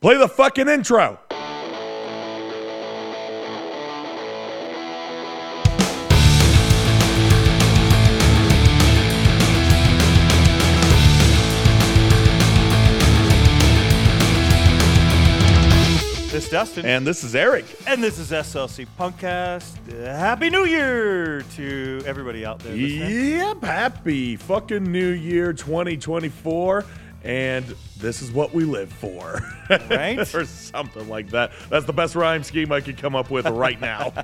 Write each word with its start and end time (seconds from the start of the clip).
Play 0.00 0.16
the 0.16 0.28
fucking 0.28 0.68
intro. 0.68 1.18
This 16.30 16.44
is 16.44 16.50
Dustin. 16.52 16.86
And 16.86 17.04
this 17.04 17.24
is 17.24 17.34
Eric. 17.34 17.64
And 17.88 18.00
this 18.04 18.20
is 18.20 18.30
SLC 18.30 18.86
Punkcast. 18.96 19.74
Happy 20.04 20.50
New 20.50 20.66
Year 20.66 21.42
to 21.56 22.02
everybody 22.06 22.46
out 22.46 22.60
there. 22.60 22.76
listening. 22.76 23.38
Yep, 23.38 23.62
happy 23.64 24.36
fucking 24.36 24.84
New 24.84 25.08
Year 25.08 25.52
2024. 25.52 26.84
And 27.24 27.74
this 27.98 28.22
is 28.22 28.30
what 28.30 28.54
we 28.54 28.64
live 28.64 28.92
for. 28.92 29.40
Right? 29.68 30.18
or 30.34 30.44
something 30.44 31.08
like 31.08 31.30
that. 31.30 31.52
That's 31.68 31.84
the 31.84 31.92
best 31.92 32.14
rhyme 32.14 32.44
scheme 32.44 32.70
I 32.70 32.80
could 32.80 32.96
come 32.96 33.16
up 33.16 33.30
with 33.30 33.46
right 33.48 33.80
now. 33.80 34.12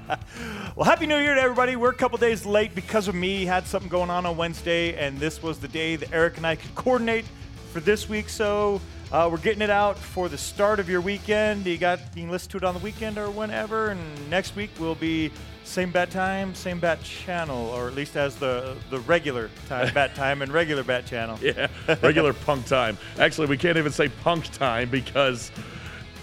Well, 0.76 0.84
Happy 0.84 1.06
New 1.06 1.18
Year 1.18 1.36
to 1.36 1.40
everybody. 1.40 1.76
We're 1.76 1.90
a 1.90 1.94
couple 1.94 2.18
days 2.18 2.44
late 2.44 2.74
because 2.74 3.06
of 3.06 3.14
me. 3.14 3.44
Had 3.44 3.64
something 3.68 3.88
going 3.88 4.10
on 4.10 4.26
on 4.26 4.36
Wednesday, 4.36 4.96
and 4.96 5.20
this 5.20 5.40
was 5.40 5.60
the 5.60 5.68
day 5.68 5.94
that 5.94 6.12
Eric 6.12 6.36
and 6.36 6.44
I 6.44 6.56
could 6.56 6.74
coordinate 6.74 7.24
for 7.72 7.78
this 7.78 8.08
week. 8.08 8.28
So 8.28 8.80
uh, 9.12 9.28
we're 9.30 9.38
getting 9.38 9.62
it 9.62 9.70
out 9.70 9.96
for 9.96 10.28
the 10.28 10.36
start 10.36 10.80
of 10.80 10.88
your 10.88 11.00
weekend. 11.00 11.64
You 11.64 11.78
got 11.78 12.00
you 12.16 12.22
can 12.22 12.30
listen 12.32 12.50
to 12.50 12.56
it 12.56 12.64
on 12.64 12.74
the 12.74 12.80
weekend 12.80 13.18
or 13.18 13.30
whenever. 13.30 13.90
And 13.90 14.30
next 14.30 14.56
week 14.56 14.70
we'll 14.80 14.96
be 14.96 15.30
same 15.64 15.90
bat 15.90 16.10
time, 16.10 16.54
same 16.54 16.78
bat 16.78 17.02
channel, 17.02 17.68
or 17.70 17.88
at 17.88 17.94
least 17.94 18.16
as 18.16 18.36
the 18.36 18.76
the 18.90 19.00
regular 19.00 19.50
time 19.68 19.92
bat 19.94 20.14
time 20.16 20.42
and 20.42 20.52
regular 20.52 20.84
bat 20.84 21.06
channel. 21.06 21.38
yeah, 21.42 21.66
regular 22.02 22.32
punk 22.46 22.66
time. 22.66 22.96
Actually, 23.18 23.48
we 23.48 23.56
can't 23.56 23.76
even 23.78 23.92
say 23.92 24.08
punk 24.22 24.50
time 24.52 24.88
because, 24.90 25.50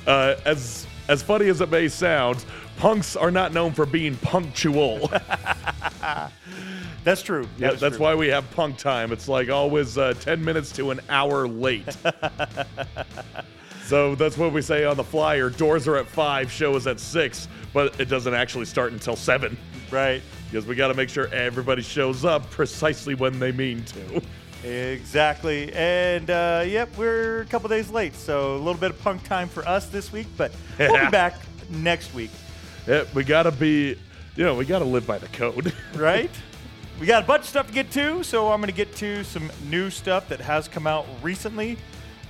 uh, 0.08 0.36
as 0.46 0.86
as 1.08 1.22
funny 1.24 1.48
as 1.50 1.60
it 1.62 1.70
may 1.70 1.88
sound, 1.88 2.46
punks 2.78 3.16
are 3.16 3.32
not 3.32 3.54
known 3.54 3.74
for 3.74 3.86
being 3.86 4.16
punctual. 4.18 5.10
That's 7.04 7.24
true. 7.24 7.48
Yeah, 7.58 7.70
That 7.70 7.74
is 7.74 7.80
that's 7.82 7.96
true. 7.98 8.06
why 8.06 8.14
we 8.16 8.28
have 8.28 8.50
punk 8.52 8.78
time. 8.78 9.12
It's 9.12 9.28
like 9.28 9.50
always 9.50 9.98
uh, 9.98 10.14
10 10.20 10.46
minutes 10.46 10.72
to 10.74 10.92
an 10.92 11.00
hour 11.10 11.48
late. 11.48 11.98
So 13.92 14.16
that's 14.16 14.38
what 14.38 14.54
we 14.54 14.62
say 14.62 14.86
on 14.86 14.96
the 14.96 15.04
flyer. 15.04 15.50
Doors 15.50 15.86
are 15.86 15.98
at 15.98 16.08
5, 16.08 16.50
show 16.50 16.78
is 16.78 16.88
at 16.88 16.98
6, 16.98 17.50
but 17.74 18.00
it 18.00 18.06
doesn't 18.06 18.34
actually 18.34 18.64
start 18.64 18.94
until 18.94 19.18
7 19.18 19.58
Right. 19.92 20.22
because 20.50 20.66
we 20.66 20.76
got 20.76 20.88
to 20.88 20.94
make 20.94 21.10
sure 21.10 21.28
everybody 21.34 21.82
shows 21.82 22.24
up 22.24 22.50
precisely 22.52 23.16
when 23.16 23.38
they 23.38 23.52
mean 23.52 23.84
to. 23.84 24.22
Exactly. 24.66 25.74
And 25.74 26.30
uh, 26.30 26.64
yep, 26.66 26.96
we're 26.98 27.42
a 27.42 27.46
couple 27.48 27.68
days 27.68 27.90
late, 27.90 28.16
so 28.16 28.56
a 28.56 28.60
little 28.60 28.80
bit 28.80 28.92
of 28.92 29.00
punk 29.02 29.26
time 29.26 29.50
for 29.50 29.68
us 29.68 29.88
this 29.88 30.10
week, 30.14 30.28
but 30.38 30.54
we'll 30.80 30.94
Yeah. 30.94 31.06
be 31.08 31.12
back 31.12 31.36
next 31.70 32.14
week, 32.14 32.32
Yeah, 32.88 33.04
we 33.14 33.26
got 33.26 33.44
to 33.44 33.52
be, 33.52 33.98
you 34.38 34.46
know, 34.46 34.56
we 34.56 34.64
got 34.64 34.80
to 34.80 34.86
live 34.86 35.06
by 35.06 35.18
the 35.18 35.28
code. 35.28 35.74
right? 35.96 36.32
we 36.98 37.08
got 37.08 37.24
a 37.24 37.28
bunch 37.28 37.42
of 37.42 37.50
stuff 37.50 37.68
to 37.68 37.74
get 37.74 37.92
to, 37.92 38.24
so 38.24 38.52
I'm 38.54 38.62
going 38.62 38.70
to 38.72 38.76
get 38.78 38.96
to 38.98 39.26
some 39.26 39.52
new 39.70 39.90
stuff 39.90 40.30
that 40.30 40.40
has 40.40 40.70
come 40.70 40.88
out 40.88 41.06
recently. 41.22 41.78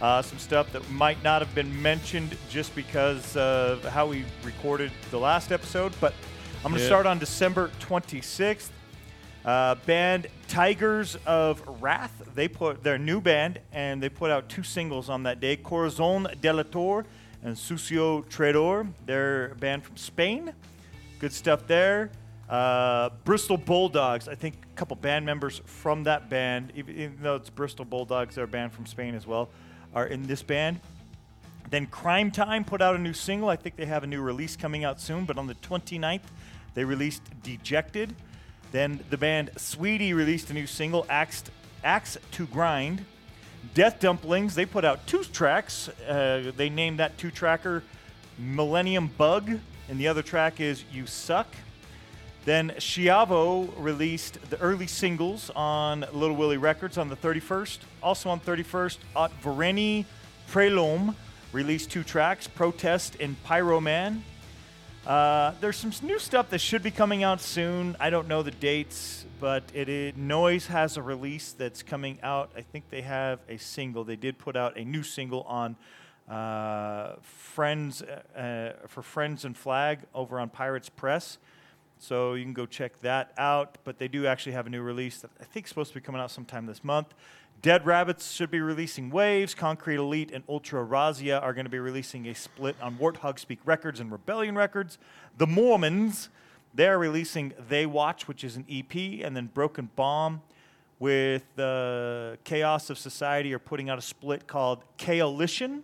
Uh, 0.02 0.22
some 0.22 0.40
stuff 0.40 0.72
that 0.72 0.90
might 0.90 1.22
not 1.24 1.42
have 1.42 1.54
been 1.54 1.80
mentioned 1.82 2.36
just 2.50 2.74
because 2.76 3.36
of 3.38 3.84
how 3.86 4.08
we 4.08 4.26
recorded 4.44 4.92
the 5.12 5.20
last 5.20 5.52
episode, 5.52 5.94
but 6.02 6.14
I'm 6.66 6.72
going 6.72 6.76
to 6.76 6.80
Yeah. 6.82 6.88
start 6.88 7.06
on 7.06 7.20
December 7.20 7.70
26th. 7.80 8.72
Uh, 9.46 9.76
band 9.86 10.28
Tigers 10.48 11.18
of 11.26 11.64
Wrath. 11.82 12.12
They 12.36 12.48
put 12.48 12.84
their 12.84 12.98
new 13.00 13.22
band 13.22 13.60
and 13.72 14.02
they 14.02 14.10
put 14.10 14.30
out 14.32 14.50
two 14.50 14.62
singles 14.64 15.10
on 15.10 15.24
that 15.24 15.40
day: 15.40 15.56
Corazon 15.56 16.28
Delator 16.42 17.06
and 17.44 17.56
Sucio 17.56 18.24
Traidor. 18.26 18.88
They're 19.08 19.52
a 19.52 19.56
band 19.56 19.84
from 19.84 19.98
Spain. 19.98 20.54
Good 21.20 21.34
stuff 21.34 21.66
there. 21.68 22.12
Uh, 22.50 23.10
Bristol 23.24 23.58
Bulldogs. 23.58 24.28
I 24.28 24.36
think 24.36 24.56
a 24.72 24.76
couple 24.76 24.96
band 24.96 25.26
members 25.26 25.62
from 25.66 26.04
that 26.04 26.30
band, 26.30 26.72
even 26.76 27.18
though 27.22 27.36
it's 27.36 27.50
Bristol 27.50 27.86
Bulldogs, 27.86 28.36
they're 28.36 28.44
a 28.44 28.48
band 28.48 28.74
from 28.74 28.86
Spain 28.86 29.16
as 29.16 29.26
well, 29.26 29.50
are 29.94 30.06
in 30.06 30.28
this 30.28 30.42
band. 30.42 30.80
Then 31.70 31.88
Crime 31.88 32.32
Time 32.32 32.64
put 32.64 32.82
out 32.82 32.96
a 32.96 33.00
new 33.00 33.14
single. 33.14 33.50
I 33.50 33.56
think 33.56 33.78
they 33.78 33.86
have 33.86 34.04
a 34.04 34.08
new 34.08 34.22
release 34.22 34.56
coming 34.56 34.84
out 34.84 35.00
soon, 35.00 35.26
but 35.26 35.38
on 35.38 35.48
the 35.48 35.56
29th, 35.56 36.22
they 36.74 36.84
released 36.84 37.22
Dejected. 37.44 38.14
Then 38.72 39.04
the 39.10 39.18
band 39.18 39.52
Sweetie 39.58 40.14
released 40.14 40.50
a 40.50 40.54
new 40.54 40.68
single, 40.68 41.06
Axe, 41.10 41.44
Axe 41.84 42.18
to 42.32 42.46
Grind. 42.48 43.06
Death 43.74 44.00
Dumplings, 44.00 44.56
they 44.56 44.66
put 44.66 44.84
out 44.84 45.06
two 45.08 45.24
tracks. 45.24 45.88
Uh, 46.08 46.52
they 46.56 46.70
named 46.70 47.00
that 47.00 47.18
two 47.18 47.32
tracker 47.32 47.84
Millennium 48.38 49.08
Bug, 49.18 49.60
and 49.90 50.00
the 50.00 50.08
other 50.08 50.22
track 50.22 50.60
is 50.60 50.84
You 50.92 51.06
Suck. 51.06 51.48
Then 52.44 52.72
Chiavo 52.78 53.72
released 53.78 54.40
the 54.50 54.60
early 54.60 54.88
singles 54.88 55.52
on 55.56 56.06
Little 56.12 56.36
Willie 56.36 56.58
Records 56.58 56.98
on 56.98 57.08
the 57.08 57.16
31st. 57.16 57.80
Also 58.02 58.30
on 58.30 58.40
31st, 58.40 58.98
Ot 59.16 59.32
Vareni 59.44 60.06
Prelom 60.50 61.14
released 61.52 61.92
two 61.92 62.04
tracks, 62.04 62.48
Protest 62.48 63.16
and 63.20 63.36
Pyroman. 63.44 64.22
Uh, 65.06 65.54
there's 65.62 65.78
some 65.78 65.92
new 66.02 66.18
stuff 66.18 66.50
that 66.50 66.60
should 66.60 66.82
be 66.82 66.92
coming 66.92 67.24
out 67.24 67.42
soon. 67.42 67.96
I 68.00 68.10
don't 68.10 68.28
know 68.28 68.42
the 68.42 68.52
dates, 68.52 69.26
but 69.40 69.64
it 69.74 69.90
is, 69.90 70.16
Noise 70.16 70.68
has 70.68 70.98
a 70.98 71.02
release 71.02 71.54
that's 71.54 71.84
coming 71.84 72.20
out. 72.24 72.52
I 72.56 72.62
think 72.62 72.90
they 72.90 73.02
have 73.02 73.40
a 73.50 73.58
single. 73.58 74.04
They 74.04 74.16
did 74.16 74.38
put 74.38 74.56
out 74.56 74.78
a 74.78 74.86
new 74.86 75.04
single 75.04 75.42
on 75.44 75.76
uh, 76.30 77.16
Friends 77.22 78.02
uh, 78.02 78.40
uh, 78.40 78.88
for 78.88 79.02
Friends 79.02 79.46
and 79.46 79.58
Flag 79.58 80.00
over 80.14 80.40
on 80.40 80.50
Pirates 80.50 80.90
Press. 80.90 81.38
So 82.02 82.34
you 82.34 82.44
can 82.44 82.54
go 82.54 82.66
check 82.66 83.00
that 83.02 83.32
out. 83.38 83.78
But 83.84 84.00
they 84.00 84.08
do 84.08 84.26
actually 84.26 84.54
have 84.54 84.66
a 84.66 84.72
new 84.72 84.82
release 84.82 85.20
that 85.22 85.30
I 85.40 85.44
think 85.44 85.68
is 85.68 85.70
supposed 85.70 85.94
to 85.94 86.00
be 86.00 86.02
coming 86.02 86.20
out 86.20 86.32
sometime 86.32 86.66
this 86.66 86.84
month. 86.84 87.14
Dead 87.62 87.86
Rabbits 87.86 88.32
should 88.32 88.50
be 88.50 88.60
releasing 88.60 89.12
Waves. 89.12 89.54
Concrete 89.54 89.98
Elite 89.98 90.32
and 90.34 90.44
Ultra 90.50 90.84
Razia 90.84 91.40
are 91.44 91.54
going 91.54 91.66
to 91.66 91.70
be 91.70 91.78
releasing 91.78 92.28
a 92.28 92.34
split 92.34 92.76
on 92.82 92.96
Warthog 92.96 93.38
Speak 93.38 93.60
Records 93.66 94.00
and 94.00 94.12
Rebellion 94.12 94.56
Records. 94.56 94.98
The 95.38 95.46
Mormons, 95.46 96.30
they're 96.74 96.98
releasing 96.98 97.54
They 97.70 97.86
Watch, 97.86 98.28
which 98.28 98.44
is 98.44 98.56
an 98.56 98.66
EP, 98.68 99.24
and 99.24 99.38
then 99.38 99.46
Broken 99.54 99.92
Bomb 99.96 100.42
with 100.98 101.44
the 101.56 102.40
Chaos 102.44 102.90
of 102.90 102.98
Society 102.98 103.54
are 103.54 103.60
putting 103.60 103.92
out 103.92 104.00
a 104.00 104.02
split 104.02 104.48
called 104.48 104.84
Coalition. 104.98 105.84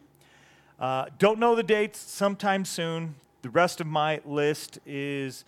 Uh, 0.80 1.06
don't 1.20 1.38
know 1.38 1.54
the 1.54 1.62
dates, 1.62 2.00
sometime 2.00 2.66
soon. 2.66 3.14
The 3.44 3.52
rest 3.52 3.80
of 3.80 3.86
my 3.86 4.20
list 4.26 4.80
is 4.84 5.46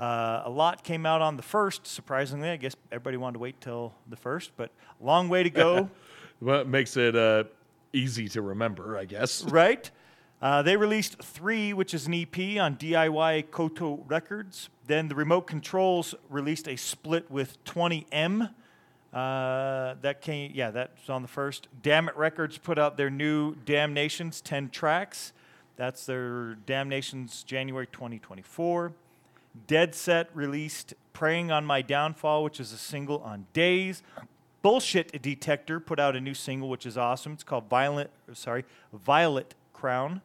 uh, 0.00 0.42
a 0.46 0.50
lot 0.50 0.82
came 0.82 1.04
out 1.04 1.20
on 1.20 1.36
the 1.36 1.42
first, 1.42 1.86
surprisingly. 1.86 2.48
I 2.48 2.56
guess 2.56 2.74
everybody 2.90 3.16
wanted 3.16 3.34
to 3.34 3.38
wait 3.40 3.60
till 3.60 3.94
the 4.08 4.16
first, 4.16 4.52
but 4.56 4.70
long 5.00 5.28
way 5.28 5.42
to 5.42 5.50
go, 5.50 5.90
Well, 6.40 6.62
it 6.62 6.68
makes 6.68 6.96
it 6.96 7.14
uh, 7.14 7.44
easy 7.92 8.28
to 8.30 8.40
remember, 8.40 8.96
I 8.96 9.04
guess. 9.04 9.44
right? 9.50 9.90
Uh, 10.40 10.62
they 10.62 10.76
released 10.76 11.22
three, 11.22 11.74
which 11.74 11.92
is 11.92 12.06
an 12.06 12.14
EP 12.14 12.58
on 12.58 12.76
DIY 12.76 13.50
Koto 13.50 14.02
Records. 14.08 14.70
Then 14.86 15.08
the 15.08 15.14
Remote 15.14 15.42
Controls 15.42 16.14
released 16.30 16.66
a 16.66 16.76
split 16.76 17.30
with 17.30 17.62
20M. 17.64 18.50
Uh, 19.12 19.94
that 20.00 20.22
came, 20.22 20.52
yeah, 20.54 20.70
that's 20.70 21.10
on 21.10 21.20
the 21.20 21.28
first. 21.28 21.68
Damn 21.82 22.08
It 22.08 22.16
Records 22.16 22.56
put 22.56 22.78
out 22.78 22.96
their 22.96 23.10
new 23.10 23.54
Damnations 23.66 24.40
10 24.40 24.70
tracks. 24.70 25.34
That's 25.76 26.06
their 26.06 26.54
Damnations 26.66 27.44
January 27.44 27.86
2024. 27.88 28.94
Dead 29.66 29.94
Set 29.94 30.34
released 30.34 30.94
Preying 31.12 31.50
on 31.50 31.64
My 31.64 31.82
Downfall, 31.82 32.44
which 32.44 32.60
is 32.60 32.72
a 32.72 32.78
single 32.78 33.18
on 33.18 33.46
Days. 33.52 34.02
Bullshit 34.62 35.20
Detector 35.22 35.80
put 35.80 35.98
out 35.98 36.16
a 36.16 36.20
new 36.20 36.34
single, 36.34 36.68
which 36.68 36.86
is 36.86 36.98
awesome. 36.98 37.32
It's 37.32 37.44
called 37.44 37.68
Violent, 37.68 38.10
sorry, 38.34 38.64
Violet 38.92 39.54
Crown. 39.72 40.20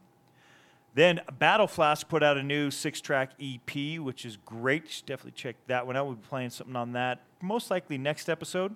Then 0.93 1.21
Battle 1.39 1.67
Flask 1.67 2.07
put 2.07 2.23
out 2.23 2.37
a 2.37 2.43
new 2.43 2.71
six-track 2.71 3.31
EP, 3.41 3.99
which 3.99 4.25
is 4.25 4.37
great. 4.37 4.83
You 4.83 4.89
should 4.89 5.05
definitely 5.05 5.31
check 5.31 5.55
that 5.67 5.85
one 5.85 5.97
out. 5.97 6.05
We'll 6.05 6.15
be 6.15 6.27
playing 6.27 6.51
something 6.51 6.75
on 6.75 6.93
that 6.93 7.21
most 7.45 7.71
likely 7.71 7.97
next 7.97 8.27
episode. 8.29 8.75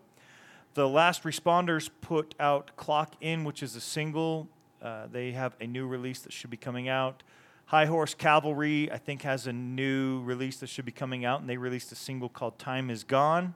The 0.75 0.87
Last 0.87 1.23
Responders 1.23 1.89
put 2.01 2.35
out 2.39 2.75
Clock 2.77 3.15
In, 3.19 3.43
which 3.43 3.63
is 3.63 3.75
a 3.75 3.81
single. 3.81 4.47
Uh, 4.81 5.07
they 5.11 5.31
have 5.31 5.55
a 5.59 5.67
new 5.67 5.87
release 5.87 6.19
that 6.21 6.31
should 6.31 6.49
be 6.49 6.57
coming 6.57 6.87
out. 6.87 7.23
High 7.69 7.85
Horse 7.85 8.15
Cavalry, 8.15 8.91
I 8.91 8.97
think, 8.97 9.21
has 9.21 9.45
a 9.45 9.53
new 9.53 10.23
release 10.23 10.57
that 10.57 10.69
should 10.69 10.85
be 10.85 10.91
coming 10.91 11.23
out, 11.23 11.39
and 11.39 11.47
they 11.47 11.57
released 11.57 11.91
a 11.91 11.95
single 11.95 12.27
called 12.27 12.57
Time 12.57 12.89
Is 12.89 13.03
Gone. 13.03 13.53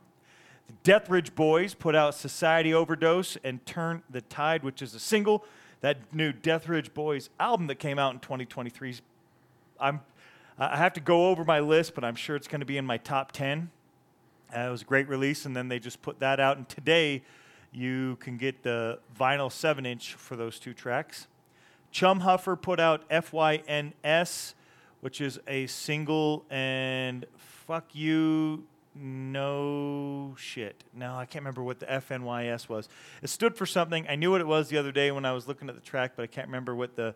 The 0.68 0.74
Death 0.84 1.10
Ridge 1.10 1.34
Boys 1.34 1.74
put 1.74 1.96
out 1.96 2.14
Society 2.14 2.72
Overdose 2.76 3.40
and 3.44 3.66
Turn 3.66 4.04
the 4.08 4.22
Tide, 4.22 4.62
which 4.62 4.84
is 4.84 4.94
a 4.94 5.00
single. 5.00 5.44
That 5.82 6.14
new 6.14 6.32
Death 6.32 6.70
Ridge 6.70 6.94
Boys 6.94 7.32
album 7.40 7.66
that 7.66 7.80
came 7.80 7.98
out 7.98 8.14
in 8.14 8.20
2023, 8.20 8.98
I'm, 9.80 10.02
I 10.60 10.78
have 10.78 10.94
to 10.94 11.02
go 11.02 11.30
over 11.30 11.44
my 11.44 11.60
list, 11.60 11.96
but 11.96 12.04
I'm 12.04 12.14
sure 12.14 12.36
it's 12.36 12.48
going 12.48 12.60
to 12.62 12.68
be 12.68 12.78
in 12.78 12.86
my 12.86 12.98
top 12.98 13.32
10. 13.32 13.72
Uh, 14.56 14.60
it 14.60 14.70
was 14.70 14.84
a 14.84 14.86
great 14.86 15.10
release, 15.10 15.44
and 15.48 15.56
then 15.56 15.70
they 15.70 15.80
just 15.80 16.04
put 16.04 16.20
that 16.20 16.40
out. 16.40 16.58
And 16.58 16.70
today, 16.70 17.24
you 17.72 18.18
can 18.20 18.38
get 18.38 18.62
the 18.62 19.00
vinyl 19.20 19.52
7 19.52 19.88
inch 19.88 20.14
for 20.14 20.36
those 20.36 20.60
two 20.60 20.76
tracks. 20.76 21.26
Chum 21.94 22.22
Huffer 22.22 22.60
put 22.60 22.80
out 22.80 23.08
FYNS, 23.10 24.56
which 25.02 25.22
is 25.22 25.40
a 25.48 25.68
single, 25.68 26.44
and 26.50 27.28
fuck 27.38 27.94
you, 27.94 28.64
no 28.96 30.34
shit. 30.36 30.84
No, 30.96 31.16
I 31.16 31.26
can't 31.26 31.44
remember 31.44 31.62
what 31.62 31.80
the 31.80 31.86
FNYS 31.86 32.68
was. 32.68 32.90
It 33.22 33.30
stood 33.30 33.56
for 33.56 33.68
something. 33.68 34.08
I 34.10 34.16
knew 34.16 34.32
what 34.32 34.42
it 34.42 34.48
was 34.48 34.70
the 34.70 34.78
other 34.78 34.92
day 34.92 35.12
when 35.12 35.24
I 35.24 35.34
was 35.34 35.48
looking 35.48 35.70
at 35.70 35.76
the 35.76 35.82
track, 35.82 36.14
but 36.16 36.24
I 36.24 36.28
can't 36.28 36.48
remember 36.48 36.76
what 36.76 36.96
the 36.96 37.14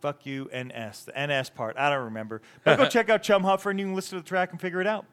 fuck 0.00 0.24
you 0.24 0.48
NS, 0.54 1.04
the 1.04 1.26
NS 1.26 1.50
part. 1.50 1.76
I 1.76 1.90
don't 1.90 2.04
remember. 2.04 2.40
But 2.64 2.78
go 2.78 2.86
check 2.88 3.10
out 3.10 3.22
Chum 3.22 3.42
Huffer 3.42 3.70
and 3.70 3.78
you 3.78 3.84
can 3.84 3.94
listen 3.94 4.16
to 4.16 4.24
the 4.24 4.28
track 4.28 4.50
and 4.50 4.58
figure 4.58 4.80
it 4.80 4.86
out. 4.86 5.04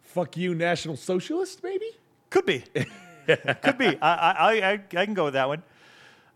Fuck 0.00 0.38
you, 0.38 0.54
National 0.54 0.96
Socialist, 0.96 1.62
maybe? 1.62 1.90
Could 2.30 2.46
be. 2.46 2.64
Could 3.26 3.76
be. 3.76 3.98
I, 4.00 4.14
I, 4.14 4.54
I, 4.54 4.72
I 4.72 5.04
can 5.04 5.12
go 5.12 5.24
with 5.24 5.34
that 5.34 5.48
one. 5.48 5.62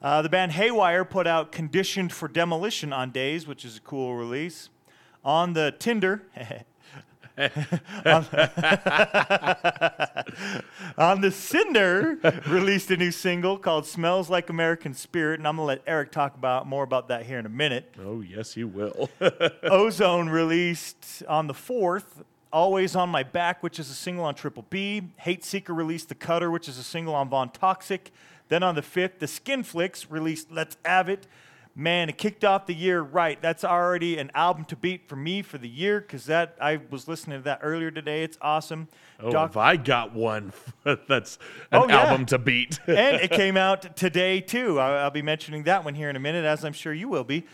Uh, 0.02 0.20
the 0.20 0.28
band 0.28 0.52
Haywire 0.52 1.04
put 1.04 1.28
out 1.28 1.52
Conditioned 1.52 2.12
for 2.12 2.26
Demolition 2.26 2.92
on 2.92 3.12
Days, 3.12 3.46
which 3.46 3.64
is 3.64 3.76
a 3.76 3.80
cool 3.80 4.16
release. 4.16 4.68
On 5.24 5.52
the 5.52 5.72
Tinder, 5.78 6.22
on, 7.38 7.52
on 10.98 11.20
the 11.20 11.30
Cinder, 11.30 12.18
released 12.48 12.90
a 12.90 12.96
new 12.96 13.12
single 13.12 13.56
called 13.56 13.86
"Smells 13.86 14.28
Like 14.28 14.50
American 14.50 14.92
Spirit," 14.92 15.38
and 15.38 15.46
I'm 15.46 15.54
gonna 15.54 15.66
let 15.66 15.82
Eric 15.86 16.10
talk 16.10 16.34
about 16.34 16.66
more 16.66 16.82
about 16.82 17.06
that 17.06 17.24
here 17.24 17.38
in 17.38 17.46
a 17.46 17.50
minute. 17.50 17.94
Oh, 18.04 18.22
yes, 18.22 18.54
he 18.54 18.64
will. 18.64 19.08
Ozone 19.62 20.28
released 20.28 21.22
on 21.28 21.46
the 21.46 21.54
fourth. 21.54 22.24
Always 22.52 22.96
on 22.96 23.08
My 23.08 23.22
Back, 23.22 23.62
which 23.62 23.78
is 23.78 23.88
a 23.88 23.94
single 23.94 24.24
on 24.24 24.34
Triple 24.34 24.66
B. 24.68 25.02
Hate 25.16 25.44
Seeker 25.44 25.72
released 25.72 26.08
The 26.08 26.16
Cutter, 26.16 26.50
which 26.50 26.68
is 26.68 26.76
a 26.76 26.82
single 26.82 27.14
on 27.14 27.30
Von 27.30 27.50
Toxic. 27.50 28.10
Then 28.52 28.62
on 28.62 28.74
the 28.74 28.82
fifth, 28.82 29.18
the 29.18 29.24
Skinflix 29.24 30.04
released 30.10 30.52
Let's 30.52 30.76
Have 30.84 31.08
It. 31.08 31.26
Man, 31.74 32.10
it 32.10 32.18
kicked 32.18 32.44
off 32.44 32.66
the 32.66 32.74
year 32.74 33.00
right. 33.00 33.40
That's 33.40 33.64
already 33.64 34.18
an 34.18 34.30
album 34.34 34.66
to 34.66 34.76
beat 34.76 35.08
for 35.08 35.16
me 35.16 35.40
for 35.40 35.56
the 35.56 35.70
year 35.70 36.02
because 36.02 36.26
that 36.26 36.54
I 36.60 36.78
was 36.90 37.08
listening 37.08 37.38
to 37.38 37.44
that 37.44 37.60
earlier 37.62 37.90
today. 37.90 38.24
It's 38.24 38.36
awesome. 38.42 38.88
oh, 39.20 39.30
Doc- 39.30 39.52
if 39.52 39.56
I 39.56 39.76
got 39.78 40.12
one, 40.14 40.52
that's 40.84 41.38
an 41.70 41.80
Oh, 41.84 41.88
yeah. 41.88 42.02
album 42.02 42.26
to 42.26 42.36
beat. 42.38 42.78
and 42.86 43.16
it 43.22 43.30
came 43.42 43.56
out 43.56 43.96
today 43.96 44.42
too. 44.42 44.78
I- 44.78 45.00
I'll 45.00 45.10
be 45.10 45.22
mentioning 45.22 45.62
that 45.62 45.82
one 45.82 45.94
here 45.94 46.10
in 46.10 46.16
a 46.16 46.20
minute, 46.20 46.44
as 46.44 46.62
I'm 46.62 46.74
sure 46.74 46.92
you 46.92 47.08
will 47.08 47.24
be. 47.24 47.46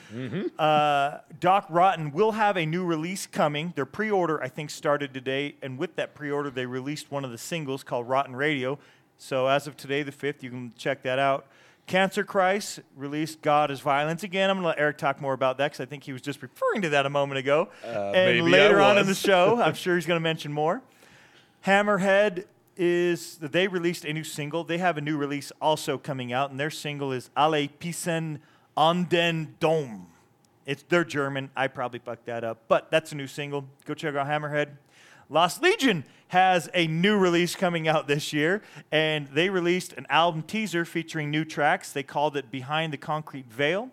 Uh, 0.59 1.19
Doc 1.39 1.67
Rotten 1.71 2.11
will 2.11 2.33
have 2.33 2.57
a 2.57 2.67
new 2.67 2.85
release 2.85 3.25
coming. 3.29 3.73
Their 3.77 3.87
pre-order, 3.87 4.43
I 4.43 4.49
think, 4.49 4.71
started 4.71 5.15
today, 5.15 5.55
and 5.63 5.79
with 5.79 5.95
that 5.95 6.17
pre-order, 6.17 6.51
they 6.51 6.67
released 6.67 7.13
one 7.13 7.25
of 7.25 7.31
the 7.31 7.39
singles 7.39 7.85
called 7.85 8.09
Rotten 8.09 8.35
Radio. 8.35 8.81
So 9.19 9.49
as 9.49 9.67
of 9.67 9.77
today, 9.77 10.03
the 10.03 10.13
fifth, 10.13 10.43
you 10.43 10.51
can 10.51 10.73
check 10.79 11.03
that 11.03 11.19
out. 11.19 11.47
Cancer 11.87 12.23
Christ 12.23 12.81
released 12.97 13.41
God 13.43 13.71
is 13.71 13.81
Violence 13.81 14.23
again. 14.23 14.51
I'm 14.51 14.57
going 14.57 14.63
to 14.65 14.69
let 14.69 14.79
Eric 14.79 14.99
talk 14.99 15.21
more 15.21 15.33
about 15.33 15.59
that 15.59 15.73
because 15.73 15.81
I 15.81 15.87
think 15.87 16.05
he 16.05 16.13
was 16.13 16.23
just 16.23 16.43
referring 16.43 16.83
to 16.83 16.91
that 16.91 17.07
a 17.07 17.11
moment 17.11 17.39
ago. 17.39 17.69
Uh, 17.85 18.13
and 18.15 18.37
maybe 18.37 18.41
I 18.41 18.59
later 18.59 18.81
on 18.81 18.99
in 18.99 19.07
the 19.07 19.15
show, 19.15 19.59
I'm 19.63 19.75
sure 19.75 19.95
he's 19.97 20.07
going 20.07 20.21
to 20.21 20.23
mention 20.23 20.53
more. 20.53 20.83
Hammerhead 21.67 22.45
is 22.77 23.39
they 23.39 23.67
released 23.67 24.05
a 24.05 24.13
new 24.13 24.23
single. 24.23 24.65
They 24.65 24.79
have 24.79 24.99
a 24.99 25.01
new 25.01 25.17
release 25.17 25.51
also 25.61 25.99
coming 25.99 26.33
out, 26.33 26.51
and 26.51 26.61
their 26.61 26.71
single 26.71 27.11
is 27.11 27.31
Alle 27.37 27.69
Pisen 27.81 28.39
an 28.77 29.05
den 29.05 29.57
Dom. 29.59 30.07
It's 30.65 30.85
they're 30.89 31.05
German. 31.05 31.51
I 31.57 31.67
probably 31.67 31.99
fucked 31.99 32.27
that 32.27 32.45
up, 32.45 32.63
but 32.69 32.91
that's 32.91 33.13
a 33.13 33.17
new 33.17 33.27
single. 33.27 33.65
Go 33.87 33.95
check 33.95 34.15
out 34.15 34.27
Hammerhead. 34.27 34.77
Lost 35.31 35.63
Legion 35.63 36.05
has 36.29 36.71
a 36.73 36.87
new 36.87 37.19
release 37.19 37.55
coming 37.55 37.87
out 37.87 38.09
this 38.09 38.33
year, 38.33 38.63
and 38.91 39.27
they 39.29 39.51
released 39.51 39.93
an 39.95 40.07
album 40.09 40.43
teaser 40.43 40.87
featuring 40.87 41.31
new 41.31 41.45
tracks. 41.45 41.93
They 41.93 42.03
called 42.03 42.35
it 42.35 42.51
Behind 42.51 42.95
the 42.95 42.97
Concrete 42.97 43.47
Veil. 43.47 43.91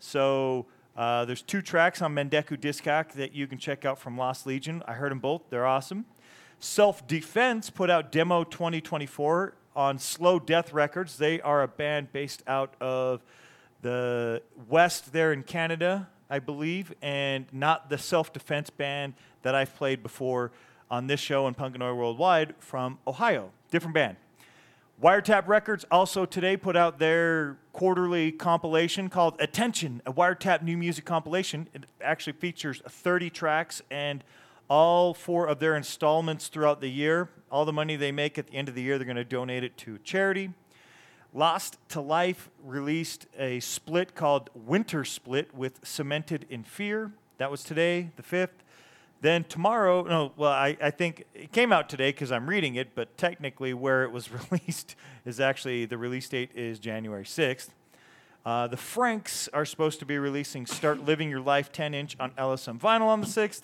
So 0.00 0.66
uh, 0.94 1.24
there's 1.24 1.40
two 1.40 1.62
tracks 1.62 2.02
on 2.02 2.14
Mendeku 2.14 2.60
Discok 2.60 3.12
that 3.12 3.34
you 3.34 3.46
can 3.46 3.56
check 3.56 3.86
out 3.86 3.98
from 3.98 4.18
Lost 4.18 4.46
Legion. 4.46 4.82
I 4.86 4.92
heard 4.92 5.10
them 5.10 5.18
both; 5.18 5.44
they're 5.48 5.66
awesome. 5.66 6.04
Self 6.60 7.06
Defense 7.06 7.70
put 7.70 7.88
out 7.88 8.12
Demo 8.12 8.44
2024 8.44 9.54
on 9.74 9.98
Slow 9.98 10.38
Death 10.38 10.74
Records. 10.74 11.16
They 11.16 11.40
are 11.40 11.62
a 11.62 11.68
band 11.68 12.12
based 12.12 12.42
out 12.46 12.74
of 12.82 13.22
the 13.80 14.42
West 14.68 15.14
there 15.14 15.32
in 15.32 15.42
Canada, 15.42 16.08
I 16.28 16.38
believe, 16.38 16.94
and 17.00 17.46
not 17.50 17.88
the 17.88 17.96
self 17.96 18.30
defense 18.32 18.68
band 18.68 19.14
that 19.42 19.54
I've 19.54 19.74
played 19.76 20.02
before 20.02 20.52
on 20.90 21.06
this 21.06 21.20
show 21.20 21.46
and 21.46 21.56
Punkanoid 21.56 21.96
Worldwide 21.96 22.54
from 22.58 22.98
Ohio. 23.06 23.50
Different 23.70 23.94
band. 23.94 24.16
Wiretap 25.02 25.46
Records 25.46 25.84
also 25.90 26.24
today 26.24 26.56
put 26.56 26.74
out 26.74 26.98
their 26.98 27.58
quarterly 27.74 28.32
compilation 28.32 29.10
called 29.10 29.36
Attention, 29.38 30.00
a 30.06 30.12
Wiretap 30.12 30.62
new 30.62 30.76
music 30.76 31.04
compilation. 31.04 31.68
It 31.74 31.84
actually 32.00 32.32
features 32.32 32.80
30 32.88 33.28
tracks 33.28 33.82
and 33.90 34.24
all 34.70 35.12
four 35.12 35.46
of 35.46 35.58
their 35.58 35.76
installments 35.76 36.48
throughout 36.48 36.80
the 36.80 36.88
year. 36.88 37.28
All 37.50 37.66
the 37.66 37.74
money 37.74 37.96
they 37.96 38.10
make 38.10 38.38
at 38.38 38.46
the 38.46 38.54
end 38.54 38.68
of 38.68 38.74
the 38.74 38.82
year, 38.82 38.96
they're 38.96 39.04
going 39.04 39.16
to 39.16 39.24
donate 39.24 39.62
it 39.64 39.76
to 39.78 39.98
charity. 39.98 40.54
Lost 41.34 41.76
to 41.90 42.00
Life 42.00 42.48
released 42.64 43.26
a 43.38 43.60
split 43.60 44.14
called 44.14 44.48
Winter 44.54 45.04
Split 45.04 45.54
with 45.54 45.84
Cemented 45.84 46.46
in 46.48 46.64
Fear. 46.64 47.12
That 47.36 47.50
was 47.50 47.62
today, 47.62 48.12
the 48.16 48.22
5th. 48.22 48.64
Then 49.20 49.44
tomorrow, 49.44 50.02
no, 50.02 50.32
well, 50.36 50.52
I, 50.52 50.76
I 50.80 50.90
think 50.90 51.24
it 51.34 51.50
came 51.52 51.72
out 51.72 51.88
today 51.88 52.10
because 52.10 52.30
I'm 52.30 52.48
reading 52.48 52.74
it, 52.74 52.94
but 52.94 53.16
technically 53.16 53.72
where 53.72 54.04
it 54.04 54.12
was 54.12 54.30
released 54.50 54.94
is 55.24 55.40
actually 55.40 55.86
the 55.86 55.98
release 55.98 56.28
date 56.28 56.50
is 56.54 56.78
January 56.78 57.24
6th. 57.24 57.68
Uh, 58.44 58.68
the 58.68 58.76
Franks 58.76 59.48
are 59.52 59.64
supposed 59.64 59.98
to 59.98 60.06
be 60.06 60.18
releasing 60.18 60.66
Start 60.66 61.04
Living 61.04 61.28
Your 61.30 61.40
Life 61.40 61.72
10 61.72 61.94
inch 61.94 62.16
on 62.20 62.30
LSM 62.32 62.78
vinyl 62.78 63.06
on 63.06 63.20
the 63.20 63.26
6th. 63.26 63.62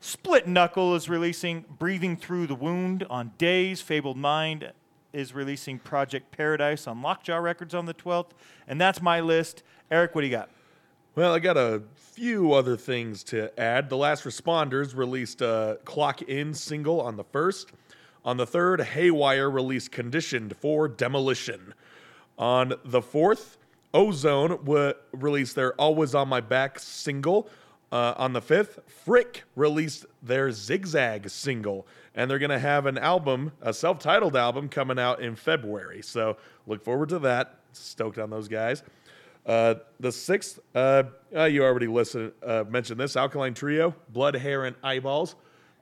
Split 0.00 0.48
Knuckle 0.48 0.94
is 0.94 1.08
releasing 1.08 1.64
Breathing 1.78 2.16
Through 2.16 2.46
the 2.46 2.54
Wound 2.54 3.06
on 3.10 3.32
Days. 3.38 3.80
Fabled 3.80 4.16
Mind 4.16 4.72
is 5.12 5.34
releasing 5.34 5.78
Project 5.78 6.30
Paradise 6.32 6.86
on 6.86 7.02
Lockjaw 7.02 7.36
Records 7.36 7.74
on 7.74 7.86
the 7.86 7.94
12th. 7.94 8.30
And 8.66 8.80
that's 8.80 9.02
my 9.02 9.20
list. 9.20 9.62
Eric, 9.90 10.14
what 10.14 10.22
do 10.22 10.28
you 10.28 10.32
got? 10.32 10.48
Well, 11.14 11.34
I 11.34 11.40
got 11.40 11.58
a 11.58 11.82
few 11.94 12.54
other 12.54 12.74
things 12.74 13.22
to 13.24 13.60
add. 13.60 13.90
The 13.90 13.98
Last 13.98 14.24
Responders 14.24 14.96
released 14.96 15.42
a 15.42 15.78
Clock 15.84 16.22
In 16.22 16.54
single 16.54 17.02
on 17.02 17.16
the 17.16 17.24
first. 17.24 17.70
On 18.24 18.38
the 18.38 18.46
third, 18.46 18.80
Haywire 18.80 19.50
released 19.50 19.92
Conditioned 19.92 20.56
for 20.56 20.88
Demolition. 20.88 21.74
On 22.38 22.72
the 22.86 23.02
fourth, 23.02 23.58
Ozone 23.92 24.56
w- 24.64 24.94
released 25.12 25.54
their 25.54 25.74
Always 25.74 26.14
on 26.14 26.28
My 26.28 26.40
Back 26.40 26.78
single. 26.78 27.46
Uh, 27.90 28.14
on 28.16 28.32
the 28.32 28.40
fifth, 28.40 28.78
Frick 29.04 29.44
released 29.54 30.06
their 30.22 30.50
Zigzag 30.50 31.28
single. 31.28 31.86
And 32.14 32.30
they're 32.30 32.38
going 32.38 32.48
to 32.48 32.58
have 32.58 32.86
an 32.86 32.96
album, 32.96 33.52
a 33.60 33.74
self 33.74 33.98
titled 33.98 34.34
album, 34.34 34.70
coming 34.70 34.98
out 34.98 35.20
in 35.20 35.36
February. 35.36 36.00
So 36.00 36.38
look 36.66 36.82
forward 36.82 37.10
to 37.10 37.18
that. 37.18 37.58
Stoked 37.74 38.16
on 38.16 38.30
those 38.30 38.48
guys. 38.48 38.82
Uh, 39.44 39.74
the 39.98 40.12
sixth, 40.12 40.60
uh, 40.74 41.04
uh, 41.34 41.44
you 41.44 41.64
already 41.64 41.88
listened, 41.88 42.32
uh, 42.46 42.64
mentioned 42.68 43.00
this 43.00 43.16
Alkaline 43.16 43.54
Trio, 43.54 43.94
Blood, 44.10 44.36
Hair, 44.36 44.66
and 44.66 44.76
Eyeballs. 44.82 45.34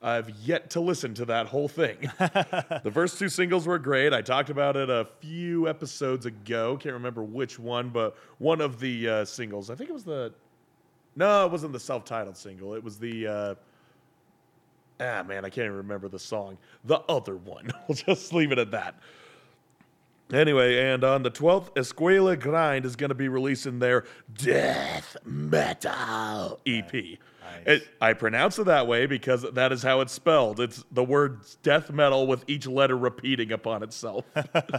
I've 0.02 0.30
yet 0.30 0.70
to 0.70 0.80
listen 0.80 1.12
to 1.14 1.26
that 1.26 1.46
whole 1.46 1.68
thing. 1.68 1.98
the 2.18 2.90
first 2.92 3.18
two 3.18 3.28
singles 3.28 3.66
were 3.66 3.78
great. 3.78 4.14
I 4.14 4.22
talked 4.22 4.48
about 4.48 4.76
it 4.76 4.88
a 4.88 5.06
few 5.20 5.68
episodes 5.68 6.24
ago. 6.24 6.78
Can't 6.78 6.94
remember 6.94 7.22
which 7.22 7.58
one, 7.58 7.90
but 7.90 8.16
one 8.38 8.62
of 8.62 8.80
the 8.80 9.08
uh, 9.08 9.24
singles. 9.26 9.68
I 9.68 9.74
think 9.74 9.90
it 9.90 9.92
was 9.92 10.04
the. 10.04 10.32
No, 11.16 11.44
it 11.44 11.52
wasn't 11.52 11.74
the 11.74 11.80
self 11.80 12.06
titled 12.06 12.36
single. 12.36 12.72
It 12.74 12.82
was 12.82 12.98
the. 12.98 13.26
Uh, 13.26 13.54
ah, 15.00 15.22
man, 15.22 15.44
I 15.44 15.50
can't 15.50 15.66
even 15.66 15.76
remember 15.76 16.08
the 16.08 16.18
song. 16.18 16.56
The 16.84 17.00
other 17.00 17.36
one. 17.36 17.70
we'll 17.88 17.96
just 17.96 18.32
leave 18.32 18.52
it 18.52 18.58
at 18.58 18.70
that. 18.70 18.94
Anyway, 20.32 20.78
and 20.78 21.02
on 21.02 21.22
the 21.22 21.30
12th, 21.30 21.74
Escuela 21.74 22.38
Grind 22.38 22.84
is 22.84 22.96
going 22.96 23.08
to 23.08 23.14
be 23.14 23.28
releasing 23.28 23.78
their 23.78 24.04
Death 24.34 25.16
Metal 25.24 26.60
EP. 26.66 27.18
It, 27.66 27.88
I 28.00 28.12
pronounce 28.12 28.58
it 28.58 28.64
that 28.64 28.86
way 28.86 29.06
because 29.06 29.42
that 29.42 29.72
is 29.72 29.82
how 29.82 30.00
it's 30.00 30.12
spelled. 30.12 30.60
It's 30.60 30.84
the 30.92 31.04
word 31.04 31.40
death 31.62 31.90
metal 31.90 32.26
with 32.26 32.44
each 32.46 32.66
letter 32.66 32.96
repeating 32.96 33.52
upon 33.52 33.82
itself. 33.82 34.24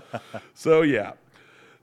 so 0.53 0.81
yeah, 0.81 1.13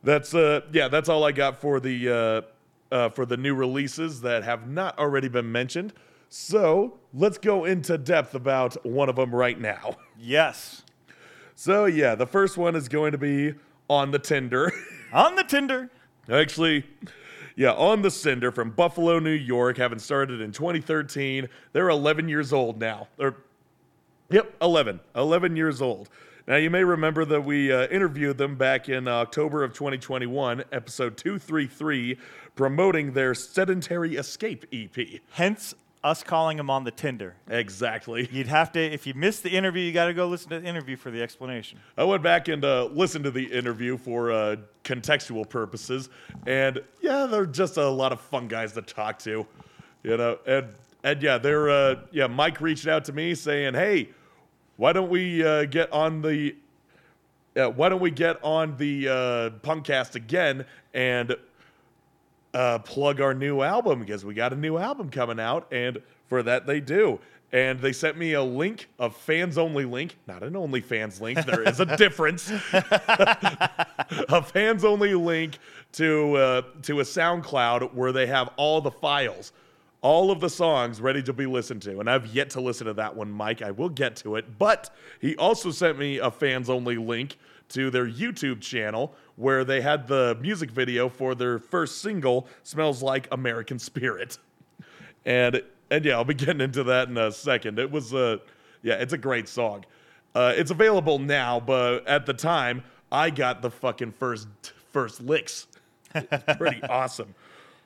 that's 0.02 0.34
uh, 0.34 0.62
yeah, 0.72 0.88
that's 0.88 1.08
all 1.08 1.24
I 1.24 1.32
got 1.32 1.60
for 1.60 1.80
the 1.80 2.44
uh, 2.90 2.94
uh, 2.94 3.08
for 3.10 3.26
the 3.26 3.36
new 3.36 3.54
releases 3.54 4.20
that 4.22 4.44
have 4.44 4.68
not 4.68 4.98
already 4.98 5.28
been 5.28 5.50
mentioned. 5.50 5.92
So 6.30 6.98
let's 7.14 7.38
go 7.38 7.64
into 7.64 7.96
depth 7.96 8.34
about 8.34 8.84
one 8.84 9.08
of 9.08 9.16
them 9.16 9.34
right 9.34 9.58
now. 9.58 9.96
Yes. 10.18 10.82
So 11.60 11.86
yeah, 11.86 12.14
the 12.14 12.24
first 12.24 12.56
one 12.56 12.76
is 12.76 12.88
going 12.88 13.10
to 13.10 13.18
be 13.18 13.52
on 13.90 14.12
the 14.12 14.20
Tinder. 14.20 14.72
On 15.12 15.34
the 15.34 15.42
Tinder. 15.42 15.90
Actually, 16.30 16.84
yeah, 17.56 17.72
on 17.72 18.02
the 18.02 18.10
Cinder 18.10 18.52
from 18.52 18.70
Buffalo, 18.70 19.18
New 19.18 19.30
York, 19.30 19.78
having 19.78 19.98
started 19.98 20.40
in 20.40 20.52
2013. 20.52 21.48
They're 21.72 21.88
11 21.88 22.28
years 22.28 22.52
old 22.52 22.78
now. 22.78 23.08
Or, 23.18 23.38
yep, 24.30 24.54
11. 24.62 25.00
11 25.16 25.56
years 25.56 25.82
old. 25.82 26.10
Now, 26.46 26.56
you 26.56 26.70
may 26.70 26.84
remember 26.84 27.24
that 27.24 27.40
we 27.40 27.72
uh, 27.72 27.88
interviewed 27.88 28.38
them 28.38 28.54
back 28.54 28.88
in 28.88 29.08
October 29.08 29.64
of 29.64 29.72
2021, 29.72 30.62
episode 30.70 31.16
233, 31.16 32.18
promoting 32.54 33.14
their 33.14 33.34
Sedentary 33.34 34.14
Escape 34.14 34.64
EP. 34.72 35.20
Hence 35.30 35.74
us 36.02 36.22
calling 36.22 36.56
them 36.56 36.70
on 36.70 36.84
the 36.84 36.90
Tinder. 36.90 37.34
Exactly. 37.48 38.28
You'd 38.32 38.46
have 38.46 38.72
to, 38.72 38.80
if 38.80 39.06
you 39.06 39.14
missed 39.14 39.42
the 39.42 39.50
interview, 39.50 39.82
you 39.82 39.92
got 39.92 40.06
to 40.06 40.14
go 40.14 40.26
listen 40.28 40.50
to 40.50 40.60
the 40.60 40.66
interview 40.66 40.96
for 40.96 41.10
the 41.10 41.22
explanation. 41.22 41.78
I 41.96 42.04
went 42.04 42.22
back 42.22 42.48
and 42.48 42.64
uh, 42.64 42.86
listened 42.86 43.24
to 43.24 43.30
the 43.30 43.44
interview 43.44 43.96
for 43.96 44.30
uh, 44.30 44.56
contextual 44.84 45.48
purposes, 45.48 46.08
and 46.46 46.80
yeah, 47.00 47.26
they're 47.26 47.46
just 47.46 47.76
a 47.76 47.88
lot 47.88 48.12
of 48.12 48.20
fun 48.20 48.48
guys 48.48 48.72
to 48.72 48.82
talk 48.82 49.18
to, 49.20 49.46
you 50.02 50.16
know. 50.16 50.38
And 50.46 50.68
and 51.04 51.22
yeah, 51.22 51.38
they're 51.38 51.70
uh, 51.70 51.96
yeah. 52.10 52.26
Mike 52.26 52.60
reached 52.60 52.86
out 52.86 53.04
to 53.06 53.12
me 53.12 53.34
saying, 53.34 53.74
"Hey, 53.74 54.10
why 54.76 54.92
don't 54.92 55.10
we 55.10 55.44
uh, 55.44 55.64
get 55.64 55.92
on 55.92 56.22
the 56.22 56.54
why 57.54 57.88
don't 57.88 58.00
we 58.00 58.10
get 58.10 58.42
on 58.44 58.76
the 58.76 59.08
uh, 59.08 59.50
Punkcast 59.66 60.14
again 60.14 60.64
and 60.94 61.36
uh, 62.54 62.78
plug 62.80 63.20
our 63.20 63.34
new 63.34 63.62
album 63.62 64.00
because 64.00 64.24
we 64.24 64.34
got 64.34 64.52
a 64.52 64.56
new 64.56 64.78
album 64.78 65.10
coming 65.10 65.40
out, 65.40 65.66
and 65.72 66.02
for 66.28 66.42
that 66.42 66.66
they 66.66 66.80
do." 66.80 67.20
And 67.50 67.80
they 67.80 67.92
sent 67.92 68.18
me 68.18 68.34
a 68.34 68.42
link, 68.42 68.88
a 68.98 69.08
fans 69.08 69.56
only 69.56 69.86
link, 69.86 70.18
not 70.26 70.42
an 70.42 70.52
OnlyFans 70.52 71.18
link. 71.20 71.42
There 71.46 71.62
is 71.62 71.80
a 71.80 71.86
difference. 71.96 72.50
a 72.72 74.42
fans 74.42 74.84
only 74.84 75.14
link 75.14 75.58
to 75.92 76.36
uh, 76.36 76.62
to 76.82 77.00
a 77.00 77.04
SoundCloud 77.04 77.94
where 77.94 78.12
they 78.12 78.26
have 78.26 78.50
all 78.56 78.82
the 78.82 78.90
files, 78.90 79.52
all 80.02 80.30
of 80.30 80.40
the 80.40 80.50
songs 80.50 81.00
ready 81.00 81.22
to 81.22 81.32
be 81.32 81.46
listened 81.46 81.80
to. 81.82 82.00
And 82.00 82.10
I've 82.10 82.26
yet 82.26 82.50
to 82.50 82.60
listen 82.60 82.86
to 82.86 82.94
that 82.94 83.16
one, 83.16 83.30
Mike. 83.30 83.62
I 83.62 83.70
will 83.70 83.88
get 83.88 84.16
to 84.16 84.36
it. 84.36 84.58
But 84.58 84.90
he 85.20 85.34
also 85.36 85.70
sent 85.70 85.98
me 85.98 86.18
a 86.18 86.30
fans 86.30 86.68
only 86.68 86.98
link 86.98 87.38
to 87.70 87.90
their 87.90 88.06
YouTube 88.06 88.60
channel 88.60 89.14
where 89.36 89.64
they 89.64 89.80
had 89.80 90.08
the 90.08 90.36
music 90.40 90.70
video 90.70 91.08
for 91.08 91.34
their 91.34 91.58
first 91.58 92.00
single, 92.00 92.48
"Smells 92.62 93.02
Like 93.02 93.28
American 93.32 93.78
Spirit." 93.78 94.38
and 95.24 95.62
and 95.90 96.04
yeah, 96.04 96.14
I'll 96.14 96.24
be 96.24 96.34
getting 96.34 96.60
into 96.60 96.84
that 96.84 97.08
in 97.08 97.16
a 97.16 97.32
second. 97.32 97.78
It 97.78 97.90
was 97.90 98.12
a 98.12 98.40
yeah, 98.82 98.94
it's 98.94 99.12
a 99.12 99.18
great 99.18 99.48
song. 99.48 99.84
Uh, 100.34 100.52
it's 100.56 100.70
available 100.70 101.18
now, 101.18 101.58
but 101.60 102.06
at 102.06 102.26
the 102.26 102.34
time, 102.34 102.82
I 103.10 103.30
got 103.30 103.62
the 103.62 103.70
fucking 103.70 104.12
first 104.12 104.48
first 104.90 105.20
licks. 105.20 105.66
Pretty 106.56 106.82
awesome. 106.88 107.34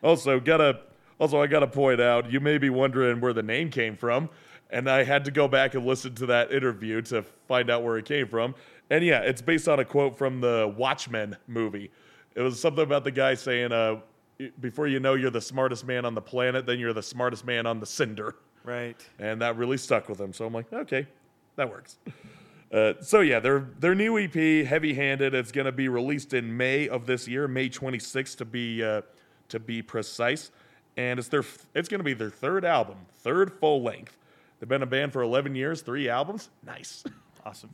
Also, 0.03 0.41
gotta 0.41 0.81
also 1.19 1.43
I 1.43 1.47
gotta 1.47 1.67
point 1.67 2.01
out, 2.01 2.31
you 2.31 2.41
may 2.41 2.59
be 2.59 2.71
wondering 2.71 3.21
where 3.21 3.33
the 3.33 3.43
name 3.43 3.71
came 3.71 3.97
from, 3.97 4.29
and 4.71 4.89
I 4.89 5.05
had 5.05 5.25
to 5.27 5.31
go 5.31 5.49
back 5.49 5.75
and 5.75 5.87
listen 5.87 6.15
to 6.17 6.27
that 6.27 6.53
interview 6.53 7.03
to 7.03 7.23
find 7.47 7.71
out 7.71 7.83
where 7.83 7.99
it 7.99 8.05
came 8.05 8.27
from. 8.27 8.55
And 8.93 9.03
yeah, 9.03 9.21
it's 9.21 9.41
based 9.41 9.69
on 9.69 9.81
a 9.81 9.87
quote 9.87 10.19
from 10.19 10.43
the 10.43 10.73
Watchmen 10.77 11.35
movie. 11.47 11.91
It 12.35 12.43
was 12.43 12.61
something 12.61 12.85
about 12.85 13.05
the 13.05 13.11
guy 13.11 13.33
saying, 13.33 13.73
uh, 13.73 14.01
before 14.61 14.87
you 14.87 15.01
know 15.01 15.15
you're 15.15 15.31
the 15.31 15.41
smartest 15.41 15.87
man 15.87 16.05
on 16.05 16.15
the 16.15 16.21
planet, 16.21 16.67
then 16.67 16.79
you're 16.79 16.93
the 16.93 17.03
smartest 17.03 17.47
man 17.47 17.65
on 17.65 17.81
the 17.81 17.87
cinder. 17.87 18.37
Right. 18.65 19.01
And 19.19 19.41
that 19.41 19.57
really 19.57 19.79
stuck 19.79 20.11
with 20.11 20.21
him. 20.21 20.35
So 20.35 20.45
I'm 20.45 20.53
like, 20.53 20.71
okay, 20.71 21.07
that 21.57 21.71
works. 21.71 21.97
Uh, 22.71 22.93
so 23.01 23.21
yeah, 23.21 23.41
their 23.41 23.67
their 23.79 23.95
new 23.95 24.19
EP, 24.19 24.67
Heavy 24.67 24.93
Handed, 24.93 25.35
it's 25.35 25.53
going 25.53 25.65
to 25.65 25.73
be 25.73 25.89
released 25.89 26.35
in 26.35 26.55
May 26.55 26.87
of 26.87 27.07
this 27.07 27.27
year, 27.27 27.49
May 27.49 27.71
26th 27.71 28.37
to 28.37 28.45
be 28.45 28.83
uh, 28.83 29.03
to 29.49 29.59
be 29.59 29.81
precise, 29.81 30.51
and 30.99 31.19
it's 31.19 31.29
their 31.29 31.45
it's 31.75 31.89
going 31.89 32.01
to 32.01 32.05
be 32.05 32.15
their 32.15 32.31
third 32.31 32.65
album, 32.65 32.97
third 33.19 33.53
full 33.53 33.83
length. 33.83 34.17
They've 34.59 34.69
been 34.69 34.83
a 34.83 34.87
band 34.87 35.13
for 35.13 35.23
11 35.23 35.55
years, 35.55 35.83
three 35.83 36.09
albums, 36.09 36.51
nice. 36.65 37.05
Awesome. 37.45 37.71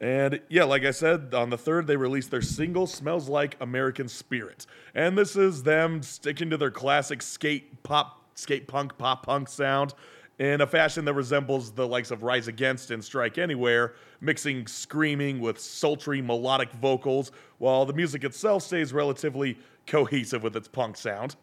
And 0.00 0.40
yeah, 0.48 0.64
like 0.64 0.84
I 0.84 0.90
said, 0.90 1.32
on 1.32 1.50
the 1.50 1.56
third, 1.56 1.86
they 1.86 1.96
released 1.96 2.30
their 2.30 2.42
single, 2.42 2.86
Smells 2.86 3.28
Like 3.28 3.56
American 3.60 4.08
Spirit. 4.08 4.66
And 4.94 5.16
this 5.16 5.36
is 5.36 5.62
them 5.62 6.02
sticking 6.02 6.50
to 6.50 6.56
their 6.56 6.70
classic 6.70 7.22
skate 7.22 7.82
pop, 7.82 8.22
skate 8.34 8.68
punk, 8.68 8.98
pop 8.98 9.24
punk 9.24 9.48
sound 9.48 9.94
in 10.38 10.60
a 10.60 10.66
fashion 10.66 11.06
that 11.06 11.14
resembles 11.14 11.72
the 11.72 11.86
likes 11.86 12.10
of 12.10 12.22
Rise 12.22 12.46
Against 12.46 12.90
and 12.90 13.02
Strike 13.02 13.38
Anywhere, 13.38 13.94
mixing 14.20 14.66
screaming 14.66 15.40
with 15.40 15.58
sultry 15.58 16.20
melodic 16.20 16.70
vocals, 16.72 17.32
while 17.56 17.86
the 17.86 17.94
music 17.94 18.22
itself 18.22 18.62
stays 18.62 18.92
relatively 18.92 19.56
cohesive 19.86 20.42
with 20.42 20.56
its 20.56 20.68
punk 20.68 20.98
sound. 20.98 21.36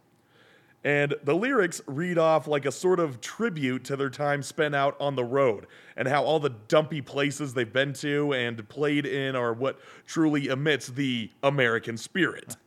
And 0.84 1.16
the 1.24 1.34
lyrics 1.34 1.82
read 1.88 2.18
off 2.18 2.46
like 2.46 2.66
a 2.66 2.72
sort 2.72 3.00
of 3.00 3.22
tribute 3.22 3.86
to 3.86 3.96
their 3.96 4.10
time 4.10 4.44
spent 4.44 4.76
out 4.76 4.98
on 5.00 5.16
the 5.16 5.24
road 5.24 5.68
and 5.96 6.08
how 6.08 6.24
all 6.24 6.40
the 6.40 6.50
dumpy 6.68 7.02
places 7.02 7.54
they've 7.54 7.72
been 7.72 7.94
to 7.94 8.34
and 8.34 8.68
played 8.68 9.06
in 9.06 9.36
are 9.36 9.54
what 9.54 9.80
truly 10.06 10.48
emits 10.48 10.88
the 10.88 11.32
American 11.42 11.96
spirit. 11.96 12.58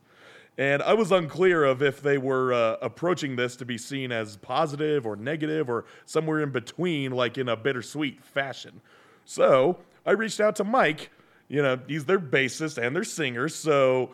And 0.57 0.81
I 0.81 0.95
was 0.95 1.11
unclear 1.11 1.63
of 1.63 1.83
if 1.83 2.01
they 2.01 2.17
were 2.17 2.51
uh, 2.51 2.77
approaching 2.81 3.35
this 3.35 3.55
to 3.57 3.65
be 3.65 3.77
seen 3.77 4.11
as 4.11 4.37
positive 4.37 5.05
or 5.05 5.15
negative 5.15 5.69
or 5.69 5.85
somewhere 6.05 6.41
in 6.41 6.49
between, 6.49 7.11
like 7.11 7.37
in 7.37 7.49
a 7.49 7.55
bittersweet 7.55 8.25
fashion. 8.25 8.81
So 9.25 9.77
I 10.03 10.11
reached 10.11 10.39
out 10.39 10.55
to 10.55 10.63
Mike. 10.63 11.11
You 11.47 11.61
know, 11.61 11.79
he's 11.87 12.05
their 12.05 12.19
bassist 12.19 12.83
and 12.83 12.95
their 12.95 13.03
singer, 13.03 13.47
so 13.47 14.11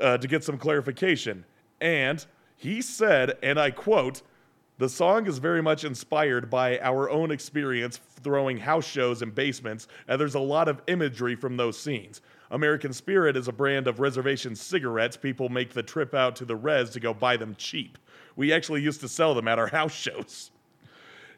uh, 0.00 0.18
to 0.18 0.26
get 0.26 0.42
some 0.42 0.58
clarification. 0.58 1.44
And 1.80 2.26
he 2.60 2.82
said, 2.82 3.38
and 3.42 3.58
I 3.58 3.70
quote, 3.70 4.20
the 4.76 4.90
song 4.90 5.26
is 5.26 5.38
very 5.38 5.62
much 5.62 5.82
inspired 5.82 6.50
by 6.50 6.78
our 6.80 7.08
own 7.08 7.30
experience 7.30 7.96
throwing 7.96 8.58
house 8.58 8.86
shows 8.86 9.22
in 9.22 9.30
basements, 9.30 9.88
and 10.06 10.20
there's 10.20 10.34
a 10.34 10.40
lot 10.40 10.68
of 10.68 10.82
imagery 10.86 11.34
from 11.34 11.56
those 11.56 11.78
scenes. 11.78 12.20
American 12.50 12.92
Spirit 12.92 13.34
is 13.34 13.48
a 13.48 13.52
brand 13.52 13.86
of 13.86 13.98
reservation 13.98 14.54
cigarettes 14.54 15.16
people 15.16 15.48
make 15.48 15.70
the 15.72 15.82
trip 15.82 16.12
out 16.14 16.36
to 16.36 16.44
the 16.44 16.54
res 16.54 16.90
to 16.90 17.00
go 17.00 17.14
buy 17.14 17.38
them 17.38 17.54
cheap. 17.56 17.96
We 18.36 18.52
actually 18.52 18.82
used 18.82 19.00
to 19.00 19.08
sell 19.08 19.34
them 19.34 19.48
at 19.48 19.58
our 19.58 19.68
house 19.68 19.94
shows. 19.94 20.50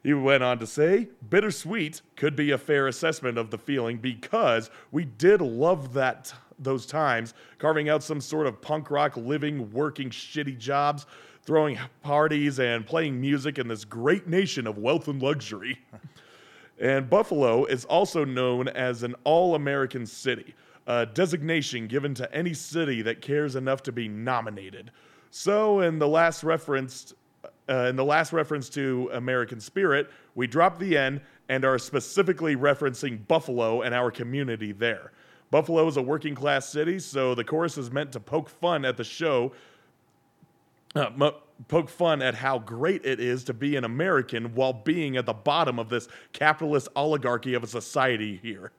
He 0.03 0.13
went 0.13 0.43
on 0.43 0.59
to 0.59 0.67
say, 0.67 1.07
bittersweet 1.29 2.01
could 2.17 2.35
be 2.35 2.51
a 2.51 2.57
fair 2.57 2.87
assessment 2.87 3.37
of 3.37 3.49
the 3.49 3.57
feeling 3.57 3.97
because 3.97 4.69
we 4.91 5.05
did 5.05 5.39
love 5.39 5.93
that 5.93 6.33
those 6.59 6.85
times, 6.85 7.33
carving 7.57 7.89
out 7.89 8.03
some 8.03 8.21
sort 8.21 8.47
of 8.47 8.61
punk 8.61 8.91
rock 8.91 9.17
living, 9.17 9.71
working 9.71 10.09
shitty 10.09 10.57
jobs, 10.57 11.05
throwing 11.43 11.77
parties 12.01 12.59
and 12.59 12.85
playing 12.85 13.19
music 13.19 13.59
in 13.59 13.67
this 13.67 13.85
great 13.85 14.27
nation 14.27 14.65
of 14.67 14.77
wealth 14.77 15.07
and 15.07 15.21
luxury. 15.21 15.79
and 16.79 17.09
Buffalo 17.09 17.65
is 17.65 17.85
also 17.85 18.23
known 18.23 18.67
as 18.69 19.03
an 19.03 19.15
all-American 19.23 20.05
city, 20.05 20.55
a 20.87 21.05
designation 21.05 21.87
given 21.87 22.13
to 22.15 22.33
any 22.33 22.53
city 22.53 23.01
that 23.01 23.21
cares 23.21 23.55
enough 23.55 23.83
to 23.83 23.91
be 23.91 24.07
nominated. 24.07 24.91
So, 25.31 25.79
in 25.79 25.99
the 25.99 26.07
last 26.07 26.43
reference 26.43 27.13
uh, 27.69 27.87
in 27.89 27.95
the 27.95 28.03
last 28.03 28.33
reference 28.33 28.69
to 28.69 29.09
American 29.13 29.59
Spirit, 29.59 30.09
we 30.35 30.47
drop 30.47 30.79
the 30.79 30.97
N 30.97 31.21
and 31.49 31.65
are 31.65 31.77
specifically 31.77 32.55
referencing 32.55 33.25
Buffalo 33.27 33.81
and 33.81 33.93
our 33.93 34.11
community 34.11 34.71
there. 34.71 35.11
Buffalo 35.53 35.87
is 35.87 35.97
a 35.97 36.01
working 36.01 36.33
class 36.33 36.67
city, 36.67 36.97
so 36.97 37.35
the 37.35 37.43
chorus 37.43 37.77
is 37.77 37.91
meant 37.91 38.11
to 38.13 38.19
poke 38.19 38.49
fun 38.49 38.83
at 38.83 38.97
the 38.97 39.03
show, 39.03 39.51
uh, 40.95 41.11
mo- 41.15 41.35
poke 41.67 41.89
fun 41.89 42.23
at 42.23 42.33
how 42.33 42.57
great 42.57 43.05
it 43.05 43.19
is 43.19 43.43
to 43.43 43.53
be 43.53 43.75
an 43.75 43.83
American 43.83 44.55
while 44.55 44.73
being 44.73 45.15
at 45.15 45.27
the 45.27 45.33
bottom 45.33 45.77
of 45.77 45.89
this 45.89 46.07
capitalist 46.31 46.87
oligarchy 46.95 47.53
of 47.53 47.63
a 47.63 47.67
society 47.67 48.39
here. 48.41 48.71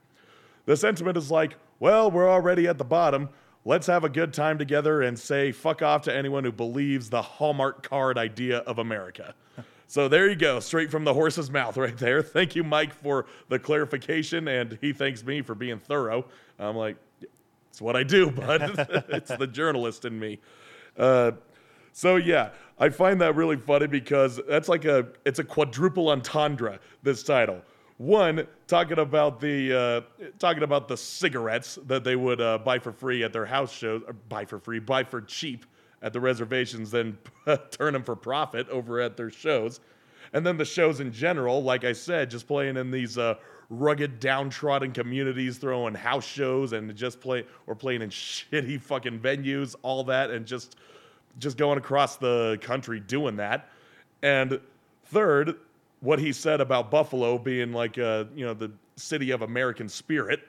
The 0.66 0.76
sentiment 0.76 1.16
is 1.16 1.30
like, 1.30 1.54
well, 1.78 2.10
we're 2.10 2.28
already 2.28 2.66
at 2.66 2.78
the 2.78 2.84
bottom. 2.84 3.28
Let's 3.64 3.86
have 3.86 4.02
a 4.02 4.08
good 4.08 4.34
time 4.34 4.58
together 4.58 5.00
and 5.00 5.16
say 5.16 5.52
fuck 5.52 5.80
off 5.80 6.02
to 6.02 6.12
anyone 6.12 6.42
who 6.42 6.50
believes 6.50 7.08
the 7.08 7.22
Hallmark 7.22 7.88
card 7.88 8.18
idea 8.18 8.58
of 8.58 8.80
America. 8.80 9.36
So 9.86 10.08
there 10.08 10.28
you 10.28 10.36
go, 10.36 10.60
straight 10.60 10.90
from 10.90 11.04
the 11.04 11.14
horse's 11.14 11.50
mouth 11.50 11.76
right 11.76 11.96
there. 11.96 12.22
Thank 12.22 12.56
you, 12.56 12.64
Mike, 12.64 12.94
for 12.94 13.26
the 13.48 13.58
clarification, 13.58 14.48
and 14.48 14.78
he 14.80 14.92
thanks 14.92 15.24
me 15.24 15.42
for 15.42 15.54
being 15.54 15.78
thorough. 15.78 16.24
I'm 16.58 16.76
like, 16.76 16.96
it's 17.70 17.80
what 17.80 17.96
I 17.96 18.02
do, 18.02 18.30
bud. 18.30 18.86
it's 19.08 19.34
the 19.36 19.46
journalist 19.46 20.04
in 20.04 20.18
me. 20.18 20.38
Uh, 20.96 21.32
so 21.92 22.16
yeah, 22.16 22.50
I 22.78 22.88
find 22.88 23.20
that 23.20 23.36
really 23.36 23.56
funny 23.56 23.86
because 23.86 24.40
that's 24.48 24.68
like 24.68 24.84
a 24.84 25.08
it's 25.24 25.38
a 25.38 25.44
quadruple 25.44 26.08
entendre. 26.08 26.80
This 27.02 27.22
title. 27.22 27.62
One 27.98 28.48
talking 28.66 28.98
about 28.98 29.40
the 29.40 30.04
uh, 30.20 30.26
talking 30.40 30.64
about 30.64 30.88
the 30.88 30.96
cigarettes 30.96 31.78
that 31.86 32.02
they 32.02 32.16
would 32.16 32.40
uh, 32.40 32.58
buy 32.58 32.80
for 32.80 32.90
free 32.90 33.22
at 33.22 33.32
their 33.32 33.46
house 33.46 33.72
shows, 33.72 34.02
buy 34.28 34.44
for 34.44 34.58
free, 34.58 34.80
buy 34.80 35.04
for 35.04 35.20
cheap 35.20 35.64
at 36.04 36.12
the 36.12 36.20
reservations, 36.20 36.92
then 36.92 37.18
turn 37.70 37.94
them 37.94 38.04
for 38.04 38.14
profit 38.14 38.68
over 38.68 39.00
at 39.00 39.16
their 39.16 39.30
shows, 39.30 39.80
and 40.32 40.46
then 40.46 40.56
the 40.56 40.64
shows 40.64 41.00
in 41.00 41.12
general, 41.12 41.62
like 41.62 41.84
I 41.84 41.92
said, 41.92 42.30
just 42.30 42.46
playing 42.46 42.76
in 42.76 42.90
these 42.90 43.18
uh, 43.18 43.34
rugged, 43.70 44.20
downtrodden 44.20 44.92
communities, 44.92 45.58
throwing 45.58 45.94
house 45.94 46.26
shows 46.26 46.72
and 46.72 46.94
just 46.94 47.20
play 47.20 47.44
or 47.66 47.74
playing 47.74 48.02
in 48.02 48.10
shitty 48.10 48.80
fucking 48.80 49.18
venues, 49.18 49.74
all 49.82 50.04
that, 50.04 50.30
and 50.30 50.46
just 50.46 50.76
just 51.38 51.56
going 51.56 51.78
across 51.78 52.16
the 52.16 52.58
country 52.60 53.00
doing 53.00 53.36
that. 53.36 53.68
And 54.22 54.60
third, 55.06 55.56
what 56.00 56.20
he 56.20 56.32
said 56.32 56.60
about 56.60 56.90
Buffalo 56.90 57.38
being 57.38 57.72
like 57.72 57.98
uh, 57.98 58.24
you 58.34 58.44
know 58.44 58.54
the 58.54 58.70
city 58.96 59.30
of 59.30 59.42
American 59.42 59.88
spirit. 59.88 60.40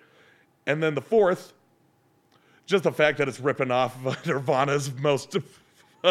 And 0.67 0.81
then 0.81 0.95
the 0.95 1.01
fourth, 1.01 1.53
just 2.65 2.83
the 2.83 2.91
fact 2.91 3.17
that 3.19 3.27
it's 3.27 3.39
ripping 3.39 3.71
off 3.71 3.95
Nirvana's 4.25 4.91
most 4.93 5.37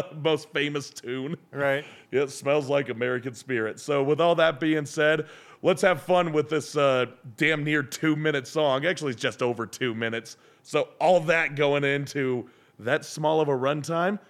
most 0.22 0.50
famous 0.50 0.90
tune. 0.90 1.36
Right. 1.52 1.84
It 2.12 2.30
smells 2.30 2.68
like 2.68 2.90
American 2.90 3.34
Spirit. 3.34 3.80
So, 3.80 4.00
with 4.00 4.20
all 4.20 4.36
that 4.36 4.60
being 4.60 4.86
said, 4.86 5.26
let's 5.62 5.82
have 5.82 6.00
fun 6.00 6.32
with 6.32 6.48
this 6.48 6.76
uh, 6.76 7.06
damn 7.36 7.64
near 7.64 7.82
two 7.82 8.14
minute 8.14 8.46
song. 8.46 8.86
Actually, 8.86 9.10
it's 9.14 9.20
just 9.20 9.42
over 9.42 9.66
two 9.66 9.96
minutes. 9.96 10.36
So, 10.62 10.90
all 11.00 11.18
that 11.22 11.56
going 11.56 11.82
into 11.82 12.48
that 12.78 13.04
small 13.04 13.40
of 13.40 13.48
a 13.48 13.52
runtime, 13.52 14.20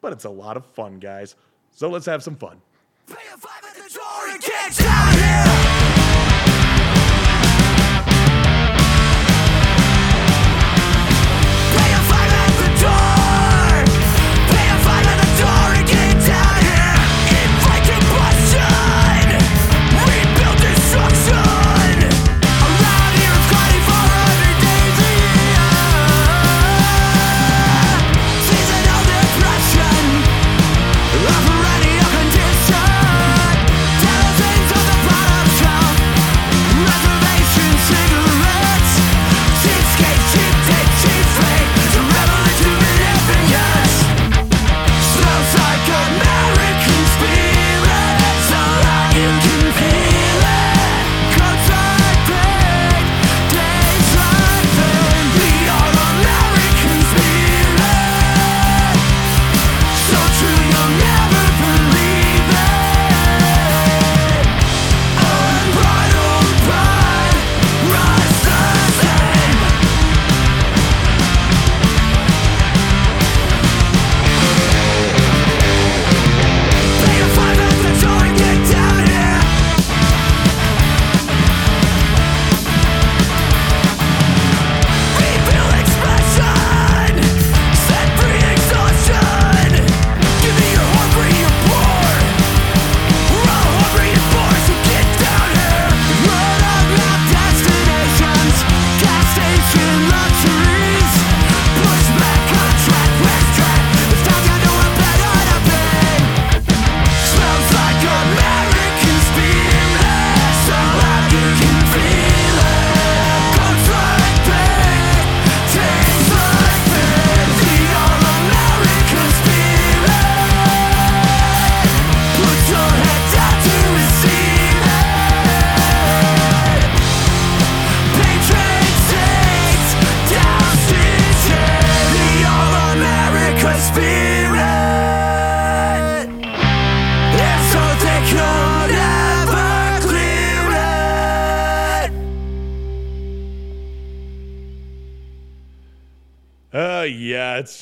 but 0.00 0.12
it's 0.14 0.24
a 0.24 0.30
lot 0.30 0.56
of 0.56 0.64
fun, 0.64 0.98
guys. 0.98 1.34
So, 1.72 1.90
let's 1.90 2.06
have 2.06 2.22
some 2.22 2.36
fun. 2.36 2.62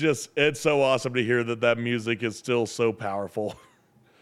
Just, 0.04 0.28
it's 0.36 0.60
so 0.60 0.82
awesome 0.82 1.14
to 1.14 1.24
hear 1.24 1.42
that 1.44 1.62
that 1.62 1.78
music 1.78 2.22
is 2.22 2.36
still 2.36 2.66
so 2.66 2.92
powerful. 2.92 3.56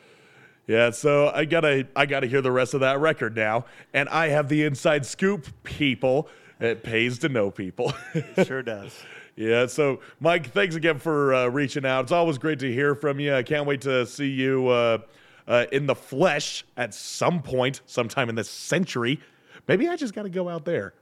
yeah, 0.69 0.91
so 0.91 1.29
I 1.35 1.45
gotta, 1.45 1.89
I 1.97 2.07
gotta 2.07 2.29
hear 2.29 2.41
the 2.41 2.53
rest 2.53 2.75
of 2.75 2.81
that 2.81 3.01
record 3.01 3.35
now. 3.35 3.65
And 3.93 4.09
I 4.09 4.29
have 4.29 4.49
the 4.49 4.63
inside 4.63 5.05
scoop, 5.05 5.49
people. 5.65 6.29
It 6.61 6.85
pays 6.85 7.19
to 7.19 7.29
know 7.29 7.51
people. 7.51 7.93
Sure 8.45 8.63
does. 8.63 8.97
Yeah, 9.35 9.67
so 9.67 10.01
Mike, 10.21 10.51
thanks 10.51 10.75
again 10.75 10.99
for 10.99 11.33
uh, 11.33 11.47
reaching 11.49 11.87
out. 11.87 12.03
It's 12.03 12.13
always 12.13 12.37
great 12.37 12.59
to 12.59 12.71
hear 12.71 12.95
from 12.95 13.19
you. 13.19 13.35
I 13.35 13.43
can't 13.43 13.67
wait 13.67 13.81
to 13.81 14.05
see 14.05 14.29
you 14.29 14.69
uh, 14.69 14.99
uh, 15.49 15.65
in 15.73 15.87
the 15.87 15.95
flesh 15.95 16.67
at 16.77 16.93
some 16.93 17.41
point, 17.41 17.81
sometime 17.87 18.29
in 18.29 18.35
this 18.35 18.51
century. 18.51 19.21
Maybe 19.67 19.89
I 19.89 19.97
just 19.97 20.13
got 20.13 20.25
to 20.25 20.29
go 20.29 20.51
out 20.51 20.67
there. 20.67 20.93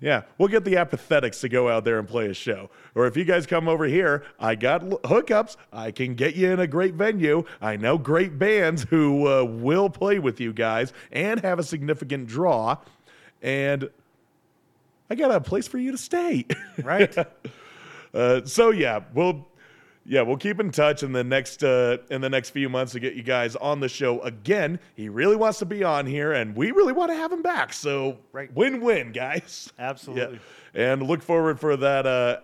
Yeah, 0.00 0.22
we'll 0.38 0.48
get 0.48 0.64
the 0.64 0.76
apathetics 0.76 1.42
to 1.42 1.48
go 1.50 1.68
out 1.68 1.84
there 1.84 1.98
and 1.98 2.08
play 2.08 2.28
a 2.28 2.34
show. 2.34 2.70
Or 2.94 3.06
if 3.06 3.18
you 3.18 3.24
guys 3.24 3.46
come 3.46 3.68
over 3.68 3.84
here, 3.84 4.24
I 4.38 4.54
got 4.54 4.82
l- 4.82 4.98
hookups. 5.04 5.56
I 5.72 5.90
can 5.90 6.14
get 6.14 6.34
you 6.34 6.50
in 6.50 6.58
a 6.58 6.66
great 6.66 6.94
venue. 6.94 7.44
I 7.60 7.76
know 7.76 7.98
great 7.98 8.38
bands 8.38 8.84
who 8.84 9.28
uh, 9.28 9.44
will 9.44 9.90
play 9.90 10.18
with 10.18 10.40
you 10.40 10.54
guys 10.54 10.94
and 11.12 11.40
have 11.40 11.58
a 11.58 11.62
significant 11.62 12.28
draw. 12.28 12.78
And 13.42 13.90
I 15.10 15.16
got 15.16 15.32
a 15.32 15.40
place 15.40 15.68
for 15.68 15.76
you 15.78 15.92
to 15.92 15.98
stay. 15.98 16.46
Right. 16.82 17.14
Uh, 18.14 18.40
so 18.46 18.70
yeah, 18.70 19.00
we'll 19.12 19.46
yeah 20.10 20.22
we'll 20.22 20.36
keep 20.36 20.58
in 20.58 20.70
touch 20.72 21.04
in 21.04 21.12
the 21.12 21.22
next 21.22 21.62
uh, 21.62 21.96
in 22.10 22.20
the 22.20 22.28
next 22.28 22.50
few 22.50 22.68
months 22.68 22.92
to 22.92 23.00
get 23.00 23.14
you 23.14 23.22
guys 23.22 23.54
on 23.56 23.78
the 23.80 23.88
show 23.88 24.20
again. 24.22 24.78
He 24.96 25.08
really 25.08 25.36
wants 25.36 25.60
to 25.60 25.64
be 25.66 25.84
on 25.84 26.04
here, 26.04 26.32
and 26.32 26.54
we 26.56 26.72
really 26.72 26.92
want 26.92 27.10
to 27.12 27.14
have 27.14 27.32
him 27.32 27.42
back. 27.42 27.72
So 27.72 28.18
Right. 28.32 28.52
win 28.54 28.80
win, 28.80 29.12
guys. 29.12 29.72
Absolutely. 29.78 30.40
Yeah. 30.74 30.82
And 30.92 31.02
look 31.04 31.22
forward 31.22 31.60
for 31.60 31.76
that. 31.76 32.06
Uh, 32.06 32.40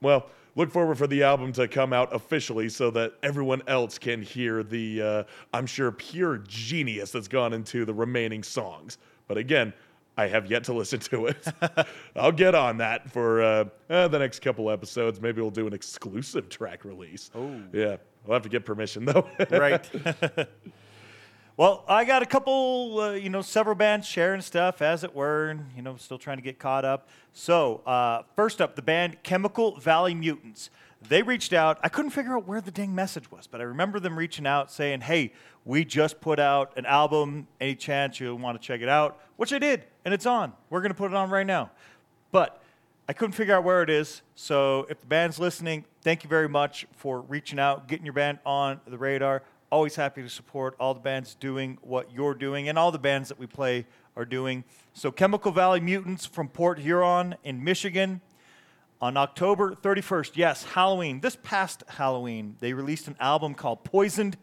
well, 0.00 0.26
look 0.54 0.70
forward 0.70 0.96
for 0.98 1.08
the 1.08 1.24
album 1.24 1.52
to 1.54 1.66
come 1.66 1.92
out 1.92 2.14
officially 2.14 2.68
so 2.68 2.90
that 2.92 3.14
everyone 3.22 3.62
else 3.66 3.98
can 3.98 4.22
hear 4.22 4.62
the, 4.62 5.02
uh, 5.02 5.22
I'm 5.52 5.66
sure, 5.66 5.90
pure 5.90 6.38
genius 6.38 7.10
that's 7.10 7.28
gone 7.28 7.52
into 7.52 7.84
the 7.84 7.94
remaining 7.94 8.42
songs. 8.44 8.98
But 9.26 9.36
again, 9.38 9.72
I 10.18 10.26
have 10.26 10.50
yet 10.50 10.64
to 10.64 10.72
listen 10.72 10.98
to 10.98 11.26
it. 11.26 11.46
I'll 12.16 12.32
get 12.32 12.56
on 12.56 12.78
that 12.78 13.08
for 13.12 13.40
uh, 13.40 13.64
uh, 13.88 14.08
the 14.08 14.18
next 14.18 14.40
couple 14.40 14.68
episodes. 14.68 15.20
Maybe 15.20 15.40
we'll 15.40 15.52
do 15.52 15.68
an 15.68 15.72
exclusive 15.72 16.48
track 16.50 16.84
release. 16.84 17.30
Oh. 17.36 17.62
Yeah. 17.72 17.98
We'll 18.26 18.34
have 18.34 18.42
to 18.42 18.48
get 18.48 18.66
permission, 18.66 19.04
though. 19.04 19.28
right. 19.50 19.88
well, 21.56 21.84
I 21.86 22.04
got 22.04 22.22
a 22.22 22.26
couple, 22.26 22.98
uh, 23.00 23.12
you 23.12 23.30
know, 23.30 23.42
several 23.42 23.76
bands 23.76 24.08
sharing 24.08 24.40
stuff, 24.40 24.82
as 24.82 25.04
it 25.04 25.14
were, 25.14 25.50
and, 25.50 25.66
you 25.76 25.82
know, 25.82 25.96
still 25.96 26.18
trying 26.18 26.38
to 26.38 26.42
get 26.42 26.58
caught 26.58 26.84
up. 26.84 27.08
So, 27.32 27.76
uh, 27.86 28.24
first 28.34 28.60
up, 28.60 28.74
the 28.74 28.82
band 28.82 29.22
Chemical 29.22 29.78
Valley 29.78 30.14
Mutants. 30.14 30.68
They 31.06 31.22
reached 31.22 31.52
out. 31.52 31.78
I 31.82 31.88
couldn't 31.88 32.10
figure 32.10 32.36
out 32.36 32.46
where 32.46 32.60
the 32.60 32.70
dang 32.70 32.94
message 32.94 33.30
was, 33.30 33.46
but 33.46 33.60
I 33.60 33.64
remember 33.64 34.00
them 34.00 34.18
reaching 34.18 34.46
out 34.46 34.72
saying, 34.72 35.02
hey, 35.02 35.32
we 35.64 35.84
just 35.84 36.20
put 36.20 36.40
out 36.40 36.72
an 36.76 36.86
album. 36.86 37.46
Any 37.60 37.76
chance 37.76 38.18
you 38.18 38.34
want 38.34 38.60
to 38.60 38.66
check 38.66 38.80
it 38.80 38.88
out? 38.88 39.20
Which 39.36 39.52
I 39.52 39.58
did, 39.58 39.84
and 40.04 40.12
it's 40.12 40.26
on. 40.26 40.52
We're 40.70 40.80
going 40.80 40.90
to 40.90 40.96
put 40.96 41.12
it 41.12 41.14
on 41.14 41.30
right 41.30 41.46
now. 41.46 41.70
But 42.32 42.60
I 43.08 43.12
couldn't 43.12 43.32
figure 43.32 43.54
out 43.54 43.64
where 43.64 43.82
it 43.82 43.90
is. 43.90 44.22
So 44.34 44.86
if 44.90 45.00
the 45.00 45.06
band's 45.06 45.38
listening, 45.38 45.84
thank 46.02 46.24
you 46.24 46.28
very 46.28 46.48
much 46.48 46.86
for 46.96 47.20
reaching 47.22 47.58
out, 47.58 47.86
getting 47.86 48.04
your 48.04 48.12
band 48.12 48.38
on 48.44 48.80
the 48.86 48.98
radar. 48.98 49.44
Always 49.70 49.94
happy 49.94 50.22
to 50.22 50.28
support 50.28 50.74
all 50.80 50.94
the 50.94 51.00
bands 51.00 51.34
doing 51.34 51.78
what 51.82 52.12
you're 52.12 52.34
doing 52.34 52.68
and 52.68 52.78
all 52.78 52.90
the 52.90 52.98
bands 52.98 53.28
that 53.28 53.38
we 53.38 53.46
play 53.46 53.86
are 54.16 54.24
doing. 54.24 54.64
So 54.94 55.12
Chemical 55.12 55.52
Valley 55.52 55.80
Mutants 55.80 56.26
from 56.26 56.48
Port 56.48 56.80
Huron 56.80 57.36
in 57.44 57.62
Michigan 57.62 58.20
on 59.00 59.16
October 59.16 59.74
31st. 59.74 60.32
Yes, 60.34 60.64
Halloween. 60.64 61.20
This 61.20 61.36
past 61.42 61.84
Halloween, 61.88 62.56
they 62.60 62.72
released 62.72 63.08
an 63.08 63.16
album 63.20 63.54
called 63.54 63.84
Poisoned. 63.84 64.36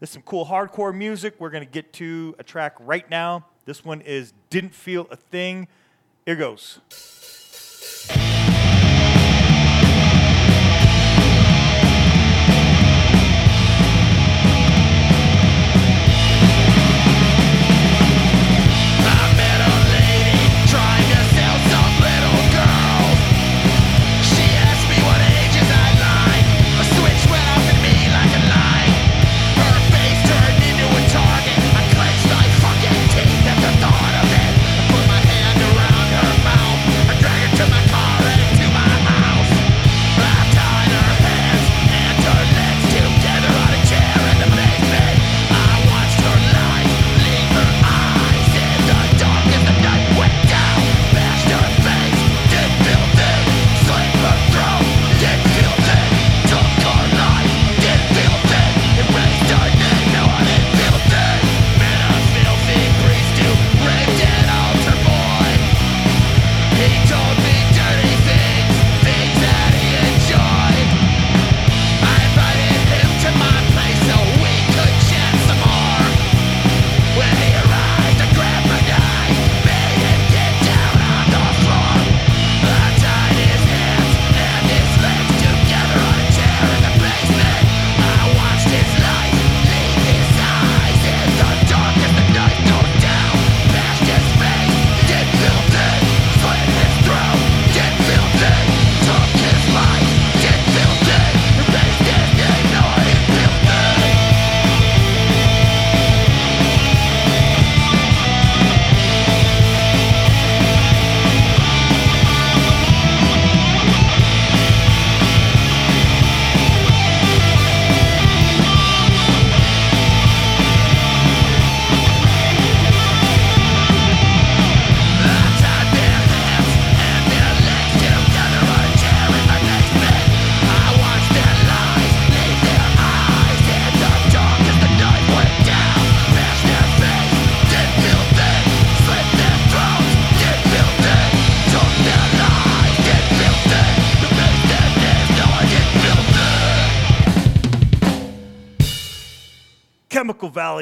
There's 0.00 0.10
some 0.10 0.22
cool 0.22 0.46
hardcore 0.46 0.94
music. 0.94 1.34
We're 1.38 1.50
going 1.50 1.64
to 1.64 1.70
get 1.70 1.92
to 1.94 2.34
a 2.38 2.42
track 2.42 2.76
right 2.80 3.08
now. 3.08 3.46
This 3.64 3.84
one 3.84 4.00
is 4.00 4.32
Didn't 4.50 4.74
Feel 4.74 5.06
a 5.10 5.16
Thing. 5.16 5.68
Here 6.26 6.36
goes. 6.36 6.80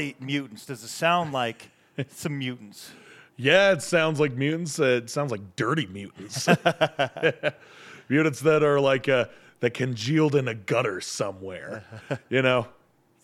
Valley 0.00 0.16
Mutants. 0.18 0.64
Does 0.64 0.82
it 0.82 0.88
sound 0.88 1.32
like 1.32 1.70
some 2.08 2.38
mutants? 2.38 2.92
Yeah, 3.36 3.72
it 3.72 3.82
sounds 3.82 4.18
like 4.18 4.32
mutants. 4.32 4.80
Uh, 4.80 5.00
it 5.02 5.10
sounds 5.10 5.30
like 5.30 5.42
dirty 5.56 5.86
mutants. 5.86 6.48
mutants 8.08 8.40
that 8.40 8.62
are 8.62 8.80
like 8.80 9.10
uh, 9.10 9.26
that 9.60 9.74
congealed 9.74 10.34
in 10.34 10.48
a 10.48 10.54
gutter 10.54 11.02
somewhere. 11.02 11.84
you 12.30 12.40
know, 12.40 12.66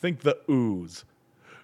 think 0.00 0.20
the 0.20 0.38
ooze. 0.50 1.04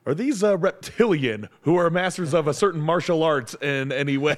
Are 0.07 0.15
these 0.15 0.43
uh, 0.43 0.57
reptilian 0.57 1.51
who 1.61 1.77
are 1.77 1.91
masters 1.91 2.33
of 2.35 2.49
a 2.49 2.55
certain 2.55 2.81
martial 2.81 3.23
arts 3.23 3.55
in 3.61 3.93
any 3.93 4.17
way? 4.17 4.37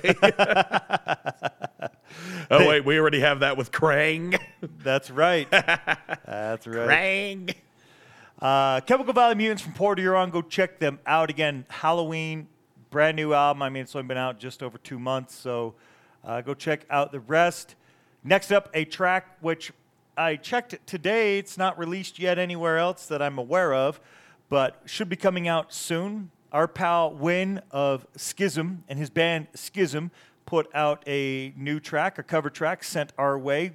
oh 2.50 2.68
wait, 2.68 2.84
we 2.84 2.98
already 2.98 3.20
have 3.20 3.40
that 3.40 3.56
with 3.56 3.70
Krang. 3.70 4.38
That's 4.82 5.08
right. 5.10 5.48
That's 5.50 6.66
right. 6.66 6.88
Krang. 7.46 7.54
Uh, 8.44 8.78
Chemical 8.82 9.14
Valley 9.14 9.36
Mutants 9.36 9.62
from 9.62 9.72
Port 9.72 9.98
Huron. 9.98 10.28
Go 10.28 10.42
check 10.42 10.78
them 10.78 10.98
out 11.06 11.30
again. 11.30 11.64
Halloween, 11.70 12.46
brand 12.90 13.16
new 13.16 13.32
album. 13.32 13.62
I 13.62 13.70
mean, 13.70 13.84
it's 13.84 13.96
only 13.96 14.06
been 14.06 14.18
out 14.18 14.38
just 14.38 14.62
over 14.62 14.76
two 14.76 14.98
months, 14.98 15.34
so 15.34 15.72
uh, 16.22 16.42
go 16.42 16.52
check 16.52 16.84
out 16.90 17.10
the 17.10 17.20
rest. 17.20 17.74
Next 18.22 18.52
up, 18.52 18.68
a 18.74 18.84
track 18.84 19.38
which 19.40 19.72
I 20.18 20.36
checked 20.36 20.76
today. 20.86 21.38
It's 21.38 21.56
not 21.56 21.78
released 21.78 22.18
yet 22.18 22.38
anywhere 22.38 22.76
else 22.76 23.06
that 23.06 23.22
I'm 23.22 23.38
aware 23.38 23.72
of, 23.72 23.98
but 24.50 24.82
should 24.84 25.08
be 25.08 25.16
coming 25.16 25.48
out 25.48 25.72
soon. 25.72 26.30
Our 26.52 26.68
pal 26.68 27.14
Win 27.14 27.62
of 27.70 28.06
Skism 28.12 28.80
and 28.90 28.98
his 28.98 29.08
band 29.08 29.46
Skism 29.54 30.10
put 30.44 30.68
out 30.74 31.02
a 31.06 31.54
new 31.56 31.80
track, 31.80 32.18
a 32.18 32.22
cover 32.22 32.50
track 32.50 32.84
sent 32.84 33.10
our 33.16 33.38
way. 33.38 33.72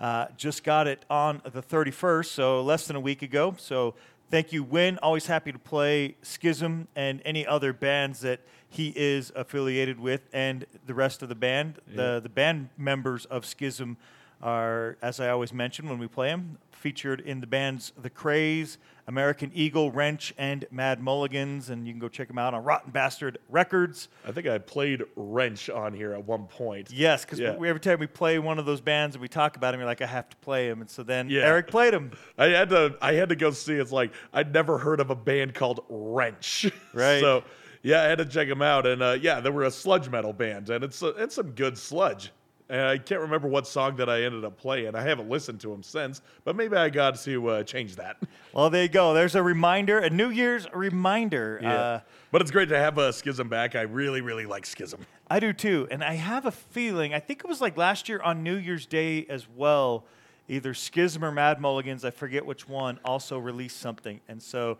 Uh, 0.00 0.26
just 0.36 0.64
got 0.64 0.86
it 0.86 1.04
on 1.08 1.40
the 1.44 1.62
31st, 1.62 2.26
so 2.26 2.62
less 2.62 2.86
than 2.86 2.96
a 2.96 3.00
week 3.00 3.22
ago. 3.22 3.54
So 3.58 3.94
thank 4.30 4.52
you, 4.52 4.62
Win. 4.62 4.98
Always 4.98 5.26
happy 5.26 5.52
to 5.52 5.58
play 5.58 6.16
Skism 6.22 6.86
and 6.96 7.22
any 7.24 7.46
other 7.46 7.72
bands 7.72 8.20
that 8.20 8.40
he 8.68 8.92
is 8.96 9.30
affiliated 9.36 10.00
with, 10.00 10.22
and 10.32 10.64
the 10.86 10.94
rest 10.94 11.22
of 11.22 11.28
the 11.28 11.34
band. 11.34 11.78
The 11.94 12.20
the 12.20 12.28
band 12.28 12.70
members 12.76 13.26
of 13.26 13.44
Skism 13.44 13.96
are, 14.42 14.96
as 15.02 15.20
I 15.20 15.28
always 15.30 15.52
mention 15.52 15.88
when 15.88 15.98
we 15.98 16.06
play 16.08 16.28
them, 16.28 16.58
featured 16.70 17.20
in 17.20 17.40
the 17.40 17.46
bands 17.46 17.92
The 18.00 18.10
Craze, 18.10 18.76
American 19.06 19.52
Eagle, 19.54 19.90
Wrench, 19.92 20.34
and 20.36 20.64
Mad 20.72 21.00
Mulligans, 21.00 21.70
and 21.70 21.86
you 21.86 21.92
can 21.92 22.00
go 22.00 22.08
check 22.08 22.26
them 22.28 22.38
out 22.38 22.54
on 22.54 22.64
Rotten 22.64 22.90
Bastard 22.90 23.38
Records. 23.48 24.08
I 24.26 24.32
think 24.32 24.48
I 24.48 24.58
played 24.58 25.02
Wrench 25.14 25.70
on 25.70 25.92
here 25.92 26.12
at 26.12 26.24
one 26.24 26.46
point. 26.46 26.90
Yes, 26.90 27.24
because 27.24 27.38
Yeah. 27.38 27.50
every 27.52 27.78
time 27.80 28.00
we 28.00 28.06
play 28.08 28.38
one 28.40 28.58
of 28.58 28.66
those 28.66 28.80
bands 28.80 29.14
and 29.14 29.22
we 29.22 29.28
talk 29.28 29.56
about 29.56 29.72
them, 29.72 29.80
you're 29.80 29.86
like, 29.88 30.02
I 30.02 30.06
have 30.06 30.28
to 30.30 30.36
play 30.38 30.68
them. 30.68 30.80
And 30.80 30.90
so 30.90 31.02
then 31.04 31.28
Yeah. 31.30 31.42
Eric 31.42 31.68
played 31.68 31.94
them. 31.94 32.10
I 32.36 32.46
had 32.46 32.68
to 32.70 32.96
I 33.00 33.12
had 33.14 33.28
to 33.28 33.36
go 33.36 33.50
see. 33.52 33.74
It's 33.74 33.92
like 33.92 34.12
I'd 34.32 34.52
never 34.52 34.78
heard 34.78 34.98
of 35.00 35.10
a 35.10 35.16
band 35.16 35.54
called 35.54 35.84
Wrench. 35.88 36.70
Right. 36.94 37.20
so 37.20 37.44
yeah, 37.84 38.02
I 38.02 38.04
had 38.04 38.18
to 38.18 38.24
check 38.24 38.48
them 38.48 38.62
out. 38.62 38.86
And 38.86 39.02
uh, 39.02 39.18
yeah, 39.20 39.40
they 39.40 39.50
were 39.50 39.64
a 39.64 39.70
sludge 39.70 40.08
metal 40.08 40.32
band, 40.32 40.70
and 40.70 40.84
it's 40.84 41.02
uh, 41.02 41.12
it's 41.16 41.34
some 41.36 41.50
good 41.52 41.76
sludge. 41.78 42.30
And 42.72 42.80
I 42.80 42.96
can't 42.96 43.20
remember 43.20 43.48
what 43.48 43.66
song 43.66 43.96
that 43.96 44.08
I 44.08 44.22
ended 44.22 44.46
up 44.46 44.56
playing. 44.56 44.96
I 44.96 45.02
haven't 45.02 45.28
listened 45.28 45.60
to 45.60 45.68
them 45.68 45.82
since, 45.82 46.22
but 46.42 46.56
maybe 46.56 46.74
I 46.74 46.88
got 46.88 47.16
to 47.16 47.48
uh, 47.48 47.62
change 47.62 47.96
that. 47.96 48.16
Well, 48.54 48.68
there 48.68 48.82
you 48.82 48.88
go. 48.90 49.14
There's 49.14 49.34
a 49.34 49.42
reminder, 49.42 49.98
a 49.98 50.10
New 50.10 50.28
Year's 50.28 50.66
reminder. 50.74 51.58
Uh, 51.64 52.00
but 52.30 52.42
it's 52.42 52.50
great 52.50 52.68
to 52.68 52.78
have 52.78 52.98
uh, 52.98 53.10
Skism 53.10 53.48
back. 53.48 53.74
I 53.74 53.80
really, 53.80 54.20
really 54.20 54.44
like 54.44 54.64
Skism. 54.64 54.98
I 55.30 55.40
do 55.40 55.54
too. 55.54 55.88
And 55.90 56.04
I 56.04 56.16
have 56.16 56.44
a 56.44 56.50
feeling, 56.50 57.14
I 57.14 57.18
think 57.18 57.40
it 57.40 57.48
was 57.48 57.62
like 57.62 57.78
last 57.78 58.10
year 58.10 58.20
on 58.20 58.42
New 58.42 58.56
Year's 58.56 58.84
Day 58.84 59.24
as 59.30 59.48
well, 59.48 60.04
either 60.48 60.74
Skism 60.74 61.22
or 61.22 61.32
Mad 61.32 61.62
Mulligans, 61.62 62.04
I 62.04 62.10
forget 62.10 62.44
which 62.44 62.68
one, 62.68 63.00
also 63.06 63.38
released 63.38 63.80
something. 63.80 64.20
And 64.28 64.42
so 64.42 64.76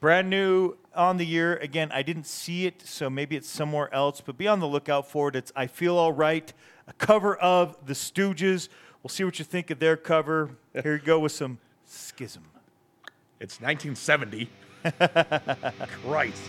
brand 0.00 0.30
new 0.30 0.76
on 0.94 1.16
the 1.16 1.26
year. 1.26 1.56
Again, 1.56 1.90
I 1.92 2.02
didn't 2.02 2.26
see 2.26 2.66
it, 2.66 2.82
so 2.82 3.08
maybe 3.08 3.36
it's 3.36 3.48
somewhere 3.48 3.92
else, 3.94 4.20
but 4.20 4.36
be 4.36 4.48
on 4.48 4.60
the 4.60 4.66
lookout 4.66 5.10
for 5.10 5.28
it. 5.28 5.36
It's 5.36 5.52
I 5.54 5.66
Feel 5.66 5.96
All 5.96 6.12
Right, 6.12 6.52
a 6.86 6.92
cover 6.94 7.36
of 7.36 7.76
The 7.86 7.94
Stooges. 7.94 8.68
We'll 9.02 9.10
see 9.10 9.24
what 9.24 9.38
you 9.38 9.44
think 9.44 9.70
of 9.70 9.78
their 9.78 9.96
cover. 9.96 10.50
Here 10.72 10.94
you 10.96 11.02
go 11.02 11.18
with 11.20 11.32
some 11.32 11.58
Skism. 11.88 12.42
It's 13.40 13.60
1970. 13.60 14.50
Christ. 16.02 16.42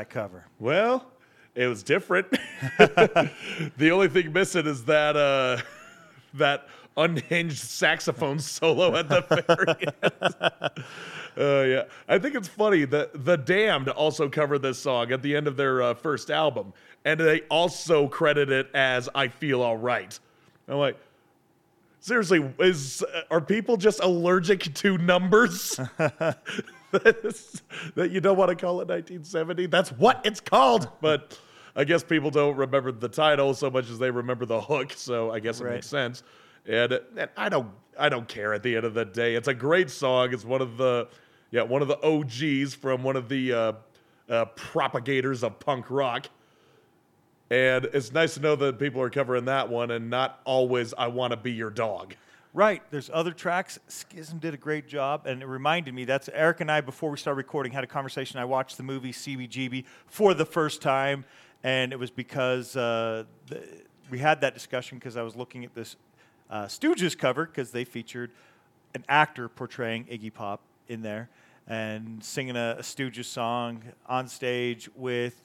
That 0.00 0.08
cover? 0.08 0.46
Well, 0.58 1.04
it 1.54 1.66
was 1.66 1.82
different. 1.82 2.30
the 2.78 3.90
only 3.92 4.08
thing 4.08 4.32
missing 4.32 4.66
is 4.66 4.84
that 4.86 5.14
uh, 5.14 5.58
that 6.34 6.66
unhinged 6.96 7.58
saxophone 7.58 8.38
solo 8.38 8.96
at 8.96 9.08
the 9.10 9.44
very 9.46 9.86
end. 10.02 10.84
Uh, 11.38 11.64
yeah, 11.64 11.82
I 12.08 12.18
think 12.18 12.34
it's 12.34 12.48
funny 12.48 12.86
that 12.86 13.24
the 13.26 13.36
Damned 13.36 13.90
also 13.90 14.28
covered 14.28 14.60
this 14.60 14.78
song 14.78 15.12
at 15.12 15.22
the 15.22 15.36
end 15.36 15.46
of 15.46 15.56
their 15.56 15.82
uh, 15.82 15.94
first 15.94 16.30
album, 16.30 16.72
and 17.04 17.20
they 17.20 17.42
also 17.50 18.08
credit 18.08 18.50
it 18.50 18.70
as 18.74 19.08
"I 19.14 19.28
Feel 19.28 19.60
All 19.60 19.76
Right." 19.76 20.18
I'm 20.66 20.78
like, 20.78 20.96
seriously, 22.00 22.52
is 22.58 23.04
are 23.30 23.40
people 23.40 23.76
just 23.76 24.00
allergic 24.02 24.74
to 24.74 24.98
numbers? 24.98 25.76
that 26.92 28.10
you 28.10 28.20
don't 28.20 28.36
want 28.36 28.48
to 28.48 28.56
call 28.56 28.80
it 28.80 28.88
1970. 28.88 29.66
That's 29.66 29.90
what 29.92 30.20
it's 30.24 30.40
called. 30.40 30.88
But 31.00 31.38
I 31.76 31.84
guess 31.84 32.02
people 32.02 32.30
don't 32.30 32.56
remember 32.56 32.90
the 32.90 33.08
title 33.08 33.54
so 33.54 33.70
much 33.70 33.88
as 33.90 33.98
they 33.98 34.10
remember 34.10 34.44
the 34.44 34.60
hook. 34.60 34.92
So 34.96 35.30
I 35.30 35.38
guess 35.38 35.60
it 35.60 35.64
Right. 35.64 35.74
makes 35.74 35.86
sense. 35.86 36.24
And, 36.66 36.92
and 37.16 37.30
I 37.36 37.48
don't 37.48 37.68
I 37.98 38.08
don't 38.08 38.26
care 38.28 38.54
at 38.54 38.62
the 38.62 38.74
end 38.76 38.84
of 38.86 38.94
the 38.94 39.04
day. 39.04 39.34
It's 39.34 39.48
a 39.48 39.54
great 39.54 39.88
song. 39.90 40.32
It's 40.32 40.44
one 40.44 40.60
of 40.62 40.76
the 40.76 41.08
yeah 41.52 41.62
one 41.62 41.80
of 41.82 41.88
the 41.88 42.00
OGs 42.04 42.74
from 42.74 43.02
one 43.02 43.16
of 43.16 43.28
the 43.28 43.52
uh, 43.52 43.72
uh, 44.28 44.44
propagators 44.56 45.42
of 45.44 45.58
punk 45.60 45.90
rock. 45.90 46.26
And 47.50 47.86
it's 47.86 48.12
nice 48.12 48.34
to 48.34 48.40
know 48.40 48.54
that 48.56 48.78
people 48.78 49.02
are 49.02 49.10
covering 49.10 49.46
that 49.46 49.68
one 49.68 49.90
and 49.90 50.08
not 50.08 50.40
always 50.44 50.94
I 50.96 51.08
want 51.08 51.32
to 51.32 51.36
be 51.36 51.52
your 51.52 51.70
dog. 51.70 52.14
Right. 52.52 52.82
There's 52.90 53.10
other 53.12 53.32
tracks. 53.32 53.78
Skism 53.88 54.40
did 54.40 54.54
a 54.54 54.56
great 54.56 54.88
job, 54.88 55.26
and 55.26 55.40
it 55.40 55.46
reminded 55.46 55.94
me. 55.94 56.04
That's 56.04 56.28
Eric 56.32 56.60
and 56.60 56.70
I 56.70 56.80
before 56.80 57.10
we 57.10 57.16
started 57.16 57.36
recording 57.36 57.72
had 57.72 57.84
a 57.84 57.88
conversation. 57.88 58.40
I 58.40 58.44
watched 58.44 58.76
the 58.76 58.82
movie 58.82 59.12
CBGB 59.12 59.84
for 60.06 60.34
the 60.34 60.44
first 60.44 60.82
time, 60.82 61.24
and 61.62 61.92
it 61.92 61.98
was 61.98 62.10
because 62.10 62.74
uh, 62.74 63.24
the, 63.46 63.62
we 64.10 64.18
had 64.18 64.40
that 64.40 64.54
discussion 64.54 64.98
because 64.98 65.16
I 65.16 65.22
was 65.22 65.36
looking 65.36 65.64
at 65.64 65.74
this 65.74 65.94
uh, 66.50 66.64
Stooges 66.64 67.16
cover 67.16 67.46
because 67.46 67.70
they 67.70 67.84
featured 67.84 68.32
an 68.94 69.04
actor 69.08 69.48
portraying 69.48 70.06
Iggy 70.06 70.34
Pop 70.34 70.60
in 70.88 71.02
there 71.02 71.28
and 71.68 72.22
singing 72.22 72.56
a, 72.56 72.76
a 72.78 72.82
Stooges 72.82 73.26
song 73.26 73.82
on 74.06 74.26
stage 74.26 74.90
with 74.96 75.40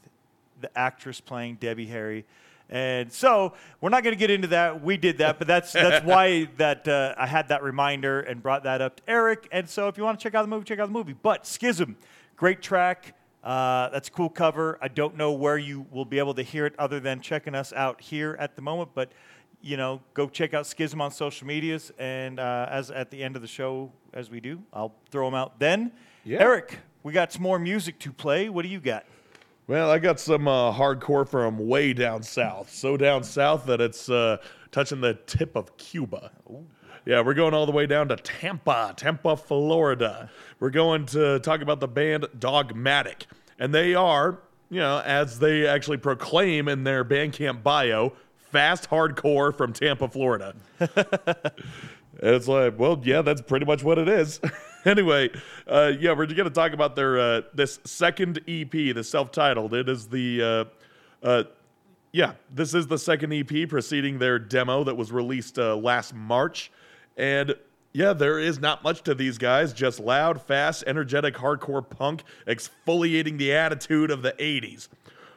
the 0.61 0.77
actress 0.77 1.21
playing 1.21 1.55
Debbie 1.55 1.85
Harry. 1.87 2.25
And 2.69 3.11
so 3.11 3.53
we're 3.79 3.89
not 3.89 4.03
going 4.03 4.15
to 4.15 4.19
get 4.19 4.31
into 4.31 4.47
that. 4.49 4.83
We 4.83 4.97
did 4.97 5.19
that, 5.19 5.37
but 5.37 5.47
that's 5.47 5.71
that's 5.71 6.03
why 6.07 6.49
that 6.57 6.87
uh, 6.87 7.13
I 7.17 7.27
had 7.27 7.49
that 7.49 7.61
reminder 7.63 8.21
and 8.21 8.41
brought 8.41 8.63
that 8.63 8.81
up 8.81 8.97
to 8.97 9.03
Eric. 9.07 9.47
And 9.51 9.69
so 9.69 9.87
if 9.87 9.97
you 9.97 10.03
want 10.03 10.19
to 10.19 10.23
check 10.23 10.33
out 10.33 10.41
the 10.41 10.47
movie, 10.47 10.65
check 10.65 10.79
out 10.79 10.87
the 10.87 10.93
movie. 10.93 11.13
But 11.13 11.43
Skism, 11.43 11.95
great 12.35 12.61
track. 12.61 13.15
Uh, 13.43 13.89
that's 13.89 14.07
a 14.07 14.11
cool 14.11 14.29
cover. 14.29 14.79
I 14.81 14.87
don't 14.87 15.15
know 15.15 15.31
where 15.31 15.57
you 15.57 15.85
will 15.91 16.05
be 16.05 16.17
able 16.17 16.33
to 16.33 16.41
hear 16.41 16.65
it 16.65 16.73
other 16.79 16.99
than 16.99 17.21
checking 17.21 17.53
us 17.53 17.71
out 17.73 18.01
here 18.01 18.35
at 18.39 18.55
the 18.55 18.63
moment. 18.63 18.91
But 18.95 19.11
you 19.61 19.77
know, 19.77 20.01
go 20.13 20.27
check 20.27 20.53
out 20.53 20.65
Skism 20.65 21.01
on 21.01 21.11
social 21.11 21.47
medias. 21.47 21.91
And 21.99 22.39
uh, 22.39 22.67
as 22.69 22.89
at 22.89 23.11
the 23.11 23.23
end 23.23 23.35
of 23.35 23.43
the 23.43 23.47
show, 23.47 23.91
as 24.13 24.29
we 24.31 24.39
do, 24.39 24.61
I'll 24.73 24.95
throw 25.11 25.25
them 25.25 25.35
out 25.35 25.59
then. 25.59 25.91
Yeah. 26.23 26.39
Eric, 26.41 26.79
we 27.03 27.13
got 27.13 27.31
some 27.31 27.43
more 27.43 27.59
music 27.59 27.99
to 27.99 28.11
play. 28.11 28.49
What 28.49 28.63
do 28.63 28.69
you 28.69 28.79
got? 28.79 29.05
Well, 29.67 29.89
I 29.89 29.97
got 29.97 30.19
some 30.19 30.47
uh, 30.47 30.71
hardcore 30.71 31.27
from 31.27 31.57
way 31.57 31.93
down 31.93 32.21
south. 32.21 32.71
So 32.71 32.97
down 32.97 33.23
south 33.23 33.65
that 33.65 33.81
it's 33.81 34.09
uh, 34.09 34.37
touching 34.71 35.01
the 35.01 35.15
tip 35.25 35.55
of 35.55 35.75
Cuba. 35.77 36.31
Yeah, 37.05 37.21
we're 37.21 37.33
going 37.33 37.53
all 37.53 37.65
the 37.65 37.71
way 37.71 37.87
down 37.87 38.07
to 38.09 38.15
Tampa, 38.15 38.93
Tampa, 38.95 39.35
Florida. 39.35 40.29
We're 40.59 40.69
going 40.69 41.07
to 41.07 41.39
talk 41.39 41.61
about 41.61 41.79
the 41.79 41.87
band 41.87 42.27
Dogmatic. 42.37 43.25
And 43.57 43.73
they 43.73 43.95
are, 43.95 44.39
you 44.69 44.79
know, 44.79 45.01
as 45.03 45.39
they 45.39 45.65
actually 45.65 45.97
proclaim 45.97 46.67
in 46.67 46.83
their 46.83 47.03
Bandcamp 47.03 47.63
bio, 47.63 48.13
fast 48.51 48.89
hardcore 48.89 49.55
from 49.55 49.73
Tampa, 49.73 50.07
Florida. 50.07 50.55
And 52.21 52.35
it's 52.35 52.47
like, 52.47 52.79
well, 52.79 53.01
yeah, 53.03 53.21
that's 53.21 53.41
pretty 53.41 53.65
much 53.65 53.83
what 53.83 53.97
it 53.97 54.07
is. 54.07 54.39
anyway, 54.95 55.29
uh, 55.67 55.93
yeah, 55.99 56.11
we're 56.11 56.27
going 56.27 56.43
to 56.43 56.49
talk 56.51 56.73
about 56.73 56.95
their 56.95 57.19
uh, 57.19 57.41
this 57.53 57.79
second 57.85 58.39
EP, 58.47 58.71
the 58.71 59.03
self-titled. 59.03 59.73
It 59.73 59.89
is 59.89 60.07
the, 60.07 60.69
uh, 61.23 61.25
uh, 61.25 61.43
yeah, 62.11 62.33
this 62.53 62.75
is 62.75 62.85
the 62.85 62.97
second 62.97 63.33
EP 63.33 63.67
preceding 63.67 64.19
their 64.19 64.37
demo 64.37 64.83
that 64.83 64.95
was 64.95 65.11
released 65.11 65.57
uh, 65.57 65.75
last 65.75 66.13
March, 66.13 66.71
and 67.17 67.55
yeah, 67.93 68.13
there 68.13 68.37
is 68.37 68.59
not 68.59 68.83
much 68.83 69.01
to 69.03 69.15
these 69.15 69.37
guys, 69.37 69.73
just 69.73 69.99
loud, 69.99 70.39
fast, 70.41 70.83
energetic 70.85 71.33
hardcore 71.33 71.89
punk 71.89 72.23
exfoliating 72.45 73.39
the 73.39 73.53
attitude 73.53 74.11
of 74.11 74.21
the 74.21 74.33
'80s. 74.33 74.87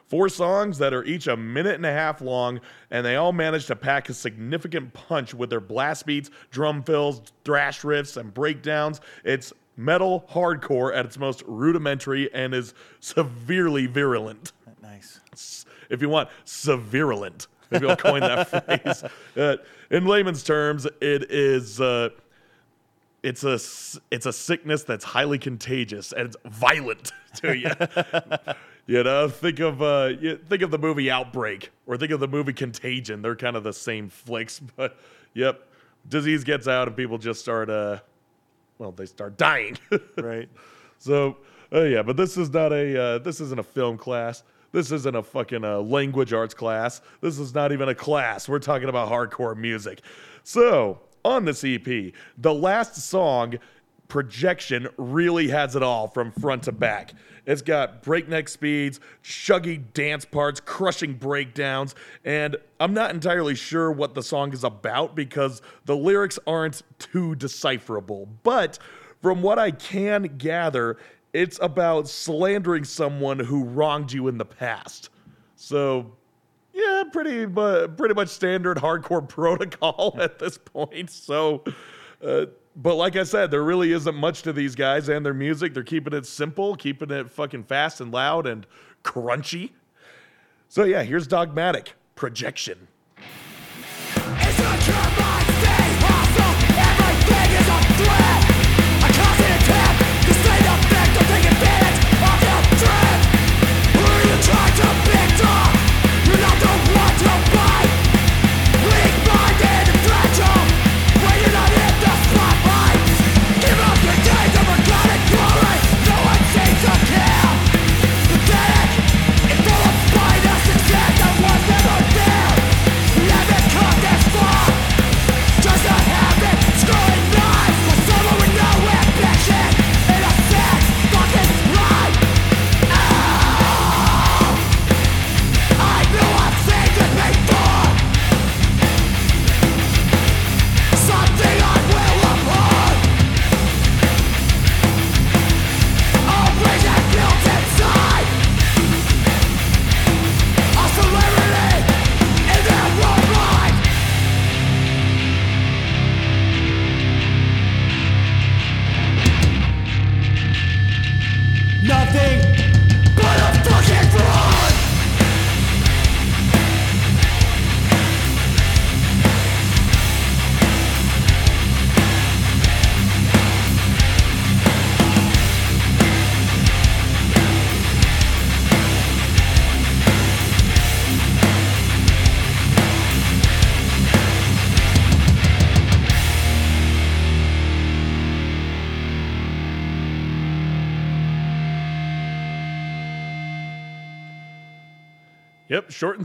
Four 0.09 0.27
songs 0.27 0.79
that 0.79 0.93
are 0.93 1.03
each 1.03 1.27
a 1.27 1.37
minute 1.37 1.75
and 1.75 1.85
a 1.85 1.91
half 1.91 2.19
long, 2.19 2.59
and 2.89 3.05
they 3.05 3.15
all 3.15 3.31
manage 3.31 3.67
to 3.67 3.75
pack 3.75 4.09
a 4.09 4.13
significant 4.13 4.91
punch 4.93 5.35
with 5.35 5.51
their 5.51 5.59
blast 5.59 6.07
beats, 6.07 6.31
drum 6.49 6.81
fills, 6.81 7.21
thrash 7.45 7.81
riffs, 7.81 8.17
and 8.17 8.33
breakdowns. 8.33 9.01
It's 9.23 9.53
metal 9.77 10.25
hardcore 10.31 10.95
at 10.95 11.05
its 11.05 11.17
most 11.19 11.43
rudimentary 11.45 12.33
and 12.33 12.55
is 12.55 12.73
severely 12.99 13.85
virulent. 13.85 14.51
Nice. 14.81 15.65
If 15.89 16.01
you 16.01 16.09
want, 16.09 16.29
sevirulent. 16.45 17.47
Maybe 17.69 17.87
I'll 17.87 17.95
coin 17.95 18.21
that 18.21 18.49
phrase. 18.83 19.03
Uh, 19.37 19.57
in 19.91 20.05
layman's 20.05 20.43
terms, 20.43 20.85
it 21.01 21.31
is. 21.31 21.79
Uh, 21.79 22.09
it's 23.21 23.43
a 23.43 23.59
it's 24.11 24.25
a 24.25 24.33
sickness 24.33 24.83
that's 24.83 25.03
highly 25.03 25.37
contagious 25.37 26.13
and 26.13 26.27
it's 26.27 26.37
violent 26.45 27.11
to 27.35 27.55
you. 27.55 27.69
You 28.89 29.03
know, 29.03 29.29
think 29.29 29.59
of 29.59 29.83
uh, 29.83 30.13
think 30.47 30.63
of 30.63 30.71
the 30.71 30.79
movie 30.79 31.11
Outbreak 31.11 31.69
or 31.85 31.95
think 31.95 32.11
of 32.11 32.19
the 32.19 32.27
movie 32.27 32.53
Contagion. 32.53 33.21
They're 33.21 33.35
kind 33.35 33.55
of 33.55 33.63
the 33.63 33.71
same 33.71 34.09
flicks, 34.09 34.59
but 34.75 34.97
yep, 35.35 35.67
disease 36.07 36.43
gets 36.43 36.67
out 36.67 36.87
and 36.87 36.97
people 36.97 37.19
just 37.19 37.39
start 37.39 37.69
uh, 37.69 37.99
well, 38.79 38.91
they 38.91 39.05
start 39.05 39.37
dying. 39.37 39.77
Right. 40.17 40.49
So, 40.97 41.37
uh, 41.71 41.83
yeah, 41.83 42.01
but 42.01 42.17
this 42.17 42.35
is 42.35 42.49
not 42.49 42.73
a 42.73 42.99
uh, 42.99 43.17
this 43.19 43.39
isn't 43.39 43.59
a 43.59 43.63
film 43.63 43.95
class. 43.95 44.41
This 44.71 44.91
isn't 44.91 45.15
a 45.15 45.21
fucking 45.21 45.63
uh, 45.63 45.79
language 45.81 46.33
arts 46.33 46.55
class. 46.55 47.01
This 47.21 47.37
is 47.37 47.53
not 47.53 47.71
even 47.71 47.89
a 47.89 47.95
class. 47.95 48.49
We're 48.49 48.57
talking 48.57 48.89
about 48.89 49.11
hardcore 49.11 49.55
music. 49.55 50.01
So, 50.43 50.99
on 51.23 51.45
this 51.45 51.63
EP, 51.63 51.85
the 52.39 52.53
last 52.53 52.95
song, 52.95 53.59
Projection, 54.07 54.87
really 54.97 55.47
has 55.49 55.75
it 55.75 55.83
all 55.83 56.07
from 56.07 56.31
front 56.31 56.63
to 56.63 56.71
back. 56.71 57.13
It's 57.49 57.63
got 57.63 58.03
breakneck 58.03 58.47
speeds, 58.47 58.99
chuggy 59.23 59.83
dance 59.93 60.23
parts, 60.23 60.59
crushing 60.59 61.15
breakdowns, 61.15 61.95
and 62.23 62.55
I'm 62.79 62.93
not 62.93 63.09
entirely 63.09 63.55
sure 63.55 63.91
what 63.91 64.13
the 64.13 64.21
song 64.21 64.53
is 64.53 64.63
about 64.63 65.15
because 65.15 65.63
the 65.85 65.95
lyrics 65.95 66.37
aren't 66.45 66.83
too 66.99 67.33
decipherable. 67.33 68.29
But 68.43 68.77
from 69.19 69.41
what 69.41 69.57
I 69.57 69.71
can 69.71 70.35
gather, 70.37 70.97
it's 71.33 71.57
about 71.59 72.07
slandering 72.07 72.83
someone 72.83 73.39
who 73.39 73.63
wronged 73.63 74.13
you 74.13 74.27
in 74.27 74.37
the 74.37 74.45
past. 74.45 75.09
So, 75.55 76.11
yeah, 76.71 77.05
pretty 77.11 77.47
mu- 77.47 77.87
pretty 77.87 78.13
much 78.13 78.29
standard 78.29 78.77
hardcore 78.77 79.27
protocol 79.27 80.15
at 80.21 80.37
this 80.37 80.59
point. 80.59 81.09
So, 81.09 81.63
uh, 82.23 82.45
but 82.75 82.95
like 82.95 83.15
I 83.15 83.23
said, 83.23 83.51
there 83.51 83.63
really 83.63 83.91
isn't 83.91 84.15
much 84.15 84.41
to 84.43 84.53
these 84.53 84.75
guys 84.75 85.09
and 85.09 85.25
their 85.25 85.33
music. 85.33 85.73
They're 85.73 85.83
keeping 85.83 86.13
it 86.13 86.25
simple, 86.25 86.75
keeping 86.75 87.11
it 87.11 87.29
fucking 87.29 87.63
fast 87.63 88.01
and 88.01 88.11
loud 88.11 88.47
and 88.47 88.65
crunchy. 89.03 89.71
So 90.67 90.83
yeah, 90.83 91.03
here's 91.03 91.27
Dogmatic 91.27 91.93
Projection. 92.15 92.87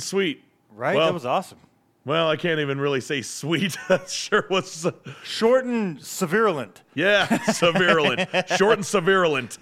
Sweet. 0.04 0.42
Right? 0.74 0.96
Well, 0.96 1.06
that 1.06 1.14
was 1.14 1.26
awesome. 1.26 1.58
Well, 2.06 2.28
I 2.28 2.36
can't 2.36 2.60
even 2.60 2.78
really 2.78 3.00
say 3.00 3.22
sweet. 3.22 3.76
That 3.88 4.10
sure 4.10 4.46
was. 4.50 4.86
Short 5.22 5.64
and 5.64 5.98
sevirulent. 5.98 6.76
Yeah, 6.94 7.26
sevirulent. 7.28 8.56
Short 8.58 8.78
and 8.78 8.84
sevirulent. 8.84 9.58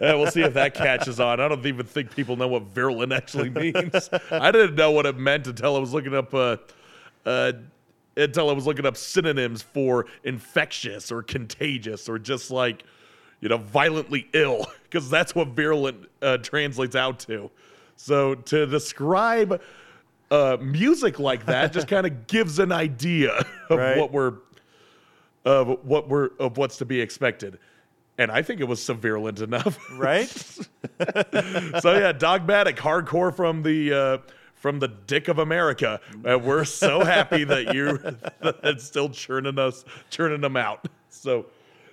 yeah, 0.00 0.14
we'll 0.14 0.30
see 0.30 0.42
if 0.42 0.54
that 0.54 0.74
catches 0.74 1.18
on. 1.18 1.40
I 1.40 1.48
don't 1.48 1.66
even 1.66 1.86
think 1.86 2.14
people 2.14 2.36
know 2.36 2.48
what 2.48 2.62
virulent 2.62 3.12
actually 3.12 3.50
means. 3.50 4.08
I 4.30 4.52
didn't 4.52 4.76
know 4.76 4.92
what 4.92 5.06
it 5.06 5.18
meant 5.18 5.46
until 5.46 5.76
I 5.76 5.78
was 5.80 5.92
looking 5.92 6.14
up. 6.14 6.32
Uh, 6.32 6.56
uh, 7.26 7.52
until 8.16 8.48
I 8.48 8.52
was 8.52 8.66
looking 8.66 8.86
up 8.86 8.96
synonyms 8.96 9.62
for 9.62 10.06
infectious 10.22 11.10
or 11.10 11.22
contagious 11.22 12.08
or 12.08 12.18
just 12.18 12.50
like, 12.50 12.84
you 13.40 13.48
know, 13.48 13.56
violently 13.56 14.28
ill, 14.32 14.66
because 14.84 15.10
that's 15.10 15.34
what 15.34 15.48
virulent 15.48 16.08
uh, 16.22 16.38
translates 16.38 16.94
out 16.94 17.18
to. 17.20 17.50
So 17.96 18.34
to 18.34 18.66
describe 18.66 19.60
uh, 20.30 20.56
music 20.60 21.18
like 21.18 21.46
that 21.46 21.72
just 21.72 21.88
kind 21.88 22.06
of 22.06 22.26
gives 22.26 22.58
an 22.58 22.72
idea 22.72 23.32
of 23.70 23.78
Right. 23.78 23.96
what 23.98 24.12
we're 24.12 24.34
of 25.44 25.78
what 25.84 26.08
we're 26.08 26.30
of 26.38 26.56
what's 26.56 26.78
to 26.78 26.84
be 26.84 27.00
expected. 27.00 27.58
And 28.16 28.30
I 28.30 28.42
think 28.42 28.60
it 28.60 28.64
was 28.64 28.86
virulent 28.86 29.40
enough. 29.40 29.78
Right? 29.92 30.28
so 31.80 31.98
yeah, 31.98 32.12
dogmatic 32.12 32.76
hardcore 32.76 33.34
from 33.34 33.62
the 33.62 33.92
uh, 33.92 34.18
from 34.54 34.78
the 34.78 34.88
dick 34.88 35.28
of 35.28 35.38
America. 35.38 36.00
Uh, 36.28 36.38
we're 36.38 36.64
so 36.64 37.04
happy 37.04 37.44
that 37.44 37.74
you 37.74 37.98
that's 38.62 38.84
still 38.84 39.08
churning 39.10 39.58
us 39.58 39.84
churning 40.10 40.40
them 40.40 40.56
out. 40.56 40.86
So 41.10 41.46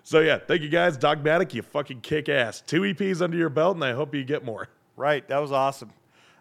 so 0.03 0.19
yeah, 0.19 0.37
thank 0.37 0.61
you 0.61 0.69
guys, 0.69 0.95
dogmatic. 0.97 1.53
You 1.53 1.61
fucking 1.61 2.01
kick 2.01 2.29
ass. 2.29 2.61
Two 2.61 2.81
EPs 2.81 3.21
under 3.21 3.37
your 3.37 3.49
belt, 3.49 3.75
and 3.75 3.83
I 3.83 3.93
hope 3.93 4.15
you 4.15 4.23
get 4.23 4.45
more. 4.45 4.69
Right. 5.01 5.27
That 5.29 5.39
was 5.39 5.51
awesome. 5.51 5.89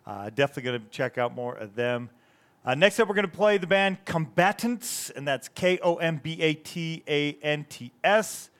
Uh, 0.06 0.28
definitely 0.28 0.64
going 0.64 0.82
to 0.82 0.88
check 0.90 1.16
out 1.16 1.34
more 1.34 1.54
of 1.54 1.74
them. 1.76 2.10
Uh, 2.62 2.74
next 2.74 3.00
up, 3.00 3.08
we're 3.08 3.14
going 3.14 3.26
to 3.26 3.34
play 3.34 3.56
the 3.56 3.66
band 3.66 4.04
Kombatants, 4.04 5.10
and 5.16 5.26
that's 5.26 5.48
K 5.48 5.78
O 5.82 5.94
M 5.94 6.20
B 6.22 6.42
A 6.42 6.52
T 6.52 7.02
A 7.08 7.38
N 7.42 7.64
T 7.70 7.90
S. 8.04 8.50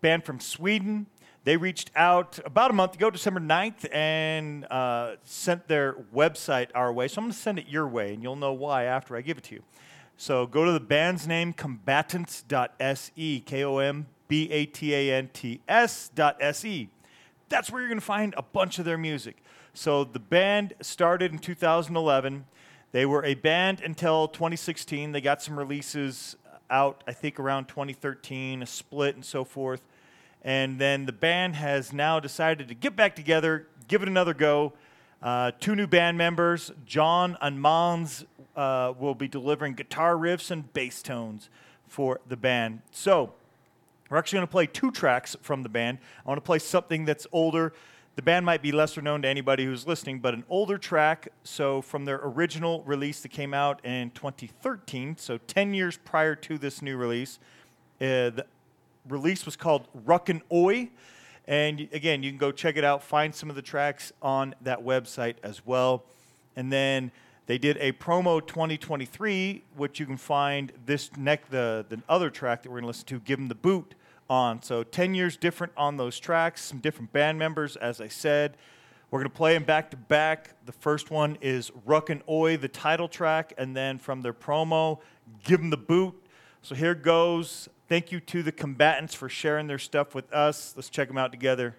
Band 0.00 0.24
from 0.24 0.40
Sweden. 0.40 1.06
They 1.44 1.56
reached 1.56 1.92
out 1.94 2.40
about 2.44 2.72
a 2.72 2.74
month 2.74 2.96
ago, 2.96 3.08
December 3.08 3.38
9th, 3.38 3.88
and 3.94 4.64
uh, 4.64 5.14
sent 5.22 5.68
their 5.68 5.92
website 6.12 6.70
our 6.74 6.92
way. 6.92 7.06
So 7.06 7.20
I'm 7.20 7.26
going 7.26 7.32
to 7.32 7.38
send 7.38 7.60
it 7.60 7.68
your 7.68 7.86
way, 7.86 8.14
and 8.14 8.24
you'll 8.24 8.34
know 8.34 8.52
why 8.52 8.82
after 8.82 9.14
I 9.14 9.20
give 9.20 9.38
it 9.38 9.44
to 9.44 9.54
you. 9.54 9.62
So 10.16 10.48
go 10.48 10.64
to 10.64 10.72
the 10.72 10.80
band's 10.80 11.28
name, 11.28 11.54
kombatants.se, 11.54 13.40
K 13.46 13.64
O 13.64 13.78
M 13.78 14.08
B 14.26 14.50
A 14.50 14.66
T 14.66 14.92
A 14.92 15.14
N 15.14 15.30
T 15.32 15.60
S 15.68 16.10
dot 16.16 16.36
S-E. 16.40 16.88
That's 17.48 17.70
where 17.70 17.80
you're 17.80 17.88
going 17.88 18.00
to 18.00 18.04
find 18.04 18.34
a 18.36 18.42
bunch 18.42 18.78
of 18.78 18.84
their 18.84 18.98
music. 18.98 19.42
So 19.74 20.04
the 20.04 20.18
band 20.18 20.74
started 20.80 21.32
in 21.32 21.38
2011. 21.38 22.46
They 22.92 23.06
were 23.06 23.24
a 23.24 23.34
band 23.34 23.80
until 23.80 24.28
2016. 24.28 25.12
They 25.12 25.20
got 25.20 25.42
some 25.42 25.58
releases 25.58 26.36
out, 26.70 27.04
I 27.06 27.12
think, 27.12 27.38
around 27.38 27.66
2013, 27.66 28.62
a 28.62 28.66
split 28.66 29.14
and 29.14 29.24
so 29.24 29.44
forth. 29.44 29.82
And 30.42 30.80
then 30.80 31.06
the 31.06 31.12
band 31.12 31.56
has 31.56 31.92
now 31.92 32.20
decided 32.20 32.68
to 32.68 32.74
get 32.74 32.96
back 32.96 33.16
together, 33.16 33.68
give 33.88 34.02
it 34.02 34.08
another 34.08 34.34
go. 34.34 34.72
Uh, 35.22 35.50
two 35.58 35.74
new 35.74 35.86
band 35.86 36.18
members, 36.18 36.70
John 36.84 37.36
and 37.40 37.60
Mons, 37.60 38.24
uh, 38.54 38.92
will 38.98 39.14
be 39.14 39.28
delivering 39.28 39.74
guitar 39.74 40.14
riffs 40.14 40.50
and 40.50 40.72
bass 40.72 41.02
tones 41.02 41.50
for 41.88 42.20
the 42.28 42.36
band. 42.36 42.82
So, 42.90 43.34
we're 44.08 44.18
actually 44.18 44.38
going 44.38 44.46
to 44.46 44.52
play 44.52 44.66
two 44.66 44.90
tracks 44.90 45.36
from 45.42 45.62
the 45.62 45.68
band. 45.68 45.98
I 46.24 46.28
want 46.28 46.38
to 46.38 46.46
play 46.46 46.58
something 46.58 47.04
that's 47.04 47.26
older. 47.32 47.72
The 48.14 48.22
band 48.22 48.46
might 48.46 48.62
be 48.62 48.72
lesser 48.72 49.02
known 49.02 49.22
to 49.22 49.28
anybody 49.28 49.64
who's 49.64 49.86
listening, 49.86 50.20
but 50.20 50.32
an 50.32 50.44
older 50.48 50.78
track. 50.78 51.28
So, 51.44 51.82
from 51.82 52.06
their 52.06 52.20
original 52.22 52.82
release 52.84 53.20
that 53.20 53.30
came 53.30 53.52
out 53.52 53.84
in 53.84 54.10
2013, 54.12 55.16
so 55.18 55.38
10 55.38 55.74
years 55.74 55.98
prior 55.98 56.34
to 56.36 56.56
this 56.56 56.80
new 56.80 56.96
release, 56.96 57.38
uh, 58.00 58.30
the 58.30 58.46
release 59.08 59.44
was 59.44 59.56
called 59.56 59.86
Ruckin' 60.06 60.40
Oi. 60.52 60.90
And 61.46 61.88
again, 61.92 62.22
you 62.22 62.30
can 62.30 62.38
go 62.38 62.52
check 62.52 62.76
it 62.76 62.84
out, 62.84 63.02
find 63.02 63.34
some 63.34 63.50
of 63.50 63.56
the 63.56 63.62
tracks 63.62 64.12
on 64.22 64.54
that 64.62 64.82
website 64.82 65.36
as 65.42 65.64
well. 65.66 66.04
And 66.56 66.72
then 66.72 67.12
they 67.46 67.58
did 67.58 67.76
a 67.78 67.92
promo 67.92 68.44
2023, 68.44 69.64
which 69.76 69.98
you 69.98 70.06
can 70.06 70.16
find 70.16 70.72
this 70.84 71.16
neck 71.16 71.48
the 71.48 71.86
the 71.88 72.02
other 72.08 72.30
track 72.30 72.62
that 72.62 72.70
we're 72.70 72.78
gonna 72.78 72.88
listen 72.88 73.06
to, 73.06 73.20
"Give 73.20 73.38
'Em 73.38 73.48
the 73.48 73.54
Boot" 73.54 73.94
on. 74.28 74.62
So 74.62 74.82
10 74.82 75.14
years 75.14 75.36
different 75.36 75.72
on 75.76 75.96
those 75.96 76.18
tracks, 76.18 76.60
some 76.62 76.78
different 76.78 77.12
band 77.12 77.38
members, 77.38 77.76
as 77.76 78.00
I 78.00 78.08
said. 78.08 78.56
We're 79.10 79.20
gonna 79.20 79.30
play 79.30 79.54
them 79.54 79.62
back 79.62 79.90
to 79.92 79.96
back. 79.96 80.54
The 80.64 80.72
first 80.72 81.10
one 81.10 81.38
is 81.40 81.70
"Ruck 81.84 82.10
and 82.10 82.22
Oi," 82.28 82.56
the 82.56 82.68
title 82.68 83.08
track, 83.08 83.52
and 83.56 83.76
then 83.76 83.98
from 83.98 84.22
their 84.22 84.34
promo, 84.34 85.00
"Give 85.44 85.60
'Em 85.60 85.70
the 85.70 85.76
Boot." 85.76 86.20
So 86.62 86.74
here 86.74 86.94
goes. 86.94 87.68
Thank 87.88 88.10
you 88.10 88.18
to 88.18 88.42
the 88.42 88.50
Kombatants 88.50 89.14
for 89.14 89.28
sharing 89.28 89.68
their 89.68 89.78
stuff 89.78 90.12
with 90.12 90.32
us. 90.32 90.74
Let's 90.74 90.90
check 90.90 91.06
them 91.06 91.16
out 91.16 91.30
together. 91.30 91.76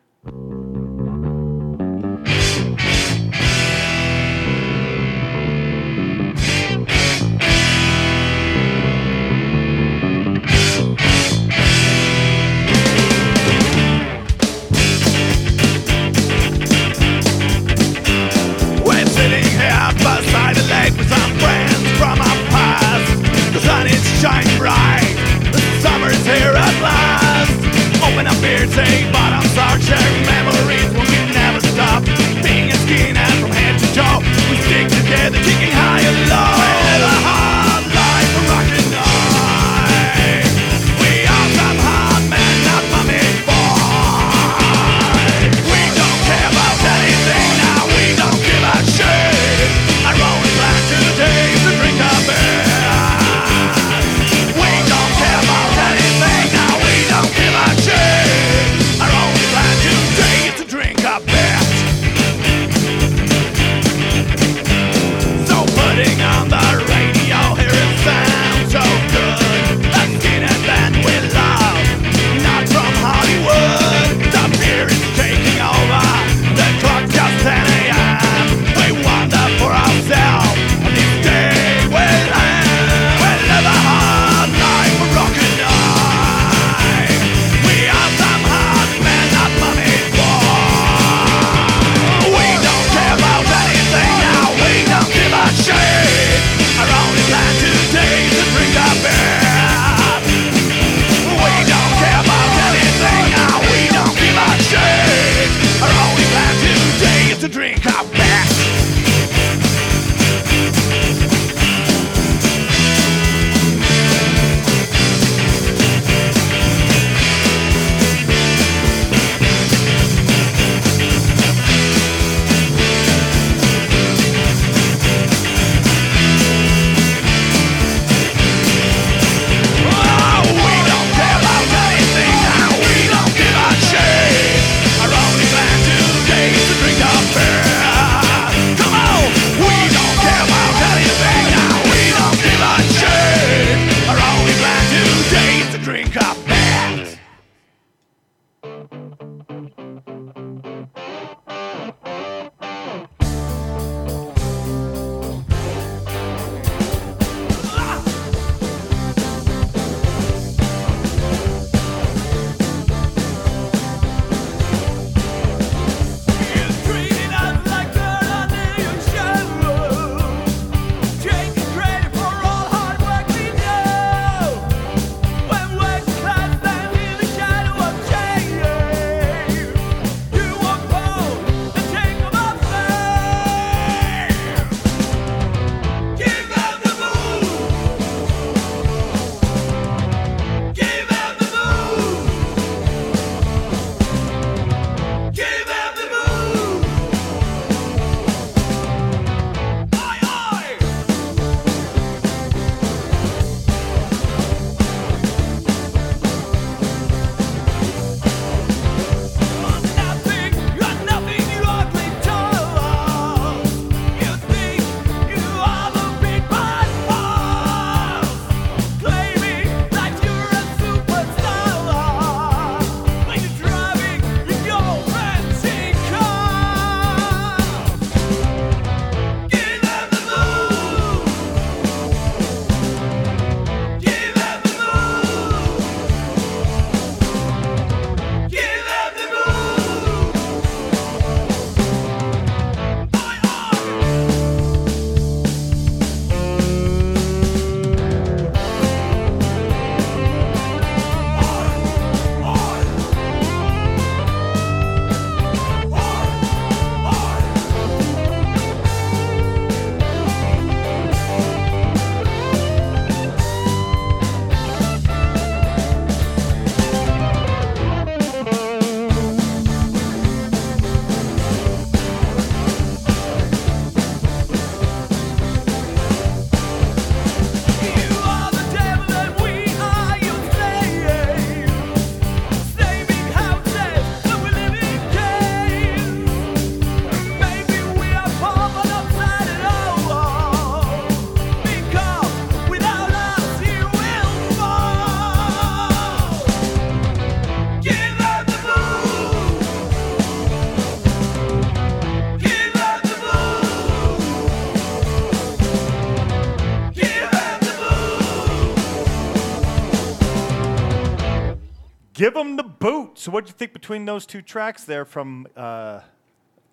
Give 312.17 312.33
them 312.33 312.55
the 312.55 312.63
boot. 312.63 313.19
So, 313.19 313.29
what 313.31 313.45
do 313.45 313.49
you 313.49 313.53
think 313.53 313.73
between 313.73 314.05
those 314.05 314.25
two 314.25 314.41
tracks 314.41 314.83
there 314.85 315.05
from 315.05 315.45
uh, 315.55 315.99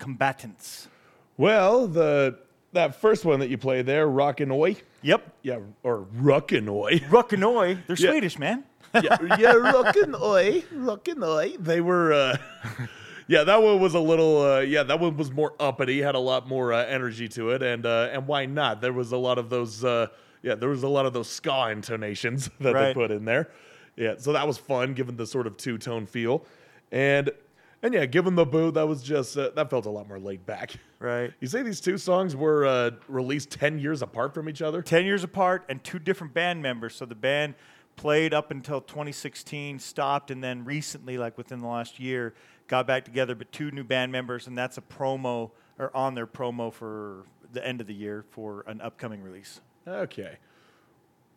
Kombatants? 0.00 0.86
Well, 1.36 1.86
the 1.86 2.38
that 2.72 2.98
first 2.98 3.26
one 3.26 3.40
that 3.40 3.50
you 3.50 3.58
played 3.58 3.84
there, 3.84 4.08
Rockin' 4.08 4.50
Oi. 4.50 4.76
Yep. 5.02 5.32
Yeah, 5.42 5.58
or 5.82 6.06
Ruckin' 6.16 6.66
Oi. 6.68 6.98
Ruckanoi. 7.10 7.86
They're 7.86 7.96
Yeah. 7.96 8.10
Swedish, 8.10 8.38
man. 8.38 8.64
yeah, 8.94 9.18
yeah. 9.38 9.52
Rockin' 10.72 11.22
Oi. 11.22 11.56
They 11.58 11.80
were, 11.82 12.12
uh, 12.14 12.36
yeah, 13.28 13.44
that 13.44 13.62
one 13.62 13.80
was 13.80 13.92
a 13.94 14.00
little, 14.00 14.40
uh, 14.40 14.60
yeah, 14.60 14.82
that 14.82 14.98
one 14.98 15.16
was 15.18 15.30
more 15.30 15.52
uppity, 15.60 16.00
had 16.00 16.14
a 16.14 16.18
lot 16.20 16.48
more 16.48 16.72
uh, 16.72 16.86
energy 16.86 17.28
to 17.28 17.50
it. 17.50 17.62
And, 17.62 17.84
uh, 17.84 18.08
and 18.12 18.26
why 18.26 18.46
not? 18.46 18.80
There 18.80 18.94
was 18.94 19.12
a 19.12 19.18
lot 19.18 19.36
of 19.36 19.50
those, 19.50 19.84
uh, 19.84 20.06
yeah, 20.42 20.54
there 20.54 20.70
was 20.70 20.84
a 20.84 20.88
lot 20.88 21.04
of 21.04 21.12
those 21.12 21.28
ska 21.28 21.68
intonations 21.70 22.48
that 22.60 22.72
they 22.72 22.94
put 22.94 23.10
in 23.10 23.26
there. 23.26 23.50
Yeah, 23.96 24.14
so 24.18 24.32
that 24.32 24.46
was 24.46 24.58
fun, 24.58 24.94
given 24.94 25.16
the 25.16 25.26
sort 25.26 25.46
of 25.46 25.56
two 25.56 25.78
tone 25.78 26.06
feel. 26.06 26.44
And, 26.90 27.30
and 27.82 27.94
yeah, 27.94 28.06
given 28.06 28.34
the 28.34 28.44
boot, 28.44 28.74
that 28.74 28.88
was 28.88 29.02
just, 29.02 29.36
uh, 29.36 29.50
that 29.54 29.70
felt 29.70 29.86
a 29.86 29.90
lot 29.90 30.08
more 30.08 30.18
laid 30.18 30.44
back. 30.46 30.74
Right. 30.98 31.32
You 31.40 31.48
say 31.48 31.62
these 31.62 31.80
two 31.80 31.98
songs 31.98 32.34
were 32.34 32.66
uh, 32.66 32.90
released 33.08 33.50
10 33.50 33.78
years 33.78 34.02
apart 34.02 34.34
from 34.34 34.48
each 34.48 34.62
other? 34.62 34.82
10 34.82 35.04
years 35.04 35.22
apart 35.22 35.64
and 35.68 35.82
two 35.84 35.98
different 35.98 36.34
band 36.34 36.62
members. 36.62 36.94
So 36.96 37.04
the 37.04 37.14
band 37.14 37.54
played 37.96 38.34
up 38.34 38.50
until 38.50 38.80
2016, 38.80 39.78
stopped, 39.78 40.30
and 40.30 40.42
then 40.42 40.64
recently, 40.64 41.18
like 41.18 41.38
within 41.38 41.60
the 41.60 41.66
last 41.68 42.00
year, 42.00 42.34
got 42.66 42.86
back 42.86 43.04
together, 43.04 43.34
but 43.34 43.52
two 43.52 43.70
new 43.70 43.84
band 43.84 44.10
members, 44.10 44.46
and 44.46 44.56
that's 44.56 44.78
a 44.78 44.82
promo 44.82 45.50
or 45.78 45.94
on 45.96 46.14
their 46.14 46.26
promo 46.26 46.72
for 46.72 47.24
the 47.52 47.64
end 47.66 47.80
of 47.80 47.86
the 47.86 47.94
year 47.94 48.24
for 48.30 48.64
an 48.66 48.80
upcoming 48.80 49.22
release. 49.22 49.60
Okay. 49.86 50.38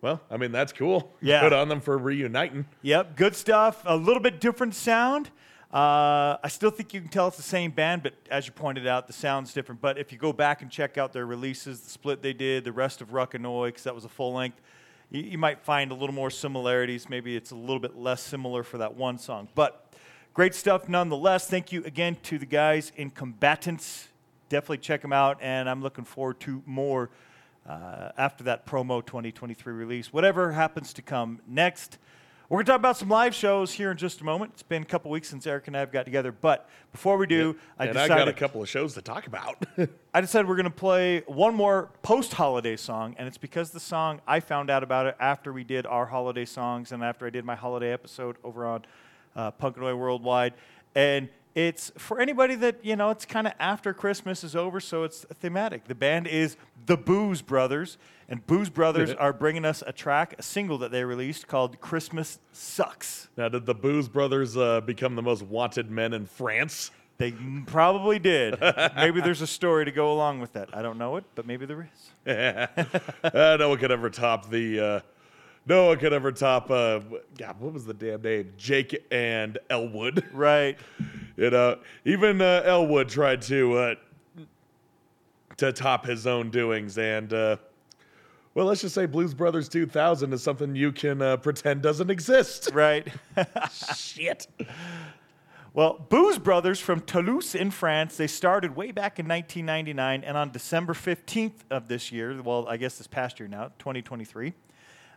Well, 0.02 0.22
I 0.30 0.38
mean, 0.38 0.52
that's 0.52 0.74
cool. 0.74 1.12
Yeah. 1.22 1.42
Good 1.42 1.54
on 1.54 1.68
them 1.68 1.82
for 1.82 1.98
reuniting. 1.98 2.66
Yep, 2.84 3.16
good 3.16 3.36
stuff. 3.36 3.82
A 3.86 3.96
little 3.96 4.22
bit 4.22 4.40
different 4.40 4.76
sound. 4.76 5.30
Uh, 5.74 6.38
I 6.42 6.48
still 6.48 6.70
think 6.70 6.94
you 6.94 7.02
can 7.02 7.10
tell 7.10 7.28
it's 7.28 7.36
the 7.38 7.44
same 7.44 7.72
band, 7.72 8.04
but 8.04 8.14
as 8.32 8.46
you 8.46 8.54
pointed 8.54 8.88
out, 8.88 9.08
the 9.08 9.14
sound's 9.14 9.54
different. 9.54 9.82
But 9.82 9.98
if 9.98 10.14
you 10.14 10.18
go 10.18 10.32
back 10.32 10.62
and 10.62 10.72
check 10.72 10.98
out 10.98 11.12
their 11.12 11.26
releases, 11.26 11.82
the 11.82 11.90
split 11.90 12.22
they 12.22 12.32
did, 12.32 12.64
the 12.64 12.72
rest 12.72 13.02
of 13.02 13.10
Ruckanoi, 13.10 13.68
because 13.68 13.84
that 13.84 13.94
was 13.94 14.06
a 14.06 14.10
full 14.10 14.34
length, 14.34 14.62
you, 15.10 15.24
you 15.24 15.38
might 15.38 15.60
find 15.62 15.92
a 15.92 15.94
little 15.94 16.16
more 16.16 16.30
similarities. 16.30 17.10
Maybe 17.10 17.36
it's 17.36 17.52
a 17.52 17.56
little 17.56 17.80
bit 17.80 17.98
less 17.98 18.22
similar 18.22 18.64
for 18.64 18.78
that 18.78 18.96
one 18.96 19.18
song. 19.18 19.50
But 19.56 19.94
great 20.34 20.56
stuff 20.56 20.88
nonetheless. 20.88 21.50
Thank 21.50 21.74
you 21.74 21.84
again 21.84 22.16
to 22.24 22.38
the 22.38 22.46
guys 22.46 22.94
in 22.96 23.12
Kombatants. 23.12 24.08
Definitely 24.48 24.78
check 24.78 25.02
them 25.02 25.12
out, 25.12 25.38
and 25.42 25.70
I'm 25.70 25.82
looking 25.82 26.06
forward 26.06 26.40
to 26.42 26.64
more 26.66 27.10
uh, 27.68 28.12
after 28.18 28.44
that 28.46 28.66
promo 28.66 29.06
2023 29.06 29.74
release. 29.74 30.14
Whatever 30.14 30.52
happens 30.52 30.94
to 30.94 31.02
come 31.02 31.42
next. 31.48 31.98
We're 32.50 32.60
going 32.60 32.66
to 32.66 32.72
talk 32.72 32.80
about 32.80 32.96
some 32.96 33.10
live 33.10 33.36
shows 33.36 33.74
here 33.74 33.92
in 33.92 33.98
just 33.98 34.22
a 34.22 34.24
moment. 34.24 34.54
It's 34.54 34.64
been 34.64 34.82
a 34.82 34.86
couple 34.86 35.12
weeks 35.12 35.28
since 35.28 35.46
Eric 35.46 35.68
and 35.68 35.76
I 35.76 35.82
have 35.82 35.92
got 35.92 36.06
together, 36.06 36.32
but 36.32 36.70
before 36.94 37.18
we 37.18 37.28
do, 37.28 37.58
I 37.78 37.88
and 37.88 37.94
decided 37.94 38.14
I 38.14 38.18
got 38.20 38.28
a 38.30 38.34
couple 38.34 38.62
of 38.62 38.70
shows 38.70 38.94
to 38.94 39.02
talk 39.02 39.28
about. 39.28 39.66
I 40.14 40.22
decided 40.22 40.48
we're 40.48 40.56
going 40.56 40.64
to 40.64 40.70
play 40.70 41.24
one 41.28 41.54
more 41.56 41.90
post-holiday 42.04 42.78
song, 42.78 43.18
and 43.20 43.28
it's 43.28 43.38
because 43.38 43.72
the 43.72 43.82
song 43.82 44.22
I 44.26 44.40
found 44.40 44.70
out 44.70 44.82
about 44.82 45.08
it 45.08 45.18
after 45.20 45.52
we 45.52 45.66
did 45.66 45.86
our 45.86 46.06
holiday 46.06 46.46
songs 46.46 46.94
and 46.94 47.04
after 47.04 47.28
I 47.28 47.32
did 47.32 47.44
my 47.44 47.56
holiday 47.56 47.92
episode 47.92 48.38
over 48.46 48.66
on 48.66 48.86
uh, 49.36 49.52
Punkanoid 49.52 49.98
Worldwide, 49.98 50.54
and 50.96 51.28
it's 51.54 51.92
for 51.98 52.22
anybody 52.22 52.54
that 52.54 52.86
you 52.86 52.96
know. 52.96 53.10
It's 53.10 53.26
kind 53.26 53.48
of 53.48 53.54
after 53.60 53.92
Christmas 53.92 54.44
is 54.44 54.56
over, 54.56 54.80
so 54.80 55.04
it's 55.04 55.26
thematic. 55.42 55.86
The 55.86 55.96
band 55.96 56.28
is 56.28 56.56
the 56.88 56.98
Booze 56.98 57.42
Brothers, 57.42 57.98
and 58.28 58.46
Booze 58.48 58.70
Brothers 58.70 59.12
are 59.12 59.32
bringing 59.32 59.64
us 59.64 59.84
a 59.86 59.94
track, 59.94 60.36
a 60.40 60.44
single 60.44 60.78
that 60.80 60.92
they 60.92 61.04
released 61.04 61.48
called 61.48 61.80
"Christmas 61.80 62.40
Sucks." 62.52 63.30
now, 63.38 63.48
did 63.50 63.66
the 63.66 63.76
Booze 63.76 64.10
Brothers 64.10 64.58
uh, 64.58 64.82
become 64.82 65.16
the 65.16 65.22
most 65.22 65.44
wanted 65.44 65.92
men 65.92 66.14
in 66.14 66.26
France? 66.26 66.92
They 67.18 67.34
probably 67.66 68.20
did. 68.20 68.60
maybe 68.96 69.22
there's 69.22 69.42
a 69.42 69.48
story 69.48 69.86
to 69.86 69.92
go 69.92 70.12
along 70.12 70.40
with 70.40 70.54
that. 70.54 70.70
I 70.74 70.82
don't 70.82 70.98
know 70.98 71.18
it, 71.18 71.26
but 71.36 71.46
maybe 71.46 71.66
there 71.66 71.90
is. 71.94 72.12
Uh, 73.24 73.58
no 73.60 73.70
one 73.70 73.78
could 73.78 73.92
ever 73.92 74.10
top 74.10 74.50
the. 74.50 74.80
Uh, 74.80 75.00
no 75.66 75.88
one 75.88 75.98
could 75.98 76.14
ever 76.14 76.32
top. 76.32 76.72
Uh, 76.72 77.00
God, 77.38 77.60
what 77.60 77.74
was 77.74 77.86
the 77.86 77.94
damn 77.94 78.22
name? 78.22 78.54
Jake 78.58 79.06
and 79.12 79.58
Elwood. 79.70 80.26
Right. 80.34 80.78
You 81.40 81.52
know, 81.52 81.78
even 82.04 82.42
uh, 82.42 82.64
Elwood 82.66 83.10
tried 83.10 83.44
to 83.44 83.78
uh, 83.78 83.96
to 85.58 85.74
top 85.74 86.06
his 86.06 86.28
own 86.28 86.50
doings, 86.50 86.98
and 86.98 87.34
uh, 87.34 87.58
well, 88.54 88.66
let's 88.66 88.82
just 88.82 88.96
say 88.96 89.06
Blues 89.06 89.36
Brothers 89.36 89.70
2000 89.70 90.34
is 90.34 90.42
something 90.42 90.76
you 90.76 90.92
can 90.92 91.22
uh, 91.22 91.38
pretend 91.38 91.84
doesn't 91.84 92.10
exist. 92.10 92.72
Right. 92.74 93.08
Shit. 93.96 94.48
Well, 95.78 96.04
Booze 96.10 96.40
Brothers 96.40 96.80
from 96.80 97.02
Toulouse 97.02 97.54
in 97.54 97.70
France, 97.70 98.18
they 98.18 98.26
started 98.26 98.76
way 98.76 98.92
back 98.92 99.20
in 99.20 99.28
1999, 99.28 100.24
and 100.24 100.36
on 100.36 100.50
December 100.50 100.96
15th 100.96 101.52
of 101.70 101.88
this 101.88 102.12
year, 102.12 102.42
well, 102.42 102.68
I 102.68 102.78
guess 102.78 102.98
this 102.98 103.06
past 103.06 103.40
year 103.40 103.48
now, 103.48 103.66
2023, 103.78 104.56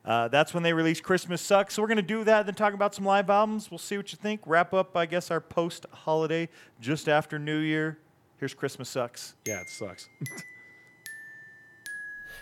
uh, 0.04 0.28
that's 0.28 0.52
when 0.52 0.62
they 0.62 0.74
released 0.74 1.02
Christmas 1.02 1.40
Sucks. 1.40 1.72
So 1.72 1.82
we're 1.82 1.88
going 1.88 1.96
to 1.96 2.02
do 2.02 2.24
that, 2.24 2.44
then 2.44 2.54
talk 2.54 2.74
about 2.74 2.94
some 2.94 3.06
live 3.06 3.30
albums. 3.30 3.70
We'll 3.70 3.78
see 3.78 3.96
what 3.96 4.12
you 4.12 4.18
think. 4.20 4.42
Wrap 4.44 4.74
up, 4.74 4.94
I 4.94 5.06
guess, 5.06 5.30
our 5.30 5.40
post 5.40 5.86
holiday 5.90 6.50
just 6.78 7.08
after 7.08 7.38
New 7.38 7.60
Year. 7.60 7.96
Here's 8.40 8.54
Christmas 8.54 8.88
Sucks. 8.88 9.34
Yeah, 9.46 9.60
it 9.60 9.68
sucks. 9.68 10.08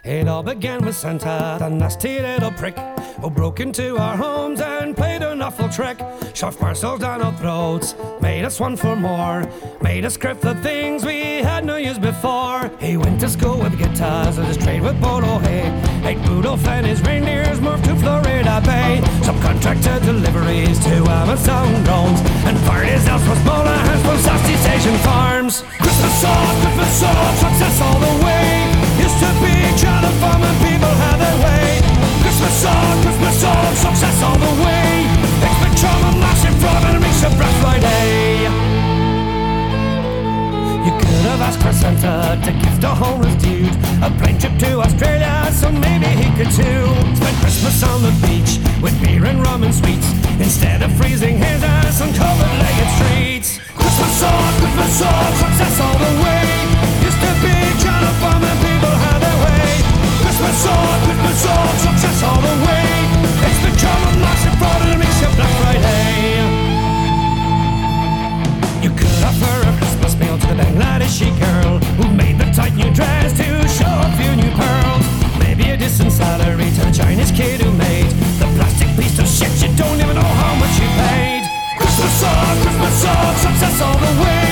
It 0.05 0.29
all 0.29 0.43
began 0.43 0.85
with 0.85 0.97
Santa, 0.97 1.57
the 1.59 1.69
nasty 1.69 2.21
little 2.21 2.53
prick, 2.53 2.79
who 3.21 3.31
broke 3.31 3.59
into 3.59 3.97
our 3.97 4.17
homes 4.17 4.61
and 4.61 4.97
played 4.97 5.23
an 5.23 5.43
awful 5.43 5.69
trick. 5.69 5.99
Shoved 6.35 6.59
parcels 6.59 7.01
down 7.01 7.21
our 7.21 7.33
throats, 7.37 7.95
made 8.21 8.45
us 8.45 8.61
want 8.61 8.79
for 8.79 8.95
more, 8.95 9.51
made 9.83 10.05
us 10.05 10.17
grip 10.17 10.41
the 10.41 10.55
things 10.57 11.05
we 11.05 11.43
had 11.43 11.65
no 11.65 11.77
use 11.77 11.99
before. 11.99 12.71
He 12.81 12.97
went 12.97 13.21
to 13.21 13.29
school 13.29 13.59
with 13.59 13.77
guitars 13.77 14.39
and 14.39 14.47
his 14.47 14.57
trade 14.57 14.83
with 14.83 15.01
polo 15.03 15.39
hay. 15.39 15.67
Ate 16.05 16.29
Rudolph 16.29 16.67
and 16.67 16.87
his 16.87 17.03
reindeers 17.03 17.61
moved 17.61 17.85
to 17.87 17.97
Florida 17.97 18.63
Bay. 18.65 19.01
Subcontracted 19.27 20.05
deliveries 20.05 20.79
to 20.85 20.95
Amazon 21.11 21.83
drones 21.83 22.21
and 22.47 22.57
fired 22.61 22.89
his 22.89 23.07
house 23.07 23.25
smaller 23.43 23.77
hands 23.77 24.03
from 24.03 24.19
Southeast 24.19 24.69
Asian 24.69 24.99
farms. 24.99 25.63
Christmas 25.83 26.21
song, 26.21 26.63
Christmas 26.63 27.01
song, 27.01 27.35
success 27.37 27.81
all 27.83 27.99
the 27.99 28.25
way. 28.25 28.38
To 29.19 29.29
be 29.43 29.55
child 29.75 30.05
of 30.05 30.15
farm 30.21 30.43
and 30.43 30.59
people 30.63 30.95
had 31.03 31.19
their 31.19 31.39
way. 31.43 31.83
Christmas 32.23 32.55
song, 32.63 33.03
Christmas 33.03 33.35
song, 33.41 33.75
success 33.75 34.23
all 34.23 34.39
the 34.39 34.55
way. 34.63 35.07
It's 35.43 35.59
been 35.63 35.75
trauma, 35.75 36.11
massive 36.23 36.55
and 36.65 36.97
it 36.97 37.01
makes 37.01 37.23
a 37.23 37.31
Black 37.35 37.55
Friday. 37.59 38.47
You 40.87 40.93
could 41.01 41.23
have 41.31 41.41
asked 41.43 41.61
for 41.63 41.73
Santa 41.73 42.39
to 42.45 42.53
gift 42.63 42.85
a 42.85 42.95
homeless 42.95 43.35
dude 43.43 43.75
a 44.03 44.11
plane 44.19 44.39
trip 44.39 44.57
to 44.59 44.81
Australia, 44.81 45.51
so 45.53 45.73
maybe 45.73 46.07
he 46.07 46.31
could 46.37 46.53
too. 46.53 46.87
Spend 47.19 47.37
Christmas 47.43 47.83
on 47.83 48.03
the 48.03 48.15
beach 48.23 48.61
with 48.81 48.95
beer 49.03 49.25
and 49.27 49.43
rum 49.43 49.65
and 49.65 49.75
sweets 49.75 50.13
instead 50.39 50.83
of 50.83 50.93
freezing 50.97 51.37
his 51.37 51.63
ass 51.65 52.01
on 52.01 52.15
covered-legged 52.15 52.91
streets. 52.97 53.68
Christmas 53.79 54.13
song, 54.21 54.51
Christmas 54.61 54.93
song, 54.99 55.31
success 55.43 55.81
all 55.81 55.99
the 55.99 56.13
way. 56.23 56.45
Used 57.07 57.21
to 57.23 57.31
be 57.43 57.55
child 57.83 58.05
of 58.05 58.15
farm 58.23 58.43
and 58.43 58.59
people 58.67 58.95
had 59.07 59.19
their 59.23 59.39
way. 59.45 59.67
Christmas 60.23 60.57
song, 60.67 60.97
Christmas 61.07 61.39
song, 61.47 61.71
success 61.87 62.19
all 62.27 62.41
the 62.43 62.57
way. 62.67 62.89
It's 63.47 63.61
the 63.63 63.73
charm 63.81 64.03
of 64.11 64.15
massive 64.19 64.57
fraud 64.59 64.81
and 64.83 64.91
it 64.95 64.99
makes 65.03 65.19
you 65.23 65.31
Black 65.39 65.53
Friday. 65.63 66.69
You 68.85 68.91
could 68.99 69.19
offer 69.23 69.55
a 69.71 69.73
Christmas 69.79 70.13
meal 70.19 70.37
to 70.39 70.47
the 70.51 70.57
Bangladeshi 70.63 71.31
girl 71.39 71.79
who 71.99 72.07
made 72.15 72.39
the 72.39 72.49
tight 72.51 72.75
new 72.75 72.91
dress 72.95 73.37
to 73.39 73.47
show 73.79 73.95
a 74.07 74.11
few 74.19 74.33
new 74.35 74.51
pearls. 74.59 75.07
Maybe 75.39 75.71
a 75.71 75.77
decent 75.77 76.13
salary 76.13 76.71
to 76.77 76.81
the 76.87 76.93
Chinese 76.93 77.33
kid 77.33 77.61
who 77.61 77.71
made 77.73 78.11
the 78.43 78.47
plastic 78.57 78.89
piece 78.99 79.19
of 79.19 79.27
shit 79.27 79.55
you 79.63 79.71
don't 79.77 79.99
even 80.01 80.15
know 80.15 80.33
how 80.43 80.55
much 80.59 80.75
you 80.79 80.89
paid. 81.03 81.38
Christmas 81.99 82.21
song, 82.21 82.63
Christmas 82.63 83.03
song, 83.03 83.35
success 83.35 83.81
all 83.83 83.99
the 83.99 84.23
way. 84.23 84.47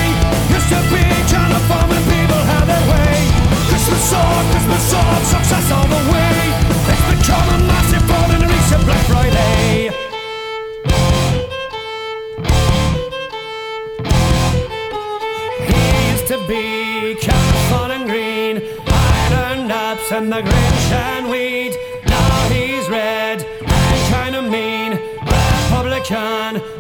Used 0.50 0.66
to 0.66 0.82
be 0.90 0.98
China 1.30 1.54
people 2.10 2.42
had 2.42 2.66
their 2.66 2.84
way. 2.90 3.30
Christmas 3.70 4.02
song, 4.10 4.50
Christmas 4.50 4.82
song, 4.90 5.22
success 5.22 5.70
all 5.70 5.86
the 5.86 6.02
way. 6.10 6.34
It's 6.90 7.06
become 7.06 7.48
a 7.54 7.58
massive 7.70 8.02
fraud 8.02 8.34
it 8.34 8.42
a 8.42 8.78
Black 8.84 9.04
Friday. 9.06 9.94
He 15.70 16.10
used 16.10 16.26
to 16.26 16.38
be 16.48 17.14
kind 17.22 17.54
of 17.54 17.62
fun 17.70 17.90
and 17.92 18.06
green, 18.10 18.56
Iron 18.88 19.70
ups 19.70 20.10
and 20.10 20.32
the 20.32 20.42
Grinch 20.42 20.90
and 20.90 21.30
weed. 21.30 21.78
Now 22.06 22.48
he's 22.48 22.88
red 22.88 23.44
and 23.44 24.12
kind 24.12 24.34
of 24.34 24.50
mean, 24.50 24.98
Republican, 25.22 26.75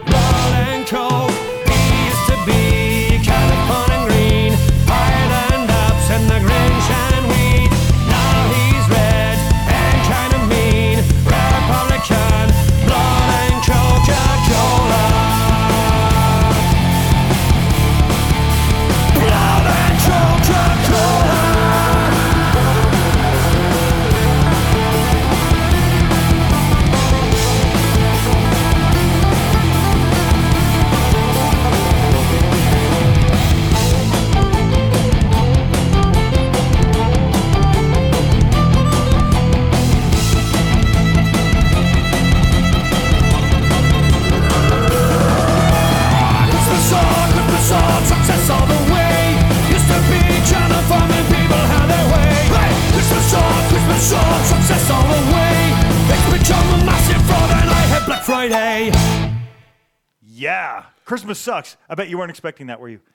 Yeah. 60.20 60.84
Christmas 61.04 61.38
sucks. 61.38 61.76
I 61.88 61.94
bet 61.94 62.08
you 62.08 62.18
weren't 62.18 62.30
expecting 62.30 62.66
that, 62.66 62.80
were 62.80 62.88
you? 62.88 63.00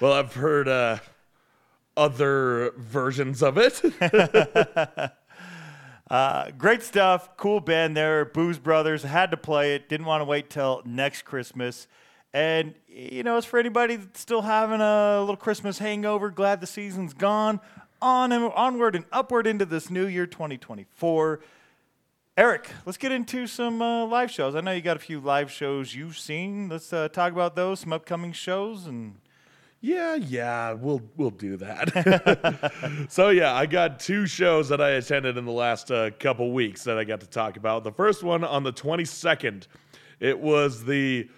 Well, 0.00 0.12
I've 0.14 0.34
heard 0.34 0.66
uh, 0.66 0.98
other 1.96 2.72
versions 2.76 3.40
of 3.40 3.56
it. 3.56 3.80
Great 6.58 6.82
stuff. 6.82 7.36
Cool 7.36 7.60
band 7.60 7.96
there. 7.96 8.24
Booze 8.24 8.58
Brothers. 8.58 9.04
Had 9.04 9.30
to 9.30 9.36
play 9.36 9.76
it. 9.76 9.88
Didn't 9.88 10.06
want 10.06 10.20
to 10.20 10.24
wait 10.24 10.50
till 10.50 10.82
next 10.84 11.22
Christmas. 11.22 11.86
And, 12.34 12.74
you 12.88 13.22
know, 13.22 13.36
it's 13.36 13.46
for 13.46 13.60
anybody 13.60 13.94
that's 13.94 14.18
still 14.18 14.42
having 14.42 14.80
a 14.80 15.20
little 15.20 15.36
Christmas 15.36 15.78
hangover. 15.78 16.30
Glad 16.30 16.60
the 16.60 16.66
season's 16.66 17.14
gone. 17.14 17.60
On 18.00 18.32
and 18.32 18.46
onward 18.56 18.96
and 18.96 19.04
upward 19.12 19.46
into 19.46 19.64
this 19.66 19.88
new 19.88 20.06
year, 20.06 20.26
2024. 20.26 21.38
Eric, 22.38 22.70
let's 22.86 22.96
get 22.96 23.12
into 23.12 23.46
some 23.46 23.82
uh, 23.82 24.06
live 24.06 24.30
shows. 24.30 24.54
I 24.54 24.62
know 24.62 24.72
you 24.72 24.80
got 24.80 24.96
a 24.96 25.00
few 25.00 25.20
live 25.20 25.50
shows 25.50 25.94
you've 25.94 26.16
seen. 26.16 26.70
Let's 26.70 26.90
uh, 26.90 27.08
talk 27.08 27.30
about 27.30 27.56
those, 27.56 27.80
some 27.80 27.92
upcoming 27.92 28.32
shows, 28.32 28.86
and 28.86 29.16
Yeah, 29.82 30.14
yeah, 30.14 30.72
we'll 30.72 31.02
we'll 31.18 31.28
do 31.28 31.58
that. 31.58 33.06
so 33.10 33.28
yeah, 33.28 33.52
I 33.52 33.66
got 33.66 34.00
two 34.00 34.26
shows 34.26 34.70
that 34.70 34.80
I 34.80 34.92
attended 34.92 35.36
in 35.36 35.44
the 35.44 35.52
last 35.52 35.90
uh, 35.90 36.08
couple 36.18 36.52
weeks 36.52 36.84
that 36.84 36.96
I 36.96 37.04
got 37.04 37.20
to 37.20 37.26
talk 37.26 37.58
about. 37.58 37.84
The 37.84 37.92
first 37.92 38.22
one 38.22 38.44
on 38.44 38.62
the 38.62 38.72
22nd, 38.72 39.66
it 40.18 40.40
was 40.40 40.84
the 40.84 41.28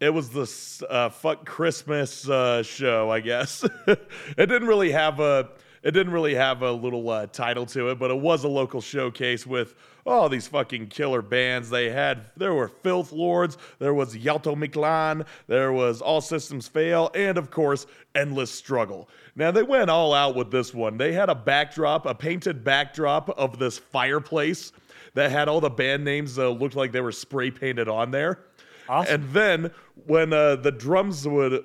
it 0.00 0.10
was 0.10 0.30
the 0.30 0.86
uh, 0.90 1.08
fuck 1.08 1.46
Christmas 1.46 2.28
uh, 2.28 2.64
show, 2.64 3.12
I 3.12 3.20
guess. 3.20 3.64
it 3.86 4.08
didn't 4.36 4.66
really 4.66 4.90
have 4.90 5.20
a 5.20 5.50
it 5.86 5.92
didn't 5.92 6.12
really 6.12 6.34
have 6.34 6.62
a 6.62 6.72
little 6.72 7.08
uh, 7.08 7.28
title 7.28 7.64
to 7.64 7.90
it, 7.90 7.98
but 8.00 8.10
it 8.10 8.18
was 8.18 8.42
a 8.42 8.48
local 8.48 8.80
showcase 8.80 9.46
with 9.46 9.76
all 10.04 10.28
these 10.28 10.48
fucking 10.48 10.88
killer 10.88 11.22
bands. 11.22 11.70
They 11.70 11.90
had 11.90 12.24
there 12.36 12.54
were 12.54 12.66
Filth 12.66 13.12
Lords, 13.12 13.56
there 13.78 13.94
was 13.94 14.16
Yalto 14.16 14.56
Miklan, 14.56 15.24
there 15.46 15.72
was 15.72 16.02
All 16.02 16.20
Systems 16.20 16.66
Fail, 16.66 17.12
and 17.14 17.38
of 17.38 17.52
course 17.52 17.86
Endless 18.16 18.50
Struggle. 18.50 19.08
Now 19.36 19.52
they 19.52 19.62
went 19.62 19.88
all 19.88 20.12
out 20.12 20.34
with 20.34 20.50
this 20.50 20.74
one. 20.74 20.98
They 20.98 21.12
had 21.12 21.28
a 21.28 21.36
backdrop, 21.36 22.04
a 22.04 22.16
painted 22.16 22.64
backdrop 22.64 23.28
of 23.38 23.60
this 23.60 23.78
fireplace 23.78 24.72
that 25.14 25.30
had 25.30 25.48
all 25.48 25.60
the 25.60 25.70
band 25.70 26.04
names 26.04 26.36
uh, 26.36 26.48
looked 26.48 26.74
like 26.74 26.90
they 26.90 27.00
were 27.00 27.12
spray 27.12 27.52
painted 27.52 27.88
on 27.88 28.10
there. 28.10 28.40
Awesome. 28.88 29.14
And 29.14 29.32
then 29.32 29.70
when 30.06 30.32
uh, 30.32 30.56
the 30.56 30.72
drums 30.72 31.28
would 31.28 31.64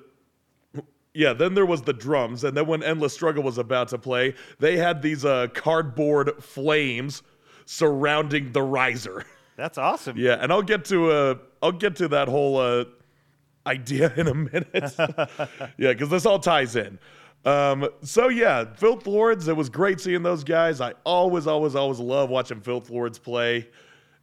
yeah, 1.14 1.32
then 1.32 1.54
there 1.54 1.66
was 1.66 1.82
the 1.82 1.92
drums, 1.92 2.44
and 2.44 2.56
then 2.56 2.66
when 2.66 2.82
Endless 2.82 3.12
Struggle 3.12 3.42
was 3.42 3.58
about 3.58 3.88
to 3.88 3.98
play, 3.98 4.34
they 4.58 4.78
had 4.78 5.02
these 5.02 5.24
uh, 5.24 5.48
cardboard 5.52 6.42
flames 6.42 7.22
surrounding 7.66 8.52
the 8.52 8.62
riser. 8.62 9.24
that's 9.56 9.76
awesome. 9.78 10.16
Yeah, 10.16 10.38
and 10.40 10.50
I'll 10.50 10.62
get 10.62 10.84
to 10.86 11.10
uh, 11.10 11.34
I'll 11.62 11.72
get 11.72 11.96
to 11.96 12.08
that 12.08 12.28
whole 12.28 12.56
uh, 12.58 12.84
idea 13.66 14.12
in 14.16 14.26
a 14.28 14.34
minute. 14.34 14.94
yeah, 15.76 15.92
because 15.92 16.08
this 16.08 16.24
all 16.24 16.38
ties 16.38 16.76
in. 16.76 16.98
Um, 17.44 17.88
so 18.02 18.28
yeah, 18.28 18.64
Filth 18.74 19.06
Lords. 19.06 19.48
It 19.48 19.56
was 19.56 19.68
great 19.68 20.00
seeing 20.00 20.22
those 20.22 20.44
guys. 20.44 20.80
I 20.80 20.94
always, 21.04 21.46
always, 21.46 21.74
always 21.74 21.98
love 21.98 22.30
watching 22.30 22.60
Filth 22.60 22.88
Lords 22.88 23.18
play, 23.18 23.68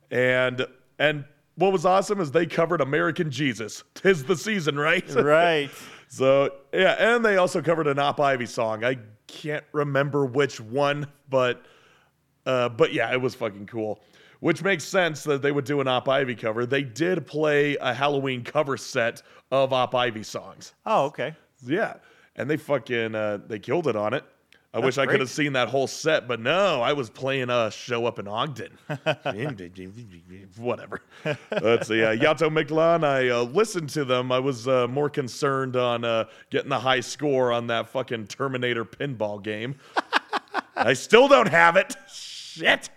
and 0.09 0.65
and 0.97 1.25
what 1.55 1.71
was 1.71 1.85
awesome 1.85 2.21
is 2.21 2.31
they 2.31 2.45
covered 2.45 2.81
American 2.81 3.29
Jesus. 3.29 3.83
Tis 3.93 4.23
the 4.23 4.37
season, 4.37 4.79
right? 4.79 5.07
Right. 5.13 5.69
So 6.09 6.51
yeah, 6.73 6.95
and 7.15 7.23
they 7.23 7.37
also 7.37 7.61
covered 7.61 7.87
an 7.87 7.99
Op 7.99 8.19
Ivy 8.19 8.47
song. 8.47 8.83
I 8.83 8.97
can't 9.27 9.63
remember 9.71 10.25
which 10.25 10.59
one, 10.59 11.07
but 11.29 11.63
uh, 12.45 12.69
but 12.69 12.93
yeah, 12.93 13.13
it 13.13 13.21
was 13.21 13.35
fucking 13.35 13.67
cool. 13.67 14.01
Which 14.39 14.63
makes 14.63 14.83
sense 14.83 15.23
that 15.25 15.41
they 15.41 15.51
would 15.51 15.65
do 15.65 15.81
an 15.81 15.87
Op 15.87 16.09
Ivy 16.09 16.33
cover. 16.33 16.65
They 16.65 16.81
did 16.81 17.27
play 17.27 17.75
a 17.77 17.93
Halloween 17.93 18.43
cover 18.43 18.75
set 18.75 19.21
of 19.51 19.71
Op 19.71 19.93
Ivy 19.93 20.23
songs. 20.23 20.73
Oh, 20.85 21.05
okay. 21.05 21.35
Yeah, 21.63 21.95
and 22.35 22.49
they 22.49 22.57
fucking 22.57 23.13
uh, 23.13 23.39
they 23.47 23.59
killed 23.59 23.87
it 23.87 23.95
on 23.95 24.15
it. 24.15 24.23
I 24.71 24.79
wish 24.79 24.99
I 24.99 25.07
could 25.07 25.19
have 25.19 25.31
seen 25.31 25.53
that 25.53 25.67
whole 25.69 25.87
set, 25.87 26.27
but 26.27 26.39
no, 26.39 26.81
I 26.81 26.93
was 26.93 27.09
playing 27.09 27.49
a 27.49 27.71
show 27.71 28.05
up 28.05 28.19
in 28.19 28.27
Ogden. 28.27 28.77
Whatever. 30.57 31.01
Let's 31.51 31.87
see. 31.87 32.03
Uh, 32.03 32.15
Yato 32.15 32.49
Miklan, 32.49 33.03
I 33.03 33.29
uh, 33.29 33.41
listened 33.43 33.89
to 33.89 34.05
them. 34.05 34.31
I 34.31 34.37
was 34.37 34.67
uh, 34.67 34.87
more 34.87 35.09
concerned 35.09 35.75
on 35.75 36.05
uh, 36.05 36.25
getting 36.51 36.69
the 36.69 36.79
high 36.79 36.99
score 36.99 37.51
on 37.51 37.65
that 37.67 37.89
fucking 37.89 38.27
Terminator 38.27 38.85
pinball 38.85 39.41
game. 39.41 39.75
I 40.75 40.93
still 40.93 41.27
don't 41.27 41.49
have 41.49 41.75
it. 41.75 41.95
Shit. 42.07 42.89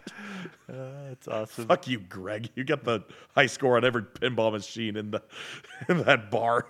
That's 0.69 1.27
awesome. 1.27 1.69
Fuck 1.69 1.89
you, 1.89 2.01
Greg. 2.01 2.51
You 2.55 2.65
got 2.65 2.85
the 2.85 3.03
high 3.35 3.47
score 3.47 3.79
on 3.79 3.85
every 3.85 4.03
pinball 4.03 4.53
machine 4.53 4.97
in 4.97 5.11
the 5.11 5.23
in 5.89 6.03
that 6.03 6.31
bar. 6.31 6.67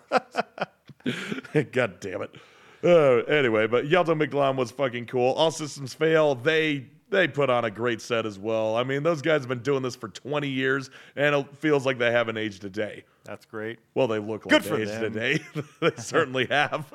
God 1.73 2.01
damn 2.01 2.23
it. 2.23 2.37
Uh, 2.85 3.19
anyway, 3.25 3.67
but 3.67 3.87
Yalto 3.87 4.21
McGlon 4.21 4.57
was 4.57 4.71
fucking 4.71 5.07
cool. 5.07 5.33
All 5.35 5.51
systems 5.51 5.95
fail. 5.95 6.35
They 6.35 6.87
they 7.13 7.29
put 7.29 7.51
on 7.51 7.65
a 7.65 7.71
great 7.71 8.01
set 8.01 8.27
as 8.27 8.39
well. 8.39 8.75
I 8.75 8.83
mean, 8.85 9.03
those 9.03 9.23
guys 9.23 9.43
have 9.43 9.49
been 9.49 9.61
doing 9.63 9.83
this 9.83 9.95
for 9.95 10.09
20 10.09 10.49
years, 10.49 10.91
and 11.15 11.35
it 11.35 11.57
feels 11.59 11.87
like 11.87 11.99
they 11.99 12.11
haven't 12.11 12.39
aged 12.39 12.65
a 12.65 12.71
day. 12.71 13.05
That's 13.25 13.45
great. 13.45 13.79
Well, 13.95 14.09
they 14.09 14.19
look 14.19 14.47
like 14.47 14.51
Good 14.51 14.63
they 14.63 14.69
for 14.69 14.81
aged 14.81 15.03
a 15.03 15.11
day. 15.11 15.39
they 15.81 15.91
certainly 15.99 16.47
have. 16.47 16.93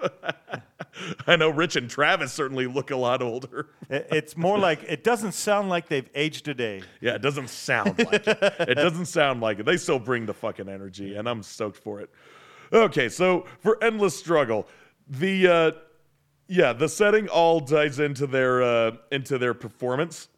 I 1.28 1.36
know 1.36 1.50
Rich 1.50 1.76
and 1.76 1.90
Travis 1.90 2.34
certainly 2.34 2.66
look 2.66 2.92
a 2.92 2.96
lot 2.98 3.22
older. 3.22 3.68
It's 3.90 4.36
more 4.36 4.58
like 4.58 4.84
it 4.84 5.04
doesn't 5.04 5.34
sound 5.34 5.70
like 5.70 5.88
they've 5.88 6.10
aged 6.16 6.48
a 6.48 6.54
day. 6.54 6.82
Yeah, 7.00 7.14
it 7.14 7.22
doesn't 7.22 7.50
sound 7.50 8.00
like 8.00 8.28
it. 8.28 8.38
It 8.60 8.76
doesn't 8.76 9.06
sound 9.06 9.40
like 9.40 9.60
it. 9.60 9.66
They 9.66 9.78
still 9.78 10.00
bring 10.00 10.26
the 10.26 10.34
fucking 10.34 10.68
energy, 10.68 11.16
and 11.16 11.30
I'm 11.30 11.44
stoked 11.44 11.78
for 11.78 12.02
it. 12.02 12.10
Okay, 12.74 13.08
so 13.08 13.46
for 13.60 13.82
Endless 13.82 14.18
Struggle, 14.18 14.68
the 15.10 15.48
uh 15.48 15.72
yeah, 16.50 16.72
the 16.72 16.88
setting 16.88 17.28
all 17.28 17.62
ties 17.62 18.00
into 18.00 18.28
their 18.28 18.62
uh 18.62 18.92
into 19.12 19.38
their 19.38 19.54
performance. 19.54 20.30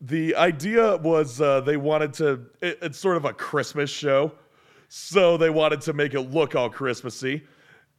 The 0.00 0.34
idea 0.36 0.96
was 0.96 1.40
uh 1.40 1.60
they 1.60 1.76
wanted 1.76 2.14
to 2.14 2.46
it, 2.60 2.78
it's 2.82 2.98
sort 2.98 3.16
of 3.16 3.24
a 3.24 3.32
Christmas 3.32 3.90
show. 3.90 4.32
So 4.88 5.36
they 5.36 5.50
wanted 5.50 5.80
to 5.82 5.92
make 5.92 6.14
it 6.14 6.22
look 6.22 6.54
all 6.56 6.70
Christmassy. 6.70 7.44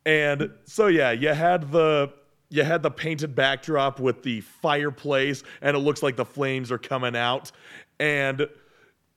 And 0.06 0.52
so 0.66 0.88
yeah, 0.88 1.12
you 1.12 1.30
had 1.30 1.72
the 1.72 2.12
you 2.50 2.64
had 2.64 2.84
the 2.84 2.92
painted 2.92 3.34
backdrop 3.34 4.00
with 4.00 4.24
the 4.24 4.42
fireplace 4.42 5.44
and 5.62 5.76
it 5.76 5.80
looks 5.80 6.04
like 6.04 6.18
the 6.18 6.26
flames 6.26 6.72
are 6.72 6.78
coming 6.78 7.16
out 7.16 7.52
and 8.00 8.48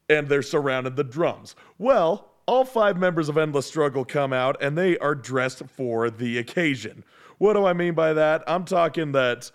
and 0.08 0.28
they're 0.28 0.42
surrounded 0.42 0.96
the 0.96 1.04
drums. 1.04 1.56
Well, 1.78 2.33
all 2.46 2.64
five 2.64 2.96
members 2.98 3.28
of 3.28 3.36
Endless 3.38 3.66
Struggle 3.66 4.04
come 4.04 4.32
out 4.32 4.56
and 4.62 4.76
they 4.76 4.98
are 4.98 5.14
dressed 5.14 5.62
for 5.76 6.10
the 6.10 6.38
occasion. 6.38 7.04
What 7.38 7.54
do 7.54 7.64
I 7.66 7.72
mean 7.72 7.94
by 7.94 8.12
that? 8.12 8.44
I'm 8.46 8.64
talking 8.64 9.12
that 9.12 9.50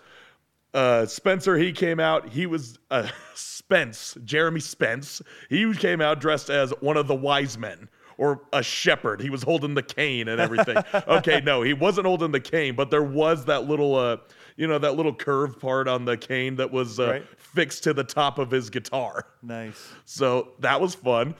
uh, 0.74 1.06
Spencer, 1.06 1.56
he 1.56 1.72
came 1.72 1.98
out, 2.00 2.28
he 2.28 2.46
was 2.46 2.78
uh, 2.90 3.08
Spence, 3.34 4.16
Jeremy 4.24 4.60
Spence. 4.60 5.22
He 5.48 5.72
came 5.74 6.00
out 6.00 6.20
dressed 6.20 6.50
as 6.50 6.70
one 6.80 6.96
of 6.96 7.06
the 7.06 7.14
wise 7.14 7.58
men 7.58 7.88
or 8.18 8.42
a 8.52 8.62
shepherd. 8.62 9.20
He 9.20 9.30
was 9.30 9.42
holding 9.42 9.74
the 9.74 9.82
cane 9.82 10.28
and 10.28 10.40
everything. 10.40 10.76
okay, 11.08 11.40
no, 11.40 11.62
he 11.62 11.72
wasn't 11.72 12.06
holding 12.06 12.32
the 12.32 12.40
cane, 12.40 12.74
but 12.74 12.90
there 12.90 13.02
was 13.02 13.46
that 13.46 13.66
little, 13.66 13.94
uh, 13.96 14.18
you 14.56 14.66
know, 14.66 14.78
that 14.78 14.94
little 14.96 15.14
curved 15.14 15.58
part 15.58 15.88
on 15.88 16.04
the 16.04 16.16
cane 16.18 16.56
that 16.56 16.70
was 16.70 17.00
uh, 17.00 17.08
Right. 17.12 17.26
fixed 17.38 17.82
to 17.84 17.94
the 17.94 18.04
top 18.04 18.38
of 18.38 18.50
his 18.50 18.68
guitar. 18.68 19.26
Nice. 19.42 19.92
So 20.04 20.52
that 20.58 20.80
was 20.80 20.94
fun. 20.94 21.34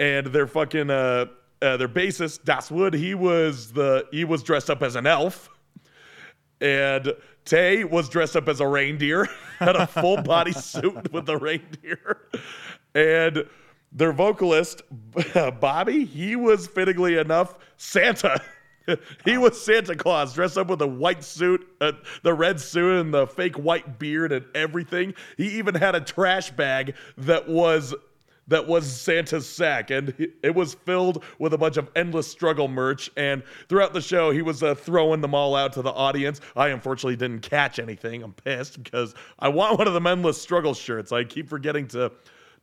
And 0.00 0.26
their 0.28 0.46
fucking 0.46 0.90
uh, 0.90 1.26
uh 1.62 1.76
their 1.76 1.88
bassist, 1.88 2.44
Das 2.44 2.70
Wood, 2.70 2.94
he 2.94 3.14
was 3.14 3.72
the 3.72 4.06
he 4.10 4.24
was 4.24 4.42
dressed 4.42 4.70
up 4.70 4.82
as 4.82 4.96
an 4.96 5.06
elf. 5.06 5.50
And 6.60 7.14
Tay 7.44 7.84
was 7.84 8.08
dressed 8.08 8.36
up 8.36 8.48
as 8.48 8.60
a 8.60 8.66
reindeer, 8.66 9.28
had 9.58 9.76
a 9.76 9.86
full 9.86 10.20
body 10.22 10.52
suit 10.52 11.12
with 11.12 11.26
the 11.26 11.36
reindeer. 11.36 12.18
And 12.94 13.44
their 13.92 14.12
vocalist, 14.12 14.82
Bobby, 15.60 16.04
he 16.04 16.36
was 16.36 16.66
fittingly 16.66 17.16
enough 17.16 17.56
Santa. 17.76 18.40
he 19.24 19.38
was 19.38 19.60
Santa 19.60 19.94
Claus 19.94 20.34
dressed 20.34 20.58
up 20.58 20.68
with 20.68 20.80
a 20.82 20.86
white 20.86 21.24
suit, 21.24 21.66
uh, 21.80 21.92
the 22.22 22.32
red 22.34 22.60
suit, 22.60 23.00
and 23.00 23.12
the 23.12 23.26
fake 23.26 23.56
white 23.56 23.98
beard 23.98 24.32
and 24.32 24.44
everything. 24.54 25.14
He 25.36 25.58
even 25.58 25.74
had 25.74 25.94
a 25.94 26.00
trash 26.00 26.50
bag 26.50 26.94
that 27.18 27.48
was 27.48 27.94
that 28.50 28.66
was 28.66 28.90
Santa's 28.90 29.48
sack, 29.48 29.90
and 29.90 30.14
it 30.42 30.54
was 30.54 30.74
filled 30.74 31.24
with 31.38 31.54
a 31.54 31.58
bunch 31.58 31.76
of 31.76 31.88
endless 31.96 32.28
struggle 32.28 32.68
merch. 32.68 33.10
And 33.16 33.42
throughout 33.68 33.94
the 33.94 34.00
show, 34.00 34.30
he 34.30 34.42
was 34.42 34.62
uh, 34.62 34.74
throwing 34.74 35.20
them 35.20 35.34
all 35.34 35.56
out 35.56 35.72
to 35.74 35.82
the 35.82 35.92
audience. 35.92 36.40
I 36.56 36.68
unfortunately 36.68 37.16
didn't 37.16 37.40
catch 37.40 37.78
anything. 37.78 38.22
I'm 38.22 38.32
pissed 38.32 38.82
because 38.82 39.14
I 39.38 39.48
want 39.48 39.78
one 39.78 39.86
of 39.88 39.94
them 39.94 40.06
endless 40.06 40.40
struggle 40.40 40.74
shirts. 40.74 41.12
I 41.12 41.24
keep 41.24 41.48
forgetting 41.48 41.88
to 41.88 42.12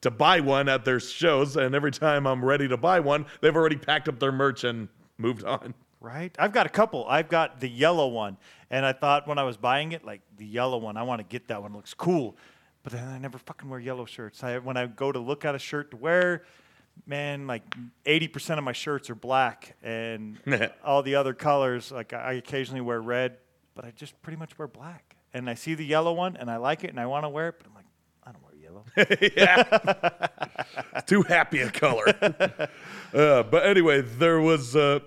to 0.01 0.11
buy 0.11 0.39
one 0.39 0.69
at 0.69 0.85
their 0.85 0.99
shows, 0.99 1.57
and 1.57 1.73
every 1.73 1.91
time 1.91 2.27
I'm 2.27 2.45
ready 2.45 2.67
to 2.67 2.77
buy 2.77 2.99
one, 2.99 3.25
they've 3.41 3.55
already 3.55 3.77
packed 3.77 4.07
up 4.07 4.19
their 4.19 4.31
merch 4.31 4.63
and 4.63 4.89
moved 5.17 5.43
on. 5.43 5.73
Right? 5.99 6.35
I've 6.38 6.53
got 6.53 6.67
a 6.67 6.69
couple. 6.69 7.07
I've 7.07 7.29
got 7.29 7.59
the 7.59 7.67
yellow 7.67 8.07
one. 8.07 8.38
And 8.69 8.85
I 8.85 8.93
thought 8.93 9.27
when 9.27 9.39
I 9.39 9.43
was 9.43 9.57
buying 9.57 9.93
it, 9.93 10.05
like 10.05 10.21
the 10.38 10.45
yellow 10.45 10.77
one, 10.77 10.97
I 10.97 11.03
want 11.03 11.19
to 11.19 11.23
get 11.23 11.47
that 11.47 11.61
one. 11.61 11.71
It 11.71 11.75
looks 11.75 11.95
cool. 11.95 12.38
But 12.88 12.93
then 12.93 13.09
I 13.09 13.17
never 13.17 13.38
fucking 13.38 13.69
wear 13.69 13.81
yellow 13.81 14.05
shirts. 14.05 14.41
I, 14.45 14.59
when 14.59 14.77
I 14.77 14.85
go 14.85 15.11
to 15.11 15.19
look 15.19 15.43
at 15.43 15.53
a 15.53 15.59
shirt 15.59 15.91
to 15.91 15.97
wear, 15.97 16.45
man, 17.05 17.45
like 17.45 17.63
80% 18.05 18.59
of 18.59 18.63
my 18.63 18.71
shirts 18.71 19.09
are 19.09 19.15
black 19.15 19.75
and 19.83 20.38
all 20.85 21.03
the 21.03 21.15
other 21.15 21.33
colors, 21.33 21.91
like 21.91 22.13
I 22.13 22.35
occasionally 22.35 22.79
wear 22.79 23.01
red, 23.01 23.39
but 23.75 23.83
I 23.83 23.91
just 23.91 24.21
pretty 24.21 24.38
much 24.38 24.57
wear 24.57 24.69
black. 24.69 25.17
And 25.33 25.49
I 25.49 25.55
see 25.55 25.73
the 25.73 25.83
yellow 25.83 26.13
one 26.13 26.38
and 26.38 26.49
I 26.49 26.55
like 26.55 26.85
it 26.85 26.89
and 26.89 26.97
I 26.97 27.07
want 27.07 27.25
to 27.25 27.29
wear 27.29 27.49
it, 27.49 27.55
but 27.57 27.67
I'm 27.67 27.75
like, 27.75 27.85
I 28.23 28.31
don't 28.31 28.45
wear 28.45 28.55
yellow. 28.55 28.85
yeah. 30.95 31.01
Too 31.05 31.23
happy 31.23 31.59
a 31.59 31.69
color. 31.69 32.07
uh, 33.13 33.43
but 33.43 33.65
anyway, 33.65 33.99
there 33.99 34.39
was. 34.39 34.77
Uh, 34.77 34.99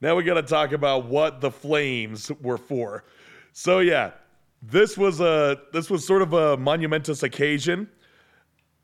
now 0.00 0.16
we 0.16 0.22
got 0.22 0.34
to 0.36 0.42
talk 0.42 0.72
about 0.72 1.04
what 1.04 1.42
the 1.42 1.50
flames 1.50 2.32
were 2.40 2.56
for. 2.56 3.04
So 3.52 3.80
yeah, 3.80 4.12
this 4.62 4.96
was 4.96 5.20
a 5.20 5.58
this 5.72 5.90
was 5.90 6.06
sort 6.06 6.22
of 6.22 6.32
a 6.32 6.56
monumentous 6.56 7.22
occasion. 7.22 7.88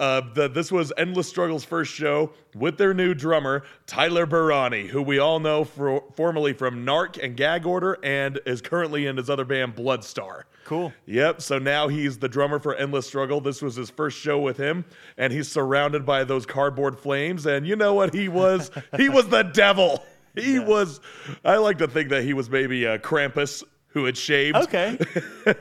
Uh, 0.00 0.20
the, 0.34 0.48
this 0.48 0.72
was 0.72 0.92
Endless 0.98 1.28
Struggle's 1.28 1.64
first 1.64 1.92
show 1.92 2.32
with 2.56 2.76
their 2.76 2.92
new 2.92 3.14
drummer, 3.14 3.62
Tyler 3.86 4.26
Barani, 4.26 4.88
who 4.88 5.00
we 5.00 5.20
all 5.20 5.38
know 5.38 5.62
for, 5.62 6.02
formerly 6.16 6.52
from 6.52 6.84
Narc 6.84 7.22
and 7.22 7.36
Gag 7.36 7.64
Order 7.66 7.98
and 8.02 8.40
is 8.44 8.60
currently 8.60 9.06
in 9.06 9.16
his 9.16 9.30
other 9.30 9.44
band, 9.44 9.76
Bloodstar. 9.76 10.42
Cool. 10.64 10.92
Yep. 11.06 11.40
So 11.40 11.60
now 11.60 11.86
he's 11.86 12.18
the 12.18 12.28
drummer 12.28 12.58
for 12.58 12.74
Endless 12.74 13.06
Struggle. 13.06 13.40
This 13.40 13.62
was 13.62 13.76
his 13.76 13.90
first 13.90 14.18
show 14.18 14.40
with 14.40 14.56
him, 14.56 14.84
and 15.18 15.32
he's 15.32 15.46
surrounded 15.46 16.04
by 16.04 16.24
those 16.24 16.46
cardboard 16.46 16.98
flames. 16.98 17.46
And 17.46 17.64
you 17.64 17.76
know 17.76 17.94
what 17.94 18.12
he 18.12 18.28
was? 18.28 18.72
he 18.96 19.08
was 19.08 19.28
the 19.28 19.44
devil. 19.44 20.04
He 20.34 20.58
was. 20.58 20.98
I 21.44 21.58
like 21.58 21.76
to 21.76 21.86
think 21.86 22.08
that 22.08 22.24
he 22.24 22.32
was 22.32 22.48
maybe 22.48 22.86
a 22.86 22.98
Krampus 22.98 23.62
who 23.92 24.04
had 24.04 24.16
shaved. 24.16 24.56
Okay. 24.56 24.98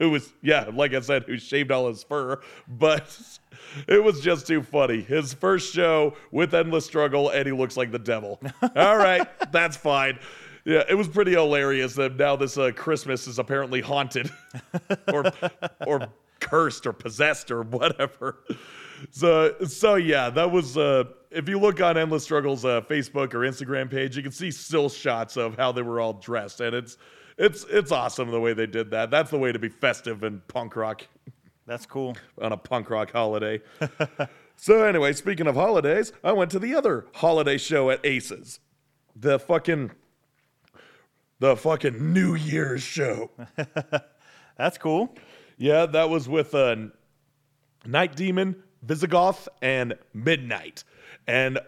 who 0.00 0.10
was 0.10 0.32
yeah, 0.42 0.68
like 0.72 0.94
I 0.94 1.00
said, 1.00 1.24
who 1.24 1.38
shaved 1.38 1.70
all 1.70 1.86
his 1.86 2.02
fur, 2.02 2.40
but 2.66 3.18
it 3.86 4.02
was 4.02 4.20
just 4.20 4.46
too 4.46 4.62
funny. 4.62 5.02
His 5.02 5.32
first 5.34 5.72
show 5.72 6.16
with 6.32 6.54
Endless 6.54 6.86
Struggle, 6.86 7.28
and 7.28 7.46
he 7.46 7.52
looks 7.52 7.76
like 7.76 7.92
the 7.92 7.98
devil. 7.98 8.40
all 8.76 8.96
right, 8.96 9.28
that's 9.52 9.76
fine. 9.76 10.18
Yeah, 10.64 10.82
it 10.88 10.94
was 10.94 11.08
pretty 11.08 11.32
hilarious 11.32 11.94
that 11.94 12.16
now 12.16 12.36
this 12.36 12.58
uh, 12.58 12.72
Christmas 12.74 13.28
is 13.28 13.38
apparently 13.38 13.80
haunted, 13.80 14.30
or 15.12 15.32
or 15.86 16.08
cursed 16.40 16.86
or 16.86 16.92
possessed 16.92 17.50
or 17.50 17.62
whatever. 17.62 18.38
So 19.10 19.54
so 19.66 19.94
yeah, 19.94 20.30
that 20.30 20.50
was. 20.50 20.76
Uh, 20.76 21.04
if 21.30 21.48
you 21.48 21.60
look 21.60 21.80
on 21.80 21.96
Endless 21.96 22.24
Struggle's 22.24 22.64
uh, 22.64 22.80
Facebook 22.80 23.34
or 23.34 23.40
Instagram 23.40 23.88
page, 23.88 24.16
you 24.16 24.22
can 24.22 24.32
see 24.32 24.50
still 24.50 24.88
shots 24.88 25.36
of 25.36 25.56
how 25.56 25.70
they 25.70 25.82
were 25.82 26.00
all 26.00 26.14
dressed, 26.14 26.60
and 26.60 26.74
it's 26.74 26.98
it's 27.40 27.64
it's 27.70 27.90
awesome 27.90 28.30
the 28.30 28.40
way 28.40 28.52
they 28.52 28.66
did 28.66 28.90
that. 28.90 29.10
That's 29.10 29.30
the 29.30 29.38
way 29.38 29.50
to 29.50 29.58
be 29.58 29.70
festive 29.70 30.22
and 30.22 30.46
punk 30.46 30.76
rock 30.76 31.06
That's 31.66 31.86
cool. 31.86 32.16
on 32.40 32.52
a 32.52 32.56
punk 32.56 32.90
rock 32.90 33.12
holiday. 33.12 33.62
so 34.56 34.84
anyway, 34.84 35.14
speaking 35.14 35.46
of 35.46 35.54
holidays, 35.54 36.12
I 36.22 36.32
went 36.32 36.50
to 36.52 36.58
the 36.58 36.74
other 36.74 37.06
holiday 37.14 37.56
show 37.56 37.90
at 37.90 38.04
Aces. 38.04 38.60
The 39.16 39.38
fucking 39.38 39.90
the 41.38 41.56
fucking 41.56 42.12
New 42.12 42.34
Year's 42.34 42.82
show. 42.82 43.30
That's 44.58 44.76
cool. 44.76 45.14
Yeah, 45.56 45.86
that 45.86 46.10
was 46.10 46.28
with 46.28 46.54
uh, 46.54 46.76
Night 47.86 48.14
Demon, 48.16 48.62
Visigoth, 48.82 49.48
and 49.62 49.94
Midnight. 50.12 50.84
And 51.26 51.58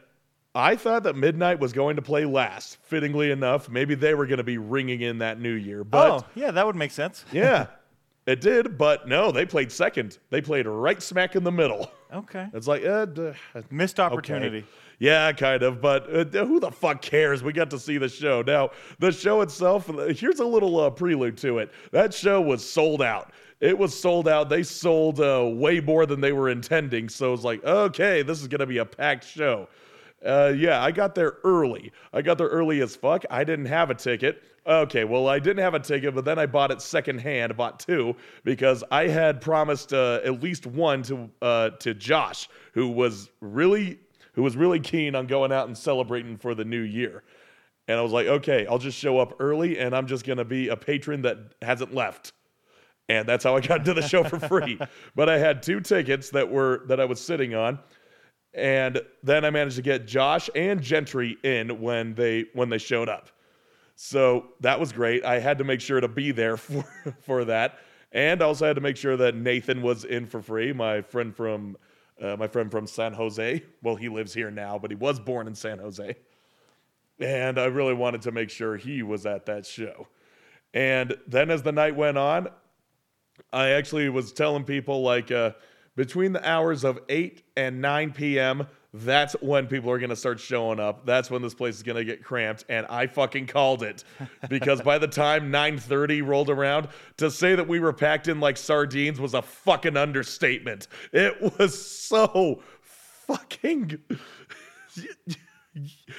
I 0.54 0.76
thought 0.76 1.04
that 1.04 1.16
Midnight 1.16 1.60
was 1.60 1.72
going 1.72 1.96
to 1.96 2.02
play 2.02 2.26
last. 2.26 2.76
Fittingly 2.82 3.30
enough, 3.30 3.70
maybe 3.70 3.94
they 3.94 4.14
were 4.14 4.26
going 4.26 4.38
to 4.38 4.44
be 4.44 4.58
ringing 4.58 5.00
in 5.00 5.18
that 5.18 5.40
New 5.40 5.54
Year. 5.54 5.82
But 5.82 6.10
oh, 6.10 6.26
yeah, 6.34 6.50
that 6.50 6.66
would 6.66 6.76
make 6.76 6.90
sense. 6.90 7.24
yeah, 7.32 7.66
it 8.26 8.40
did. 8.42 8.76
But 8.76 9.08
no, 9.08 9.32
they 9.32 9.46
played 9.46 9.72
second. 9.72 10.18
They 10.30 10.42
played 10.42 10.66
right 10.66 11.02
smack 11.02 11.36
in 11.36 11.44
the 11.44 11.52
middle. 11.52 11.90
Okay. 12.12 12.46
It's 12.52 12.66
like, 12.66 12.84
uh, 12.84 13.06
d- 13.06 13.32
Missed 13.70 13.98
okay. 13.98 14.12
opportunity. 14.12 14.66
Yeah, 14.98 15.32
kind 15.32 15.62
of. 15.62 15.80
But 15.80 16.36
uh, 16.36 16.44
who 16.44 16.60
the 16.60 16.70
fuck 16.70 17.00
cares? 17.00 17.42
We 17.42 17.54
got 17.54 17.70
to 17.70 17.78
see 17.78 17.96
the 17.96 18.10
show. 18.10 18.42
Now, 18.42 18.70
the 18.98 19.10
show 19.10 19.40
itself, 19.40 19.90
here's 20.16 20.40
a 20.40 20.44
little 20.44 20.78
uh, 20.78 20.90
prelude 20.90 21.38
to 21.38 21.58
it. 21.58 21.72
That 21.92 22.12
show 22.12 22.42
was 22.42 22.68
sold 22.68 23.00
out. 23.00 23.32
It 23.60 23.78
was 23.78 23.98
sold 23.98 24.28
out. 24.28 24.50
They 24.50 24.62
sold 24.62 25.20
uh, 25.20 25.48
way 25.50 25.80
more 25.80 26.04
than 26.04 26.20
they 26.20 26.32
were 26.32 26.50
intending. 26.50 27.08
So 27.08 27.32
it's 27.32 27.44
like, 27.44 27.64
okay, 27.64 28.22
this 28.22 28.42
is 28.42 28.48
going 28.48 28.60
to 28.60 28.66
be 28.66 28.78
a 28.78 28.84
packed 28.84 29.24
show. 29.24 29.68
Uh, 30.24 30.52
yeah, 30.56 30.82
I 30.82 30.90
got 30.90 31.14
there 31.14 31.38
early. 31.44 31.92
I 32.12 32.22
got 32.22 32.38
there 32.38 32.48
early 32.48 32.80
as 32.80 32.94
fuck. 32.94 33.24
I 33.30 33.44
didn't 33.44 33.66
have 33.66 33.90
a 33.90 33.94
ticket. 33.94 34.42
Okay, 34.66 35.04
well, 35.04 35.26
I 35.26 35.40
didn't 35.40 35.62
have 35.62 35.74
a 35.74 35.80
ticket, 35.80 36.14
but 36.14 36.24
then 36.24 36.38
I 36.38 36.46
bought 36.46 36.70
it 36.70 36.80
secondhand. 36.80 37.56
Bought 37.56 37.80
two 37.80 38.14
because 38.44 38.84
I 38.92 39.08
had 39.08 39.40
promised 39.40 39.92
uh, 39.92 40.20
at 40.24 40.40
least 40.42 40.66
one 40.66 41.02
to 41.04 41.28
uh, 41.40 41.70
to 41.70 41.94
Josh, 41.94 42.48
who 42.72 42.88
was 42.88 43.30
really 43.40 43.98
who 44.34 44.42
was 44.42 44.56
really 44.56 44.78
keen 44.78 45.14
on 45.16 45.26
going 45.26 45.52
out 45.52 45.66
and 45.66 45.76
celebrating 45.76 46.36
for 46.36 46.54
the 46.54 46.64
new 46.64 46.82
year. 46.82 47.24
And 47.88 47.98
I 47.98 48.02
was 48.02 48.12
like, 48.12 48.28
okay, 48.28 48.64
I'll 48.66 48.78
just 48.78 48.96
show 48.96 49.18
up 49.18 49.36
early, 49.40 49.78
and 49.78 49.96
I'm 49.96 50.06
just 50.06 50.24
gonna 50.24 50.44
be 50.44 50.68
a 50.68 50.76
patron 50.76 51.22
that 51.22 51.38
hasn't 51.60 51.94
left 51.94 52.32
and 53.08 53.28
that's 53.28 53.44
how 53.44 53.56
I 53.56 53.60
got 53.60 53.80
into 53.80 53.94
the 53.94 54.06
show 54.06 54.24
for 54.24 54.38
free. 54.38 54.78
but 55.14 55.28
I 55.28 55.38
had 55.38 55.62
two 55.62 55.80
tickets 55.80 56.30
that 56.30 56.50
were 56.50 56.82
that 56.86 57.00
I 57.00 57.04
was 57.04 57.20
sitting 57.20 57.54
on, 57.54 57.78
and 58.54 59.00
then 59.22 59.44
I 59.44 59.50
managed 59.50 59.76
to 59.76 59.82
get 59.82 60.06
Josh 60.06 60.50
and 60.54 60.82
Gentry 60.82 61.38
in 61.42 61.80
when 61.80 62.14
they 62.14 62.46
when 62.54 62.68
they 62.68 62.78
showed 62.78 63.08
up. 63.08 63.28
So 63.94 64.46
that 64.60 64.80
was 64.80 64.92
great. 64.92 65.24
I 65.24 65.38
had 65.38 65.58
to 65.58 65.64
make 65.64 65.80
sure 65.80 66.00
to 66.00 66.08
be 66.08 66.32
there 66.32 66.56
for 66.58 66.84
for 67.20 67.44
that, 67.46 67.78
and 68.12 68.42
I 68.42 68.46
also 68.46 68.66
had 68.66 68.76
to 68.76 68.82
make 68.82 68.96
sure 68.96 69.16
that 69.16 69.34
Nathan 69.34 69.82
was 69.82 70.04
in 70.04 70.26
for 70.26 70.42
free. 70.42 70.72
My 70.72 71.02
friend 71.02 71.34
from 71.34 71.76
uh, 72.20 72.36
my 72.36 72.46
friend 72.46 72.70
from 72.70 72.86
San 72.86 73.12
Jose. 73.12 73.62
Well, 73.82 73.96
he 73.96 74.08
lives 74.08 74.32
here 74.32 74.50
now, 74.50 74.78
but 74.78 74.90
he 74.90 74.96
was 74.96 75.18
born 75.18 75.46
in 75.46 75.54
San 75.54 75.78
Jose. 75.78 76.14
And 77.18 77.58
I 77.58 77.66
really 77.66 77.94
wanted 77.94 78.22
to 78.22 78.32
make 78.32 78.50
sure 78.50 78.76
he 78.76 79.02
was 79.02 79.26
at 79.26 79.46
that 79.46 79.66
show. 79.66 80.08
And 80.74 81.14
then 81.26 81.50
as 81.50 81.62
the 81.62 81.72
night 81.72 81.94
went 81.94 82.18
on, 82.18 82.48
I 83.52 83.70
actually 83.70 84.08
was 84.08 84.32
telling 84.32 84.64
people 84.64 85.02
like 85.02 85.30
uh, 85.30 85.52
between 85.96 86.32
the 86.32 86.48
hours 86.48 86.84
of 86.84 86.98
8 87.08 87.42
and 87.56 87.80
9 87.80 88.12
p.m., 88.12 88.66
that's 88.94 89.32
when 89.40 89.66
people 89.68 89.90
are 89.90 89.98
going 89.98 90.10
to 90.10 90.16
start 90.16 90.38
showing 90.38 90.78
up. 90.78 91.06
That's 91.06 91.30
when 91.30 91.40
this 91.40 91.54
place 91.54 91.76
is 91.76 91.82
going 91.82 91.96
to 91.96 92.04
get 92.04 92.22
cramped. 92.22 92.64
And 92.68 92.86
I 92.90 93.06
fucking 93.06 93.46
called 93.46 93.82
it 93.82 94.04
because 94.50 94.82
by 94.82 94.98
the 94.98 95.08
time 95.08 95.50
9.30 95.50 96.26
rolled 96.26 96.50
around, 96.50 96.88
to 97.16 97.30
say 97.30 97.54
that 97.54 97.66
we 97.66 97.80
were 97.80 97.94
packed 97.94 98.28
in 98.28 98.38
like 98.38 98.58
sardines 98.58 99.18
was 99.18 99.32
a 99.32 99.42
fucking 99.42 99.96
understatement. 99.96 100.88
It 101.12 101.58
was 101.58 101.80
so 101.86 102.62
fucking... 102.82 103.98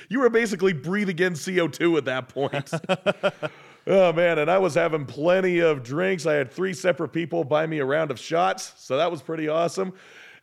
You 0.09 0.19
were 0.19 0.31
basically 0.31 0.73
breathing 0.73 1.19
in 1.19 1.33
CO2 1.33 1.99
at 1.99 2.05
that 2.05 2.27
point. 2.27 2.71
Oh 3.85 4.13
man, 4.13 4.39
and 4.39 4.49
I 4.49 4.57
was 4.59 4.75
having 4.75 5.05
plenty 5.05 5.59
of 5.59 5.83
drinks. 5.83 6.25
I 6.25 6.33
had 6.35 6.51
three 6.51 6.73
separate 6.73 7.09
people 7.09 7.43
buy 7.43 7.67
me 7.67 7.79
a 7.79 7.85
round 7.85 8.11
of 8.11 8.19
shots, 8.19 8.73
so 8.77 8.97
that 8.97 9.11
was 9.11 9.21
pretty 9.21 9.49
awesome. 9.49 9.93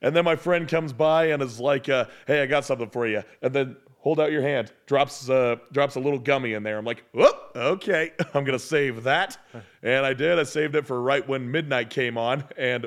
And 0.03 0.15
then 0.15 0.25
my 0.25 0.37
friend 0.37 0.69
comes 0.69 0.93
by 0.93 1.27
and 1.27 1.43
is 1.43 1.59
like, 1.59 1.89
uh, 1.89 2.05
"Hey, 2.27 2.43
I 2.43 2.47
got 2.47 2.65
something 2.65 2.91
for 2.91 3.07
you." 3.07 3.23
And 3.41 3.55
then 3.55 3.77
hold 3.99 4.21
out 4.21 4.31
your 4.31 4.43
hand, 4.43 4.73
drops 4.87 5.31
uh, 5.31 5.57
drops 5.73 5.95
a 5.97 6.01
little 6.01 6.19
gummy 6.19 6.53
in 6.53 6.63
there. 6.63 6.77
I'm 6.77 6.85
like, 6.85 7.03
"Whoop, 7.13 7.35
okay, 7.57 8.13
I'm 8.35 8.45
gonna 8.45 8.59
save 8.59 9.05
that." 9.05 9.39
And 9.83 10.05
I 10.05 10.13
did. 10.13 10.39
I 10.39 10.43
saved 10.43 10.75
it 10.77 10.87
for 10.87 11.01
right 11.01 11.27
when 11.27 11.51
midnight 11.51 11.89
came 11.89 12.19
on, 12.19 12.45
and 12.59 12.87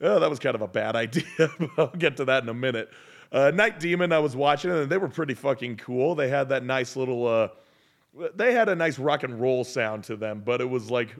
oh, 0.00 0.18
that 0.18 0.28
was 0.30 0.40
kind 0.40 0.56
of 0.56 0.62
a 0.62 0.68
bad 0.68 0.96
idea. 0.96 1.24
I'll 1.78 1.86
get 1.88 2.16
to 2.16 2.24
that 2.24 2.42
in 2.42 2.48
a 2.48 2.54
minute. 2.54 2.90
Uh, 3.30 3.50
Night 3.54 3.78
Demon, 3.80 4.12
I 4.12 4.18
was 4.18 4.34
watching, 4.34 4.72
and 4.72 4.90
they 4.90 4.98
were 4.98 5.08
pretty 5.08 5.34
fucking 5.34 5.76
cool. 5.76 6.16
They 6.16 6.28
had 6.28 6.48
that 6.48 6.64
nice 6.64 6.96
little. 6.96 7.52
They 8.34 8.52
had 8.52 8.68
a 8.68 8.74
nice 8.74 8.98
rock 8.98 9.22
and 9.22 9.40
roll 9.40 9.64
sound 9.64 10.04
to 10.04 10.16
them, 10.16 10.42
but 10.44 10.60
it 10.60 10.68
was 10.68 10.90
like 10.90 11.14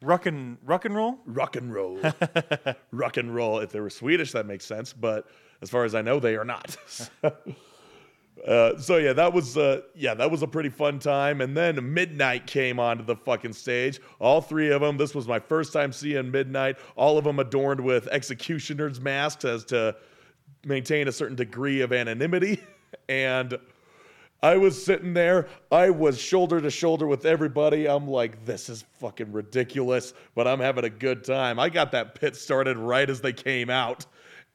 Rock 0.00 0.26
and 0.26 0.58
rock 0.64 0.84
and 0.84 0.94
roll. 0.94 1.18
rock 1.26 1.56
and 1.56 1.74
roll, 1.74 1.98
rock 2.92 3.16
and 3.16 3.34
roll. 3.34 3.58
If 3.58 3.72
they 3.72 3.80
were 3.80 3.90
Swedish, 3.90 4.30
that 4.30 4.46
makes 4.46 4.64
sense, 4.64 4.92
but 4.92 5.26
as 5.60 5.70
far 5.70 5.84
as 5.84 5.96
I 5.96 6.02
know, 6.02 6.20
they 6.20 6.36
are 6.36 6.44
not. 6.44 6.76
uh, 8.46 8.78
so 8.78 8.98
yeah, 8.98 9.12
that 9.14 9.32
was 9.32 9.56
uh, 9.56 9.80
yeah, 9.96 10.14
that 10.14 10.30
was 10.30 10.42
a 10.42 10.46
pretty 10.46 10.68
fun 10.68 11.00
time. 11.00 11.40
And 11.40 11.56
then 11.56 11.92
Midnight 11.92 12.46
came 12.46 12.78
onto 12.78 13.02
the 13.02 13.16
fucking 13.16 13.54
stage. 13.54 13.98
All 14.20 14.40
three 14.40 14.70
of 14.70 14.82
them. 14.82 14.98
This 14.98 15.16
was 15.16 15.26
my 15.26 15.40
first 15.40 15.72
time 15.72 15.92
seeing 15.92 16.30
Midnight. 16.30 16.76
All 16.94 17.18
of 17.18 17.24
them 17.24 17.40
adorned 17.40 17.80
with 17.80 18.06
executioners' 18.06 19.00
masks 19.00 19.44
as 19.44 19.64
to 19.66 19.96
maintain 20.64 21.08
a 21.08 21.12
certain 21.12 21.36
degree 21.36 21.80
of 21.80 21.92
anonymity. 21.92 22.60
And 23.10 23.58
I 24.42 24.56
was 24.56 24.82
sitting 24.82 25.14
there, 25.14 25.48
I 25.72 25.90
was 25.90 26.20
shoulder 26.20 26.60
to 26.60 26.70
shoulder 26.70 27.06
with 27.06 27.26
everybody. 27.26 27.88
I'm 27.88 28.06
like, 28.06 28.44
this 28.44 28.68
is 28.68 28.84
fucking 29.00 29.32
ridiculous, 29.32 30.14
but 30.36 30.46
I'm 30.46 30.60
having 30.60 30.84
a 30.84 30.90
good 30.90 31.24
time. 31.24 31.58
I 31.58 31.68
got 31.68 31.90
that 31.92 32.14
pit 32.14 32.36
started 32.36 32.76
right 32.76 33.08
as 33.10 33.20
they 33.20 33.32
came 33.32 33.68
out. 33.68 34.06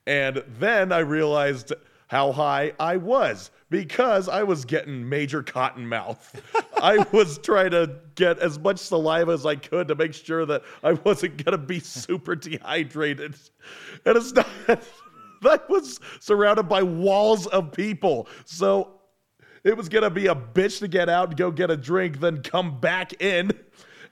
And 0.08 0.44
then 0.60 0.92
I 0.92 1.00
realized 1.00 1.74
how 2.08 2.32
high 2.32 2.74
I 2.80 2.98
was 2.98 3.52
because 3.70 4.30
I 4.30 4.44
was 4.44 4.64
getting 4.64 5.08
major 5.08 5.44
cotton 5.44 5.88
mouth. 5.88 6.42
I 6.82 7.06
was 7.12 7.38
trying 7.40 7.72
to 7.72 7.96
get 8.16 8.40
as 8.40 8.60
much 8.60 8.78
saliva 8.78 9.32
as 9.32 9.46
I 9.46 9.56
could 9.56 9.88
to 9.90 9.96
make 9.96 10.14
sure 10.14 10.46
that 10.46 10.64
I 10.84 10.94
wasn't 10.94 11.44
going 11.44 11.58
to 11.58 11.66
be 11.66 11.80
super 11.80 12.36
dehydrated. 12.36 13.36
And 14.06 14.18
it's 14.18 14.32
not 14.32 14.48
I 15.46 15.60
was 15.68 16.00
surrounded 16.22 16.70
by 16.70 16.84
walls 16.84 17.48
of 17.48 17.74
people. 17.74 18.30
So 18.46 19.02
it 19.64 19.78
was 19.78 19.90
gonna 19.90 20.10
be 20.10 20.28
a 20.28 20.36
bitch 20.36 20.80
to 20.80 20.88
get 20.88 21.10
out 21.10 21.30
and 21.30 21.38
go 21.38 21.52
get 21.52 21.72
a 21.72 21.78
drink, 21.78 22.20
then 22.20 22.42
come 22.42 22.80
back 22.80 23.22
in. 23.22 23.52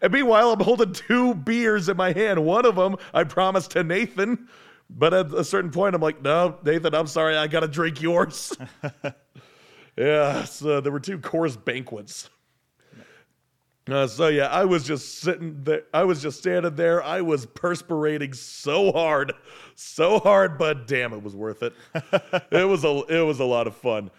And 0.02 0.12
meanwhile, 0.12 0.52
I'm 0.52 0.60
holding 0.60 0.94
two 0.94 1.36
beers 1.36 1.90
in 1.90 1.98
my 1.98 2.12
hand. 2.12 2.44
One 2.44 2.66
of 2.66 2.76
them 2.76 2.96
I 3.14 3.24
promised 3.24 3.72
to 3.72 3.84
Nathan, 3.84 4.48
but 4.90 5.14
at 5.14 5.34
a 5.34 5.44
certain 5.44 5.72
point, 5.72 5.94
I'm 5.94 6.02
like, 6.02 6.22
no, 6.22 6.58
Nathan, 6.64 6.96
I'm 6.96 7.08
sorry, 7.08 7.38
I 7.38 7.48
gotta 7.48 7.68
drink 7.68 8.02
yours. 8.02 8.56
yeah, 9.98 10.44
so 10.46 10.82
there 10.82 10.92
were 10.92 11.00
two 11.00 11.20
Coors 11.20 11.64
banquets. 11.64 12.30
Uh, 13.90 14.08
so 14.08 14.28
yeah, 14.28 14.46
I 14.46 14.64
was 14.64 14.84
just 14.86 15.20
sitting 15.20 15.64
there. 15.64 15.84
I 15.94 16.04
was 16.04 16.22
just 16.22 16.38
standing 16.40 16.76
there. 16.76 17.04
I 17.04 17.22
was 17.22 17.46
perspirating 17.48 18.34
so 18.34 18.92
hard, 18.92 19.34
so 19.76 20.20
hard, 20.20 20.58
but 20.58 20.88
damn, 20.88 21.14
it 21.14 21.24
was 21.24 21.36
worth 21.36 21.64
it. 21.64 21.74
it 22.52 22.68
was 22.68 22.84
a 22.84 23.04
it 23.10 23.22
was 23.22 23.40
a 23.40 23.46
lot 23.46 23.68
of 23.68 23.76
fun. 23.76 24.12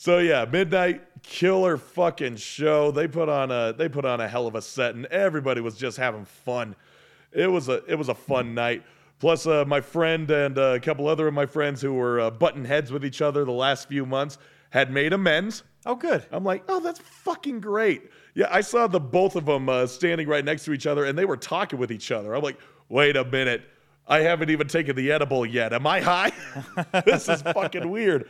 So 0.00 0.18
yeah, 0.18 0.44
midnight 0.44 1.02
killer 1.24 1.76
fucking 1.76 2.36
show. 2.36 2.92
They 2.92 3.08
put 3.08 3.28
on 3.28 3.50
a 3.50 3.74
they 3.76 3.88
put 3.88 4.04
on 4.04 4.20
a 4.20 4.28
hell 4.28 4.46
of 4.46 4.54
a 4.54 4.62
set, 4.62 4.94
and 4.94 5.06
everybody 5.06 5.60
was 5.60 5.76
just 5.76 5.96
having 5.96 6.24
fun. 6.24 6.76
It 7.32 7.48
was 7.48 7.68
a 7.68 7.84
it 7.86 7.96
was 7.96 8.08
a 8.08 8.14
fun 8.14 8.54
night. 8.54 8.84
Plus, 9.18 9.48
uh, 9.48 9.64
my 9.66 9.80
friend 9.80 10.30
and 10.30 10.56
uh, 10.56 10.74
a 10.76 10.80
couple 10.80 11.08
other 11.08 11.26
of 11.26 11.34
my 11.34 11.46
friends 11.46 11.82
who 11.82 11.94
were 11.94 12.20
uh, 12.20 12.30
butting 12.30 12.64
heads 12.64 12.92
with 12.92 13.04
each 13.04 13.20
other 13.20 13.44
the 13.44 13.50
last 13.50 13.88
few 13.88 14.06
months 14.06 14.38
had 14.70 14.92
made 14.92 15.12
amends. 15.12 15.64
Oh, 15.84 15.96
good. 15.96 16.24
I'm 16.30 16.44
like, 16.44 16.62
oh, 16.68 16.78
that's 16.78 17.00
fucking 17.00 17.58
great. 17.58 18.08
Yeah, 18.36 18.46
I 18.52 18.60
saw 18.60 18.86
the 18.86 19.00
both 19.00 19.34
of 19.34 19.46
them 19.46 19.68
uh, 19.68 19.88
standing 19.88 20.28
right 20.28 20.44
next 20.44 20.64
to 20.66 20.72
each 20.72 20.86
other, 20.86 21.06
and 21.06 21.18
they 21.18 21.24
were 21.24 21.36
talking 21.36 21.80
with 21.80 21.90
each 21.90 22.12
other. 22.12 22.34
I'm 22.34 22.42
like, 22.42 22.60
wait 22.88 23.16
a 23.16 23.24
minute, 23.24 23.62
I 24.06 24.20
haven't 24.20 24.50
even 24.50 24.68
taken 24.68 24.94
the 24.94 25.10
edible 25.10 25.44
yet. 25.44 25.72
Am 25.72 25.88
I 25.88 26.00
high? 26.00 26.30
this 27.04 27.28
is 27.28 27.42
fucking 27.42 27.90
weird. 27.90 28.28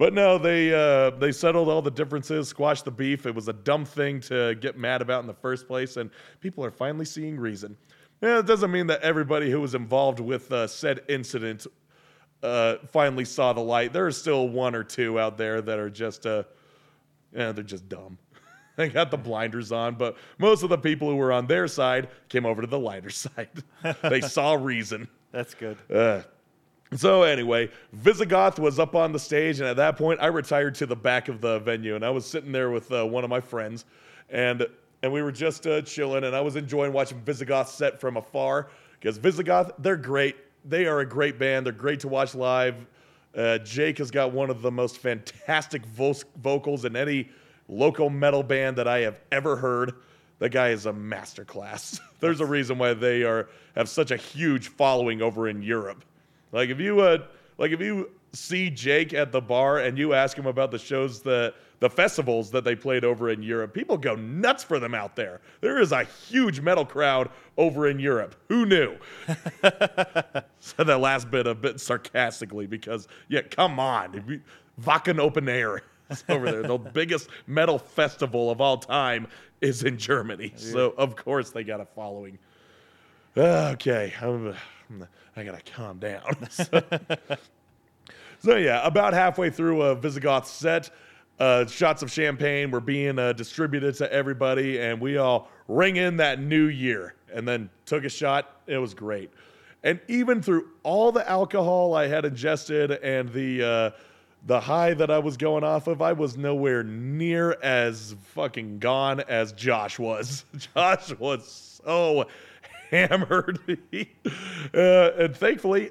But 0.00 0.14
no, 0.14 0.38
they 0.38 0.72
uh, 0.72 1.10
they 1.10 1.30
settled 1.30 1.68
all 1.68 1.82
the 1.82 1.90
differences, 1.90 2.48
squashed 2.48 2.86
the 2.86 2.90
beef. 2.90 3.26
It 3.26 3.34
was 3.34 3.48
a 3.48 3.52
dumb 3.52 3.84
thing 3.84 4.22
to 4.22 4.54
get 4.54 4.78
mad 4.78 5.02
about 5.02 5.20
in 5.20 5.26
the 5.26 5.34
first 5.34 5.66
place, 5.68 5.98
and 5.98 6.08
people 6.40 6.64
are 6.64 6.70
finally 6.70 7.04
seeing 7.04 7.38
reason. 7.38 7.76
Yeah, 8.22 8.38
it 8.38 8.46
doesn't 8.46 8.70
mean 8.70 8.86
that 8.86 9.02
everybody 9.02 9.50
who 9.50 9.60
was 9.60 9.74
involved 9.74 10.18
with 10.18 10.50
uh, 10.52 10.68
said 10.68 11.02
incident 11.10 11.66
uh, 12.42 12.76
finally 12.90 13.26
saw 13.26 13.52
the 13.52 13.60
light. 13.60 13.92
There 13.92 14.06
are 14.06 14.10
still 14.10 14.48
one 14.48 14.74
or 14.74 14.84
two 14.84 15.20
out 15.20 15.36
there 15.36 15.60
that 15.60 15.78
are 15.78 15.90
just, 15.90 16.24
uh, 16.24 16.44
yeah, 17.36 17.52
they're 17.52 17.62
just 17.62 17.86
dumb. 17.90 18.16
they 18.76 18.88
got 18.88 19.10
the 19.10 19.18
blinders 19.18 19.70
on, 19.70 19.96
but 19.96 20.16
most 20.38 20.62
of 20.62 20.70
the 20.70 20.78
people 20.78 21.10
who 21.10 21.16
were 21.16 21.30
on 21.30 21.46
their 21.46 21.68
side 21.68 22.08
came 22.30 22.46
over 22.46 22.62
to 22.62 22.66
the 22.66 22.78
lighter 22.78 23.10
side. 23.10 23.50
they 24.02 24.22
saw 24.22 24.54
reason. 24.54 25.08
That's 25.30 25.52
good. 25.52 25.76
Uh, 25.92 26.22
so 26.96 27.22
anyway, 27.22 27.70
Visigoth 27.92 28.58
was 28.58 28.78
up 28.78 28.94
on 28.94 29.12
the 29.12 29.18
stage, 29.18 29.60
and 29.60 29.68
at 29.68 29.76
that 29.76 29.96
point, 29.96 30.20
I 30.20 30.26
retired 30.26 30.74
to 30.76 30.86
the 30.86 30.96
back 30.96 31.28
of 31.28 31.40
the 31.40 31.58
venue, 31.60 31.94
and 31.94 32.04
I 32.04 32.10
was 32.10 32.26
sitting 32.26 32.52
there 32.52 32.70
with 32.70 32.90
uh, 32.92 33.06
one 33.06 33.24
of 33.24 33.30
my 33.30 33.40
friends, 33.40 33.84
and 34.28 34.66
and 35.02 35.12
we 35.12 35.22
were 35.22 35.32
just 35.32 35.66
uh, 35.66 35.80
chilling, 35.82 36.24
and 36.24 36.36
I 36.36 36.40
was 36.40 36.56
enjoying 36.56 36.92
watching 36.92 37.20
Visigoth 37.20 37.70
set 37.70 38.00
from 38.00 38.16
afar 38.16 38.68
because 38.98 39.16
Visigoth, 39.16 39.72
they're 39.78 39.96
great. 39.96 40.36
They 40.64 40.86
are 40.86 41.00
a 41.00 41.06
great 41.06 41.38
band. 41.38 41.64
They're 41.64 41.72
great 41.72 42.00
to 42.00 42.08
watch 42.08 42.34
live. 42.34 42.86
Uh, 43.34 43.58
Jake 43.58 43.98
has 43.98 44.10
got 44.10 44.32
one 44.32 44.50
of 44.50 44.60
the 44.60 44.70
most 44.70 44.98
fantastic 44.98 45.86
vo- 45.86 46.14
vocals 46.42 46.84
in 46.84 46.96
any 46.96 47.30
local 47.68 48.10
metal 48.10 48.42
band 48.42 48.76
that 48.76 48.88
I 48.88 48.98
have 49.00 49.20
ever 49.32 49.56
heard. 49.56 49.94
That 50.40 50.50
guy 50.50 50.70
is 50.70 50.86
a 50.86 50.92
masterclass. 50.92 52.00
There's 52.20 52.40
a 52.40 52.46
reason 52.46 52.78
why 52.78 52.94
they 52.94 53.22
are 53.22 53.48
have 53.76 53.88
such 53.88 54.10
a 54.10 54.16
huge 54.16 54.68
following 54.68 55.22
over 55.22 55.48
in 55.48 55.62
Europe. 55.62 56.04
Like 56.52 56.70
if 56.70 56.80
you 56.80 57.00
uh, 57.00 57.18
like 57.58 57.72
if 57.72 57.80
you 57.80 58.10
see 58.32 58.70
Jake 58.70 59.12
at 59.12 59.32
the 59.32 59.40
bar 59.40 59.78
and 59.78 59.98
you 59.98 60.14
ask 60.14 60.36
him 60.36 60.46
about 60.46 60.70
the 60.70 60.78
shows 60.78 61.22
that 61.22 61.54
the 61.80 61.90
festivals 61.90 62.50
that 62.50 62.62
they 62.62 62.76
played 62.76 63.04
over 63.04 63.30
in 63.30 63.42
Europe, 63.42 63.72
people 63.72 63.96
go 63.96 64.14
nuts 64.14 64.62
for 64.62 64.78
them 64.78 64.94
out 64.94 65.16
there. 65.16 65.40
There 65.60 65.80
is 65.80 65.92
a 65.92 66.04
huge 66.04 66.60
metal 66.60 66.84
crowd 66.84 67.30
over 67.56 67.88
in 67.88 67.98
Europe. 67.98 68.36
Who 68.48 68.66
knew? 68.66 68.96
Said 70.60 70.86
that 70.86 71.00
last 71.00 71.30
bit 71.30 71.46
a 71.46 71.54
bit 71.54 71.80
sarcastically 71.80 72.66
because 72.66 73.08
yeah, 73.28 73.42
come 73.42 73.80
on, 73.80 74.14
if 74.14 74.28
you, 74.28 74.40
Open 75.18 75.48
Air 75.48 75.82
is 76.10 76.24
over 76.28 76.50
there. 76.50 76.62
the 76.62 76.78
biggest 76.92 77.28
metal 77.46 77.78
festival 77.78 78.50
of 78.50 78.60
all 78.60 78.76
time 78.76 79.26
is 79.60 79.82
in 79.82 79.98
Germany, 79.98 80.52
so 80.56 80.94
of 80.96 81.16
course 81.16 81.50
they 81.50 81.64
got 81.64 81.80
a 81.80 81.86
following. 81.86 82.38
Okay, 83.36 84.12
I'm, 84.20 84.54
I 85.36 85.44
gotta 85.44 85.62
calm 85.62 85.98
down. 85.98 86.36
So, 86.50 86.82
so 88.38 88.56
yeah, 88.56 88.86
about 88.86 89.12
halfway 89.12 89.50
through 89.50 89.82
a 89.82 89.94
Visigoth 89.94 90.46
set, 90.46 90.90
uh, 91.38 91.66
shots 91.66 92.02
of 92.02 92.10
champagne 92.10 92.70
were 92.70 92.80
being 92.80 93.18
uh, 93.18 93.34
distributed 93.34 93.94
to 93.96 94.10
everybody, 94.12 94.80
and 94.80 95.00
we 95.00 95.18
all 95.18 95.50
ring 95.68 95.96
in 95.96 96.16
that 96.16 96.40
new 96.40 96.66
year, 96.66 97.14
and 97.34 97.46
then 97.46 97.68
took 97.84 98.04
a 98.04 98.08
shot. 98.08 98.56
It 98.66 98.78
was 98.78 98.94
great, 98.94 99.30
and 99.82 100.00
even 100.08 100.42
through 100.42 100.68
all 100.82 101.12
the 101.12 101.28
alcohol 101.28 101.94
I 101.94 102.06
had 102.06 102.24
ingested 102.24 102.90
and 102.90 103.30
the 103.32 103.62
uh, 103.62 103.90
the 104.46 104.60
high 104.60 104.94
that 104.94 105.10
I 105.10 105.18
was 105.18 105.36
going 105.36 105.64
off 105.64 105.86
of, 105.86 106.00
I 106.00 106.12
was 106.12 106.36
nowhere 106.36 106.82
near 106.82 107.58
as 107.62 108.14
fucking 108.34 108.78
gone 108.78 109.20
as 109.20 109.52
Josh 109.52 109.98
was. 109.98 110.44
Josh 110.74 111.14
was 111.18 111.80
so 111.84 112.26
hammered, 112.90 113.58
uh, 114.74 115.10
and 115.18 115.36
thankfully, 115.36 115.90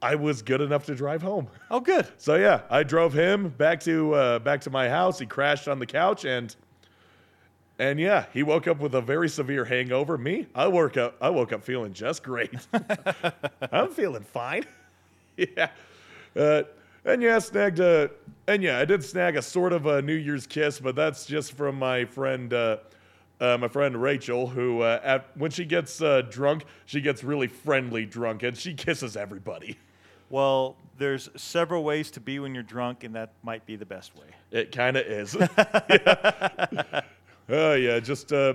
I 0.00 0.14
was 0.14 0.42
good 0.42 0.60
enough 0.60 0.86
to 0.86 0.94
drive 0.94 1.22
home. 1.22 1.48
Oh, 1.70 1.80
good. 1.80 2.06
So 2.18 2.36
yeah, 2.36 2.62
I 2.70 2.84
drove 2.84 3.12
him 3.12 3.48
back 3.48 3.80
to 3.80 4.14
uh, 4.14 4.38
back 4.38 4.60
to 4.62 4.70
my 4.70 4.88
house. 4.88 5.18
He 5.18 5.26
crashed 5.26 5.66
on 5.66 5.78
the 5.78 5.86
couch 5.86 6.24
and 6.24 6.54
and 7.80 7.98
yeah, 8.00 8.26
he 8.32 8.42
woke 8.42 8.66
up 8.66 8.80
with 8.80 8.94
a 8.94 9.00
very 9.00 9.28
severe 9.28 9.64
hangover. 9.64 10.16
Me, 10.18 10.46
I 10.54 10.68
woke 10.68 10.96
up 10.96 11.16
I 11.20 11.30
woke 11.30 11.52
up 11.52 11.64
feeling 11.64 11.92
just 11.92 12.22
great. 12.22 12.54
I'm 13.72 13.90
feeling 13.90 14.22
fine. 14.22 14.64
yeah. 15.36 15.70
Uh, 16.36 16.62
and 17.04 17.22
yeah, 17.22 17.36
I 17.36 17.38
snagged 17.40 17.80
a 17.80 18.10
and 18.46 18.62
yeah, 18.62 18.78
I 18.78 18.84
did 18.84 19.02
snag 19.02 19.36
a 19.36 19.42
sort 19.42 19.72
of 19.72 19.86
a 19.86 20.00
New 20.00 20.14
Year's 20.14 20.46
kiss, 20.46 20.78
but 20.78 20.94
that's 20.94 21.26
just 21.26 21.52
from 21.52 21.76
my 21.76 22.04
friend 22.04 22.52
uh, 22.52 22.78
uh, 23.40 23.58
my 23.58 23.68
friend 23.68 24.00
Rachel, 24.00 24.46
who 24.46 24.82
uh, 24.82 25.00
at, 25.02 25.36
when 25.36 25.50
she 25.50 25.64
gets 25.64 26.00
uh, 26.02 26.22
drunk, 26.22 26.64
she 26.86 27.00
gets 27.00 27.22
really 27.22 27.46
friendly 27.46 28.04
drunk, 28.06 28.42
and 28.42 28.56
she 28.56 28.74
kisses 28.74 29.16
everybody. 29.16 29.78
Well, 30.30 30.76
there's 30.98 31.30
several 31.36 31.84
ways 31.84 32.10
to 32.12 32.20
be 32.20 32.38
when 32.38 32.54
you're 32.54 32.62
drunk, 32.62 33.04
and 33.04 33.14
that 33.14 33.32
might 33.42 33.64
be 33.64 33.76
the 33.76 33.86
best 33.86 34.14
way. 34.16 34.26
It 34.50 34.72
kind 34.72 34.96
of 34.96 35.06
is. 35.06 35.34
yeah. 35.88 37.00
Oh 37.50 37.74
yeah, 37.74 37.98
just 37.98 38.32
uh, 38.32 38.54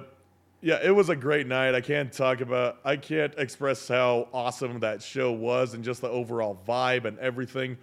yeah, 0.64 0.80
it 0.82 0.92
was 0.92 1.10
a 1.10 1.16
great 1.16 1.46
night. 1.46 1.76
I 1.76 1.82
can't 1.82 2.12
talk 2.12 2.40
about, 2.40 2.78
I 2.86 2.96
can't 2.96 3.34
express 3.38 3.86
how 3.86 4.30
awesome 4.34 4.80
that 4.80 5.02
show 5.02 5.32
was, 5.32 5.74
and 5.74 5.84
just 5.84 6.00
the 6.00 6.10
overall 6.10 6.58
vibe 6.66 7.04
and 7.04 7.20
everything. 7.20 7.78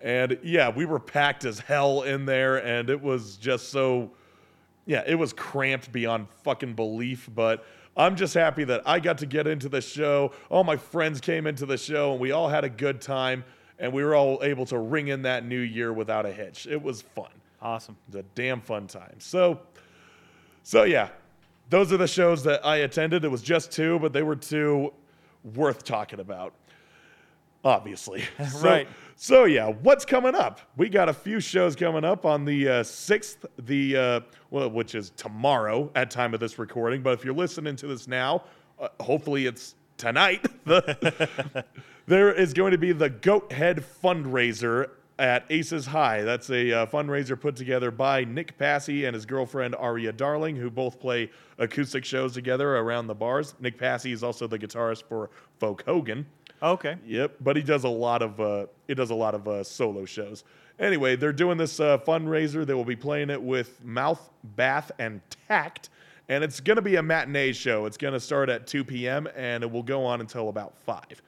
And 0.00 0.38
yeah, 0.42 0.68
we 0.68 0.84
were 0.84 1.00
packed 1.00 1.44
as 1.44 1.58
hell 1.58 2.02
in 2.02 2.26
there, 2.26 2.64
and 2.64 2.88
it 2.88 3.02
was 3.02 3.36
just 3.36 3.70
so, 3.70 4.12
yeah, 4.86 5.02
it 5.06 5.14
was 5.14 5.32
cramped 5.32 5.92
beyond 5.92 6.28
fucking 6.42 6.74
belief. 6.74 7.28
But 7.34 7.64
I'm 7.96 8.16
just 8.16 8.34
happy 8.34 8.64
that 8.64 8.82
I 8.86 9.00
got 9.00 9.18
to 9.18 9.26
get 9.26 9.46
into 9.46 9.68
the 9.68 9.80
show. 9.80 10.32
All 10.48 10.64
my 10.64 10.76
friends 10.76 11.20
came 11.20 11.46
into 11.46 11.66
the 11.66 11.76
show, 11.76 12.12
and 12.12 12.20
we 12.20 12.32
all 12.32 12.48
had 12.48 12.64
a 12.64 12.70
good 12.70 13.00
time, 13.00 13.44
and 13.78 13.92
we 13.92 14.04
were 14.04 14.14
all 14.14 14.40
able 14.42 14.66
to 14.66 14.78
ring 14.78 15.08
in 15.08 15.22
that 15.22 15.44
new 15.44 15.60
year 15.60 15.92
without 15.92 16.26
a 16.26 16.32
hitch. 16.32 16.66
It 16.66 16.82
was 16.82 17.02
fun. 17.02 17.30
Awesome. 17.62 17.96
It 18.08 18.16
was 18.16 18.24
a 18.24 18.26
damn 18.34 18.60
fun 18.60 18.86
time. 18.86 19.16
So, 19.18 19.60
so 20.62 20.84
yeah, 20.84 21.08
those 21.68 21.92
are 21.92 21.96
the 21.96 22.08
shows 22.08 22.42
that 22.44 22.64
I 22.64 22.78
attended. 22.78 23.24
It 23.24 23.30
was 23.30 23.42
just 23.42 23.70
two, 23.70 23.98
but 23.98 24.12
they 24.12 24.22
were 24.22 24.36
two 24.36 24.92
worth 25.54 25.84
talking 25.84 26.20
about. 26.20 26.54
Obviously, 27.64 28.24
So- 28.50 28.60
Right. 28.60 28.88
So 29.16 29.44
yeah, 29.44 29.66
what's 29.68 30.06
coming 30.06 30.34
up? 30.34 30.60
We 30.78 30.88
got 30.88 31.10
a 31.10 31.12
few 31.12 31.40
shows 31.40 31.76
coming 31.76 32.04
up 32.04 32.24
on 32.24 32.46
the 32.46 32.66
uh, 32.68 32.82
sixth, 32.82 33.44
the 33.58 33.94
uh, 33.96 34.20
well, 34.50 34.70
which 34.70 34.94
is 34.94 35.10
tomorrow 35.10 35.90
at 35.94 36.10
time 36.10 36.32
of 36.32 36.40
this 36.40 36.58
recording. 36.58 37.02
But 37.02 37.18
if 37.18 37.24
you're 37.24 37.34
listening 37.34 37.76
to 37.76 37.86
this 37.86 38.08
now, 38.08 38.44
uh, 38.80 38.88
hopefully 38.98 39.44
it's 39.46 39.74
tonight. 39.98 40.46
The- 40.64 41.64
there 42.06 42.32
is 42.32 42.54
going 42.54 42.72
to 42.72 42.78
be 42.78 42.92
the 42.92 43.10
Goat 43.10 43.52
Head 43.52 43.84
fundraiser 44.02 44.88
at 45.18 45.44
Aces 45.50 45.84
High. 45.84 46.22
That's 46.22 46.48
a 46.48 46.72
uh, 46.72 46.86
fundraiser 46.86 47.38
put 47.38 47.56
together 47.56 47.90
by 47.90 48.24
Nick 48.24 48.56
Passy 48.56 49.04
and 49.04 49.12
his 49.14 49.26
girlfriend 49.26 49.74
Aria 49.74 50.12
Darling, 50.12 50.56
who 50.56 50.70
both 50.70 50.98
play 50.98 51.30
acoustic 51.58 52.06
shows 52.06 52.32
together 52.32 52.76
around 52.78 53.06
the 53.06 53.14
bars. 53.14 53.54
Nick 53.60 53.76
Passy 53.78 54.12
is 54.12 54.22
also 54.22 54.46
the 54.46 54.58
guitarist 54.58 55.02
for 55.04 55.28
Folk 55.58 55.82
Hogan. 55.84 56.24
Okay. 56.62 56.96
Yep, 57.06 57.36
but 57.40 57.56
he 57.56 57.62
does 57.62 57.84
a 57.84 57.88
lot 57.88 58.22
of 58.22 58.40
uh, 58.40 58.66
he 58.86 58.94
does 58.94 59.10
a 59.10 59.14
lot 59.14 59.34
of 59.34 59.48
uh, 59.48 59.64
solo 59.64 60.04
shows. 60.04 60.44
Anyway, 60.78 61.16
they're 61.16 61.32
doing 61.32 61.58
this 61.58 61.78
uh, 61.78 61.98
fundraiser. 61.98 62.66
They 62.66 62.74
will 62.74 62.84
be 62.84 62.96
playing 62.96 63.30
it 63.30 63.40
with 63.40 63.84
Mouth, 63.84 64.30
Bath, 64.56 64.90
and 64.98 65.20
Tact, 65.46 65.90
and 66.28 66.42
it's 66.42 66.60
going 66.60 66.76
to 66.76 66.82
be 66.82 66.96
a 66.96 67.02
matinee 67.02 67.52
show. 67.52 67.84
It's 67.84 67.98
going 67.98 68.14
to 68.14 68.20
start 68.20 68.48
at 68.48 68.66
2 68.66 68.84
p.m. 68.84 69.28
and 69.36 69.62
it 69.62 69.70
will 69.70 69.82
go 69.82 70.04
on 70.04 70.20
until 70.20 70.48
about 70.48 70.74
five. 70.86 71.22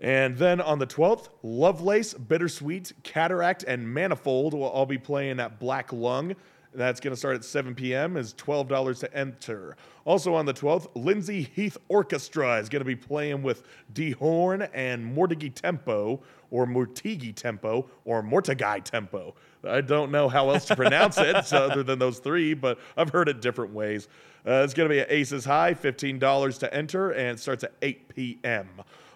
And 0.00 0.36
then 0.36 0.60
on 0.60 0.78
the 0.78 0.86
12th, 0.86 1.28
Lovelace, 1.42 2.14
Bittersweet, 2.14 2.92
Cataract, 3.04 3.62
and 3.64 3.86
Manifold 3.92 4.52
will 4.52 4.64
all 4.64 4.86
be 4.86 4.98
playing 4.98 5.38
at 5.38 5.60
Black 5.60 5.92
Lung. 5.92 6.34
That's 6.74 7.00
going 7.00 7.12
to 7.12 7.16
start 7.16 7.36
at 7.36 7.44
7 7.44 7.74
p.m. 7.74 8.16
is 8.16 8.32
$12 8.34 9.00
to 9.00 9.16
enter. 9.16 9.76
Also 10.04 10.34
on 10.34 10.46
the 10.46 10.54
12th, 10.54 10.88
Lindsay 10.94 11.42
Heath 11.54 11.76
Orchestra 11.88 12.58
is 12.58 12.68
going 12.68 12.80
to 12.80 12.86
be 12.86 12.96
playing 12.96 13.42
with 13.42 13.64
D 13.92 14.12
Horn 14.12 14.62
and 14.72 15.16
Mortigi 15.16 15.54
Tempo 15.54 16.22
or 16.50 16.66
Mortigi 16.66 17.34
Tempo 17.34 17.88
or 18.04 18.22
Mortigai 18.22 18.82
Tempo. 18.82 19.34
I 19.64 19.80
don't 19.80 20.10
know 20.10 20.28
how 20.28 20.50
else 20.50 20.64
to 20.66 20.76
pronounce 20.76 21.18
it 21.18 21.34
other 21.52 21.82
than 21.82 21.98
those 21.98 22.18
three, 22.18 22.54
but 22.54 22.78
I've 22.96 23.10
heard 23.10 23.28
it 23.28 23.40
different 23.40 23.72
ways. 23.72 24.08
Uh, 24.46 24.62
it's 24.64 24.74
going 24.74 24.88
to 24.88 24.92
be 24.94 25.00
at 25.00 25.10
Aces 25.10 25.44
High, 25.44 25.74
$15 25.74 26.58
to 26.58 26.74
enter, 26.74 27.10
and 27.10 27.36
it 27.36 27.40
starts 27.40 27.64
at 27.64 27.72
8 27.80 28.08
p.m. 28.08 28.68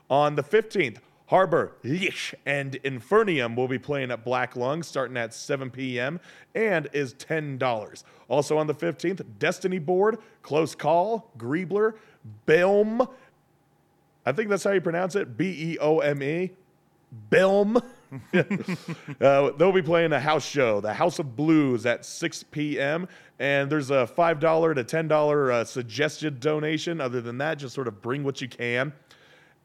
On 0.09 0.37
the 0.37 0.43
15th, 0.43 0.99
Harbor, 1.27 1.73
Yish, 1.83 2.35
and 2.45 2.75
Infernium 2.85 3.57
will 3.57 3.67
be 3.67 3.79
playing 3.79 4.13
at 4.13 4.25
Black 4.25 4.55
Lung 4.55 4.83
starting 4.83 5.17
at 5.17 5.35
7 5.35 5.71
p.m. 5.71 6.21
and 6.55 6.89
is 6.93 7.15
$10. 7.15 8.05
Also 8.29 8.57
on 8.57 8.69
the 8.69 8.75
15th, 8.75 9.25
Destiny 9.39 9.81
Board, 9.81 10.19
Close 10.43 10.75
Call, 10.75 11.31
Griebler, 11.37 11.95
Belm. 12.47 13.09
I 14.25 14.33
think 14.33 14.51
that's 14.51 14.65
how 14.65 14.71
you 14.71 14.81
pronounce 14.81 15.17
it 15.17 15.37
B 15.37 15.73
E 15.73 15.79
O 15.81 15.99
M 15.99 16.23
E. 16.23 16.53
Belm. 17.31 17.77
uh, 19.21 19.51
they'll 19.53 19.73
be 19.73 19.83
playing 19.83 20.13
a 20.13 20.21
house 20.21 20.45
show, 20.47 20.81
the 20.81 20.95
House 20.95 21.19
of 21.19 21.37
Blues, 21.37 21.87
at 21.87 22.05
6 22.05 22.45
p.m. 22.45 23.09
And 23.39 23.71
there's 23.71 23.91
a 23.91 24.09
$5 24.17 24.75
to 24.75 24.85
$10 24.85 25.53
uh, 25.53 25.65
suggested 25.65 26.41
donation. 26.41 27.01
Other 27.01 27.21
than 27.21 27.39
that, 27.39 27.59
just 27.59 27.75
sort 27.75 27.89
of 27.89 28.01
bring 28.01 28.23
what 28.23 28.41
you 28.41 28.49
can. 28.49 28.93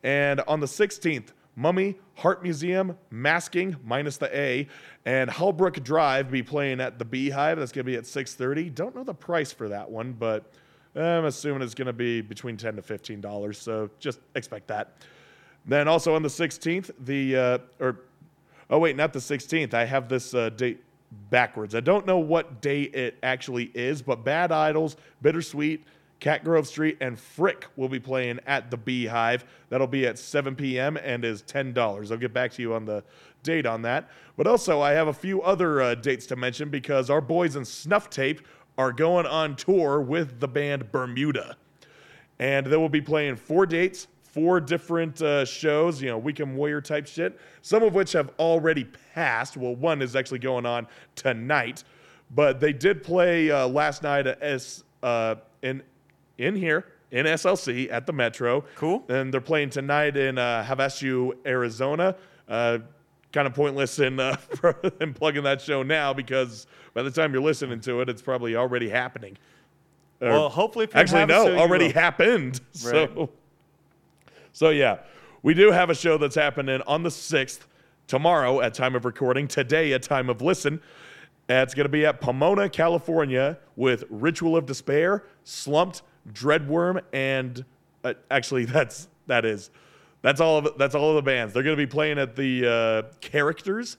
And 0.04 0.42
on 0.42 0.60
the 0.60 0.68
16th, 0.68 1.30
Mummy, 1.56 1.96
Heart 2.16 2.44
Museum, 2.44 2.98
Masking, 3.10 3.76
minus 3.84 4.18
the 4.18 4.36
A, 4.38 4.68
and 5.06 5.30
Halbrook 5.30 5.84
Drive 5.84 6.32
be 6.32 6.44
playing 6.44 6.80
at 6.80 6.98
the 6.98 7.06
Beehive. 7.06 7.60
That's 7.60 7.72
going 7.72 7.86
to 7.86 7.92
be 7.92 7.98
at 7.98 8.04
6.30. 8.04 8.74
Don't 8.74 8.96
know 8.96 9.04
the 9.04 9.14
price 9.14 9.52
for 9.52 9.70
that 9.70 9.90
one, 9.90 10.14
but 10.14 10.52
I'm 10.96 11.26
assuming 11.26 11.62
it's 11.62 11.74
going 11.74 11.88
to 11.88 11.94
be 11.94 12.22
between 12.22 12.58
10 12.58 12.76
to 12.78 12.82
$15, 12.82 13.56
so 13.56 13.90
just 14.00 14.20
expect 14.36 14.68
that. 14.68 14.94
Then 15.66 15.88
also 15.88 16.16
on 16.16 16.24
the 16.24 16.30
16th, 16.30 16.92
the, 17.06 17.36
uh, 17.36 17.58
or, 17.80 18.00
oh 18.70 18.80
wait, 18.80 18.96
not 18.96 19.14
the 19.14 19.20
16th. 19.20 19.74
I 19.74 19.86
have 19.86 20.10
this 20.10 20.34
uh, 20.34 20.50
date 20.50 20.84
backwards. 21.30 21.76
I 21.76 21.82
don't 21.82 22.06
know 22.06 22.20
what 22.20 22.62
day 22.62 22.84
it 22.84 23.18
actually 23.24 23.72
is, 23.74 24.02
but 24.02 24.24
Bad 24.24 24.52
Idols, 24.52 24.98
Bittersweet, 25.22 25.82
Cat 26.22 26.44
Grove 26.44 26.68
Street, 26.68 26.98
and 27.02 27.20
Frick 27.20 27.66
will 27.76 27.90
be 27.90 28.00
playing 28.00 28.40
at 28.46 28.70
the 28.70 28.78
Beehive. 28.78 29.44
That'll 29.70 29.88
be 29.88 30.06
at 30.06 30.20
7 30.20 30.56
p.m. 30.56 30.96
and 30.98 31.26
is 31.26 31.42
$10. 31.42 32.12
I'll 32.12 32.18
get 32.18 32.32
back 32.32 32.52
to 32.54 32.62
you 32.62 32.76
on 32.76 32.86
the 32.86 33.04
date 33.42 33.66
on 33.66 33.82
that. 33.82 34.10
But 34.38 34.46
also, 34.46 34.82
I 34.82 34.92
have 34.92 35.08
a 35.08 35.14
few 35.14 35.42
other 35.42 35.82
uh, 35.82 35.96
dates 35.96 36.28
to 36.28 36.36
mention 36.36 36.70
because 36.70 37.10
our 37.10 37.22
boys 37.22 37.56
in 37.56 37.66
Snuff 37.66 38.12
Tape 38.12 38.42
are 38.78 38.92
going 38.92 39.26
on 39.26 39.56
tour 39.56 40.00
with 40.00 40.40
the 40.40 40.48
band 40.48 40.92
Bermuda. 40.92 41.58
And 42.38 42.68
they 42.68 42.78
will 42.78 42.88
be 42.88 43.02
playing 43.02 43.36
four 43.36 43.66
dates, 43.66 44.08
four 44.22 44.62
different 44.62 45.24
uh, 45.24 45.44
shows, 45.44 46.04
you 46.04 46.10
know, 46.10 46.20
Weekend 46.20 46.56
Warrior 46.56 46.82
type 46.82 47.08
shit, 47.08 47.40
some 47.64 47.82
of 47.82 47.96
which 47.96 48.12
have 48.12 48.30
already 48.38 48.84
passed. 49.16 49.58
Well, 49.58 49.76
one 49.76 50.04
is 50.04 50.16
actually 50.16 50.40
going 50.40 50.68
on 50.68 50.88
tonight, 51.16 51.84
but 52.30 52.60
they 52.60 52.74
did 52.74 53.04
play 53.04 53.50
uh, 53.50 53.68
last 53.68 54.04
night 54.04 54.28
at 54.28 54.38
S, 54.42 54.84
uh, 55.02 55.36
in, 55.64 55.82
in 56.42 56.56
here 56.56 56.86
in 57.12 57.26
SLC 57.26 57.92
at 57.92 58.06
the 58.06 58.14
Metro. 58.14 58.66
Cool. 58.76 59.04
And 59.10 59.34
they're 59.34 59.42
playing 59.42 59.70
tonight 59.70 60.18
in 60.18 60.38
uh, 60.38 60.66
Havasu, 60.68 61.34
Arizona. 61.46 62.16
Uh, 62.48 62.80
kind 63.32 63.48
of 63.48 63.54
pointless 63.54 64.00
in, 64.00 64.20
uh, 64.20 64.36
in 65.00 65.14
plugging 65.14 65.44
that 65.44 65.62
show 65.62 65.84
now 65.84 66.12
because 66.14 66.68
by 66.94 67.02
the 67.02 67.12
time 67.12 67.32
you're 67.32 67.42
listening 67.42 67.80
to 67.80 68.02
it, 68.02 68.10
it's 68.10 68.22
probably 68.22 68.56
already 68.56 68.90
happening. 68.90 69.38
Or- 70.20 70.30
Well, 70.30 70.50
hopefully, 70.50 70.88
actually 70.94 71.26
no, 71.26 71.48
you 71.48 71.58
already 71.58 71.90
happened. 71.90 72.60
Right. 72.84 73.10
So, 73.16 73.30
so 74.54 74.70
yeah, 74.70 74.98
we 75.44 75.54
do 75.54 75.72
have 75.72 75.90
a 75.90 75.96
show 75.96 76.18
that's 76.18 76.36
happening 76.36 76.82
on 76.88 77.04
the 77.04 77.12
sixth 77.12 77.68
tomorrow 78.08 78.60
at 78.60 78.74
time 78.74 78.96
of 78.96 79.06
recording. 79.06 79.48
Today 79.48 79.94
at 79.94 80.04
time 80.04 80.30
of 80.30 80.42
listen. 80.42 80.82
It's 81.50 81.74
going 81.74 81.86
to 81.86 81.90
be 81.90 82.06
at 82.06 82.22
Pomona, 82.22 82.70
California, 82.70 83.58
with 83.76 84.04
Ritual 84.10 84.56
of 84.56 84.66
Despair, 84.66 85.26
Slumped, 85.44 86.02
Dreadworm, 86.32 87.02
and 87.14 87.64
uh, 88.04 88.14
actually 88.30 88.66
that's 88.78 89.08
that 89.28 89.46
is 89.46 89.70
that's 90.22 90.40
all 90.42 90.58
of 90.58 90.78
that's 90.78 90.96
all 90.96 91.10
of 91.10 91.16
the 91.16 91.22
bands. 91.22 91.54
They're 91.54 91.64
going 91.64 91.76
to 91.78 91.82
be 91.82 91.90
playing 91.90 92.20
at 92.20 92.36
the 92.36 92.68
uh, 92.68 93.16
Characters. 93.22 93.98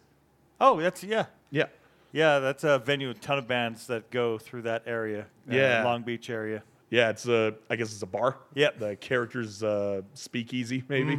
Oh, 0.60 0.80
that's 0.80 1.02
yeah, 1.02 1.26
Yeah. 1.50 1.64
yeah. 2.12 2.38
That's 2.38 2.62
a 2.64 2.78
venue. 2.78 3.10
A 3.10 3.14
ton 3.14 3.38
of 3.38 3.48
bands 3.48 3.86
that 3.88 4.10
go 4.10 4.38
through 4.38 4.62
that 4.62 4.84
area. 4.86 5.22
uh, 5.50 5.54
Yeah. 5.54 5.82
Long 5.84 6.02
Beach 6.02 6.30
area. 6.30 6.62
Yeah, 6.90 7.08
it's 7.10 7.26
a. 7.26 7.54
I 7.70 7.76
guess 7.76 7.92
it's 7.92 8.02
a 8.02 8.06
bar. 8.06 8.36
Yeah, 8.54 8.68
The 8.78 8.94
characters 8.96 9.62
uh, 9.62 10.02
speakeasy 10.14 10.84
maybe. 10.88 11.18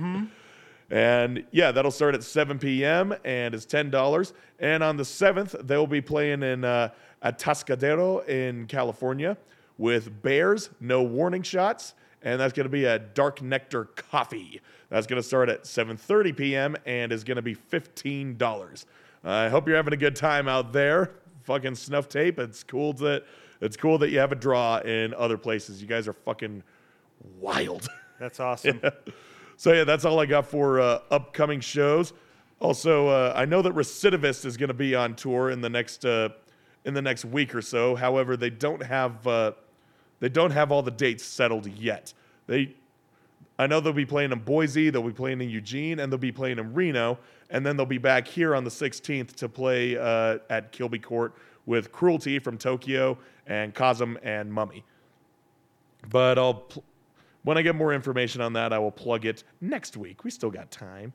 And 0.91 1.43
yeah, 1.51 1.71
that'll 1.71 1.91
start 1.91 2.13
at 2.13 2.23
7 2.23 2.59
p.m. 2.59 3.13
and 3.25 3.55
it's 3.55 3.65
ten 3.65 3.89
dollars. 3.89 4.33
And 4.59 4.83
on 4.83 4.95
the 4.97 5.05
seventh, 5.05 5.55
they'll 5.63 5.87
be 5.87 6.01
playing 6.01 6.43
in 6.43 6.63
uh, 6.63 6.89
Atascadero 7.23 8.27
in 8.27 8.67
California 8.67 9.35
with 9.77 10.21
Bears, 10.21 10.69
No 10.79 11.03
Warning 11.03 11.43
Shots, 11.43 11.93
and 12.21 12.39
that's 12.39 12.53
going 12.53 12.65
to 12.65 12.69
be 12.69 12.85
a 12.85 12.99
Dark 12.99 13.41
Nectar 13.41 13.85
Coffee. 13.85 14.61
That's 14.89 15.07
going 15.07 15.21
to 15.21 15.27
start 15.27 15.49
at 15.49 15.63
7:30 15.63 16.37
p.m. 16.37 16.75
and 16.85 17.11
is 17.11 17.23
going 17.23 17.37
to 17.37 17.41
be 17.41 17.53
fifteen 17.53 18.37
dollars. 18.37 18.85
I 19.23 19.49
hope 19.49 19.67
you're 19.67 19.77
having 19.77 19.93
a 19.93 19.97
good 19.97 20.15
time 20.15 20.47
out 20.47 20.73
there. 20.73 21.11
Fucking 21.43 21.75
snuff 21.75 22.09
tape. 22.09 22.39
It's 22.39 22.63
cool 22.63 22.93
that 22.93 23.23
it's 23.61 23.77
cool 23.77 23.97
that 23.99 24.09
you 24.09 24.19
have 24.19 24.31
a 24.31 24.35
draw 24.35 24.79
in 24.79 25.13
other 25.13 25.37
places. 25.37 25.81
You 25.81 25.87
guys 25.87 26.07
are 26.07 26.13
fucking 26.13 26.63
wild. 27.39 27.87
That's 28.19 28.39
awesome. 28.39 28.81
So 29.57 29.71
yeah, 29.71 29.83
that's 29.83 30.03
all 30.03 30.19
I 30.19 30.25
got 30.25 30.45
for 30.47 30.79
uh, 30.79 30.99
upcoming 31.11 31.59
shows. 31.59 32.13
Also, 32.59 33.07
uh, 33.07 33.33
I 33.35 33.45
know 33.45 33.61
that 33.61 33.73
Recidivist 33.73 34.45
is 34.45 34.57
going 34.57 34.69
to 34.69 34.73
be 34.73 34.95
on 34.95 35.15
tour 35.15 35.49
in 35.49 35.61
the 35.61 35.69
next 35.69 36.05
uh, 36.05 36.29
in 36.85 36.93
the 36.93 37.01
next 37.01 37.25
week 37.25 37.53
or 37.53 37.61
so. 37.61 37.95
However, 37.95 38.35
they 38.35 38.49
don't 38.49 38.83
have 38.83 39.25
uh, 39.27 39.51
they 40.23 40.29
don't 40.29 40.51
have 40.51 40.71
all 40.71 40.81
the 40.81 40.89
dates 40.89 41.21
settled 41.21 41.67
yet. 41.67 42.13
They 42.47 42.73
I 43.59 43.67
know 43.67 43.81
they'll 43.81 43.91
be 43.91 44.05
playing 44.05 44.31
in 44.31 44.39
Boise, 44.39 44.89
they'll 44.89 45.03
be 45.03 45.11
playing 45.11 45.41
in 45.41 45.49
Eugene, 45.49 45.99
and 45.99 46.09
they'll 46.09 46.17
be 46.17 46.31
playing 46.31 46.59
in 46.59 46.73
Reno, 46.73 47.19
and 47.49 47.65
then 47.65 47.75
they'll 47.75 47.85
be 47.85 47.97
back 47.97 48.25
here 48.25 48.55
on 48.55 48.63
the 48.63 48.69
16th 48.69 49.35
to 49.35 49.49
play 49.49 49.97
uh, 49.97 50.37
at 50.49 50.71
Kilby 50.71 50.99
Court 50.99 51.33
with 51.65 51.91
Cruelty 51.91 52.39
from 52.39 52.57
Tokyo 52.57 53.17
and 53.47 53.75
Kazum 53.75 54.15
and 54.23 54.51
Mummy. 54.51 54.85
But 56.09 56.39
I'll 56.39 56.53
pl- 56.53 56.85
when 57.43 57.57
I 57.57 57.61
get 57.61 57.75
more 57.75 57.93
information 57.93 58.39
on 58.39 58.53
that, 58.53 58.71
I 58.71 58.79
will 58.79 58.91
plug 58.91 59.25
it 59.25 59.43
next 59.59 59.97
week. 59.97 60.23
We 60.23 60.31
still 60.31 60.51
got 60.51 60.71
time, 60.71 61.11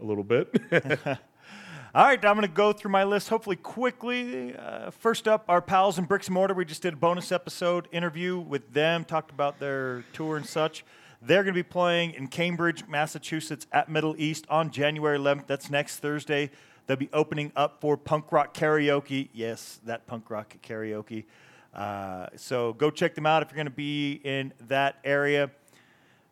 a 0.00 0.04
little 0.04 0.24
bit. 0.24 0.60
All 1.94 2.04
right, 2.04 2.22
I'm 2.22 2.34
going 2.34 2.46
to 2.46 2.52
go 2.52 2.74
through 2.74 2.90
my 2.90 3.04
list 3.04 3.30
hopefully 3.30 3.56
quickly. 3.56 4.54
Uh, 4.54 4.90
first 4.90 5.26
up, 5.26 5.46
our 5.48 5.62
pals 5.62 5.98
in 5.98 6.04
Bricks 6.04 6.26
and 6.26 6.34
Mortar. 6.34 6.52
We 6.52 6.66
just 6.66 6.82
did 6.82 6.92
a 6.92 6.96
bonus 6.98 7.32
episode 7.32 7.88
interview 7.90 8.38
with 8.38 8.74
them, 8.74 9.06
talked 9.06 9.30
about 9.30 9.58
their 9.58 10.04
tour 10.12 10.36
and 10.36 10.44
such. 10.44 10.84
They're 11.22 11.42
going 11.42 11.54
to 11.54 11.58
be 11.58 11.62
playing 11.62 12.12
in 12.12 12.28
Cambridge, 12.28 12.86
Massachusetts 12.86 13.66
at 13.72 13.88
Middle 13.88 14.14
East 14.18 14.44
on 14.50 14.70
January 14.70 15.18
11th. 15.18 15.46
That's 15.46 15.70
next 15.70 16.00
Thursday. 16.00 16.50
They'll 16.86 16.98
be 16.98 17.08
opening 17.14 17.52
up 17.56 17.80
for 17.80 17.96
punk 17.96 18.32
rock 18.32 18.52
karaoke. 18.52 19.30
Yes, 19.32 19.80
that 19.86 20.06
punk 20.06 20.28
rock 20.28 20.56
karaoke. 20.62 21.24
Uh, 21.72 22.26
so 22.36 22.74
go 22.74 22.90
check 22.90 23.14
them 23.14 23.24
out 23.24 23.42
if 23.42 23.48
you're 23.48 23.56
going 23.56 23.64
to 23.64 23.70
be 23.70 24.20
in 24.24 24.52
that 24.66 24.96
area. 25.04 25.50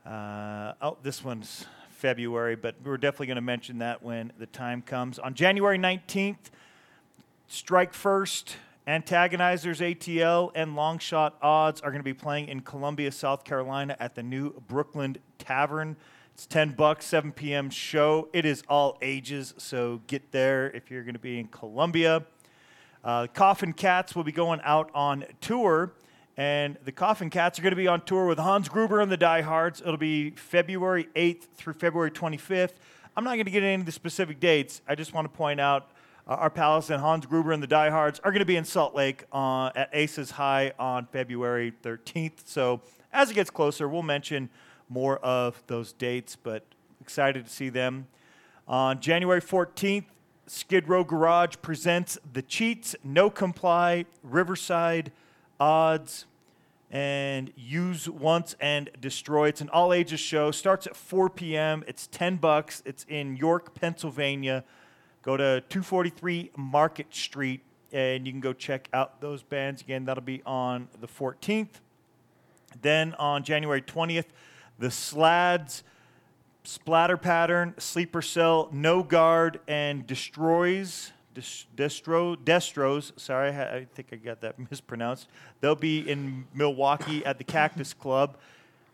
Uh, 0.04 0.74
oh, 0.82 0.98
this 1.02 1.24
one's 1.24 1.64
February, 1.96 2.56
but 2.56 2.76
we're 2.84 2.98
definitely 2.98 3.26
going 3.26 3.36
to 3.36 3.40
mention 3.42 3.78
that 3.78 4.02
when 4.02 4.32
the 4.38 4.46
time 4.46 4.82
comes. 4.82 5.18
On 5.18 5.34
January 5.34 5.78
19th, 5.78 6.50
Strike 7.48 7.94
First, 7.94 8.56
Antagonizers 8.86 9.80
ATL, 9.80 10.52
and 10.54 10.76
Longshot 10.76 11.32
Odds 11.40 11.80
are 11.80 11.90
going 11.90 12.00
to 12.00 12.04
be 12.04 12.14
playing 12.14 12.48
in 12.48 12.60
Columbia, 12.60 13.10
South 13.10 13.44
Carolina 13.44 13.96
at 13.98 14.14
the 14.14 14.22
new 14.22 14.52
Brooklyn 14.68 15.16
Tavern. 15.38 15.96
It's 16.34 16.46
10 16.46 16.72
bucks, 16.72 17.06
7 17.06 17.32
p.m. 17.32 17.70
show. 17.70 18.28
It 18.34 18.44
is 18.44 18.62
all 18.68 18.98
ages, 19.00 19.54
so 19.56 20.02
get 20.06 20.32
there 20.32 20.70
if 20.70 20.90
you're 20.90 21.02
going 21.02 21.14
to 21.14 21.18
be 21.18 21.40
in 21.40 21.48
Columbia. 21.48 22.26
Uh, 23.02 23.26
Coffin 23.28 23.72
Cats 23.72 24.14
will 24.14 24.24
be 24.24 24.32
going 24.32 24.60
out 24.62 24.90
on 24.94 25.24
tour, 25.40 25.92
and 26.36 26.76
the 26.84 26.92
Coffin 26.92 27.30
Cats 27.30 27.58
are 27.58 27.62
going 27.62 27.72
to 27.72 27.76
be 27.76 27.88
on 27.88 28.02
tour 28.02 28.26
with 28.26 28.38
Hans 28.38 28.68
Gruber 28.68 29.00
and 29.00 29.10
the 29.10 29.16
Diehards. 29.16 29.80
It'll 29.80 29.96
be 29.96 30.30
February 30.30 31.08
8th 31.14 31.44
through 31.54 31.74
February 31.74 32.10
25th. 32.10 32.72
I'm 33.16 33.24
not 33.24 33.34
going 33.34 33.46
to 33.46 33.50
get 33.50 33.62
into 33.62 33.86
the 33.86 33.92
specific 33.92 34.40
dates. 34.40 34.82
I 34.86 34.94
just 34.94 35.14
want 35.14 35.30
to 35.30 35.36
point 35.36 35.60
out 35.60 35.90
uh, 36.28 36.34
our 36.34 36.50
pals 36.50 36.90
and 36.90 37.00
Hans 37.00 37.26
Gruber 37.26 37.52
and 37.52 37.62
the 37.62 37.66
Diehards 37.66 38.20
are 38.20 38.30
going 38.30 38.40
to 38.40 38.46
be 38.46 38.56
in 38.56 38.64
Salt 38.64 38.94
Lake 38.94 39.24
uh, 39.32 39.70
at 39.74 39.88
Aces 39.92 40.32
High 40.32 40.72
on 40.78 41.06
February 41.06 41.72
13th. 41.82 42.46
So 42.46 42.82
as 43.12 43.30
it 43.30 43.34
gets 43.34 43.50
closer, 43.50 43.88
we'll 43.88 44.02
mention 44.02 44.50
more 44.88 45.18
of 45.18 45.62
those 45.66 45.92
dates, 45.92 46.36
but 46.36 46.64
Excited 47.06 47.44
to 47.44 47.50
see 47.50 47.68
them. 47.68 48.08
On 48.66 48.98
January 48.98 49.40
14th, 49.40 50.06
Skid 50.48 50.88
Row 50.88 51.04
Garage 51.04 51.54
presents 51.62 52.18
The 52.32 52.42
Cheats, 52.42 52.96
No 53.04 53.30
Comply, 53.30 54.06
Riverside, 54.24 55.12
Odds, 55.58 56.26
and 56.90 57.52
Use 57.56 58.08
Once 58.08 58.54
and 58.60 58.90
Destroy. 59.00 59.48
It's 59.48 59.60
an 59.60 59.68
all 59.70 59.92
ages 59.92 60.20
show. 60.20 60.50
Starts 60.50 60.86
at 60.86 60.96
4 60.96 61.30
p.m. 61.30 61.84
It's 61.86 62.06
10 62.06 62.36
bucks. 62.36 62.82
It's 62.86 63.04
in 63.08 63.36
York, 63.36 63.74
Pennsylvania. 63.74 64.64
Go 65.22 65.36
to 65.36 65.62
243 65.68 66.52
Market 66.56 67.12
Street 67.14 67.62
and 67.92 68.26
you 68.26 68.32
can 68.32 68.40
go 68.40 68.52
check 68.52 68.88
out 68.92 69.20
those 69.20 69.42
bands. 69.42 69.82
Again, 69.82 70.04
that'll 70.04 70.22
be 70.22 70.42
on 70.44 70.88
the 71.00 71.06
14th. 71.06 71.80
Then 72.82 73.14
on 73.14 73.42
January 73.42 73.82
20th, 73.82 74.26
the 74.78 74.90
Slads, 74.90 75.82
Splatter 76.62 77.16
Pattern, 77.16 77.74
Sleeper 77.78 78.22
Cell, 78.22 78.68
No 78.72 79.02
Guard, 79.02 79.60
and 79.66 80.06
Destroys. 80.06 81.12
Des- 81.36 81.66
Destro, 81.76 82.34
Destros, 82.34 83.12
sorry, 83.20 83.50
I 83.50 83.76
I 83.76 83.84
think 83.94 84.08
I 84.12 84.16
got 84.16 84.40
that 84.40 84.58
mispronounced. 84.70 85.28
They'll 85.60 85.74
be 85.74 86.00
in 86.00 86.46
Milwaukee 86.54 87.24
at 87.24 87.36
the 87.36 87.44
Cactus 87.44 87.92
Club. 87.92 88.38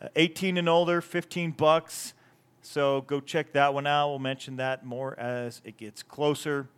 Uh, 0.00 0.08
18 0.16 0.56
and 0.58 0.68
older, 0.68 1.00
15 1.00 1.52
bucks. 1.52 2.14
So 2.60 3.02
go 3.02 3.20
check 3.20 3.52
that 3.52 3.72
one 3.72 3.86
out. 3.86 4.10
We'll 4.10 4.18
mention 4.18 4.56
that 4.56 4.84
more 4.84 5.18
as 5.18 5.62
it 5.64 5.76
gets 5.76 6.02
closer. 6.02 6.68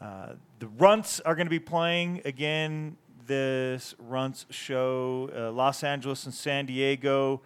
Uh, 0.00 0.34
the 0.58 0.66
Runts 0.66 1.20
are 1.20 1.36
going 1.36 1.46
to 1.46 1.50
be 1.50 1.60
playing 1.60 2.22
again 2.24 2.96
this 3.26 3.94
Runts 4.00 4.46
show, 4.50 5.30
uh, 5.36 5.52
Los 5.52 5.84
Angeles 5.84 6.24
and 6.24 6.34
San 6.34 6.66
Diego. 6.66 7.40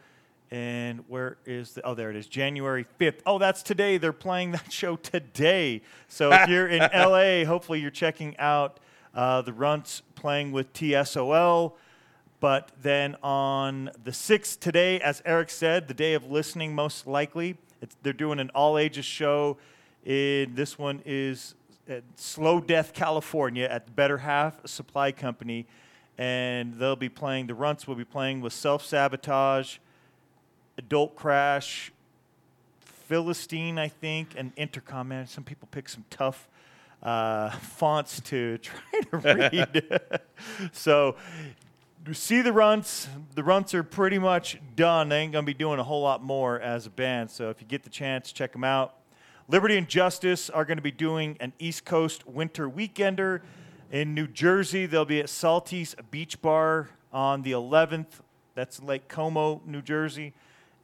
And 0.50 1.04
where 1.08 1.38
is 1.44 1.72
the? 1.72 1.82
Oh, 1.84 1.94
there 1.94 2.10
it 2.10 2.16
is, 2.16 2.28
January 2.28 2.86
5th. 3.00 3.20
Oh, 3.26 3.38
that's 3.38 3.62
today. 3.62 3.98
They're 3.98 4.12
playing 4.12 4.52
that 4.52 4.72
show 4.72 4.96
today. 4.96 5.82
So 6.08 6.32
if 6.32 6.48
you're 6.48 6.68
in 6.68 6.80
LA, 6.80 7.44
hopefully 7.44 7.80
you're 7.80 7.90
checking 7.90 8.36
out 8.38 8.78
uh, 9.14 9.42
the 9.42 9.52
Runts 9.52 10.02
playing 10.14 10.52
with 10.52 10.72
TSOL. 10.72 11.72
But 12.38 12.70
then 12.82 13.16
on 13.22 13.90
the 14.04 14.10
6th 14.10 14.60
today, 14.60 15.00
as 15.00 15.22
Eric 15.24 15.50
said, 15.50 15.88
the 15.88 15.94
day 15.94 16.14
of 16.14 16.30
listening, 16.30 16.74
most 16.74 17.06
likely, 17.06 17.56
it's, 17.80 17.96
they're 18.02 18.12
doing 18.12 18.38
an 18.38 18.50
all 18.54 18.78
ages 18.78 19.06
show. 19.06 19.56
In, 20.04 20.54
this 20.54 20.78
one 20.78 21.02
is 21.04 21.54
at 21.88 22.04
Slow 22.16 22.60
Death, 22.60 22.92
California, 22.92 23.64
at 23.64 23.86
the 23.86 23.92
Better 23.92 24.18
Half 24.18 24.66
Supply 24.68 25.12
Company. 25.12 25.66
And 26.18 26.74
they'll 26.74 26.94
be 26.96 27.08
playing, 27.08 27.46
the 27.46 27.54
Runts 27.54 27.86
will 27.86 27.94
be 27.94 28.04
playing 28.04 28.40
with 28.40 28.52
Self 28.52 28.84
Sabotage, 28.84 29.78
Adult 30.78 31.16
Crash, 31.16 31.92
Philistine, 32.80 33.78
I 33.78 33.88
think, 33.88 34.30
and 34.36 34.52
Intercom. 34.56 35.08
Man, 35.08 35.26
some 35.26 35.44
people 35.44 35.68
pick 35.70 35.88
some 35.88 36.04
tough 36.10 36.48
uh, 37.02 37.50
fonts 37.60 38.20
to 38.20 38.58
try 38.62 39.00
to 39.10 39.16
read. 39.16 40.00
so 40.72 41.16
see 42.12 42.42
the 42.42 42.52
runts. 42.52 43.08
The 43.34 43.42
runts 43.42 43.74
are 43.74 43.82
pretty 43.82 44.18
much 44.18 44.60
done. 44.74 45.08
They 45.08 45.18
ain't 45.18 45.32
gonna 45.32 45.46
be 45.46 45.54
doing 45.54 45.78
a 45.78 45.84
whole 45.84 46.02
lot 46.02 46.22
more 46.22 46.60
as 46.60 46.86
a 46.86 46.90
band. 46.90 47.30
So 47.30 47.50
if 47.50 47.60
you 47.60 47.66
get 47.66 47.82
the 47.82 47.90
chance, 47.90 48.32
check 48.32 48.52
them 48.52 48.64
out. 48.64 48.94
Liberty 49.48 49.76
and 49.76 49.88
Justice 49.88 50.50
are 50.50 50.64
going 50.64 50.78
to 50.78 50.82
be 50.82 50.90
doing 50.90 51.36
an 51.38 51.52
East 51.60 51.84
Coast 51.84 52.26
winter 52.26 52.68
weekender 52.68 53.42
in 53.92 54.12
New 54.12 54.26
Jersey. 54.26 54.86
They'll 54.86 55.04
be 55.04 55.20
at 55.20 55.28
Salty's 55.28 55.94
Beach 56.10 56.42
Bar 56.42 56.88
on 57.12 57.42
the 57.42 57.52
11th. 57.52 58.06
That's 58.56 58.82
Lake 58.82 59.06
Como, 59.06 59.62
New 59.64 59.82
Jersey. 59.82 60.32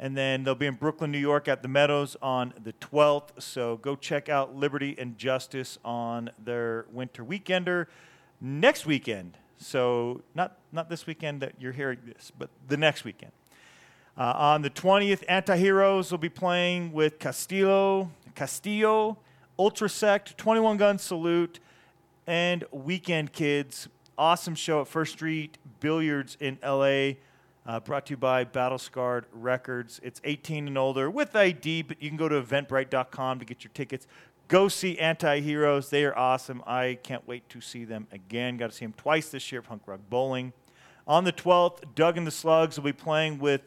And 0.02 0.16
then 0.16 0.42
they'll 0.42 0.56
be 0.56 0.66
in 0.66 0.74
Brooklyn, 0.74 1.12
New 1.12 1.18
York 1.18 1.46
at 1.46 1.62
the 1.62 1.68
Meadows 1.68 2.16
on 2.20 2.52
the 2.60 2.72
12th. 2.72 3.40
So 3.40 3.76
go 3.76 3.94
check 3.94 4.28
out 4.28 4.52
Liberty 4.52 4.96
and 4.98 5.16
Justice 5.16 5.78
on 5.84 6.30
their 6.44 6.86
winter 6.90 7.24
weekender 7.24 7.86
next 8.40 8.84
weekend. 8.84 9.38
So 9.58 10.22
not 10.34 10.56
not 10.72 10.90
this 10.90 11.06
weekend 11.06 11.40
that 11.42 11.52
you're 11.60 11.70
hearing 11.70 12.00
this, 12.04 12.32
but 12.36 12.50
the 12.66 12.76
next 12.76 13.04
weekend. 13.04 13.30
Uh, 14.18 14.32
on 14.34 14.62
the 14.62 14.70
20th, 14.70 15.24
Antiheroes 15.26 16.10
will 16.10 16.18
be 16.18 16.28
playing 16.28 16.92
with 16.92 17.20
Castillo, 17.20 18.10
Castillo, 18.34 19.18
Ultrasect, 19.56 20.36
21 20.36 20.78
Gun 20.78 20.98
Salute, 20.98 21.60
and 22.26 22.64
Weekend 22.72 23.32
Kids. 23.32 23.88
Awesome 24.18 24.56
show 24.56 24.80
at 24.80 24.88
First 24.88 25.12
Street 25.12 25.58
Billiards 25.78 26.36
in 26.40 26.58
LA. 26.60 27.12
Uh, 27.64 27.78
brought 27.78 28.06
to 28.06 28.14
you 28.14 28.16
by 28.16 28.42
Battle 28.42 28.78
Scarred 28.78 29.24
Records. 29.32 30.00
It's 30.02 30.20
18 30.24 30.66
and 30.66 30.76
older 30.76 31.08
with 31.08 31.36
ID, 31.36 31.82
but 31.82 32.02
you 32.02 32.08
can 32.08 32.16
go 32.16 32.28
to 32.28 32.42
eventbrite.com 32.42 33.38
to 33.38 33.44
get 33.44 33.62
your 33.62 33.70
tickets. 33.72 34.08
Go 34.48 34.66
see 34.66 34.98
Anti 34.98 35.38
Heroes. 35.38 35.88
They 35.88 36.04
are 36.04 36.16
awesome. 36.18 36.60
I 36.66 36.98
can't 37.04 37.26
wait 37.28 37.48
to 37.50 37.60
see 37.60 37.84
them 37.84 38.08
again. 38.10 38.56
Got 38.56 38.70
to 38.70 38.76
see 38.76 38.84
them 38.84 38.94
twice 38.96 39.28
this 39.28 39.52
year 39.52 39.62
Punk 39.62 39.82
Rock 39.86 40.00
Bowling. 40.10 40.52
On 41.06 41.22
the 41.22 41.32
12th, 41.32 41.82
Doug 41.94 42.18
and 42.18 42.26
the 42.26 42.32
Slugs 42.32 42.76
will 42.76 42.84
be 42.84 42.92
playing 42.92 43.38
with 43.38 43.60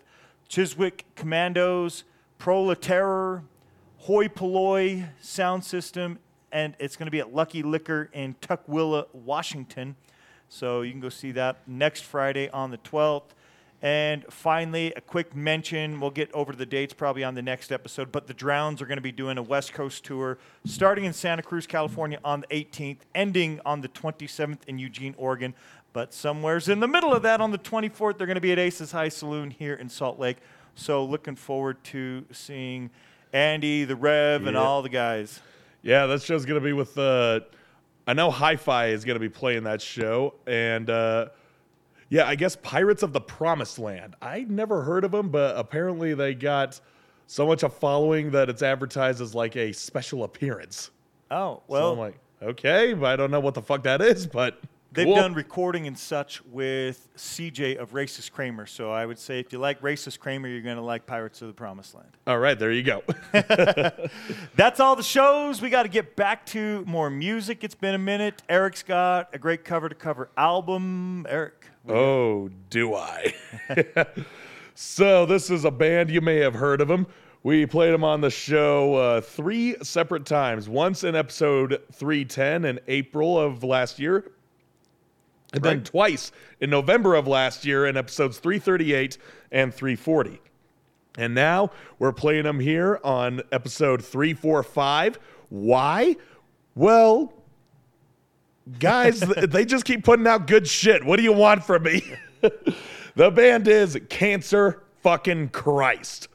Chiswick 0.50 1.06
Commandos, 1.16 2.04
Proletarier, 2.38 3.44
Hoi 4.00 4.28
Polloi 4.28 5.08
Sound 5.22 5.64
System, 5.64 6.20
and 6.52 6.76
it's 6.80 6.98
going 6.98 7.08
to 7.08 7.12
be 7.12 7.20
at 7.20 7.34
Lucky 7.34 7.64
Liquor 7.64 8.10
in 8.12 8.36
Tukwila, 8.42 9.06
Washington. 9.14 9.96
So 10.50 10.82
you 10.82 10.92
can 10.92 11.00
go 11.00 11.10
see 11.10 11.32
that 11.32 11.66
next 11.66 12.02
Friday 12.04 12.50
on 12.50 12.72
the 12.72 12.78
12th. 12.80 13.32
And 13.86 14.26
finally, 14.32 14.92
a 14.94 15.02
quick 15.02 15.36
mention. 15.36 16.00
We'll 16.00 16.10
get 16.10 16.34
over 16.34 16.52
to 16.52 16.58
the 16.58 16.66
dates 16.66 16.92
probably 16.92 17.24
on 17.24 17.36
the 17.36 17.44
next 17.44 17.72
episode, 17.72 18.12
but 18.12 18.26
the 18.26 18.34
Drowns 18.34 18.82
are 18.82 18.88
going 18.88 18.98
to 18.98 19.02
be 19.04 19.12
doing 19.12 19.38
a 19.38 19.44
West 19.44 19.74
Coast 19.74 20.04
tour 20.04 20.40
starting 20.66 21.06
in 21.06 21.14
Santa 21.14 21.44
Cruz, 21.44 21.68
California 21.68 22.18
on 22.26 22.42
the 22.42 22.48
18th, 22.48 22.98
ending 23.14 23.60
on 23.64 23.82
the 23.82 23.88
27th 23.88 24.66
in 24.66 24.80
Eugene, 24.80 25.14
Oregon. 25.20 25.54
But 25.94 26.16
somewhere's 26.16 26.68
in 26.68 26.80
the 26.80 26.88
middle 26.88 27.14
of 27.14 27.22
that 27.22 27.42
on 27.42 27.52
the 27.52 27.60
24th, 27.60 28.18
they're 28.18 28.26
going 28.26 28.34
to 28.34 28.42
be 28.42 28.52
at 28.52 28.58
Aces 28.58 28.92
High 28.92 29.10
Saloon 29.10 29.52
here 29.52 29.76
in 29.76 29.88
Salt 29.88 30.18
Lake. 30.18 30.38
So 30.74 31.06
looking 31.06 31.36
forward 31.36 31.84
to 31.84 32.26
seeing 32.32 32.90
Andy, 33.34 33.84
the 33.84 33.96
Rev, 33.96 34.48
and 34.48 34.58
all 34.58 34.82
the 34.82 34.90
guys. 34.90 35.42
Yeah, 35.84 36.08
that 36.08 36.24
show's 36.24 36.46
gonna 36.46 36.60
be 36.60 36.74
with. 36.74 36.98
Uh, 36.98 37.42
I 38.08 38.14
know 38.14 38.32
Hi-Fi 38.32 38.88
is 38.88 39.06
gonna 39.06 39.20
be 39.20 39.30
playing 39.30 39.66
that 39.66 39.82
show, 39.82 40.34
and 40.48 40.90
uh, 40.90 41.28
yeah, 42.10 42.28
I 42.28 42.36
guess 42.36 42.56
Pirates 42.58 43.04
of 43.04 43.14
the 43.14 43.22
Promised 43.22 43.80
Land. 43.80 44.16
I 44.22 44.46
never 44.48 44.84
heard 44.84 45.04
of 45.04 45.12
them, 45.12 45.30
but 45.30 45.58
apparently 45.58 46.14
they 46.14 46.34
got 46.34 46.80
so 47.28 47.48
much 47.48 47.64
a 47.64 47.70
following 47.70 48.32
that 48.32 48.50
it's 48.50 48.62
advertised 48.62 49.22
as 49.22 49.34
like 49.34 49.56
a 49.56 49.72
special 49.72 50.24
appearance. 50.24 50.92
Oh, 51.32 51.56
so 51.56 51.64
well, 51.68 51.92
I'm 51.94 52.00
like, 52.00 52.20
okay, 52.42 52.94
but 52.94 53.08
I 53.08 53.16
don't 53.16 53.32
know 53.32 53.40
what 53.40 53.56
the 53.56 53.62
fuck 53.62 53.84
that 53.84 54.02
is, 54.02 54.28
but 54.28 54.60
They've 54.96 55.06
cool. 55.06 55.16
done 55.16 55.34
recording 55.34 55.88
and 55.88 56.00
such 56.00 56.44
with 56.46 57.10
CJ 57.18 57.76
of 57.76 57.92
Racist 57.92 58.32
Kramer. 58.32 58.66
So 58.66 58.92
I 58.92 59.06
would 59.06 59.20
say 59.20 59.42
if 59.42 59.52
you 59.52 59.60
like 59.60 59.82
Racist 59.82 60.20
Kramer, 60.20 60.48
you're 60.48 60.62
going 60.62 60.78
to 60.78 60.82
like 60.82 61.06
Pirates 61.06 61.42
of 61.42 61.50
the 61.50 61.54
Promised 61.54 61.96
Land. 61.96 62.08
All 62.26 62.40
right, 62.40 62.58
there 62.58 62.72
you 62.72 62.82
go. 62.82 63.04
That's 64.56 64.80
all 64.80 64.96
the 64.96 65.04
shows. 65.04 65.62
We 65.62 65.70
got 65.70 65.84
to 65.84 65.90
get 65.90 66.16
back 66.16 66.46
to 66.48 66.86
more 66.88 67.10
music. 67.10 67.66
It's 67.66 67.76
been 67.76 67.94
a 67.94 68.00
minute. 68.00 68.42
Eric's 68.48 68.84
got 68.84 69.30
a 69.34 69.38
great 69.38 69.66
cover 69.66 69.90
to 69.90 69.96
cover 69.96 70.30
album. 70.38 71.28
Eric. 71.30 71.68
Oh, 71.90 72.50
do 72.70 72.96
I? 72.96 73.36
so 74.76 75.26
this 75.26 75.50
is 75.50 75.66
a 75.66 75.72
band 75.72 76.10
you 76.10 76.22
may 76.22 76.38
have 76.38 76.54
heard 76.54 76.80
of 76.80 76.88
them. 76.88 77.06
We 77.44 77.68
played 77.68 77.94
them 77.94 78.04
on 78.04 78.22
the 78.22 78.32
show 78.32 78.96
uh, 78.96 79.22
three 79.22 79.76
separate 79.84 80.26
times. 80.26 80.68
Once 80.68 81.04
in 81.04 81.16
episode 81.16 81.80
310 81.92 82.66
in 82.66 82.80
April 82.88 83.40
of 83.40 83.64
last 83.64 84.00
year, 84.00 84.32
and 85.56 85.64
then 85.64 85.84
twice 85.84 86.32
in 86.60 86.70
November 86.70 87.16
of 87.16 87.28
last 87.28 87.66
year 87.66 87.86
in 87.86 87.98
episodes 87.98 88.38
338 88.40 89.18
and 89.52 89.74
340. 89.74 90.42
And 91.18 91.34
now 91.34 91.72
we're 91.98 92.12
playing 92.12 92.44
them 92.44 92.60
here 92.60 93.00
on 93.04 93.42
episode 93.52 94.04
345. 94.04 95.18
Why? 95.50 96.18
Well, 96.76 97.34
guys, 98.80 99.20
they 99.38 99.66
just 99.66 99.86
keep 99.86 100.04
putting 100.04 100.28
out 100.28 100.48
good 100.48 100.68
shit. 100.68 101.06
What 101.06 101.18
do 101.18 101.24
you 101.24 101.34
want 101.34 101.64
from 101.64 101.84
me? 101.84 102.04
the 103.16 103.32
band 103.32 103.68
is 103.68 103.98
Cancer 104.10 104.84
fucking 105.02 105.50
Christ. 105.50 106.28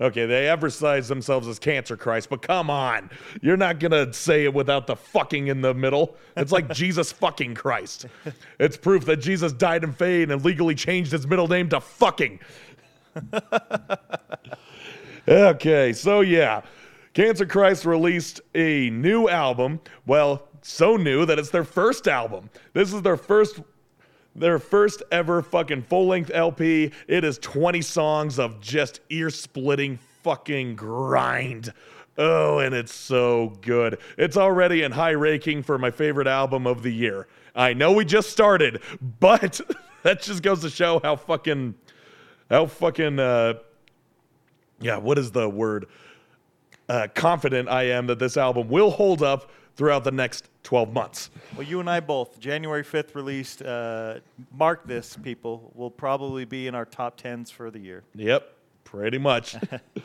Okay, 0.00 0.26
they 0.26 0.48
advertise 0.48 1.06
themselves 1.06 1.46
as 1.46 1.58
Cancer 1.60 1.96
Christ, 1.96 2.28
but 2.28 2.42
come 2.42 2.68
on. 2.68 3.10
You're 3.42 3.56
not 3.56 3.78
going 3.78 3.92
to 3.92 4.12
say 4.12 4.44
it 4.44 4.52
without 4.52 4.88
the 4.88 4.96
fucking 4.96 5.46
in 5.46 5.60
the 5.60 5.72
middle. 5.72 6.16
It's 6.36 6.50
like 6.50 6.68
Jesus 6.74 7.12
fucking 7.12 7.54
Christ. 7.54 8.06
It's 8.58 8.76
proof 8.76 9.04
that 9.04 9.18
Jesus 9.18 9.52
died 9.52 9.84
in 9.84 9.92
vain 9.92 10.32
and 10.32 10.44
legally 10.44 10.74
changed 10.74 11.12
his 11.12 11.26
middle 11.26 11.46
name 11.46 11.68
to 11.68 11.80
fucking. 11.80 12.40
Okay, 15.26 15.94
so 15.94 16.20
yeah, 16.20 16.60
Cancer 17.14 17.46
Christ 17.46 17.86
released 17.86 18.42
a 18.54 18.90
new 18.90 19.28
album. 19.28 19.80
Well, 20.04 20.48
so 20.60 20.96
new 20.96 21.24
that 21.24 21.38
it's 21.38 21.48
their 21.48 21.64
first 21.64 22.08
album. 22.08 22.50
This 22.74 22.92
is 22.92 23.00
their 23.00 23.16
first 23.16 23.60
their 24.34 24.58
first 24.58 25.02
ever 25.12 25.42
fucking 25.42 25.82
full-length 25.82 26.30
LP. 26.34 26.90
It 27.06 27.24
is 27.24 27.38
20 27.38 27.80
songs 27.82 28.38
of 28.38 28.60
just 28.60 29.00
ear-splitting 29.10 29.98
fucking 30.22 30.76
grind. 30.76 31.72
Oh, 32.16 32.58
and 32.58 32.74
it's 32.74 32.94
so 32.94 33.52
good. 33.60 33.98
It's 34.16 34.36
already 34.36 34.82
in 34.82 34.92
high 34.92 35.14
ranking 35.14 35.62
for 35.62 35.78
my 35.78 35.90
favorite 35.90 36.26
album 36.26 36.66
of 36.66 36.82
the 36.82 36.92
year. 36.92 37.26
I 37.54 37.72
know 37.74 37.92
we 37.92 38.04
just 38.04 38.30
started, 38.30 38.80
but 39.20 39.60
that 40.02 40.22
just 40.22 40.42
goes 40.42 40.60
to 40.62 40.70
show 40.70 41.00
how 41.02 41.16
fucking, 41.16 41.74
how 42.50 42.66
fucking, 42.66 43.18
uh, 43.18 43.54
yeah, 44.80 44.96
what 44.96 45.18
is 45.18 45.30
the 45.30 45.48
word? 45.48 45.86
Uh, 46.88 47.08
confident 47.14 47.68
I 47.68 47.84
am 47.84 48.06
that 48.08 48.18
this 48.18 48.36
album 48.36 48.68
will 48.68 48.90
hold 48.90 49.22
up 49.22 49.50
throughout 49.76 50.04
the 50.04 50.10
next 50.10 50.48
12 50.62 50.92
months. 50.92 51.30
Well, 51.56 51.66
you 51.66 51.80
and 51.80 51.90
I 51.90 52.00
both. 52.00 52.38
January 52.38 52.84
5th 52.84 53.14
released. 53.14 53.62
Uh, 53.62 54.16
mark 54.52 54.86
this, 54.86 55.16
people. 55.22 55.72
Will 55.74 55.90
probably 55.90 56.44
be 56.44 56.66
in 56.66 56.74
our 56.74 56.84
top 56.84 57.20
10s 57.20 57.50
for 57.52 57.70
the 57.70 57.78
year. 57.78 58.04
Yep, 58.14 58.50
pretty 58.84 59.18
much. 59.18 59.56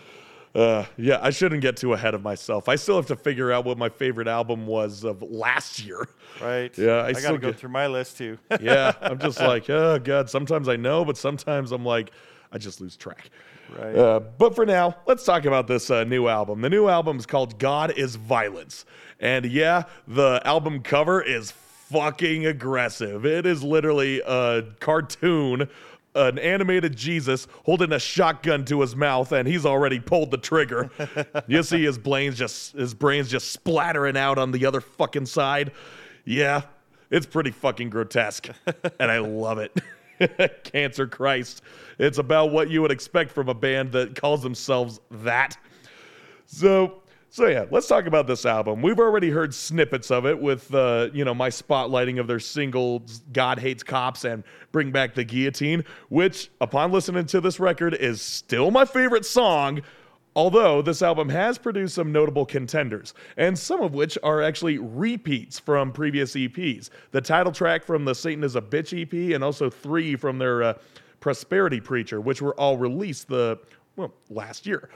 uh, 0.55 0.85
yeah, 0.97 1.19
I 1.21 1.29
shouldn't 1.29 1.61
get 1.61 1.77
too 1.77 1.93
ahead 1.93 2.13
of 2.13 2.23
myself. 2.23 2.67
I 2.67 2.75
still 2.75 2.95
have 2.95 3.07
to 3.07 3.15
figure 3.15 3.51
out 3.51 3.65
what 3.65 3.77
my 3.77 3.89
favorite 3.89 4.27
album 4.27 4.65
was 4.65 5.03
of 5.03 5.21
last 5.21 5.79
year. 5.83 6.07
Right? 6.41 6.75
Yeah, 6.77 6.97
I 6.97 7.07
I, 7.07 7.13
still 7.13 7.23
got 7.23 7.31
to 7.33 7.37
go 7.39 7.51
get- 7.51 7.59
through 7.59 7.69
my 7.71 7.87
list 7.87 8.17
too. 8.17 8.37
Yeah, 8.61 8.93
I'm 9.01 9.19
just 9.19 9.39
like, 9.51 9.69
oh 9.69 9.99
god. 9.99 10.29
Sometimes 10.29 10.67
I 10.67 10.75
know, 10.75 11.05
but 11.05 11.17
sometimes 11.17 11.71
I'm 11.71 11.85
like, 11.85 12.11
I 12.51 12.57
just 12.57 12.81
lose 12.81 12.97
track. 12.97 13.29
Right. 13.77 13.95
Uh, 13.95 14.19
but 14.19 14.55
for 14.55 14.65
now, 14.65 14.95
let's 15.05 15.23
talk 15.23 15.45
about 15.45 15.67
this 15.67 15.91
uh, 15.91 16.03
new 16.03 16.27
album. 16.27 16.61
The 16.61 16.69
new 16.71 16.87
album 16.87 17.17
is 17.17 17.27
called 17.27 17.59
God 17.59 17.91
is 17.95 18.15
Violence. 18.15 18.85
And 19.19 19.45
yeah, 19.45 19.83
the 20.07 20.41
album 20.45 20.81
cover 20.81 21.21
is 21.21 21.51
fucking 21.51 22.45
aggressive. 22.45 23.25
It 23.25 23.45
is 23.45 23.63
literally 23.63 24.21
a 24.25 24.63
cartoon, 24.79 25.67
an 26.15 26.39
animated 26.39 26.95
Jesus 26.95 27.47
holding 27.65 27.91
a 27.91 27.99
shotgun 27.99 28.63
to 28.65 28.81
his 28.81 28.95
mouth, 28.95 29.31
and 29.31 29.47
he's 29.47 29.65
already 29.65 29.99
pulled 29.99 30.31
the 30.31 30.37
trigger. 30.37 30.89
you 31.47 31.63
see 31.63 31.83
his 31.83 31.97
brains 31.97 32.37
just 32.37 32.73
his 32.73 32.93
brains 32.93 33.29
just 33.29 33.51
splattering 33.51 34.17
out 34.17 34.37
on 34.37 34.51
the 34.51 34.65
other 34.65 34.81
fucking 34.81 35.25
side. 35.25 35.71
Yeah, 36.25 36.61
it's 37.09 37.25
pretty 37.25 37.51
fucking 37.51 37.89
grotesque, 37.89 38.49
and 38.99 39.11
I 39.11 39.19
love 39.19 39.57
it. 39.57 39.73
Cancer 40.63 41.07
Christ. 41.07 41.61
It's 41.97 42.17
about 42.17 42.51
what 42.51 42.69
you 42.69 42.81
would 42.81 42.91
expect 42.91 43.31
from 43.31 43.49
a 43.49 43.53
band 43.53 43.91
that 43.93 44.15
calls 44.15 44.43
themselves 44.43 44.99
that. 45.11 45.57
So, 46.45 47.01
so 47.29 47.47
yeah, 47.47 47.65
let's 47.69 47.87
talk 47.87 48.05
about 48.05 48.27
this 48.27 48.45
album. 48.45 48.81
We've 48.81 48.99
already 48.99 49.29
heard 49.29 49.53
snippets 49.53 50.09
of 50.09 50.25
it 50.25 50.39
with, 50.39 50.73
uh, 50.73 51.09
you 51.13 51.23
know, 51.23 51.33
my 51.33 51.49
spotlighting 51.49 52.19
of 52.19 52.27
their 52.27 52.39
singles 52.39 53.21
"God 53.31 53.59
Hates 53.59 53.83
Cops" 53.83 54.25
and 54.25 54.43
"Bring 54.71 54.91
Back 54.91 55.13
the 55.13 55.23
Guillotine," 55.23 55.83
which, 56.09 56.49
upon 56.59 56.91
listening 56.91 57.25
to 57.27 57.41
this 57.41 57.59
record, 57.59 57.93
is 57.93 58.21
still 58.21 58.71
my 58.71 58.85
favorite 58.85 59.25
song. 59.25 59.81
Although 60.35 60.81
this 60.81 61.01
album 61.01 61.27
has 61.29 61.57
produced 61.57 61.95
some 61.95 62.11
notable 62.11 62.45
contenders, 62.45 63.13
and 63.35 63.57
some 63.57 63.81
of 63.81 63.93
which 63.93 64.17
are 64.23 64.41
actually 64.41 64.77
repeats 64.77 65.59
from 65.59 65.91
previous 65.91 66.33
EPs. 66.33 66.91
The 67.11 67.19
title 67.19 67.51
track 67.51 67.83
from 67.83 68.05
the 68.05 68.13
Satan 68.13 68.43
is 68.43 68.55
a 68.55 68.61
Bitch 68.61 68.99
EP, 68.99 69.35
and 69.35 69.43
also 69.43 69.69
three 69.69 70.15
from 70.15 70.37
their 70.37 70.63
uh, 70.63 70.73
Prosperity 71.19 71.81
Preacher, 71.81 72.21
which 72.21 72.41
were 72.41 72.53
all 72.59 72.77
released 72.77 73.27
the 73.27 73.59
well 73.95 74.13
last 74.29 74.65
year. 74.65 74.89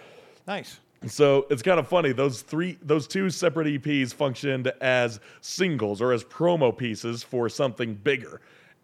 nice. 0.48 0.80
So 1.08 1.46
it's 1.50 1.62
kind 1.62 1.80
of 1.80 1.88
funny. 1.88 2.12
Those 2.14 2.42
three, 2.42 2.78
those 2.82 3.08
two 3.08 3.30
separate 3.30 3.68
EPs 3.68 4.14
functioned 4.14 4.72
as 4.82 5.20
singles 5.42 6.02
or 6.02 6.14
as 6.14 6.24
promo 6.24 6.76
pieces 6.76 7.24
for 7.24 7.50
something 7.50 7.96
bigger. 7.96 8.42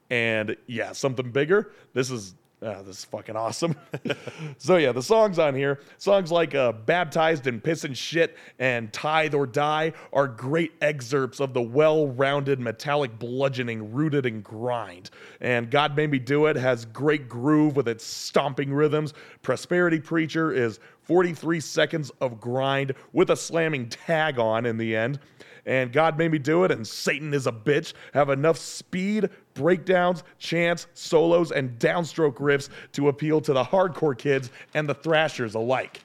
And 0.09 0.55
yeah, 0.67 0.91
something 0.91 1.31
bigger. 1.31 1.71
This 1.93 2.11
is 2.11 2.33
ah, 2.63 2.81
this 2.81 2.99
is 2.99 3.05
fucking 3.05 3.35
awesome. 3.35 3.75
so 4.57 4.77
yeah, 4.77 4.91
the 4.91 5.03
songs 5.03 5.39
on 5.39 5.55
here, 5.55 5.79
songs 5.97 6.31
like 6.31 6.55
uh, 6.55 6.71
"Baptized 6.71 7.47
in 7.47 7.61
Piss 7.61 7.83
and 7.83 7.97
Shit" 7.97 8.35
and 8.57 8.91
"Tithe 8.91 9.33
or 9.33 9.45
Die" 9.45 9.93
are 10.11 10.27
great 10.27 10.73
excerpts 10.81 11.39
of 11.39 11.53
the 11.53 11.61
well-rounded 11.61 12.59
metallic 12.59 13.17
bludgeoning 13.19 13.93
rooted 13.93 14.25
in 14.25 14.41
grind. 14.41 15.11
And 15.41 15.69
"God 15.69 15.95
Made 15.95 16.11
Me 16.11 16.19
Do 16.19 16.47
It" 16.47 16.55
has 16.55 16.85
great 16.85 17.29
groove 17.29 17.75
with 17.75 17.87
its 17.87 18.03
stomping 18.03 18.73
rhythms. 18.73 19.13
"Prosperity 19.41 19.99
Preacher" 19.99 20.51
is 20.51 20.79
43 21.09 21.59
seconds 21.59 22.11
of 22.21 22.39
grind 22.39 22.93
with 23.13 23.31
a 23.31 23.35
slamming 23.35 23.89
tag 23.89 24.37
on 24.37 24.67
in 24.67 24.77
the 24.77 24.95
end. 24.95 25.17
And 25.65 25.91
God 25.91 26.19
Made 26.19 26.31
Me 26.31 26.37
Do 26.37 26.65
It 26.65 26.71
and 26.71 26.87
Satan 26.87 27.33
is 27.33 27.47
a 27.47 27.51
Bitch 27.51 27.93
have 28.13 28.29
enough 28.29 28.59
speed, 28.59 29.31
breakdowns, 29.55 30.23
chants, 30.37 30.85
solos, 30.93 31.51
and 31.51 31.79
downstroke 31.79 32.35
riffs 32.35 32.69
to 32.91 33.07
appeal 33.07 33.41
to 33.41 33.53
the 33.53 33.63
hardcore 33.63 34.15
kids 34.15 34.51
and 34.75 34.87
the 34.87 34.93
thrashers 34.93 35.55
alike. 35.55 36.03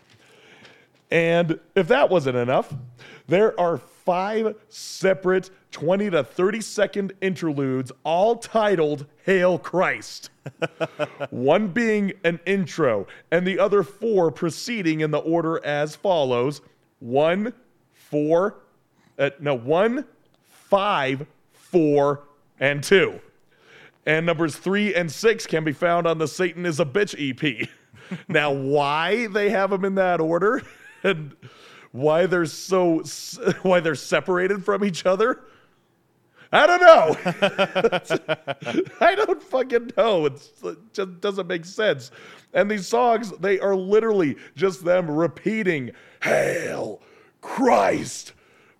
And 1.10 1.60
if 1.74 1.86
that 1.88 2.08
wasn't 2.08 2.38
enough, 2.38 2.74
there 3.26 3.60
are 3.60 3.76
five 3.76 4.56
separate 4.70 5.50
20 5.70 6.08
to 6.12 6.24
30 6.24 6.62
second 6.62 7.12
interludes, 7.20 7.92
all 8.04 8.36
titled 8.36 9.04
Hail 9.26 9.58
Christ. 9.58 10.30
One 11.30 11.68
being 11.68 12.12
an 12.24 12.40
intro, 12.46 13.06
and 13.30 13.46
the 13.46 13.58
other 13.58 13.82
four 13.82 14.30
proceeding 14.30 15.00
in 15.00 15.10
the 15.10 15.18
order 15.18 15.64
as 15.64 15.96
follows 15.96 16.60
one, 17.00 17.52
four, 17.92 18.56
uh, 19.18 19.30
no, 19.40 19.54
one, 19.54 20.04
five, 20.48 21.26
four, 21.52 22.24
and 22.60 22.82
two. 22.82 23.20
And 24.06 24.26
numbers 24.26 24.56
three 24.56 24.94
and 24.94 25.10
six 25.10 25.46
can 25.46 25.64
be 25.64 25.72
found 25.72 26.06
on 26.06 26.18
the 26.18 26.28
Satan 26.28 26.66
is 26.66 26.80
a 26.80 26.84
Bitch 26.84 27.14
EP. 27.18 27.68
now, 28.28 28.52
why 28.52 29.26
they 29.28 29.50
have 29.50 29.70
them 29.70 29.84
in 29.84 29.94
that 29.94 30.20
order 30.20 30.62
and 31.02 31.34
why 31.92 32.26
they're 32.26 32.46
so 32.46 33.02
why 33.62 33.80
they're 33.80 33.94
separated 33.94 34.64
from 34.64 34.84
each 34.84 35.06
other, 35.06 35.42
I 36.54 36.66
don't 36.66 36.80
know. 36.80 37.16
I 39.00 39.14
don't 39.16 39.42
fucking 39.42 39.90
know. 39.96 40.26
It's, 40.26 40.52
it 40.62 40.78
just 40.92 41.20
doesn't 41.20 41.48
make 41.48 41.64
sense. 41.64 42.12
And 42.52 42.70
these 42.70 42.86
songs, 42.86 43.32
they 43.40 43.58
are 43.58 43.74
literally 43.74 44.36
just 44.54 44.84
them 44.84 45.10
repeating 45.10 45.90
"Hail 46.22 47.02
Christ" 47.40 48.32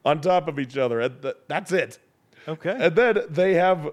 on 0.04 0.20
top 0.20 0.46
of 0.46 0.58
each 0.60 0.76
other, 0.76 1.00
and 1.00 1.20
th- 1.20 1.36
that's 1.48 1.72
it. 1.72 1.98
Okay. 2.46 2.76
And 2.78 2.94
then 2.94 3.22
they 3.28 3.54
have, 3.54 3.90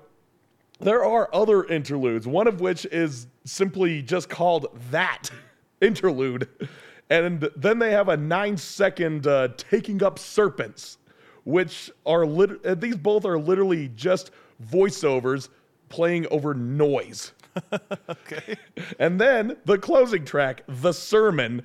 there 0.79 1.03
are 1.03 1.29
other 1.33 1.63
interludes, 1.63 2.27
one 2.27 2.47
of 2.47 2.61
which 2.61 2.85
is 2.85 3.27
simply 3.45 4.03
just 4.03 4.29
called 4.29 4.67
that 4.91 5.29
interlude. 5.81 6.47
And 7.09 7.49
then 7.55 7.79
they 7.79 7.91
have 7.91 8.09
a 8.09 8.17
nine 8.17 8.57
second 8.57 9.25
uh, 9.25 9.49
taking 9.57 10.03
up 10.03 10.19
serpents, 10.19 10.97
which 11.43 11.91
are 12.05 12.25
lit- 12.25 12.65
uh, 12.65 12.75
these 12.75 12.97
both 12.97 13.25
are 13.25 13.39
literally 13.39 13.89
just 13.89 14.31
voiceovers 14.71 15.49
playing 15.89 16.27
over 16.31 16.53
noise. 16.53 17.33
okay. 18.09 18.57
And 18.99 19.19
then 19.19 19.57
the 19.65 19.77
closing 19.77 20.25
track, 20.25 20.63
The 20.67 20.93
Sermon, 20.93 21.63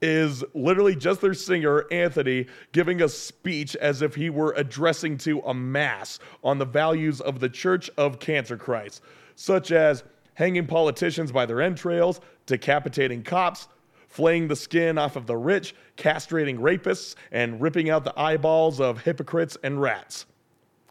is 0.00 0.44
literally 0.54 0.94
just 0.94 1.20
their 1.20 1.34
singer, 1.34 1.84
Anthony, 1.90 2.46
giving 2.72 3.02
a 3.02 3.08
speech 3.08 3.74
as 3.76 4.00
if 4.00 4.14
he 4.14 4.30
were 4.30 4.54
addressing 4.56 5.18
to 5.18 5.40
a 5.40 5.52
mass 5.52 6.18
on 6.44 6.58
the 6.58 6.64
values 6.64 7.20
of 7.20 7.40
the 7.40 7.48
Church 7.48 7.90
of 7.96 8.20
Cancer 8.20 8.56
Christ, 8.56 9.02
such 9.34 9.72
as 9.72 10.04
hanging 10.34 10.66
politicians 10.66 11.32
by 11.32 11.44
their 11.46 11.60
entrails, 11.60 12.20
decapitating 12.46 13.24
cops, 13.24 13.66
flaying 14.08 14.48
the 14.48 14.56
skin 14.56 14.98
off 14.98 15.16
of 15.16 15.26
the 15.26 15.36
rich, 15.36 15.74
castrating 15.96 16.58
rapists, 16.58 17.14
and 17.30 17.60
ripping 17.60 17.90
out 17.90 18.04
the 18.04 18.18
eyeballs 18.18 18.80
of 18.80 19.02
hypocrites 19.02 19.56
and 19.62 19.80
rats. 19.80 20.26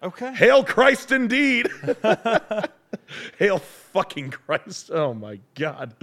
Okay. 0.02 0.34
Hail 0.34 0.64
Christ 0.64 1.12
indeed. 1.12 1.68
Hail 3.40 3.60
fucking 3.60 4.32
Christ. 4.32 4.92
Oh 4.92 5.14
my 5.14 5.40
God. 5.56 5.96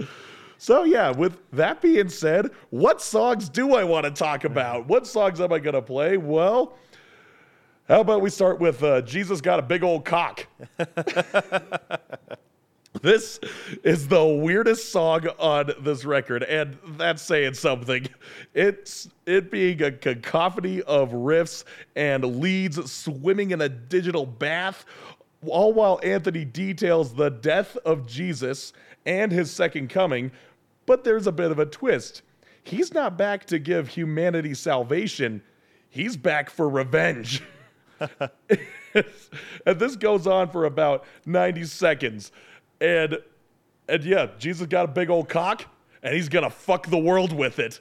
So, 0.57 0.83
yeah, 0.83 1.11
with 1.11 1.37
that 1.51 1.81
being 1.81 2.09
said, 2.09 2.49
what 2.69 3.01
songs 3.01 3.49
do 3.49 3.75
I 3.75 3.83
want 3.83 4.05
to 4.05 4.11
talk 4.11 4.45
about? 4.45 4.87
What 4.87 5.05
songs 5.05 5.41
am 5.41 5.51
I 5.51 5.59
going 5.59 5.73
to 5.75 5.81
play? 5.81 6.17
Well, 6.17 6.77
how 7.87 8.01
about 8.01 8.21
we 8.21 8.29
start 8.29 8.59
with 8.59 8.81
uh, 8.83 9.01
Jesus 9.01 9.41
Got 9.41 9.59
a 9.59 9.61
Big 9.61 9.83
Old 9.83 10.05
Cock? 10.05 10.47
This 13.05 13.39
is 13.83 14.07
the 14.07 14.25
weirdest 14.25 14.91
song 14.91 15.27
on 15.37 15.69
this 15.81 16.05
record, 16.05 16.41
and 16.41 16.75
that's 16.97 17.21
saying 17.21 17.53
something. 17.53 18.07
It's 18.55 19.07
it 19.27 19.51
being 19.51 19.79
a 19.83 19.91
cacophony 19.91 20.81
of 20.81 21.11
riffs 21.11 21.65
and 21.95 22.39
leads 22.39 22.91
swimming 22.91 23.51
in 23.51 23.61
a 23.61 23.69
digital 23.69 24.25
bath, 24.25 24.85
all 25.45 25.71
while 25.71 25.99
Anthony 26.01 26.45
details 26.45 27.13
the 27.13 27.29
death 27.29 27.77
of 27.85 28.07
Jesus 28.07 28.73
and 29.05 29.31
his 29.31 29.51
second 29.51 29.91
coming. 29.91 30.31
But 30.87 31.03
there's 31.03 31.27
a 31.27 31.31
bit 31.31 31.51
of 31.51 31.59
a 31.59 31.67
twist. 31.67 32.23
He's 32.63 32.91
not 32.91 33.19
back 33.19 33.45
to 33.45 33.59
give 33.59 33.87
humanity 33.87 34.55
salvation, 34.55 35.43
he's 35.91 36.17
back 36.17 36.49
for 36.49 36.67
revenge. 36.67 37.43
and 39.65 39.79
this 39.79 39.95
goes 39.95 40.27
on 40.27 40.49
for 40.49 40.65
about 40.65 41.05
90 41.25 41.65
seconds. 41.65 42.31
And 42.85 43.17
and 43.87 44.03
yeah, 44.03 44.27
Jesus 44.37 44.67
got 44.67 44.85
a 44.85 44.87
big 44.87 45.09
old 45.09 45.27
cock 45.27 45.65
and 46.03 46.13
he's 46.13 46.29
gonna 46.29 46.51
fuck 46.51 46.87
the 46.87 46.97
world 46.97 47.33
with 47.33 47.57
it. 47.57 47.79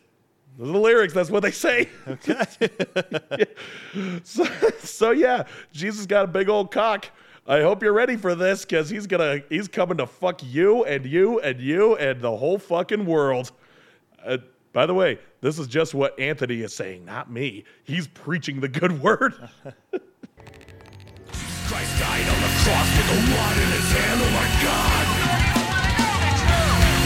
Those 0.56 0.70
are 0.70 0.72
the 0.72 0.78
lyrics. 0.78 1.12
That's 1.12 1.31
what 1.31 1.43
they 1.43 1.51
say. 1.51 1.90
so, 4.24 4.44
so 4.78 5.10
yeah, 5.10 5.44
Jesus 5.72 6.06
got 6.06 6.24
a 6.24 6.28
big 6.28 6.48
old 6.48 6.70
cock. 6.70 7.10
I 7.47 7.60
hope 7.60 7.82
you're 7.82 7.93
ready 7.93 8.16
for 8.16 8.35
this 8.35 8.64
because 8.64 8.89
he's 8.89 9.06
gonna 9.06 9.43
he's 9.51 9.68
coming 9.68 9.98
to 9.98 10.06
fuck 10.06 10.43
you 10.43 10.85
and 10.85 11.05
you 11.05 11.39
and 11.40 11.60
you 11.60 11.97
and 11.97 12.22
the 12.22 12.35
whole 12.35 12.59
fucking 12.59 13.05
world. 13.05 13.52
Uh, 14.24 14.39
by 14.72 14.86
the 14.86 14.94
way, 14.94 15.18
this 15.43 15.59
is 15.59 15.66
just 15.66 15.93
what 15.93 16.18
Anthony 16.18 16.62
is 16.62 16.74
saying, 16.74 17.05
not 17.05 17.31
me. 17.31 17.64
He's 17.85 18.09
preaching 18.09 18.60
the 18.60 18.68
good 18.68 19.02
word. 19.02 19.51
Christ 21.64 21.96
died 21.96 22.28
on 22.28 22.40
the 22.44 22.52
cross 22.60 22.88
with 22.92 23.08
the 23.08 23.18
rod 23.32 23.56
in 23.56 23.70
his 23.72 23.88
hand, 23.88 24.20
oh 24.20 24.32
my 24.36 24.48
god. 24.60 25.06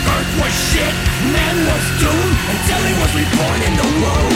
Earth 0.02 0.32
was 0.34 0.54
shit, 0.74 0.94
man 1.30 1.56
was 1.62 1.84
doomed 2.02 2.38
until 2.42 2.82
he 2.82 2.94
was 2.98 3.10
reborn 3.14 3.60
in 3.62 3.74
the 3.78 3.88
womb. 4.02 4.34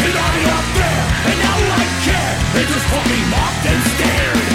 He 0.00 0.08
died 0.16 0.48
up 0.48 0.66
there, 0.80 1.04
and 1.28 1.36
now 1.44 1.60
I 1.60 1.84
care. 2.08 2.34
They 2.56 2.64
just 2.64 2.88
fucking 2.88 3.24
mocked 3.28 3.64
and 3.68 3.80
stared. 3.92 4.48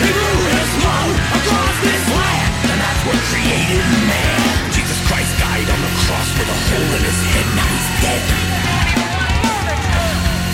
He 0.00 0.08
blew 0.16 0.40
his 0.48 0.72
load 0.80 1.16
across 1.36 1.76
this 1.84 2.04
land, 2.16 2.52
and 2.72 2.78
that's 2.80 3.02
what 3.04 3.20
created 3.28 3.84
man. 4.08 4.40
Jesus 4.72 4.96
Christ 5.12 5.32
died 5.44 5.68
on 5.68 5.80
the 5.84 5.92
cross 6.08 6.28
with 6.40 6.48
a 6.48 6.58
hole 6.72 6.90
in 6.96 7.02
his 7.04 7.20
head, 7.36 7.48
now 7.52 7.68
he's 7.68 7.90
dead. 8.00 8.24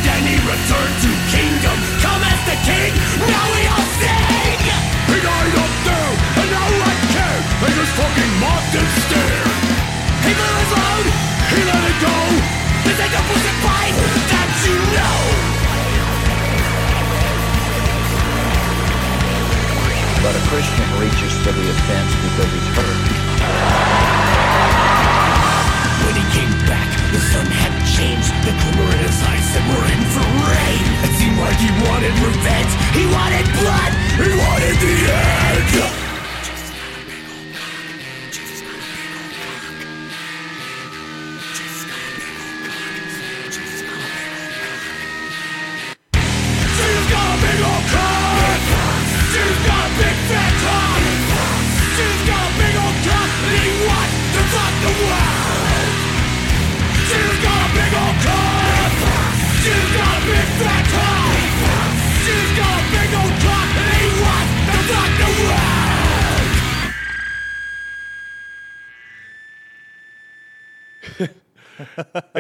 Then 0.02 0.22
he 0.26 0.36
returned 0.42 0.96
to 1.06 1.18
for 21.49 21.55
the 21.55 21.70
offense 21.70 22.15
because 22.16 22.53
he's 22.53 22.77
hurt. 22.77 23.07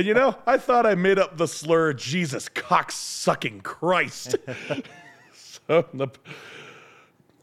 You 0.08 0.14
know, 0.14 0.34
I 0.46 0.56
thought 0.56 0.86
I 0.86 0.94
made 0.94 1.18
up 1.18 1.36
the 1.36 1.46
slur 1.46 1.92
Jesus 1.92 2.48
cock 2.48 2.90
sucking 2.90 3.60
Christ. 3.60 4.36
so 5.34 5.86
the, 5.92 6.08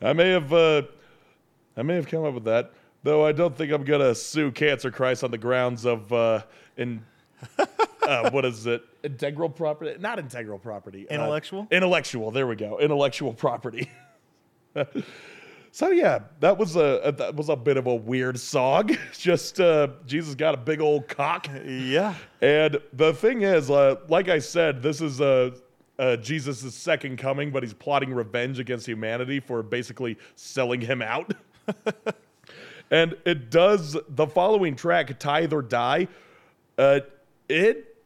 I 0.01 0.13
may 0.13 0.31
have 0.31 0.51
uh, 0.51 0.81
I 1.77 1.83
may 1.83 1.93
have 1.93 2.07
come 2.07 2.25
up 2.25 2.33
with 2.33 2.45
that, 2.45 2.73
though 3.03 3.23
I 3.23 3.33
don't 3.33 3.55
think 3.55 3.71
I'm 3.71 3.83
gonna 3.83 4.15
sue 4.15 4.51
Cancer 4.51 4.89
Christ 4.89 5.23
on 5.23 5.29
the 5.29 5.37
grounds 5.37 5.85
of 5.85 6.11
uh, 6.11 6.41
in 6.75 7.05
uh, 8.01 8.31
what 8.31 8.45
is 8.45 8.65
it? 8.65 8.83
Integral 9.03 9.49
property? 9.49 9.95
Not 9.99 10.17
integral 10.17 10.57
property. 10.57 11.07
uh, 11.07 11.13
Intellectual? 11.13 11.67
intellectual. 11.69 12.31
There 12.31 12.47
we 12.47 12.55
go. 12.55 12.79
Intellectual 12.79 13.35
property. 13.35 13.91
So 15.75 15.91
yeah, 15.91 16.19
that 16.39 16.57
was 16.57 16.77
a, 16.77 17.01
a 17.03 17.11
that 17.11 17.35
was 17.35 17.49
a 17.49 17.55
bit 17.57 17.75
of 17.75 17.85
a 17.85 17.93
weird 17.93 18.39
song. 18.39 18.91
Just 19.11 19.59
uh, 19.59 19.89
Jesus 20.05 20.33
got 20.33 20.53
a 20.53 20.57
big 20.57 20.79
old 20.79 21.09
cock. 21.09 21.49
Yeah. 21.65 22.13
And 22.41 22.77
the 22.93 23.13
thing 23.13 23.41
is, 23.41 23.69
uh, 23.69 23.97
like 24.07 24.29
I 24.29 24.39
said, 24.39 24.81
this 24.81 25.01
is 25.01 25.19
uh, 25.19 25.51
uh, 25.99 26.15
Jesus' 26.15 26.73
second 26.73 27.17
coming, 27.17 27.51
but 27.51 27.61
he's 27.61 27.73
plotting 27.73 28.13
revenge 28.13 28.57
against 28.57 28.87
humanity 28.87 29.41
for 29.41 29.61
basically 29.63 30.17
selling 30.37 30.79
him 30.79 31.01
out. 31.01 31.33
and 32.89 33.17
it 33.25 33.51
does 33.51 33.97
the 34.07 34.27
following 34.27 34.77
track, 34.77 35.19
Tithe 35.19 35.51
or 35.51 35.61
Die. 35.61 36.07
Uh, 36.77 37.01
it, 37.49 37.97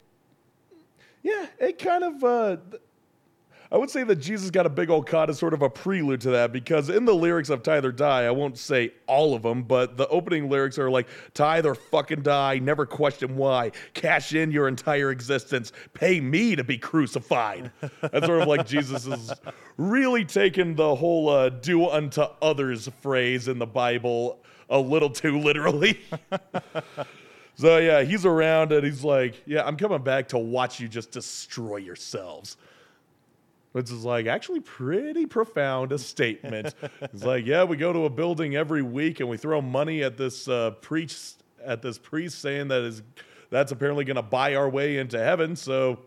yeah, 1.21 1.45
it 1.59 1.77
kind 1.77 2.03
of. 2.03 2.23
Uh, 2.23 2.57
I 3.71 3.77
would 3.77 3.91
say 3.91 4.03
that 4.03 4.15
Jesus 4.15 4.49
got 4.49 4.65
a 4.65 4.69
big 4.69 4.89
old 4.89 5.05
cock 5.05 5.29
is 5.29 5.37
sort 5.37 5.53
of 5.53 5.61
a 5.61 5.69
prelude 5.69 6.21
to 6.21 6.31
that 6.31 6.51
because 6.51 6.89
in 6.89 7.05
the 7.05 7.13
lyrics 7.13 7.51
of 7.51 7.61
Tithe 7.61 7.85
or 7.85 7.91
Die, 7.91 8.25
I 8.25 8.31
won't 8.31 8.57
say 8.57 8.93
all 9.05 9.35
of 9.35 9.43
them, 9.43 9.61
but 9.61 9.95
the 9.95 10.07
opening 10.07 10.49
lyrics 10.49 10.79
are 10.79 10.89
like 10.89 11.07
tithe 11.35 11.67
or 11.67 11.75
fucking 11.75 12.23
die, 12.23 12.57
never 12.57 12.87
question 12.87 13.35
why, 13.35 13.71
cash 13.93 14.33
in 14.33 14.49
your 14.51 14.67
entire 14.67 15.11
existence, 15.11 15.71
pay 15.93 16.19
me 16.19 16.55
to 16.55 16.63
be 16.63 16.79
crucified. 16.79 17.71
That's 18.01 18.25
sort 18.25 18.41
of 18.41 18.47
like 18.47 18.65
Jesus 18.65 19.05
is 19.05 19.31
really 19.77 20.25
taking 20.25 20.73
the 20.73 20.95
whole 20.95 21.29
uh, 21.29 21.49
do 21.49 21.87
unto 21.89 22.23
others 22.41 22.89
phrase 23.01 23.47
in 23.47 23.59
the 23.59 23.67
Bible 23.67 24.39
a 24.71 24.79
little 24.79 25.11
too 25.11 25.37
literally. 25.37 25.99
so 27.55 27.77
yeah, 27.77 28.01
he's 28.01 28.25
around 28.25 28.71
and 28.71 28.83
he's 28.83 29.03
like, 29.03 29.43
yeah, 29.45 29.63
I'm 29.63 29.77
coming 29.77 30.01
back 30.01 30.29
to 30.29 30.39
watch 30.39 30.79
you 30.79 30.87
just 30.87 31.11
destroy 31.11 31.77
yourselves 31.77 32.57
which 33.71 33.91
is 33.91 34.03
like 34.03 34.25
actually 34.25 34.59
pretty 34.61 35.25
profound 35.25 35.91
a 35.91 35.97
statement. 35.97 36.73
it's 37.01 37.23
like, 37.23 37.45
yeah, 37.45 37.63
we 37.63 37.77
go 37.77 37.93
to 37.93 38.05
a 38.05 38.09
building 38.09 38.55
every 38.55 38.81
week 38.81 39.19
and 39.19 39.29
we 39.29 39.37
throw 39.37 39.61
money 39.61 40.03
at 40.03 40.17
this 40.17 40.47
uh, 40.47 40.71
priest 40.81 41.43
at 41.63 41.81
this 41.81 41.97
priest 41.97 42.39
saying 42.39 42.69
that 42.69 42.81
is 42.81 43.01
that's 43.49 43.71
apparently 43.71 44.05
going 44.05 44.15
to 44.15 44.21
buy 44.21 44.55
our 44.55 44.69
way 44.69 44.97
into 44.97 45.19
heaven. 45.19 45.55
So, 45.55 45.99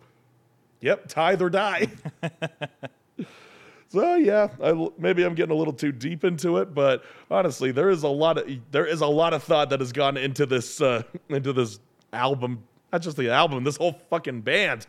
yep, 0.81 1.09
tithe 1.09 1.43
or 1.43 1.51
die. 1.51 1.89
so 3.89 4.15
yeah, 4.15 4.49
I, 4.63 4.89
maybe 4.99 5.25
I'm 5.25 5.35
getting 5.35 5.53
a 5.53 5.59
little 5.59 5.73
too 5.73 5.93
deep 5.93 6.25
into 6.25 6.59
it, 6.59 6.75
but 6.75 7.05
honestly, 7.31 7.73
there 7.73 7.91
is 7.91 8.03
a 8.03 8.09
lot 8.09 8.39
of 8.39 8.51
there 8.71 8.87
is 8.87 9.01
a 9.01 9.07
lot 9.07 9.35
of 9.35 9.43
thought 9.43 9.71
that 9.71 9.81
has 9.81 9.93
gone 9.93 10.17
into 10.17 10.47
this 10.47 10.81
uh, 10.81 11.03
into 11.29 11.53
this 11.53 11.79
album. 12.13 12.65
Not 12.93 13.03
just 13.03 13.17
the 13.17 13.31
album, 13.31 13.65
this 13.65 13.79
whole 13.79 13.99
fucking 14.11 14.43
band 14.43 14.87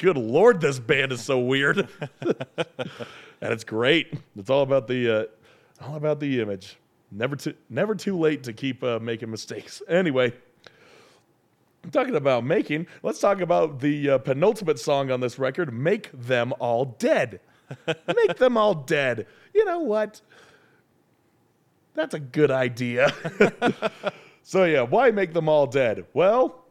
good 0.00 0.16
lord, 0.16 0.60
this 0.60 0.78
band 0.78 1.12
is 1.12 1.20
so 1.20 1.38
weird. 1.38 1.86
and 2.20 3.52
it's 3.52 3.64
great. 3.64 4.12
It's 4.36 4.50
all 4.50 4.62
about 4.62 4.88
the 4.88 5.20
uh, 5.20 5.84
all 5.86 5.94
about 5.94 6.18
the 6.18 6.40
image. 6.40 6.76
Never 7.12 7.36
too 7.36 7.54
never 7.68 7.94
too 7.94 8.18
late 8.18 8.42
to 8.44 8.52
keep 8.52 8.82
uh, 8.82 8.98
making 8.98 9.30
mistakes. 9.30 9.80
Anyway, 9.88 10.32
I'm 11.84 11.90
talking 11.90 12.16
about 12.16 12.44
making, 12.44 12.86
let's 13.02 13.20
talk 13.20 13.40
about 13.40 13.80
the 13.80 14.10
uh, 14.10 14.18
penultimate 14.18 14.78
song 14.78 15.10
on 15.10 15.20
this 15.20 15.38
record, 15.38 15.72
"Make 15.72 16.10
Them 16.12 16.52
All 16.58 16.84
Dead." 16.98 17.40
Make 17.86 18.36
them 18.36 18.56
all 18.56 18.74
dead. 18.74 19.28
You 19.54 19.64
know 19.64 19.78
what? 19.78 20.20
That's 21.94 22.14
a 22.14 22.18
good 22.18 22.50
idea. 22.50 23.14
so 24.42 24.64
yeah, 24.64 24.82
why 24.82 25.12
make 25.12 25.32
them 25.32 25.48
all 25.48 25.68
dead? 25.68 26.04
Well, 26.12 26.64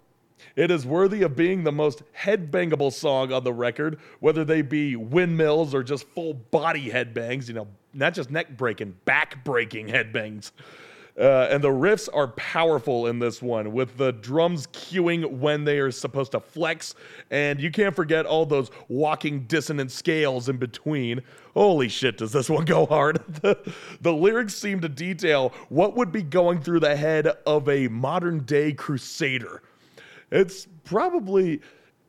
it 0.56 0.72
is 0.72 0.86
worthy 0.86 1.24
of 1.24 1.36
being 1.36 1.64
the 1.64 1.72
most 1.72 2.03
headbangable 2.18 2.91
song 2.91 3.32
on 3.32 3.44
the 3.44 3.53
record, 3.53 3.99
whether 4.20 4.44
they 4.44 4.61
be 4.61 4.95
windmills 4.95 5.74
or 5.74 5.84
just 5.84 6.07
full 6.10 6.34
body 6.34 6.90
headbangs, 6.90 7.48
you 7.48 7.53
know, 7.53 7.68
not 7.94 8.14
just 8.14 8.30
neck 8.30 8.57
breaking, 8.57 8.95
back 9.06 9.44
breaking 9.44 9.88
headbangs. 9.88 10.52
Uh, 11.20 11.49
and 11.52 11.61
the 11.61 11.70
riffs 11.70 12.07
are 12.14 12.30
powerful 12.30 13.07
in 13.07 13.20
this 13.20 13.41
one, 13.41 13.74
with 13.74 13.98
the 13.98 14.14
drums 14.14 14.68
cueing 14.68 15.30
when 15.30 15.66
they 15.66 15.78
are 15.80 15.91
supposed 15.91 16.32
to 16.32 16.40
flex. 16.40 16.95
And 17.30 17.60
you 17.60 17.72
can't 17.72 17.94
forget 17.94 18.26
all 18.26 18.45
those 18.45 18.72
walking 18.88 19.41
dissonant 19.44 19.91
scales 19.91 20.48
in 20.48 20.56
between. 20.56 21.22
Holy 21.53 21.90
shit, 21.90 22.18
does 22.18 22.32
this 22.32 22.49
one 22.49 22.64
go 22.64 22.86
hard? 22.86 23.22
the, 23.41 23.57
the 23.99 24.14
lyrics 24.14 24.56
seem 24.56 24.80
to 24.80 24.88
detail 24.88 25.52
what 25.68 25.98
would 25.98 26.14
be 26.14 26.24
going 26.24 26.61
through 26.61 26.80
the 26.80 26.95
head 26.95 27.28
of 27.45 27.68
a 27.68 27.90
modern 27.90 28.45
day 28.45 28.72
crusader. 28.72 29.61
It's 30.32 30.68
probably, 30.84 31.62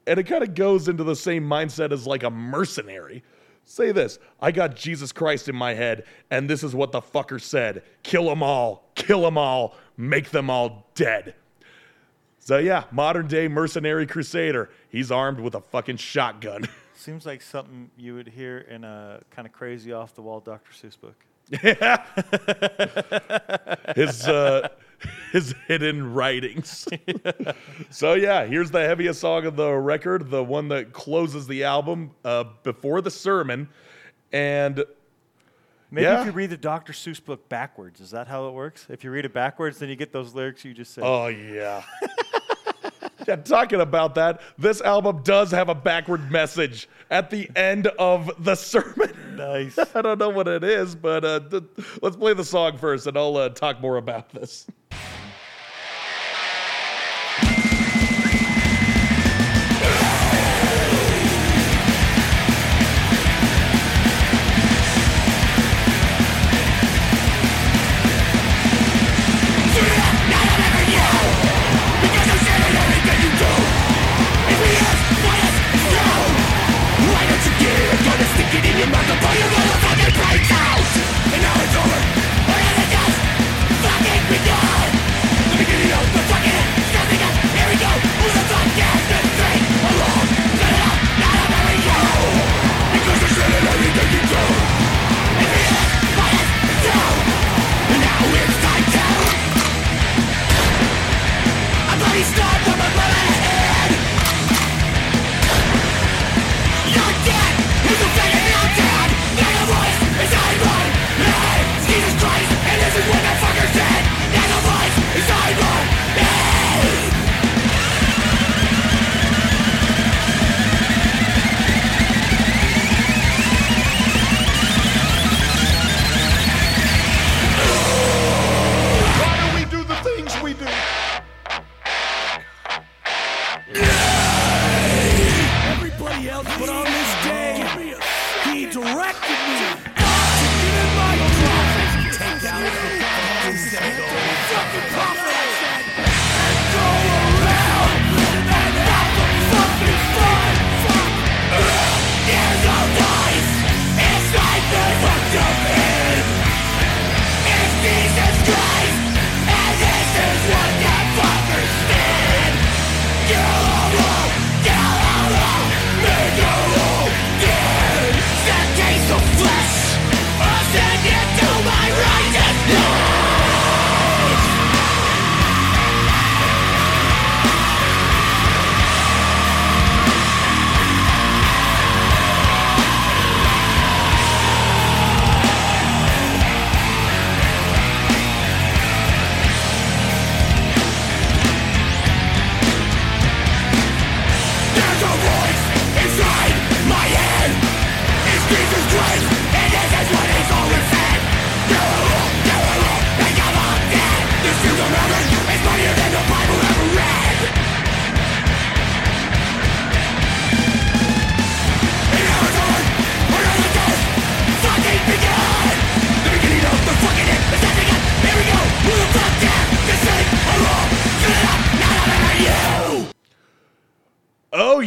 and 0.07 0.19
it 0.19 0.25
kind 0.25 0.43
of 0.43 0.55
goes 0.55 0.89
into 0.89 1.05
the 1.05 1.17
same 1.17 1.45
mindset 1.45 1.93
as 1.93 2.07
like 2.07 2.23
a 2.23 2.31
mercenary. 2.31 3.23
Say 3.65 3.93
this 3.93 4.19
I 4.41 4.51
got 4.51 4.75
Jesus 4.75 5.13
Christ 5.13 5.49
in 5.49 5.55
my 5.55 5.75
head, 5.75 6.05
and 6.31 6.51
this 6.51 6.65
is 6.65 6.75
what 6.75 6.93
the 6.93 7.01
fucker 7.01 7.41
said 7.41 7.83
kill 8.03 8.27
them 8.27 8.43
all, 8.43 8.91
kill 8.95 9.23
them 9.23 9.39
all, 9.39 9.77
make 9.97 10.31
them 10.31 10.51
all 10.51 10.91
dead. 10.95 11.35
So 12.41 12.59
yeah, 12.59 12.85
modern 12.91 13.29
day 13.29 13.47
mercenary 13.49 14.07
crusader. 14.07 14.71
He's 14.89 15.13
armed 15.13 15.39
with 15.41 15.55
a 15.55 15.61
fucking 15.61 15.99
shotgun. 15.99 16.69
Seems 16.95 17.25
like 17.25 17.43
something 17.43 17.91
you 17.97 18.15
would 18.15 18.29
hear 18.29 18.59
in 18.59 18.83
a 18.83 19.21
kind 19.31 19.47
of 19.47 19.53
crazy 19.53 19.93
off 19.93 20.15
the 20.15 20.23
wall 20.23 20.41
Dr. 20.41 20.73
Seuss 20.73 20.99
book. 21.01 21.15
Yeah. 21.63 22.05
his 23.97 24.27
uh, 24.27 24.69
his 25.32 25.55
hidden 25.68 26.12
writings. 26.12 26.86
so 27.90 28.14
yeah, 28.14 28.44
here's 28.47 28.70
the 28.70 28.81
heaviest 28.81 29.20
song 29.20 29.47
of 29.47 29.56
the 29.56 29.72
record, 29.72 30.31
the 30.31 30.43
one 30.44 30.68
that 30.68 30.93
closes 30.93 31.47
the 31.47 31.64
album 31.64 32.10
uh, 32.24 32.44
before 32.62 33.01
the 33.01 33.10
sermon, 33.10 33.68
and 34.32 34.85
Maybe 35.93 36.05
Yeah. 36.05 36.20
if 36.20 36.27
you 36.27 36.32
read 36.32 36.51
the 36.51 36.56
Dr. 36.56 36.93
Seuss 36.93 37.24
book 37.24 37.48
backwards, 37.48 38.01
is 38.01 38.12
that 38.12 38.28
how 38.28 38.47
it 38.47 38.52
works? 38.52 38.86
If 38.89 39.02
you 39.02 39.10
read 39.10 39.24
it 39.24 39.32
backwards, 39.35 39.81
then 39.81 39.89
you 39.89 39.97
get 39.97 40.12
those 40.12 40.35
lyrics 40.36 40.64
you 40.64 40.72
just 40.72 40.94
said. 40.94 41.02
oh 41.05 41.27
yeah. 41.27 41.82
Yeah, 43.28 43.36
talking 43.36 43.81
about 43.82 44.14
that, 44.14 44.40
this 44.59 44.81
album 44.81 45.22
does 45.22 45.51
have 45.51 45.68
a 45.68 45.74
backward 45.74 46.31
message 46.32 46.89
at 47.10 47.28
the 47.31 47.51
end 47.55 47.86
of 47.98 48.31
the 48.43 48.55
sermon. 48.55 49.12
nice. 49.36 49.78
I 49.94 50.01
don't 50.01 50.18
know 50.18 50.31
what 50.31 50.48
it 50.48 50.64
is, 50.64 50.94
but 50.94 51.24
uh, 51.24 51.40
th- 51.40 51.62
let's 52.02 52.16
play 52.16 52.32
the 52.32 52.44
song 52.44 52.78
first, 52.78 53.06
and 53.06 53.16
I'll 53.18 53.36
uh, 53.36 53.51
talk 53.51 53.81
more 53.81 53.98
about 53.98 54.31
this. 54.31 54.66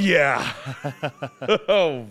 Yeah. 0.04 0.54
oh 1.68 2.08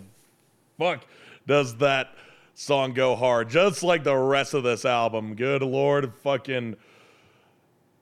fuck. 0.77 1.05
Does 1.45 1.75
that 1.77 2.15
song 2.55 2.93
go 2.93 3.15
hard? 3.15 3.49
Just 3.49 3.83
like 3.83 4.03
the 4.03 4.15
rest 4.15 4.53
of 4.53 4.63
this 4.63 4.85
album. 4.85 5.35
Good 5.35 5.61
lord, 5.61 6.13
fucking 6.23 6.75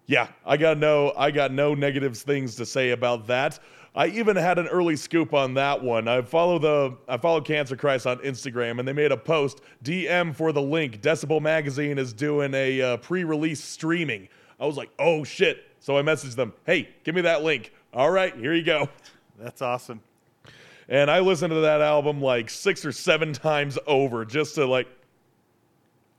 Yeah, 0.07 0.27
I 0.45 0.57
got 0.57 0.77
no 0.77 1.13
I 1.18 1.31
got 1.31 1.51
no 1.51 1.73
negative 1.73 2.18
things 2.18 2.55
to 2.55 2.65
say 2.65 2.91
about 2.91 3.27
that. 3.27 3.59
I 3.93 4.07
even 4.07 4.38
had 4.38 4.57
an 4.57 4.68
early 4.68 4.95
scoop 4.95 5.34
on 5.34 5.55
that 5.55 5.84
one. 5.84 6.07
I 6.07 6.22
follow 6.22 6.57
the 6.57 6.97
I 7.09 7.18
follow 7.18 7.41
Cancer 7.41 7.76
Christ 7.76 8.07
on 8.07 8.19
Instagram 8.19 8.80
and 8.80 8.88
they 8.88 8.93
made 8.93 9.11
a 9.11 9.18
post 9.18 9.59
DM 9.84 10.34
for 10.34 10.53
the 10.53 10.61
link. 10.61 11.01
Decibel 11.01 11.41
Magazine 11.41 11.97
is 11.97 12.13
doing 12.13 12.53
a 12.53 12.81
uh, 12.81 12.97
pre-release 12.97 13.61
streaming. 13.61 14.30
I 14.59 14.65
was 14.65 14.77
like, 14.77 14.91
"Oh 14.99 15.23
shit." 15.23 15.65
So 15.80 15.97
I 15.97 16.03
messaged 16.03 16.35
them, 16.35 16.53
"Hey, 16.65 16.89
give 17.03 17.15
me 17.15 17.22
that 17.22 17.43
link." 17.43 17.73
All 17.93 18.11
right, 18.11 18.34
here 18.35 18.53
you 18.53 18.63
go. 18.63 18.88
That's 19.41 19.61
awesome. 19.61 20.01
And 20.88 21.09
I 21.09 21.19
listened 21.19 21.51
to 21.51 21.61
that 21.61 21.81
album 21.81 22.22
like 22.22 22.49
six 22.49 22.85
or 22.85 22.91
seven 22.91 23.34
times 23.34 23.80
over 23.88 24.23
just 24.26 24.55
to 24.55 24.65
like 24.65 24.88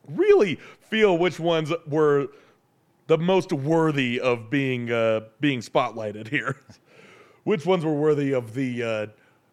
really 0.09 0.57
feel 0.81 1.16
which 1.16 1.39
ones 1.39 1.73
were 1.86 2.28
the 3.07 3.19
most 3.19 3.53
worthy 3.53 4.20
of 4.20 4.51
being 4.51 4.90
uh, 4.90 5.20
being 5.40 5.61
spotlighted 5.61 6.28
here. 6.28 6.57
which 7.44 7.66
ones 7.66 7.85
were 7.85 7.94
worthy 7.94 8.32
of 8.32 8.55
the 8.55 8.82
uh, 8.82 9.07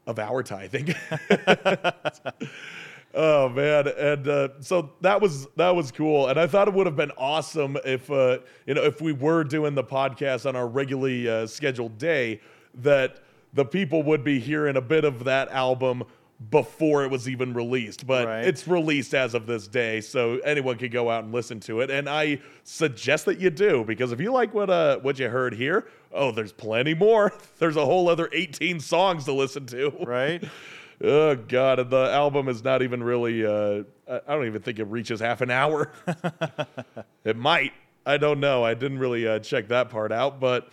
of 0.08 0.20
our 0.20 0.42
tithing. 0.42 0.94
oh 3.14 3.50
man, 3.50 3.88
and 3.88 4.28
uh, 4.28 4.50
so 4.62 4.92
that 5.02 5.22
was 5.22 5.48
that 5.56 5.76
was 5.76 5.92
cool, 5.92 6.28
and 6.28 6.40
I 6.40 6.48
thought 6.48 6.68
it 6.68 6.74
would 6.74 6.88
have 6.88 6.96
been 6.96 7.12
awesome 7.18 7.78
if 7.86 8.10
uh, 8.10 8.40
you 8.66 8.74
know 8.74 8.84
if 8.84 9.02
we 9.02 9.12
were 9.12 9.44
doing 9.44 9.76
the 9.76 9.84
podcast 9.84 10.48
on 10.48 10.56
our 10.56 10.68
regularly 10.68 11.30
uh, 11.30 11.46
scheduled 11.48 11.98
day 11.98 12.42
that 12.76 13.20
the 13.54 13.66
people 13.66 14.04
would 14.04 14.24
be 14.24 14.40
hearing 14.40 14.76
a 14.78 14.82
bit 14.82 15.04
of 15.06 15.24
that 15.26 15.50
album 15.50 16.04
before 16.52 17.04
it 17.04 17.12
was 17.12 17.28
even 17.28 17.54
released 17.54 18.08
but 18.08 18.26
Right. 18.26 18.46
it's 18.46 18.66
released 18.66 19.14
as 19.14 19.34
of 19.34 19.46
this 19.46 19.68
day 19.68 20.00
so 20.00 20.38
anyone 20.46 20.78
can 20.78 20.90
go 20.90 21.10
out 21.10 21.26
and 21.26 21.34
listen 21.34 21.60
to 21.62 21.82
it 21.82 21.92
and 21.92 22.08
i 22.08 22.40
suggest 22.64 23.26
that 23.26 23.42
you 23.42 23.50
do 23.50 23.84
because 23.86 24.14
if 24.14 24.22
you 24.22 24.32
like 24.32 24.54
what 24.54 24.70
uh 24.70 25.00
what 25.00 25.20
you 25.20 25.28
heard 25.28 25.54
here 25.54 25.86
oh 26.14 26.32
there's 26.32 26.54
plenty 26.54 26.94
more 26.94 27.34
there's 27.60 27.76
a 27.76 27.84
whole 27.84 28.08
other 28.08 28.30
18 28.32 28.80
songs 28.80 29.26
to 29.26 29.34
listen 29.34 29.66
to 29.66 29.92
Right? 30.06 30.44
Oh 31.02 31.34
god, 31.36 31.80
and 31.80 31.90
the 31.90 32.12
album 32.12 32.50
is 32.50 32.62
not 32.62 32.82
even 32.82 33.02
really. 33.02 33.46
Uh, 33.46 33.84
I 34.06 34.16
I 34.28 34.36
don't 34.36 34.48
even 34.48 34.62
think 34.62 34.80
it 34.80 34.84
reaches 34.88 35.22
half 35.22 35.40
an 35.40 35.50
hour. 35.50 35.94
it 37.24 37.38
might. 37.38 37.72
I 38.06 38.18
don't 38.18 38.42
know. 38.42 38.66
I 38.66 38.74
didn't 38.74 39.00
really 39.00 39.26
uh, 39.26 39.40
check 39.40 39.70
that 39.70 39.90
part 39.90 40.12
out, 40.12 40.42
but 40.42 40.70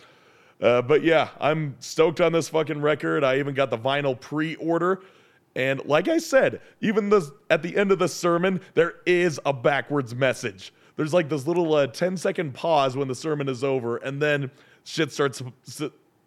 Uh, 0.61 0.81
but 0.81 1.03
yeah, 1.03 1.29
I'm 1.39 1.75
stoked 1.79 2.19
on 2.19 2.31
this 2.31 2.49
fucking 2.49 2.81
record. 2.81 3.23
I 3.23 3.39
even 3.39 3.53
got 3.53 3.69
the 3.69 3.77
vinyl 3.77 4.19
pre-order. 4.19 5.01
And 5.55 5.83
like 5.85 6.07
I 6.07 6.17
said, 6.17 6.61
even 6.81 7.09
this 7.09 7.31
at 7.49 7.63
the 7.63 7.75
end 7.75 7.91
of 7.91 7.99
the 7.99 8.07
sermon, 8.07 8.61
there 8.73 8.95
is 9.05 9.39
a 9.45 9.53
backwards 9.53 10.13
message. 10.13 10.73
There's 10.95 11.13
like 11.13 11.29
this 11.29 11.47
little 11.47 11.73
uh, 11.73 11.87
10 11.87 12.17
second 12.17 12.53
pause 12.53 12.95
when 12.97 13.07
the 13.07 13.15
sermon 13.15 13.47
is 13.49 13.63
over, 13.63 13.97
and 13.97 14.21
then 14.21 14.51
shit 14.83 15.11
starts 15.11 15.41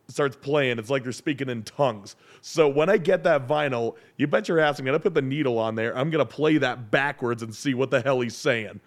starts 0.09 0.37
playing. 0.37 0.79
It's 0.79 0.91
like 0.91 1.05
they're 1.05 1.13
speaking 1.13 1.49
in 1.49 1.63
tongues. 1.63 2.17
So 2.41 2.69
when 2.69 2.89
I 2.89 2.97
get 2.97 3.23
that 3.25 3.47
vinyl, 3.47 3.97
you 4.17 4.27
bet 4.27 4.49
your 4.49 4.59
ass 4.59 4.79
I'm 4.79 4.85
gonna 4.85 4.99
put 4.99 5.15
the 5.15 5.23
needle 5.23 5.59
on 5.59 5.75
there. 5.75 5.97
I'm 5.97 6.11
gonna 6.11 6.27
play 6.27 6.59
that 6.59 6.91
backwards 6.91 7.43
and 7.43 7.55
see 7.55 7.75
what 7.75 7.91
the 7.91 8.01
hell 8.01 8.21
he's 8.21 8.37
saying. 8.37 8.81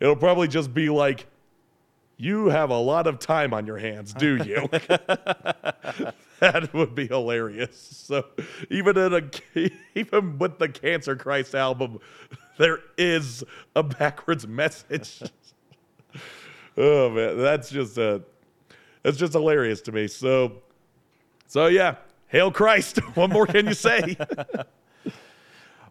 It'll 0.00 0.16
probably 0.16 0.48
just 0.48 0.74
be 0.74 0.88
like, 0.88 1.26
"You 2.16 2.46
have 2.48 2.70
a 2.70 2.78
lot 2.78 3.06
of 3.06 3.18
time 3.18 3.52
on 3.54 3.66
your 3.66 3.78
hands, 3.78 4.12
do 4.12 4.36
you?" 4.44 4.68
that 6.40 6.70
would 6.72 6.94
be 6.94 7.06
hilarious. 7.06 7.78
So 7.78 8.26
even 8.70 8.96
in 8.98 9.14
a 9.14 9.70
even 9.94 10.38
with 10.38 10.58
the 10.58 10.68
Cancer 10.68 11.16
Christ 11.16 11.54
album, 11.54 11.98
there 12.58 12.80
is 12.96 13.44
a 13.74 13.82
backwards 13.82 14.46
message. 14.46 15.22
oh 16.76 17.10
man, 17.10 17.38
that's 17.38 17.70
just 17.70 17.98
a 17.98 18.22
that's 19.02 19.16
just 19.16 19.32
hilarious 19.32 19.80
to 19.82 19.92
me. 19.92 20.08
So 20.08 20.62
so 21.46 21.66
yeah, 21.66 21.96
hail 22.28 22.50
Christ. 22.50 22.98
What 23.16 23.30
more 23.30 23.46
can 23.46 23.66
you 23.66 23.74
say? 23.74 24.16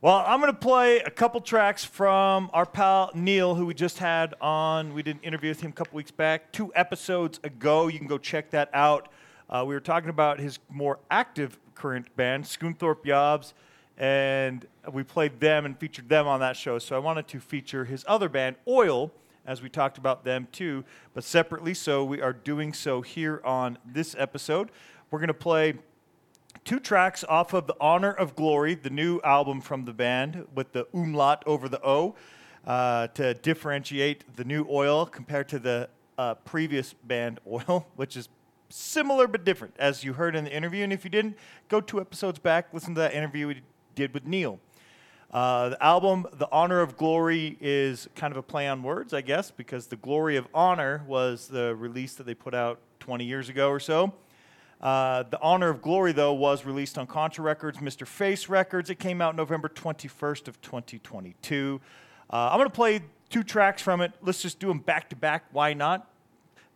Well, 0.05 0.23
I'm 0.27 0.39
going 0.39 0.53
to 0.53 0.59
play 0.59 0.99
a 0.99 1.09
couple 1.09 1.41
tracks 1.41 1.83
from 1.83 2.51
our 2.53 2.67
pal 2.67 3.09
Neil, 3.15 3.55
who 3.55 3.65
we 3.65 3.73
just 3.73 3.97
had 3.97 4.35
on. 4.39 4.93
We 4.93 5.01
did 5.01 5.15
an 5.15 5.23
interview 5.23 5.49
with 5.49 5.61
him 5.61 5.71
a 5.71 5.73
couple 5.73 5.97
weeks 5.97 6.11
back, 6.11 6.51
two 6.51 6.71
episodes 6.75 7.39
ago. 7.43 7.87
You 7.87 7.97
can 7.97 8.07
go 8.07 8.19
check 8.19 8.51
that 8.51 8.69
out. 8.71 9.09
Uh, 9.49 9.63
we 9.67 9.73
were 9.73 9.79
talking 9.79 10.11
about 10.11 10.39
his 10.39 10.59
more 10.69 10.99
active 11.09 11.57
current 11.73 12.15
band, 12.15 12.43
Scunthorpe 12.43 13.03
Yobs, 13.03 13.53
and 13.97 14.67
we 14.93 15.01
played 15.01 15.39
them 15.39 15.65
and 15.65 15.75
featured 15.75 16.07
them 16.07 16.27
on 16.27 16.39
that 16.39 16.55
show. 16.55 16.77
So 16.77 16.95
I 16.95 16.99
wanted 16.99 17.27
to 17.29 17.39
feature 17.39 17.83
his 17.83 18.05
other 18.07 18.29
band, 18.29 18.57
Öil!, 18.67 19.09
as 19.47 19.63
we 19.63 19.69
talked 19.69 19.97
about 19.97 20.23
them 20.23 20.47
too, 20.51 20.83
but 21.15 21.23
separately. 21.23 21.73
So 21.73 22.03
we 22.03 22.21
are 22.21 22.33
doing 22.33 22.73
so 22.73 23.01
here 23.01 23.41
on 23.43 23.79
this 23.83 24.15
episode. 24.19 24.69
We're 25.09 25.17
going 25.17 25.29
to 25.29 25.33
play 25.33 25.73
two 26.65 26.79
tracks 26.79 27.23
off 27.29 27.53
of 27.53 27.67
the 27.67 27.75
Honor 27.79 28.11
of 28.11 28.35
Glory, 28.35 28.73
the 28.73 28.89
new 28.89 29.21
album 29.23 29.61
from 29.61 29.85
the 29.85 29.93
band 29.93 30.47
with 30.53 30.73
the 30.73 30.87
umlaut 30.93 31.43
over 31.45 31.69
the 31.69 31.79
O 31.85 32.15
uh, 32.65 33.07
to 33.09 33.35
differentiate 33.35 34.35
the 34.35 34.43
new 34.43 34.65
oil 34.67 35.05
compared 35.05 35.47
to 35.49 35.59
the 35.59 35.87
uh, 36.17 36.33
previous 36.33 36.93
band 36.93 37.39
oil, 37.47 37.87
which 37.95 38.17
is 38.17 38.29
similar 38.69 39.27
but 39.27 39.45
different, 39.45 39.75
as 39.77 40.03
you 40.03 40.13
heard 40.13 40.35
in 40.35 40.43
the 40.43 40.51
interview. 40.51 40.83
And 40.83 40.91
if 40.91 41.03
you 41.03 41.11
didn't, 41.11 41.37
go 41.69 41.79
two 41.79 42.01
episodes 42.01 42.39
back, 42.39 42.73
listen 42.73 42.95
to 42.95 43.01
that 43.01 43.13
interview 43.13 43.47
we 43.47 43.61
did 43.93 44.11
with 44.13 44.25
Neil. 44.25 44.59
Uh, 45.29 45.69
the 45.69 45.83
album, 45.83 46.25
The 46.33 46.47
Honor 46.51 46.81
of 46.81 46.97
Glory, 46.97 47.57
is 47.61 48.09
kind 48.15 48.31
of 48.31 48.37
a 48.37 48.43
play 48.43 48.67
on 48.67 48.81
words, 48.81 49.13
I 49.13 49.21
guess, 49.21 49.51
because 49.51 49.87
The 49.87 49.97
Glory 49.97 50.35
of 50.35 50.47
Honor 50.51 51.03
was 51.07 51.47
the 51.47 51.75
release 51.75 52.15
that 52.15 52.25
they 52.25 52.33
put 52.33 52.55
out 52.55 52.79
20 53.01 53.23
years 53.23 53.49
ago 53.49 53.69
or 53.69 53.79
so. 53.79 54.13
Uh, 54.81 55.23
the 55.23 55.39
Honor 55.41 55.69
of 55.69 55.81
Glory, 55.81 56.11
though, 56.11 56.33
was 56.33 56.65
released 56.65 56.97
on 56.97 57.07
Contra 57.07 57.43
Records, 57.43 57.79
Mr. 57.79 58.05
Face 58.05 58.49
Records. 58.49 58.89
It 58.89 58.99
came 58.99 59.21
out 59.21 59.35
November 59.35 59.69
21st 59.69 60.47
of 60.47 60.61
2022. 60.61 61.81
Uh, 62.31 62.49
I'm 62.51 62.57
going 62.57 62.69
to 62.69 62.75
play 62.75 63.01
two 63.29 63.43
tracks 63.43 63.81
from 63.81 64.01
it. 64.01 64.11
Let's 64.21 64.41
just 64.41 64.59
do 64.59 64.67
them 64.67 64.79
back 64.79 65.09
to 65.09 65.15
back. 65.15 65.45
Why 65.51 65.73
not? 65.73 66.09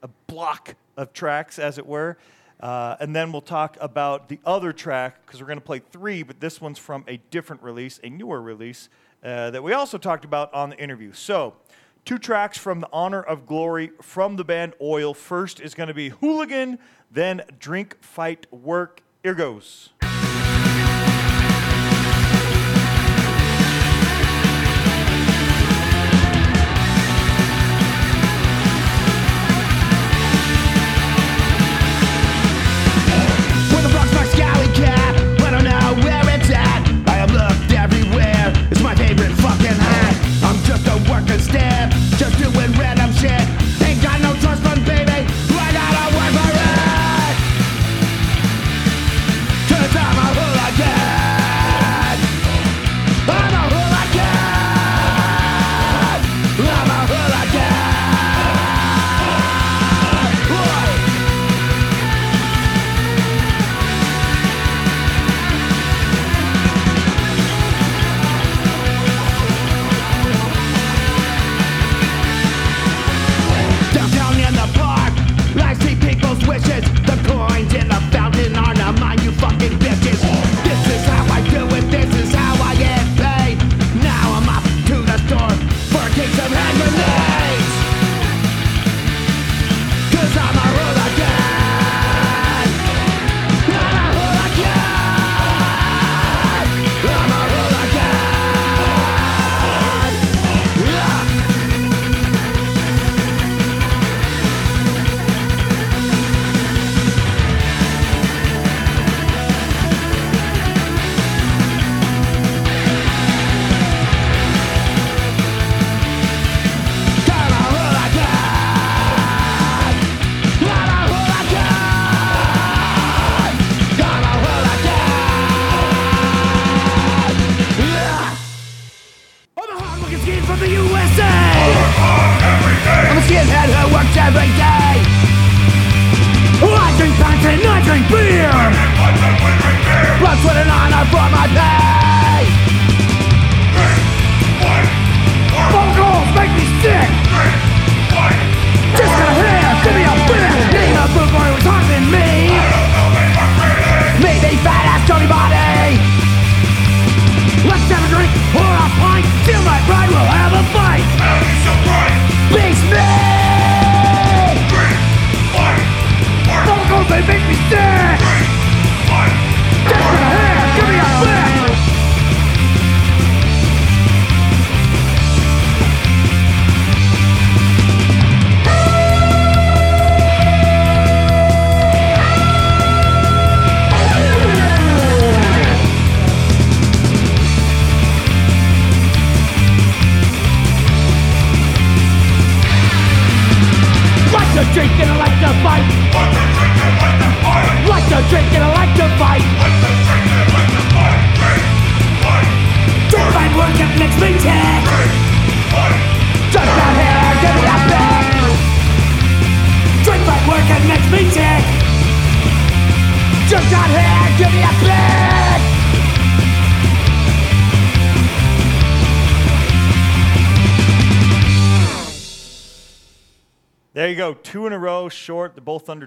A 0.02 0.10
block 0.28 0.76
of 0.98 1.14
tracks, 1.14 1.60
as 1.60 1.78
it 1.78 1.86
were. 1.86 2.18
Uh, 2.60 2.98
and 3.00 3.16
then 3.16 3.32
we'll 3.32 3.42
talk 3.42 3.78
about 3.80 4.28
the 4.28 4.40
other 4.46 4.74
track 4.74 5.26
because 5.26 5.40
we're 5.40 5.48
going 5.48 5.60
to 5.60 5.66
play 5.66 5.80
three, 5.80 6.24
but 6.24 6.40
this 6.40 6.60
one's 6.60 6.78
from 6.78 7.06
a 7.08 7.18
different 7.32 7.64
release, 7.64 8.00
a 8.04 8.10
newer 8.10 8.42
release 8.42 8.90
uh, 9.24 9.50
that 9.52 9.64
we 9.64 9.74
also 9.74 9.98
talked 9.98 10.26
about 10.26 10.54
on 10.54 10.70
the 10.70 10.78
interview. 10.78 11.14
So, 11.14 11.56
two 12.06 12.18
tracks 12.18 12.58
from 12.58 12.80
the 12.80 12.90
Honor 12.92 13.22
of 13.22 13.46
Glory 13.46 13.92
from 14.02 14.36
the 14.36 14.44
band 14.44 14.74
Oil. 14.82 15.14
First 15.14 15.60
is 15.60 15.74
going 15.74 15.88
to 15.88 15.94
be 15.94 16.10
Hooligan, 16.10 16.80
then 17.12 17.44
Drink, 17.60 17.98
Fight, 18.02 18.52
Work. 18.52 19.02
Here 19.24 19.36
goes. 19.36 19.90
Shit. 43.20 43.59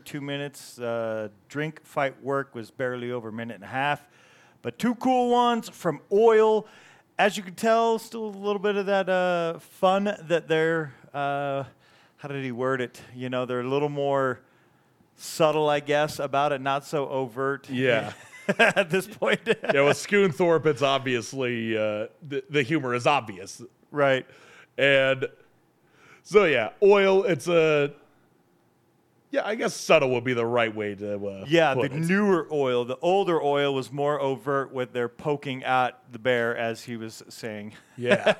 Two 0.05 0.21
minutes. 0.21 0.79
Uh, 0.79 1.29
Drink, 1.49 1.85
Fight, 1.85 2.23
Work 2.23 2.55
was 2.55 2.71
barely 2.71 3.13
over 3.13 3.29
a 3.29 3.33
minute 3.33 3.55
and 3.55 3.65
a 3.65 3.69
half. 3.69 4.07
But 4.63 4.79
two 4.79 4.95
cool 4.97 5.31
ones 5.31 5.69
from 5.69 6.01
Öil. 6.11 6.67
As 7.19 7.37
you 7.37 7.43
can 7.43 7.55
tell, 7.55 7.99
still 7.99 8.25
a 8.25 8.27
little 8.27 8.59
bit 8.59 8.77
of 8.77 8.87
that 8.87 9.09
uh, 9.09 9.59
fun 9.59 10.05
that 10.05 10.49
they're, 10.49 10.93
uh, 11.13 11.65
how 12.17 12.29
did 12.29 12.45
he 12.45 12.53
word 12.53 12.81
it? 12.81 13.01
You 13.15 13.29
know, 13.29 13.45
they're 13.45 13.61
a 13.61 13.69
little 13.69 13.89
more 13.89 14.41
subtle, 15.17 15.69
I 15.69 15.81
guess, 15.81 16.19
about 16.19 16.53
it, 16.53 16.61
not 16.61 16.85
so 16.85 17.09
overt. 17.09 17.69
Yeah. 17.71 18.13
at 18.59 18.91
this 18.91 19.07
point. 19.07 19.41
yeah, 19.47 19.83
with 19.83 19.97
Scunthorpe, 19.97 20.67
it's 20.67 20.83
obviously 20.83 21.77
uh, 21.77 22.07
the, 22.27 22.43
the 22.51 22.63
humor 22.63 22.95
is 22.95 23.07
obvious, 23.07 23.63
right. 23.93 24.27
and 24.77 25.27
so 26.25 26.45
yeah, 26.45 26.71
oil. 26.83 27.25
It's 27.25 27.47
a 27.47 27.93
yeah, 29.33 29.43
I 29.45 29.55
guess 29.57 29.75
subtle 29.75 30.11
would 30.11 30.23
be 30.25 30.35
the 30.35 30.47
right 30.47 30.73
way 30.73 30.95
to 30.95 31.15
uh, 31.27 31.45
Yeah, 31.49 31.75
the 31.75 31.81
put 31.81 31.93
it. 31.93 31.99
newer 31.99 32.47
oil. 32.53 32.85
The 32.85 32.99
older 33.03 33.43
oil 33.43 33.75
was 33.75 33.91
more 33.91 34.21
overt 34.21 34.73
with 34.73 34.93
their 34.93 35.09
poking 35.09 35.65
at 35.65 35.99
the 36.13 36.19
bear, 36.21 36.57
as 36.57 36.85
he 36.85 36.97
was 36.97 37.23
saying. 37.29 37.73
yeah, 37.97 38.35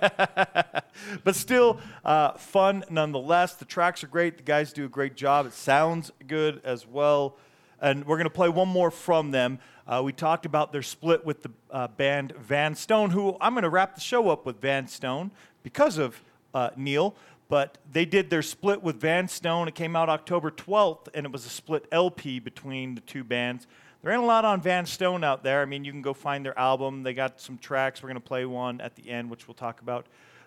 but 1.25 1.35
still, 1.35 1.81
uh, 2.05 2.33
fun 2.35 2.85
nonetheless. 2.91 3.55
The 3.55 3.65
tracks 3.65 4.05
are 4.05 4.09
great. 4.09 4.37
The 4.37 4.43
guys 4.45 4.73
do 4.73 4.85
a 4.85 4.89
great 4.89 5.17
job. 5.17 5.47
It 5.47 5.53
sounds 5.55 6.13
good 6.27 6.61
as 6.63 6.87
well. 6.87 7.37
And 7.81 8.07
we're 8.07 8.17
going 8.17 8.25
to 8.29 8.31
play 8.31 8.49
one 8.49 8.69
more 8.69 8.93
from 8.93 9.33
them. 9.33 9.59
Uh, 9.89 10.03
we 10.05 10.13
talked 10.13 10.47
about 10.47 10.71
their 10.73 10.83
split 10.83 11.25
with 11.25 11.43
the 11.43 11.51
uh, 11.71 11.89
band 11.89 12.33
Van 12.39 12.77
Stone, 12.77 13.11
who 13.11 13.37
I'm 13.41 13.55
going 13.55 13.65
to 13.65 13.71
wrap 13.71 13.97
the 13.97 14.01
show 14.01 14.29
up 14.29 14.47
with 14.47 14.61
Van 14.61 14.87
Stone 14.87 15.33
because 15.65 15.99
of 15.99 16.23
uh, 16.55 16.71
Neil. 16.77 17.17
But 17.53 17.77
they 17.93 18.07
did 18.07 18.31
their 18.31 18.41
split 18.41 18.83
with 18.83 18.99
Van 18.99 19.29
Stone. 19.29 19.69
It 19.69 19.75
came 19.75 19.95
out 19.95 20.09
October 20.09 20.51
12th, 20.51 21.09
and 21.13 21.27
it 21.27 21.33
was 21.33 21.45
a 21.45 21.51
split 21.51 21.87
LP 21.93 22.39
between 22.39 22.95
the 22.95 23.03
two 23.03 23.25
bands. 23.25 23.67
There 24.03 24.11
ain't 24.11 24.23
a 24.23 24.25
lot 24.25 24.47
on 24.47 24.63
Van 24.63 24.87
Stone 24.87 25.23
out 25.23 25.45
there. 25.45 25.61
I 25.61 25.67
mean, 25.67 25.85
you 25.85 25.93
can 25.93 26.01
go 26.01 26.15
find 26.15 26.47
their 26.47 26.59
album. 26.59 27.03
They 27.03 27.13
got 27.13 27.43
some 27.43 27.59
tracks. 27.59 28.03
We're 28.03 28.09
going 28.09 28.23
to 28.23 28.27
play 28.27 28.47
one 28.47 28.81
at 28.81 28.97
the 28.97 29.11
end, 29.11 29.29
which 29.29 29.47
we'll 29.47 29.55
talk 29.55 29.83
about. 29.83 30.07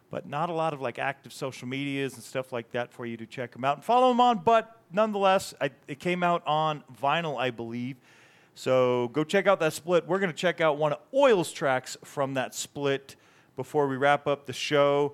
But 0.10 0.28
not 0.28 0.50
a 0.50 0.54
lot 0.54 0.74
of 0.74 0.82
like 0.82 0.98
active 0.98 1.32
social 1.32 1.68
medias 1.68 2.16
and 2.16 2.24
stuff 2.24 2.52
like 2.52 2.72
that 2.72 2.92
for 2.92 3.06
you 3.06 3.18
to 3.18 3.28
check 3.28 3.52
them 3.52 3.64
out 3.64 3.78
and 3.78 3.86
follow 3.86 4.08
them 4.08 4.20
on. 4.20 4.40
But 4.40 4.76
nonetheless, 4.92 5.54
I, 5.62 5.70
it 5.88 6.00
came 6.00 6.24
out 6.24 6.42
on 6.48 6.84
vinyl, 7.00 7.40
I 7.40 7.52
believe. 7.52 7.98
So 8.56 9.10
go 9.10 9.24
check 9.24 9.46
out 9.46 9.60
that 9.60 9.74
split. 9.74 10.08
We're 10.08 10.18
going 10.18 10.32
to 10.32 10.36
check 10.36 10.60
out 10.60 10.80
one 10.80 10.94
of 10.94 11.00
Öil's 11.14 11.52
tracks 11.52 11.98
from 12.04 12.34
that 12.34 12.56
split 12.56 13.16
before 13.56 13.88
we 13.88 13.96
wrap 13.96 14.26
up 14.26 14.48
the 14.48 14.54
show. 14.54 15.14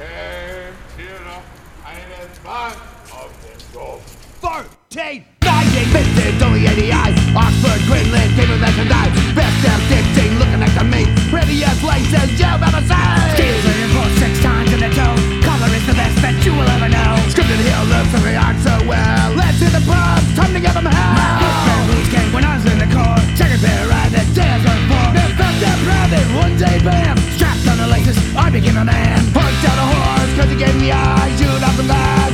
Kämpft 0.00 0.96
hier 0.96 1.20
noch 1.28 1.44
eine 1.84 2.24
Bahn 2.40 2.72
auf 3.12 3.28
dem 3.44 3.60
Dorf? 3.68 4.00
14, 4.40 5.28
19, 5.44 6.40
15, 6.40 6.40
only 6.40 6.64
80 6.64 6.88
eyes. 6.88 7.16
Oxford, 7.36 7.84
Quinlan, 7.84 8.32
Cambridge, 8.32 8.80
and 8.80 8.88
die. 8.88 9.12
Best 9.36 9.60
damn 9.60 9.76
16, 9.92 10.40
looking 10.40 10.60
like 10.64 10.72
the 10.72 10.84
me. 10.88 11.04
Ready 11.28 11.60
as 11.68 11.76
light 11.84 12.08
says, 12.08 12.32
the 12.32 12.80
side. 12.88 13.28
Steals 13.36 13.60
your 13.92 14.08
six 14.16 14.40
times 14.40 14.72
in 14.72 14.80
the 14.80 14.88
toe. 14.96 15.20
Color 15.44 15.68
is 15.76 15.84
the 15.84 15.92
best 15.92 16.16
bet 16.24 16.32
you 16.48 16.56
will 16.56 16.70
ever 16.80 16.88
know. 16.88 17.20
Scripted 17.28 17.60
here 17.60 17.84
lives 17.92 18.08
every 18.16 18.40
art 18.40 18.56
so 18.64 18.72
well. 18.88 19.36
Let's 19.36 19.60
hit 19.60 19.76
the 19.76 19.84
pub, 19.84 20.24
time 20.32 20.56
to 20.56 20.60
give 20.64 20.72
them 20.72 20.88
hell. 20.88 21.84
Blues 21.92 22.08
came 22.08 22.32
when 22.32 22.48
I 22.48 22.56
was 22.56 22.64
in 22.72 22.80
the 22.80 22.88
car. 22.88 23.20
Checkered 23.36 23.60
pair 23.60 23.84
ride 23.84 24.16
that 24.16 24.24
jazz 24.32 24.64
on 24.64 24.80
for. 24.88 25.04
Then 25.12 25.28
felt 25.36 25.56
that 25.60 25.76
private, 25.84 26.24
one 26.40 26.56
day 26.56 26.80
bam. 26.80 27.20
Strapped 27.36 27.68
on 27.68 27.76
the 27.76 27.88
laces, 27.92 28.16
I 28.32 28.48
became 28.48 28.80
a 28.80 28.84
man. 28.88 29.39
Out 29.62 29.76
a 29.76 29.86
horse, 29.92 30.32
cause 30.36 30.50
he 30.50 30.56
gave 30.56 30.74
me 30.80 30.90
eyes. 30.90 31.38
The 31.38 31.44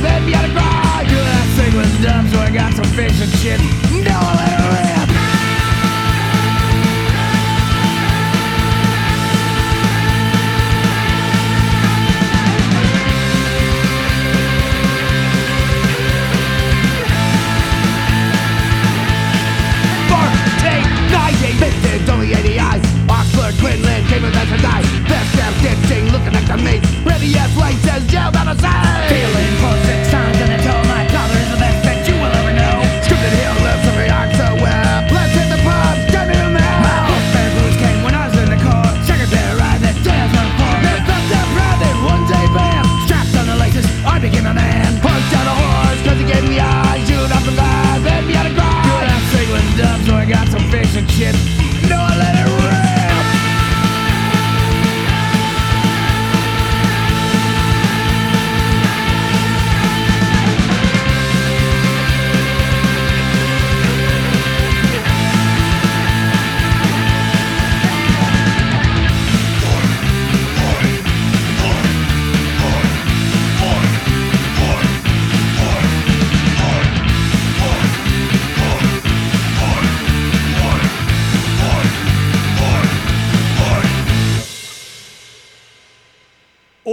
then 0.01 0.25
me 0.25 0.33
cry. 0.53 1.03
You 1.03 1.15
that 1.15 1.47
thing 1.59 1.75
was 1.75 1.91
dumb, 1.99 2.27
so 2.31 2.39
I 2.39 2.49
got 2.51 2.73
some 2.73 2.87
fish 2.95 3.19
and 3.21 3.31
let 4.39 4.55
rip. 4.71 5.07
Only 22.09 22.33
80 22.33 22.59
eyes. 22.59 22.81
Quinlan, 23.59 24.07
and. 24.07 24.86
Best 26.57 26.65
damn 26.65 26.65
stitching, 26.65 26.65
looking 26.65 26.65
like 26.65 26.65
the 26.65 26.65
meat. 26.65 27.05
Ready 27.05 27.37
as 27.37 27.57
light 27.57 27.77
says, 27.85 28.03
jail 28.07 28.31
by 28.31 28.45
the 28.45 28.55
side. 28.57 29.09
Feeling 29.09 29.53
for 29.61 29.73
six 29.85 30.09
times 30.09 30.37
in 30.41 30.49
a 30.51 30.59
toe. 30.63 30.83
My 30.87 31.03
collar 31.09 31.37
is 31.37 31.49
the 31.51 31.59
best 31.59 31.83
bet 31.83 32.07
you 32.07 32.15
will 32.15 32.33
ever 32.33 32.53
know. 32.53 32.75
Scripted 33.05 33.33
here 33.33 33.53
lives 33.61 33.85
every 33.87 34.09
so 34.35 34.47
well. 34.61 34.97
Let's 35.11 35.33
hit 35.33 35.49
the 35.49 35.59
pub, 35.61 35.95
turn 36.09 36.29
it 36.29 36.41
around. 36.41 36.81
My 36.83 37.21
fair 37.33 37.49
blues 37.53 37.77
came 37.77 37.99
when 38.03 38.15
I 38.15 38.27
was 38.27 38.37
in 38.37 38.49
the 38.49 38.61
car. 38.61 38.85
Checkered 39.05 39.29
pair 39.29 39.55
ride 39.57 39.81
that 39.81 39.97
jazz 40.01 40.31
on 40.33 40.49
for. 40.57 40.73
Then 40.81 40.99
felt 41.05 41.25
that 41.31 41.47
private, 41.53 41.97
one 42.05 42.23
day 42.25 42.45
bam. 42.53 42.85
Strapped 43.05 43.35
on 43.37 43.45
the 43.47 43.57
laces, 43.57 43.85
I 44.05 44.19
became 44.19 44.45
a 44.45 44.53
man. 44.53 44.97
Punched 45.01 45.33
out 45.37 45.47
a 45.47 45.55
horse, 45.55 46.01
cause 46.05 46.17
he 46.19 46.25
gave 46.25 46.45
me 46.47 46.59
eyes. 46.59 47.01
Shoot 47.07 47.29
the 47.29 47.53
me 48.25 48.33
out 48.35 48.45
of 48.45 48.53
cry. 48.57 48.81
Good 48.83 49.05
ass 49.07 49.25
thing 49.31 49.49
was 49.51 49.67
dumb, 49.77 49.99
so 50.05 50.13
I 50.15 50.25
got 50.25 50.47
some 50.49 50.65
fish 50.71 50.95
and 50.95 51.09
shit. 51.11 51.56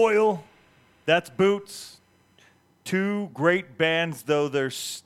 Öil, 0.05 0.40
that's 1.06 1.31
Boots. 1.31 1.98
Two 2.85 3.31
great 3.32 3.78
bands, 3.78 4.22
though. 4.22 4.48
There's, 4.48 5.02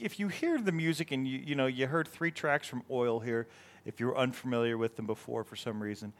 if 0.00 0.20
you 0.20 0.28
hear 0.28 0.58
the 0.58 0.70
music 0.70 1.10
and 1.10 1.26
you 1.26 1.38
you 1.38 1.54
know 1.56 1.66
you 1.66 1.88
heard 1.88 2.06
three 2.06 2.30
tracks 2.30 2.68
from 2.68 2.82
Öil 2.88 3.24
here, 3.24 3.48
if 3.84 3.98
you're 3.98 4.16
unfamiliar 4.16 4.78
with 4.78 4.94
them 4.94 5.06
before 5.06 5.42
for 5.42 5.56
some 5.56 5.82
reason, 5.82 6.12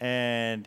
and 0.00 0.66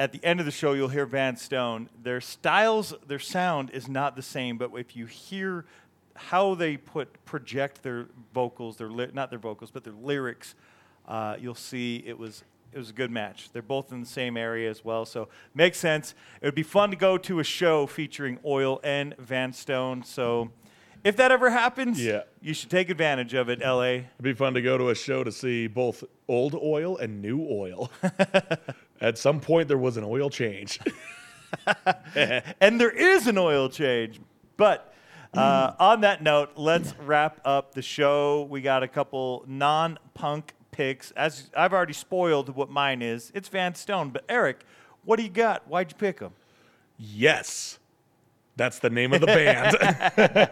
at 0.00 0.10
the 0.10 0.24
end 0.24 0.40
of 0.40 0.46
the 0.46 0.52
show 0.52 0.72
you'll 0.72 0.88
hear 0.88 1.06
Van 1.06 1.36
Stone. 1.36 1.88
Their 2.02 2.20
styles, 2.20 2.92
their 3.06 3.20
sound 3.20 3.70
is 3.70 3.86
not 3.86 4.16
the 4.16 4.22
same, 4.22 4.58
but 4.58 4.72
if 4.76 4.96
you 4.96 5.06
hear 5.06 5.64
how 6.16 6.56
they 6.56 6.76
put 6.76 7.24
project 7.24 7.84
their 7.84 8.06
vocals, 8.34 8.78
their 8.78 8.90
ly- 8.90 9.10
not 9.12 9.30
their 9.30 9.38
vocals, 9.38 9.70
but 9.70 9.84
their 9.84 9.92
lyrics, 9.92 10.56
uh, 11.06 11.36
you'll 11.38 11.54
see 11.54 12.02
it 12.04 12.18
was 12.18 12.42
it 12.72 12.78
was 12.78 12.90
a 12.90 12.92
good 12.92 13.10
match. 13.10 13.50
They're 13.52 13.62
both 13.62 13.92
in 13.92 14.00
the 14.00 14.06
same 14.06 14.36
area 14.36 14.70
as 14.70 14.84
well, 14.84 15.04
so 15.04 15.28
makes 15.54 15.78
sense. 15.78 16.14
It 16.40 16.46
would 16.46 16.54
be 16.54 16.62
fun 16.62 16.90
to 16.90 16.96
go 16.96 17.18
to 17.18 17.38
a 17.40 17.44
show 17.44 17.86
featuring 17.86 18.38
Öil 18.38 18.80
and 18.82 19.14
Van 19.18 19.52
Stone. 19.52 20.04
So 20.04 20.50
if 21.04 21.16
that 21.16 21.30
ever 21.32 21.50
happens, 21.50 22.02
Yeah. 22.02 22.22
you 22.40 22.54
should 22.54 22.70
take 22.70 22.88
advantage 22.90 23.34
of 23.34 23.48
it, 23.48 23.60
LA. 23.60 23.82
it'd 23.82 24.06
be 24.22 24.32
fun 24.32 24.54
to 24.54 24.62
go 24.62 24.78
to 24.78 24.88
a 24.90 24.94
show 24.94 25.22
to 25.24 25.32
see 25.32 25.66
both 25.66 26.02
old 26.28 26.54
oil 26.54 26.96
and 26.96 27.20
new 27.20 27.46
oil. 27.50 27.90
At 29.00 29.18
some 29.18 29.40
point, 29.40 29.68
there 29.68 29.78
was 29.78 29.96
an 29.96 30.04
oil 30.04 30.30
change. 30.30 30.78
and 32.14 32.80
there 32.80 32.90
is 32.90 33.26
an 33.26 33.38
oil 33.38 33.68
change. 33.68 34.20
But 34.56 34.88
Uh, 35.34 35.72
on 35.80 36.02
that 36.02 36.22
note, 36.22 36.50
let's 36.56 36.94
wrap 36.98 37.40
up 37.44 37.72
the 37.74 37.80
show. 37.82 38.42
We 38.50 38.60
got 38.60 38.82
a 38.82 38.88
couple 38.88 39.44
non-punk 39.48 40.52
picks. 40.72 41.12
As 41.12 41.50
I've 41.56 41.72
already 41.72 41.92
spoiled 41.92 42.56
what 42.56 42.68
mine 42.68 43.00
is, 43.00 43.30
it's 43.34 43.48
Van 43.48 43.74
Stone. 43.76 44.10
But 44.10 44.24
Eric, 44.28 44.64
what 45.04 45.16
do 45.16 45.22
you 45.22 45.28
got? 45.28 45.68
Why'd 45.68 45.92
you 45.92 45.96
pick 45.96 46.18
him? 46.18 46.32
Yes. 46.98 47.78
That's 48.56 48.80
the 48.80 48.90
name 48.90 49.12
of 49.12 49.20
the 49.20 49.26
band. 49.26 50.50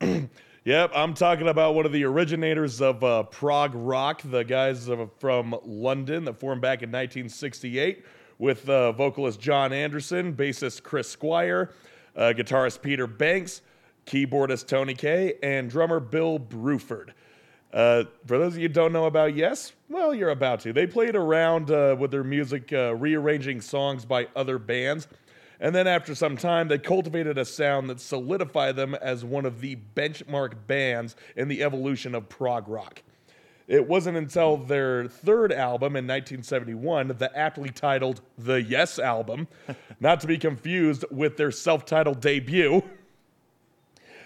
yep, 0.64 0.90
I'm 0.94 1.14
talking 1.14 1.48
about 1.48 1.74
one 1.74 1.86
of 1.86 1.92
the 1.92 2.04
originators 2.04 2.80
of 2.80 3.02
uh, 3.02 3.24
prog 3.24 3.72
rock, 3.74 4.22
the 4.24 4.42
guys 4.42 4.88
uh, 4.88 5.06
from 5.18 5.56
London 5.64 6.24
that 6.26 6.38
formed 6.38 6.62
back 6.62 6.82
in 6.82 6.90
1968 6.90 8.04
with 8.38 8.68
uh, 8.68 8.92
vocalist 8.92 9.40
Jon 9.40 9.72
Anderson, 9.72 10.34
bassist 10.34 10.82
Chris 10.82 11.08
Squire, 11.08 11.72
uh, 12.16 12.32
guitarist 12.36 12.80
Peter 12.80 13.06
Banks, 13.06 13.60
keyboardist 14.06 14.66
Tony 14.66 14.94
Kaye, 14.94 15.34
and 15.42 15.68
drummer 15.68 16.00
Bill 16.00 16.38
Bruford. 16.38 17.10
Uh, 17.72 18.04
for 18.26 18.38
those 18.38 18.54
of 18.54 18.58
you 18.60 18.68
don't 18.68 18.92
know 18.92 19.06
about 19.06 19.34
Yes, 19.34 19.72
well, 19.88 20.14
you're 20.14 20.30
about 20.30 20.60
to. 20.60 20.72
They 20.72 20.86
played 20.86 21.14
around 21.14 21.70
uh, 21.70 21.96
with 21.98 22.10
their 22.10 22.24
music, 22.24 22.72
uh, 22.72 22.94
rearranging 22.96 23.60
songs 23.60 24.04
by 24.04 24.28
other 24.34 24.58
bands. 24.58 25.06
And 25.60 25.74
then 25.74 25.86
after 25.86 26.14
some 26.14 26.36
time, 26.36 26.68
they 26.68 26.78
cultivated 26.78 27.36
a 27.36 27.44
sound 27.44 27.90
that 27.90 28.00
solidified 28.00 28.76
them 28.76 28.94
as 28.94 29.24
one 29.24 29.44
of 29.44 29.60
the 29.60 29.76
benchmark 29.94 30.66
bands 30.66 31.16
in 31.36 31.48
the 31.48 31.62
evolution 31.62 32.14
of 32.14 32.28
prog 32.28 32.66
rock. 32.66 33.02
It 33.68 33.86
wasn't 33.86 34.16
until 34.16 34.56
their 34.56 35.06
third 35.06 35.52
album 35.52 35.94
in 35.94 36.04
1971, 36.04 37.08
the 37.18 37.30
aptly 37.38 37.68
titled 37.68 38.20
The 38.36 38.60
Yes 38.60 38.98
album, 38.98 39.46
not 40.00 40.18
to 40.20 40.26
be 40.26 40.38
confused 40.38 41.04
with 41.10 41.36
their 41.36 41.52
self 41.52 41.84
titled 41.84 42.20
debut, 42.20 42.82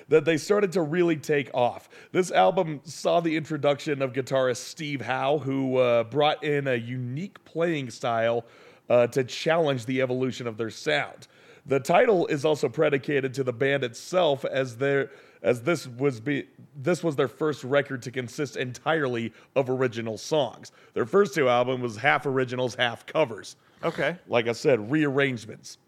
that 0.09 0.25
they 0.25 0.37
started 0.37 0.73
to 0.73 0.83
really 0.83 1.17
take 1.17 1.51
off. 1.55 1.89
This 2.13 2.31
album 2.31 2.81
saw 2.85 3.21
the 3.21 3.37
introduction 3.37 4.03
of 4.03 4.13
guitarist 4.13 4.59
Steve 4.59 5.01
Howe, 5.01 5.39
who 5.39 5.79
uh, 5.79 6.05
brought 6.05 6.43
in 6.45 6.69
a 6.69 6.75
unique 6.75 7.43
playing 7.45 7.91
style 7.91 8.45
uh, 8.89 9.07
to 9.09 9.25
challenge 9.25 9.87
the 9.87 10.03
evolution 10.03 10.47
of 10.47 10.57
their 10.57 10.71
sound. 10.71 11.29
The 11.67 11.81
title 11.81 12.27
is 12.27 12.45
also 12.45 12.69
predicated 12.69 13.33
to 13.35 13.45
the 13.45 13.53
band 13.53 13.85
itself, 13.85 14.45
as 14.45 14.77
their 14.77 15.11
as 15.43 15.63
this 15.63 15.87
was 15.87 16.21
be 16.21 16.47
this 16.77 17.03
was 17.03 17.17
their 17.17 17.29
first 17.29 17.65
record 17.65 18.03
to 18.03 18.11
consist 18.11 18.57
entirely 18.57 19.33
of 19.57 19.71
original 19.71 20.19
songs. 20.19 20.73
Their 20.93 21.07
first 21.07 21.35
two 21.35 21.49
albums 21.49 21.83
was 21.83 21.97
half 21.97 22.27
originals, 22.27 22.75
half 22.75 23.07
covers. 23.07 23.57
Okay. 23.83 24.17
Like 24.29 24.49
I 24.49 24.53
said, 24.53 24.91
rearrangements. 24.91 25.79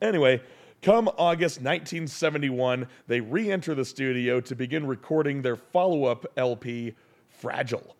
Anyway, 0.00 0.42
come 0.84 1.08
August 1.16 1.62
1971, 1.62 2.86
they 3.06 3.18
re 3.18 3.50
enter 3.50 3.74
the 3.74 3.86
studio 3.86 4.38
to 4.38 4.54
begin 4.54 4.86
recording 4.86 5.40
their 5.40 5.56
follow 5.56 6.04
up 6.04 6.26
LP, 6.36 6.94
Fragile. 7.30 7.96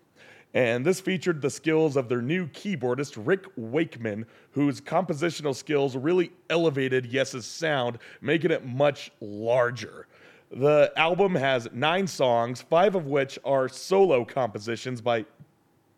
And 0.53 0.85
this 0.85 1.01
featured 1.01 1.41
the 1.41 1.49
skills 1.49 1.97
of 1.97 2.11
their 2.11 2.21
new 2.21 2.47
keyboardist, 2.49 3.15
Rick 3.17 3.47
Wakeman, 3.57 4.27
whose 4.51 4.83
compositional 4.83 5.57
skills 5.57 5.97
really 5.97 6.31
elevated 6.51 7.07
Yes's 7.07 7.47
sound, 7.47 7.99
making 8.21 8.51
it 8.51 8.67
much 8.67 9.11
larger. 9.19 10.07
The 10.51 10.93
album 10.95 11.35
has 11.37 11.67
nine 11.73 12.07
songs, 12.07 12.61
five 12.61 12.95
of 12.95 13.07
which 13.07 13.39
are 13.47 13.67
solo 13.67 14.27
compositions 14.27 15.01
by, 15.01 15.25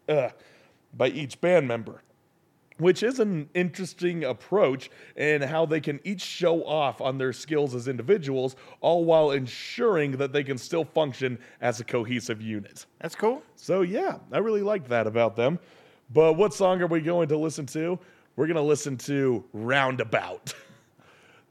uh, 0.09 0.29
by 0.97 1.09
each 1.09 1.41
band 1.41 1.67
member 1.67 2.01
which 2.79 3.03
is 3.03 3.21
an 3.21 3.49
interesting 3.55 4.25
approach 4.25 4.91
in 5.17 5.43
how 5.43 5.67
they 5.67 5.81
can 5.81 6.01
each 6.05 6.21
show 6.21 6.65
off 6.65 7.01
on 7.01 7.19
their 7.19 7.33
skills 7.33 7.75
as 7.75 7.89
individuals, 7.89 8.57
all 8.81 9.05
while 9.05 9.31
ensuring 9.31 10.13
that 10.13 10.33
they 10.33 10.45
can 10.45 10.59
still 10.59 10.85
function 10.85 11.39
as 11.61 11.81
a 11.81 11.85
cohesive 11.85 12.43
unit. 12.43 12.87
That's 13.01 13.15
cool. 13.15 13.43
So, 13.57 13.83
yeah, 13.83 14.19
I 14.33 14.39
really 14.39 14.63
like 14.63 14.89
that 14.89 15.07
about 15.07 15.37
them. 15.37 15.59
But 16.13 16.35
what 16.35 16.55
song 16.55 16.83
are 16.83 16.87
we 16.87 17.01
going 17.01 17.29
to 17.29 17.37
listen 17.37 17.67
to? 17.67 17.99
We're 18.37 18.47
going 18.47 18.57
to 18.57 18.63
listen 18.63 18.97
to 18.99 19.45
Roundabout. 19.53 20.55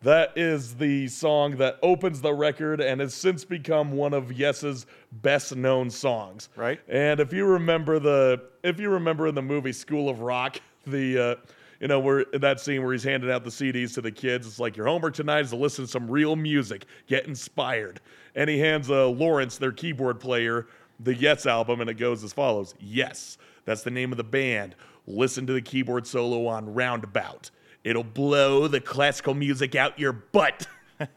That 0.06 0.34
is 0.36 0.76
the 0.76 1.08
song 1.08 1.58
that 1.58 1.80
opens 1.82 2.22
the 2.22 2.32
record 2.32 2.80
and 2.80 3.02
has 3.02 3.16
since 3.16 3.44
become 3.44 3.92
one 3.92 4.14
of 4.14 4.32
Yes's 4.32 4.86
best 5.12 5.56
known 5.56 5.90
songs. 5.90 6.50
Right. 6.56 6.80
And 6.88 7.20
if 7.20 7.34
you 7.34 7.44
remember 7.46 7.98
the 7.98 8.44
if 8.62 8.80
you 8.80 8.92
remember 8.92 9.26
in 9.26 9.34
the 9.34 9.42
movie 9.42 9.72
School 9.72 10.08
of 10.08 10.20
Rock, 10.20 10.62
the 10.86 11.20
uh, 11.20 11.36
you 11.80 11.88
know 11.88 12.00
where 12.00 12.22
in 12.22 12.42
that 12.42 12.60
scene 12.60 12.84
where 12.84 12.94
he's 12.94 13.04
handing 13.04 13.32
out 13.32 13.44
the 13.44 13.50
CDs 13.50 13.94
to 13.96 14.02
the 14.02 14.12
kids, 14.12 14.48
it's 14.48 14.60
like 14.60 14.78
your 14.78 14.88
homework 14.88 15.14
tonight 15.14 15.42
is 15.42 15.50
to 15.50 15.56
listen 15.56 15.86
to 15.86 15.92
some 15.92 16.10
real 16.10 16.36
music, 16.36 16.86
get 17.08 17.28
inspired. 17.28 18.00
And 18.36 18.50
he 18.50 18.60
hands 18.60 18.90
uh, 18.90 19.08
Lawrence, 19.08 19.58
their 19.58 19.72
keyboard 19.72 20.20
player, 20.20 20.68
the 21.00 21.14
Yes 21.14 21.46
album, 21.46 21.82
and 21.82 21.90
it 21.90 21.96
goes 21.96 22.24
as 22.24 22.34
follows: 22.34 22.76
Yes, 22.80 23.38
that's 23.66 23.84
the 23.84 23.92
name 23.92 24.12
of 24.12 24.18
the 24.18 24.24
band. 24.24 24.76
Listen 25.08 25.46
to 25.48 25.54
the 25.54 25.62
keyboard 25.62 26.08
solo 26.08 26.48
on 26.48 26.74
Roundabout. 26.74 27.52
It'll 27.84 28.04
blow 28.04 28.68
the 28.68 28.82
classical 28.82 29.36
music 29.36 29.76
out 29.76 30.00
your 30.00 30.14
butt. 30.14 30.68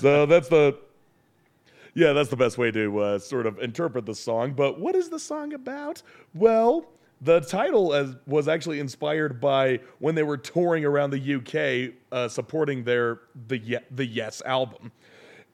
so 0.00 0.26
that's 0.26 0.48
the 0.48 0.78
yeah, 1.94 2.12
that's 2.14 2.30
the 2.30 2.36
best 2.36 2.56
way 2.56 2.70
to 2.70 2.98
uh, 2.98 3.18
sort 3.18 3.46
of 3.46 3.58
interpret 3.58 4.06
the 4.06 4.14
song. 4.14 4.54
But 4.54 4.80
what 4.80 4.94
is 4.94 5.10
the 5.10 5.18
song 5.18 5.52
about? 5.52 6.02
Well, 6.34 6.86
the 7.22 7.40
title 7.40 7.94
as, 7.94 8.16
was 8.26 8.48
actually 8.48 8.80
inspired 8.80 9.40
by 9.40 9.80
when 10.00 10.14
they 10.14 10.24
were 10.24 10.36
touring 10.36 10.84
around 10.84 11.10
the 11.10 11.34
UK 11.36 11.94
uh, 12.10 12.28
supporting 12.28 12.84
their 12.84 13.20
the 13.46 13.58
Ye- 13.58 13.78
the 13.90 14.04
Yes 14.04 14.42
album, 14.44 14.90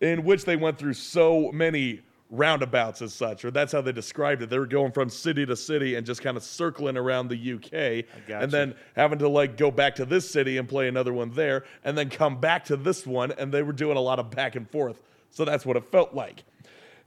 in 0.00 0.24
which 0.24 0.44
they 0.44 0.56
went 0.56 0.78
through 0.78 0.94
so 0.94 1.52
many 1.52 2.00
roundabouts 2.30 3.02
as 3.02 3.12
such, 3.12 3.44
or 3.44 3.50
that's 3.50 3.72
how 3.72 3.80
they 3.80 3.92
described 3.92 4.42
it. 4.42 4.50
They 4.50 4.58
were 4.58 4.66
going 4.66 4.92
from 4.92 5.10
city 5.10 5.44
to 5.46 5.56
city 5.56 5.94
and 5.94 6.06
just 6.06 6.22
kind 6.22 6.36
of 6.36 6.42
circling 6.42 6.96
around 6.96 7.28
the 7.28 7.54
UK, 7.54 8.04
gotcha. 8.26 8.42
and 8.42 8.50
then 8.50 8.74
having 8.96 9.18
to 9.18 9.28
like 9.28 9.56
go 9.56 9.70
back 9.70 9.94
to 9.96 10.06
this 10.06 10.30
city 10.30 10.56
and 10.56 10.68
play 10.68 10.88
another 10.88 11.12
one 11.12 11.30
there, 11.30 11.64
and 11.84 11.96
then 11.96 12.08
come 12.08 12.40
back 12.40 12.64
to 12.66 12.76
this 12.76 13.06
one, 13.06 13.32
and 13.32 13.52
they 13.52 13.62
were 13.62 13.72
doing 13.72 13.98
a 13.98 14.00
lot 14.00 14.18
of 14.18 14.30
back 14.30 14.56
and 14.56 14.68
forth. 14.70 15.02
So 15.30 15.44
that's 15.44 15.66
what 15.66 15.76
it 15.76 15.84
felt 15.92 16.14
like. 16.14 16.44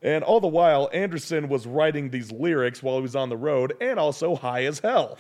And 0.04 0.24
all 0.24 0.40
the 0.40 0.48
while, 0.48 0.90
Anderson 0.94 1.48
was 1.48 1.68
writing 1.68 2.10
these 2.10 2.32
lyrics 2.32 2.82
while 2.82 2.96
he 2.96 3.04
was 3.04 3.16
on 3.16 3.30
the 3.30 3.38
road 3.38 3.74
and 3.80 4.00
also 4.00 4.36
high 4.36 4.66
as 4.66 4.80
hell. 4.80 5.18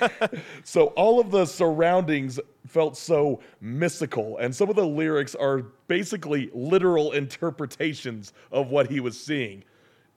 so 0.64 0.86
all 0.88 1.18
of 1.18 1.32
the 1.32 1.44
surroundings 1.44 2.38
felt 2.66 2.96
so 2.96 3.40
mystical, 3.60 4.38
and 4.38 4.54
some 4.54 4.70
of 4.70 4.76
the 4.76 4.86
lyrics 4.86 5.34
are 5.34 5.62
basically 5.88 6.50
literal 6.54 7.10
interpretations 7.12 8.32
of 8.52 8.70
what 8.70 8.90
he 8.90 9.00
was 9.00 9.18
seeing. 9.18 9.64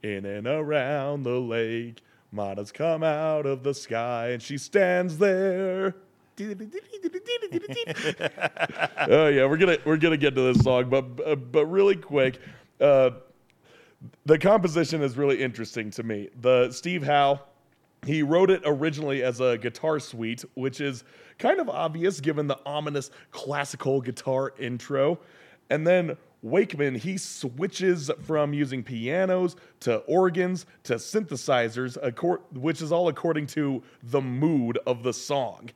In 0.03 0.23
and 0.26 0.45
around 0.45 1.23
the 1.23 1.40
lake, 1.40 2.02
Mana's 2.32 2.72
come 2.72 3.02
out 3.02 3.48
of 3.48 3.64
the 3.64 3.73
sky, 3.73 4.30
and 4.30 4.41
she 4.41 4.60
stands 4.60 5.18
there. 5.18 5.95
oh 9.10 9.27
yeah, 9.27 9.45
we're 9.45 9.57
gonna 9.57 9.77
we're 9.86 9.98
gonna 9.98 10.18
get 10.18 10.36
to 10.36 10.53
this 10.53 10.64
song, 10.64 10.90
but 10.90 11.06
uh, 11.26 11.36
but 11.36 11.65
really 11.65 11.95
quick, 11.95 12.40
uh, 12.80 13.11
the 14.26 14.38
composition 14.38 15.01
is 15.01 15.17
really 15.17 15.41
interesting 15.41 15.91
to 15.91 16.03
me. 16.03 16.30
The 16.41 16.72
Steve 16.72 17.03
Howe, 17.03 17.41
he 18.05 18.22
wrote 18.23 18.49
it 18.51 18.61
originally 18.65 19.23
as 19.23 19.39
a 19.39 19.57
guitar 19.57 19.99
suite, 19.99 20.43
which 20.53 20.81
is 20.81 21.03
kind 21.39 21.59
of 21.59 21.69
obvious 21.69 22.19
given 22.19 22.47
the 22.47 22.59
ominous 22.65 23.11
classical 23.31 24.01
guitar 24.01 24.53
intro. 24.59 25.19
And 25.69 25.85
then 25.85 26.15
Wakeman, 26.43 26.93
he 26.93 27.17
switches 27.17 28.11
from 28.22 28.53
using 28.53 28.84
pianos 28.84 29.55
to 29.80 29.97
organs 30.01 30.67
to 30.84 30.95
synthesizers, 30.95 31.97
which 32.53 32.81
is 32.81 32.91
all 32.91 33.07
according 33.07 33.47
to 33.47 33.81
the 34.03 34.22
mood 34.22 34.77
of 34.85 35.01
the 35.01 35.11
song. 35.11 35.72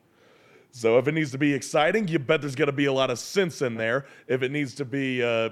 So 0.72 1.00
if 1.00 1.08
it 1.08 1.14
needs 1.14 1.32
to 1.32 1.40
be 1.40 1.54
exciting, 1.54 2.08
you 2.08 2.20
bet 2.20 2.42
there's 2.42 2.56
going 2.56 2.68
to 2.68 2.72
be 2.72 2.86
a 2.86 2.94
lot 2.94 3.10
of 3.10 3.18
synths 3.18 3.66
in 3.66 3.76
there. 3.76 4.06
If 4.28 4.44
it 4.44 4.52
needs 4.52 4.76
to 4.76 4.86
be 4.86 5.24
uh, 5.24 5.50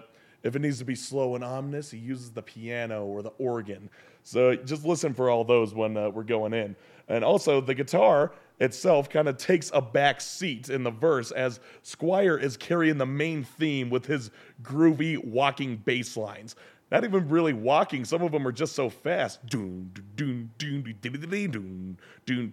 if 0.48 0.56
it 0.56 0.62
needs 0.62 0.80
to 0.80 0.86
be 0.86 0.96
slow 0.96 1.36
and 1.36 1.44
ominous, 1.44 1.92
he 1.92 1.98
uses 1.98 2.32
the 2.32 2.42
piano 2.42 3.06
or 3.06 3.22
the 3.22 3.34
organ. 3.38 3.90
So 4.24 4.56
just 4.56 4.86
listen 4.86 5.14
for 5.14 5.30
all 5.30 5.44
those 5.44 5.74
when 5.74 5.98
uh, 5.98 6.10
we're 6.10 6.24
going 6.24 6.54
in. 6.54 6.76
And 7.10 7.24
also, 7.24 7.60
the 7.60 7.74
guitar 7.74 8.32
itself 8.60 9.10
kind 9.10 9.28
of 9.28 9.38
takes 9.38 9.72
a 9.74 9.82
back 9.82 10.22
seat 10.22 10.70
in 10.70 10.84
the 10.84 10.92
verse 10.92 11.32
as 11.32 11.60
Squire 11.84 12.38
is 12.38 12.56
carrying 12.56 12.98
the 12.98 13.06
main 13.06 13.44
theme 13.44 13.90
with 13.90 14.06
his 14.06 14.32
groovy 14.64 15.24
walking 15.24 15.78
bass 15.78 16.16
lines. 16.16 16.56
Not 16.92 17.04
even 17.04 17.28
really 17.28 17.52
walking. 17.52 18.06
Some 18.06 18.22
of 18.22 18.32
them 18.32 18.48
are 18.48 18.54
just 18.54 18.74
so 18.74 18.90
fast. 18.90 19.46
Doom, 19.48 19.92
doom, 20.16 20.50
doom, 20.58 20.82
doom, 20.82 20.96
doom, 21.02 21.98
doom, 22.26 22.48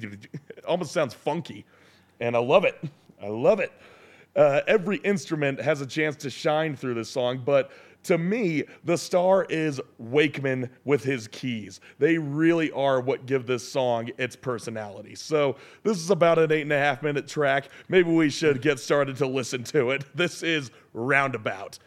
doom, 0.00 0.20
Almost 0.66 0.90
sounds 0.90 1.14
funky, 1.14 1.64
and 2.18 2.34
I 2.34 2.40
love 2.40 2.64
it. 2.64 2.76
I 3.22 3.28
love 3.28 3.60
it. 3.60 3.70
Uh, 4.40 4.62
every 4.66 4.96
instrument 4.98 5.60
has 5.60 5.82
a 5.82 5.86
chance 5.86 6.16
to 6.16 6.30
shine 6.30 6.74
through 6.74 6.94
this 6.94 7.10
song, 7.10 7.42
but 7.44 7.70
to 8.04 8.16
me, 8.16 8.64
the 8.84 8.96
star 8.96 9.44
is 9.50 9.78
Wakeman 9.98 10.70
with 10.86 11.04
his 11.04 11.28
keys. 11.28 11.82
They 11.98 12.16
really 12.16 12.70
are 12.70 13.02
what 13.02 13.26
give 13.26 13.46
this 13.46 13.70
song 13.70 14.08
its 14.16 14.34
personality. 14.36 15.14
So, 15.14 15.56
this 15.82 15.98
is 15.98 16.08
about 16.08 16.38
an 16.38 16.50
eight 16.52 16.62
and 16.62 16.72
a 16.72 16.78
half 16.78 17.02
minute 17.02 17.28
track. 17.28 17.68
Maybe 17.90 18.10
we 18.10 18.30
should 18.30 18.62
get 18.62 18.80
started 18.80 19.18
to 19.18 19.26
listen 19.26 19.62
to 19.64 19.90
it. 19.90 20.06
This 20.16 20.42
is 20.42 20.70
Roundabout. 20.94 21.78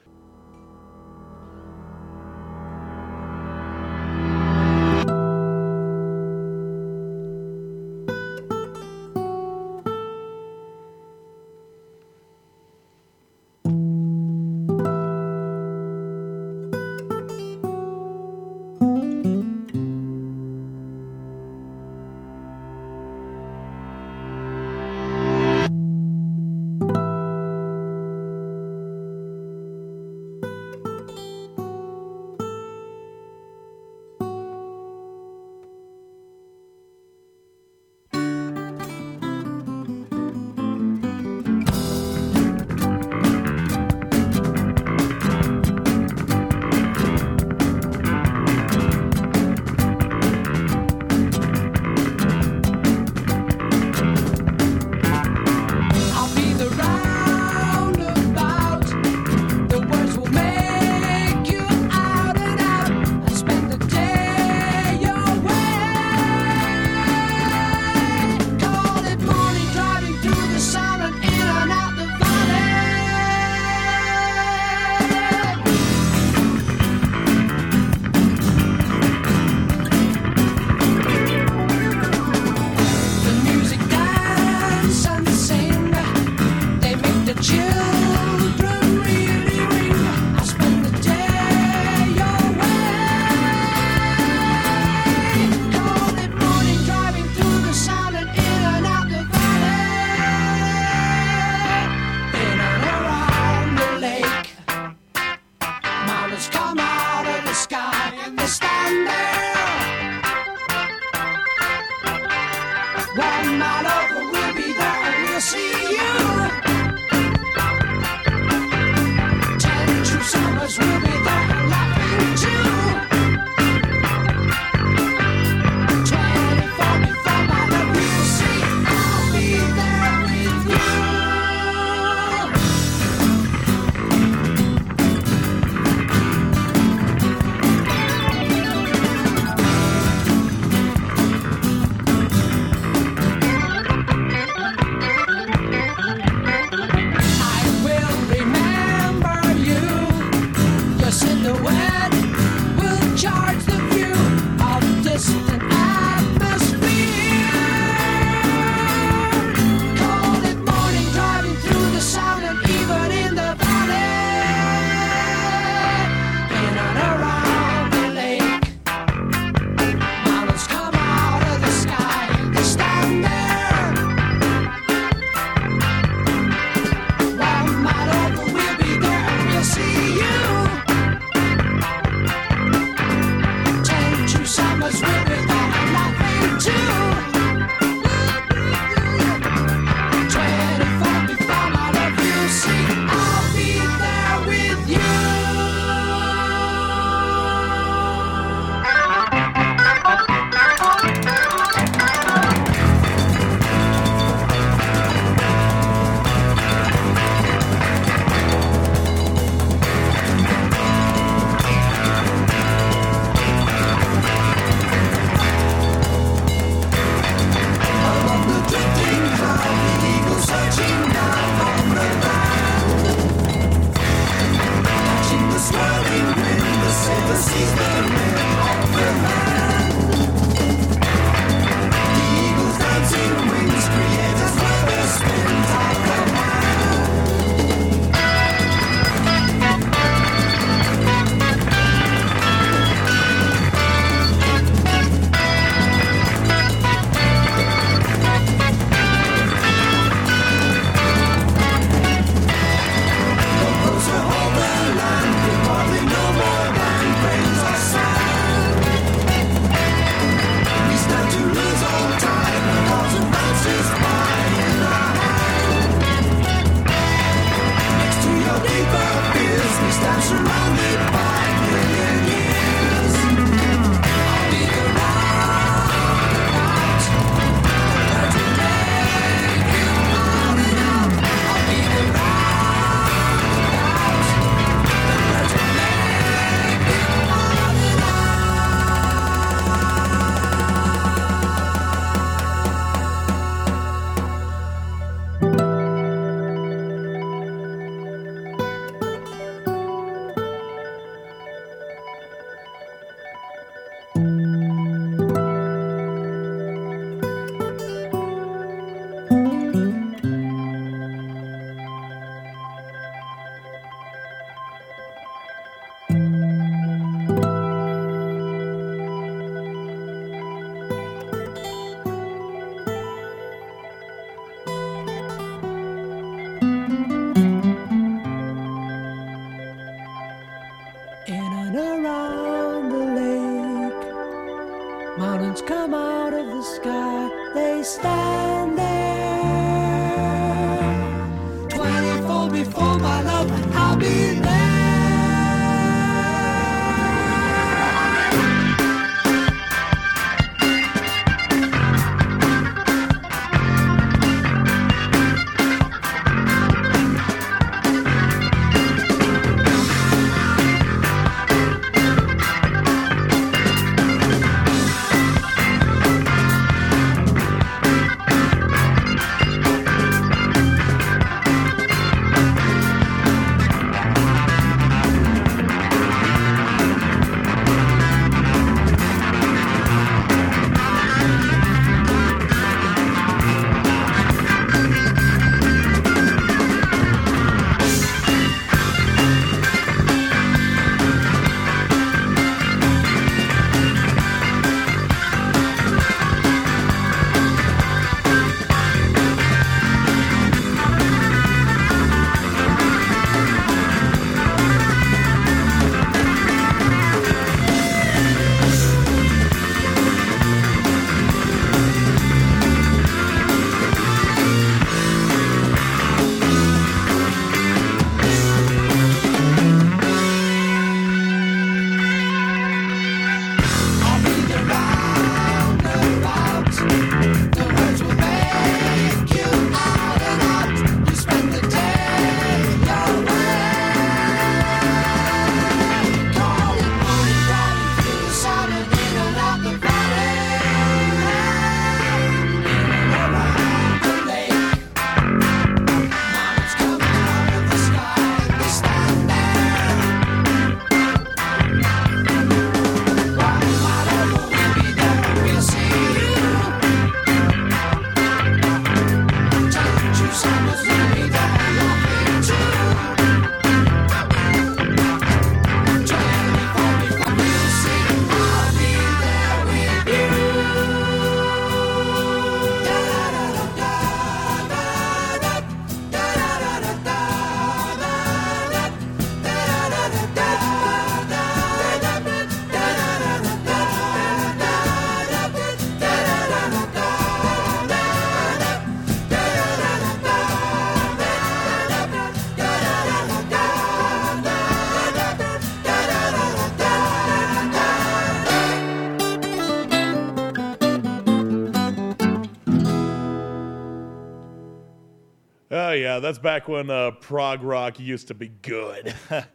Yeah, 506.14 506.20
that's 506.20 506.38
back 506.40 506.68
when 506.68 506.90
uh, 506.90 507.12
prog 507.12 507.64
rock 507.64 508.00
used 508.00 508.28
to 508.28 508.34
be 508.34 508.50
good, 508.62 509.14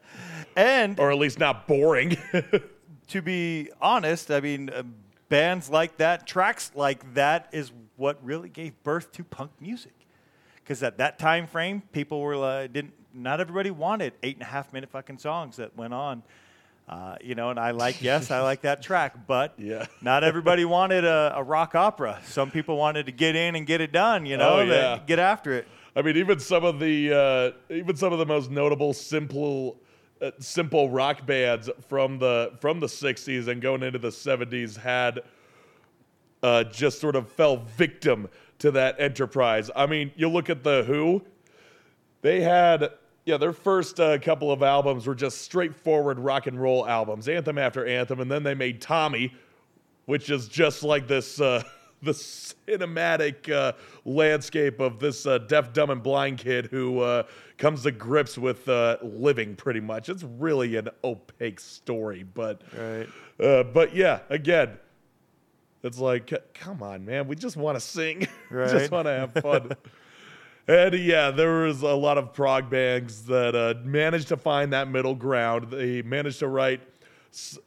And 0.56 0.98
or 0.98 1.12
at 1.12 1.18
least 1.18 1.38
not 1.38 1.68
boring. 1.68 2.16
to 3.08 3.22
be 3.22 3.70
honest, 3.80 4.30
I 4.30 4.40
mean, 4.40 4.70
uh, 4.70 4.82
bands 5.28 5.70
like 5.70 5.98
that, 5.98 6.26
tracks 6.26 6.72
like 6.74 7.14
that, 7.14 7.48
is 7.52 7.70
what 7.96 8.18
really 8.24 8.48
gave 8.48 8.72
birth 8.82 9.12
to 9.12 9.24
punk 9.24 9.52
music. 9.60 9.92
Because 10.56 10.82
at 10.82 10.98
that 10.98 11.18
time 11.18 11.46
frame, 11.46 11.82
people 11.92 12.20
were 12.20 12.34
uh, 12.34 12.66
didn't 12.66 12.92
not 13.14 13.40
everybody 13.40 13.70
wanted 13.70 14.12
eight 14.22 14.34
and 14.36 14.42
a 14.42 14.46
half 14.46 14.72
minute 14.72 14.90
fucking 14.90 15.18
songs 15.18 15.56
that 15.56 15.76
went 15.76 15.94
on. 15.94 16.22
Uh, 16.88 17.16
you 17.22 17.34
know, 17.34 17.50
and 17.50 17.60
I 17.60 17.70
like 17.72 18.02
yes, 18.02 18.30
I 18.30 18.40
like 18.40 18.62
that 18.62 18.82
track, 18.82 19.26
but 19.26 19.54
Yeah. 19.58 19.86
not 20.02 20.24
everybody 20.24 20.64
wanted 20.64 21.04
a, 21.04 21.34
a 21.36 21.42
rock 21.42 21.74
opera. 21.74 22.20
Some 22.24 22.50
people 22.50 22.76
wanted 22.76 23.06
to 23.06 23.12
get 23.12 23.36
in 23.36 23.54
and 23.56 23.66
get 23.66 23.80
it 23.80 23.92
done. 23.92 24.26
You 24.26 24.38
know, 24.38 24.58
Oh, 24.58 24.62
yeah. 24.62 24.98
get 25.06 25.18
after 25.18 25.52
it. 25.52 25.68
I 25.98 26.02
mean, 26.02 26.16
even 26.16 26.38
some 26.38 26.64
of 26.64 26.78
the 26.78 27.12
uh, 27.12 27.74
even 27.74 27.96
some 27.96 28.12
of 28.12 28.20
the 28.20 28.26
most 28.26 28.52
notable 28.52 28.94
simple 28.94 29.80
uh, 30.22 30.30
simple 30.38 30.90
rock 30.90 31.26
bands 31.26 31.68
from 31.88 32.20
the 32.20 32.52
from 32.60 32.78
the 32.78 32.86
'60s 32.86 33.48
and 33.48 33.60
going 33.60 33.82
into 33.82 33.98
the 33.98 34.10
'70s 34.10 34.76
had 34.76 35.22
uh, 36.44 36.62
just 36.62 37.00
sort 37.00 37.16
of 37.16 37.28
fell 37.28 37.56
victim 37.56 38.28
to 38.60 38.70
that 38.70 39.00
enterprise. 39.00 39.72
I 39.74 39.86
mean, 39.86 40.12
you 40.14 40.28
look 40.28 40.48
at 40.48 40.62
the 40.62 40.84
Who; 40.84 41.24
they 42.22 42.42
had 42.42 42.90
yeah, 43.24 43.36
their 43.36 43.52
first 43.52 43.98
uh, 43.98 44.20
couple 44.20 44.52
of 44.52 44.62
albums 44.62 45.04
were 45.04 45.16
just 45.16 45.40
straightforward 45.40 46.20
rock 46.20 46.46
and 46.46 46.62
roll 46.62 46.86
albums, 46.86 47.28
anthem 47.28 47.58
after 47.58 47.84
anthem, 47.84 48.20
and 48.20 48.30
then 48.30 48.44
they 48.44 48.54
made 48.54 48.80
Tommy, 48.80 49.34
which 50.06 50.30
is 50.30 50.46
just 50.46 50.84
like 50.84 51.08
this 51.08 51.40
uh, 51.40 51.64
the 52.02 52.12
cinematic 52.12 53.50
uh, 53.52 53.72
landscape 54.04 54.80
of 54.80 54.98
this 54.98 55.26
uh, 55.26 55.38
deaf, 55.38 55.72
dumb, 55.72 55.90
and 55.90 56.02
blind 56.02 56.38
kid 56.38 56.66
who 56.66 57.00
uh, 57.00 57.22
comes 57.56 57.82
to 57.82 57.90
grips 57.90 58.38
with 58.38 58.68
uh, 58.68 58.98
living. 59.02 59.56
Pretty 59.56 59.80
much, 59.80 60.08
it's 60.08 60.22
really 60.22 60.76
an 60.76 60.88
opaque 61.04 61.60
story, 61.60 62.22
but 62.22 62.62
Right. 62.76 63.08
uh, 63.40 63.64
but 63.64 63.94
yeah, 63.94 64.20
again, 64.30 64.78
it's 65.82 65.98
like, 65.98 66.32
come 66.54 66.82
on, 66.82 67.04
man, 67.04 67.26
we 67.28 67.36
just 67.36 67.56
want 67.56 67.76
to 67.76 67.80
sing, 67.80 68.20
we 68.50 68.56
Right. 68.56 68.70
just 68.70 68.90
want 68.90 69.06
to 69.06 69.12
have 69.12 69.32
fun. 69.42 69.72
And 70.66 70.94
yeah, 70.94 71.30
there 71.30 71.60
was 71.62 71.82
a 71.82 71.94
lot 71.94 72.18
of 72.18 72.32
prog 72.34 72.68
bands 72.68 73.24
that 73.26 73.54
uh, 73.54 73.74
managed 73.84 74.28
to 74.28 74.36
find 74.36 74.72
that 74.72 74.88
middle 74.88 75.14
ground. 75.14 75.70
They 75.70 76.02
managed 76.02 76.40
to 76.40 76.48
write 76.48 76.82
s- 77.32 77.58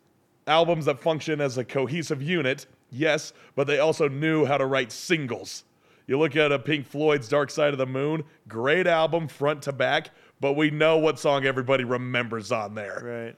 albums 0.46 0.86
that 0.86 1.00
function 1.00 1.42
as 1.42 1.58
a 1.58 1.66
cohesive 1.66 2.22
unit, 2.22 2.68
yes, 2.92 3.34
but 3.56 3.68
they 3.68 3.80
also 3.80 4.08
knew 4.08 4.46
how 4.46 4.58
to 4.58 4.66
write 4.66 4.92
singles. 4.92 5.64
You 6.08 6.20
look 6.20 6.36
at 6.36 6.52
a 6.52 6.60
Pink 6.60 6.86
Floyd's 6.86 7.28
Dark 7.28 7.50
Side 7.50 7.74
of 7.74 7.78
the 7.78 7.86
Moon, 7.86 8.24
great 8.48 8.88
album 8.88 9.28
front 9.28 9.62
to 9.64 9.72
back, 9.72 10.10
but 10.40 10.54
we 10.54 10.70
know 10.70 10.98
what 10.98 11.20
song 11.20 11.46
everybody 11.46 11.84
remembers 11.84 12.52
on 12.52 12.76
there. 12.76 13.02
Right. 13.04 13.36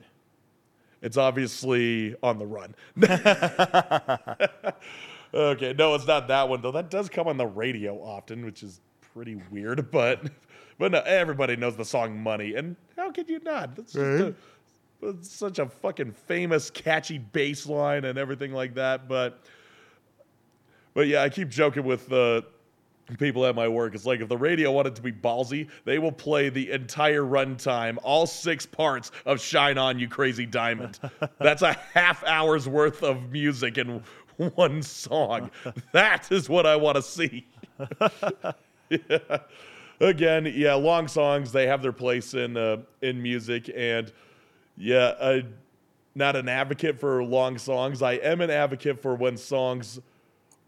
It's 1.01 1.17
obviously 1.17 2.15
on 2.23 2.39
the 2.39 2.47
run. 2.47 2.75
okay, 5.33 5.75
no, 5.77 5.95
it's 5.95 6.07
not 6.07 6.29
that 6.29 6.47
one 6.47 6.61
though. 6.61 6.71
That 6.71 6.89
does 6.89 7.09
come 7.09 7.27
on 7.27 7.35
the 7.35 7.45
radio 7.45 8.01
often, 8.01 8.45
which 8.45 8.63
is 8.63 8.79
pretty 9.13 9.35
weird. 9.51 9.91
But 9.91 10.31
but 10.79 10.93
no, 10.93 11.01
everybody 11.01 11.57
knows 11.57 11.75
the 11.75 11.85
song 11.85 12.17
"Money," 12.17 12.55
and 12.55 12.77
how 12.95 13.11
could 13.11 13.29
you 13.29 13.39
not? 13.39 13.75
That's 13.75 13.93
just 13.93 14.05
a, 14.05 14.33
it's 15.09 15.31
such 15.31 15.59
a 15.59 15.67
fucking 15.67 16.11
famous, 16.11 16.69
catchy 16.69 17.17
bass 17.17 17.65
line 17.65 18.05
and 18.05 18.17
everything 18.17 18.53
like 18.53 18.75
that. 18.75 19.07
But 19.07 19.39
but 20.93 21.07
yeah, 21.07 21.23
I 21.23 21.29
keep 21.29 21.49
joking 21.49 21.83
with 21.83 22.11
uh, 22.11 22.41
people 23.17 23.45
at 23.45 23.55
my 23.55 23.67
work. 23.67 23.95
It's 23.95 24.05
like 24.05 24.21
if 24.21 24.29
the 24.29 24.37
radio 24.37 24.71
wanted 24.71 24.95
to 24.95 25.01
be 25.01 25.11
ballsy, 25.11 25.69
they 25.85 25.99
will 25.99 26.11
play 26.11 26.49
the 26.49 26.71
entire 26.71 27.23
runtime, 27.23 27.97
all 28.03 28.25
six 28.25 28.65
parts 28.65 29.11
of 29.25 29.41
Shine 29.41 29.77
On 29.77 29.99
You 29.99 30.07
Crazy 30.07 30.45
Diamond. 30.45 30.99
That's 31.39 31.61
a 31.61 31.73
half 31.93 32.23
hour's 32.25 32.67
worth 32.67 33.03
of 33.03 33.31
music 33.31 33.77
in 33.77 34.03
one 34.55 34.81
song. 34.81 35.51
That 35.91 36.31
is 36.31 36.49
what 36.49 36.65
I 36.65 36.75
want 36.75 36.95
to 36.97 37.01
see. 37.01 37.45
Yeah. 39.09 39.39
Again, 39.99 40.51
yeah, 40.53 40.73
long 40.75 41.07
songs, 41.07 41.51
they 41.51 41.65
have 41.65 41.81
their 41.81 41.93
place 41.93 42.33
in 42.35 42.57
uh, 42.57 42.77
in 43.01 43.21
music 43.21 43.71
and 43.75 44.11
yeah, 44.77 45.13
I'm 45.21 45.53
not 46.15 46.35
an 46.35 46.47
advocate 46.49 46.99
for 46.99 47.23
long 47.23 47.57
songs. 47.57 48.01
I 48.01 48.13
am 48.13 48.41
an 48.41 48.49
advocate 48.49 49.01
for 49.01 49.15
when 49.15 49.37
songs 49.37 49.99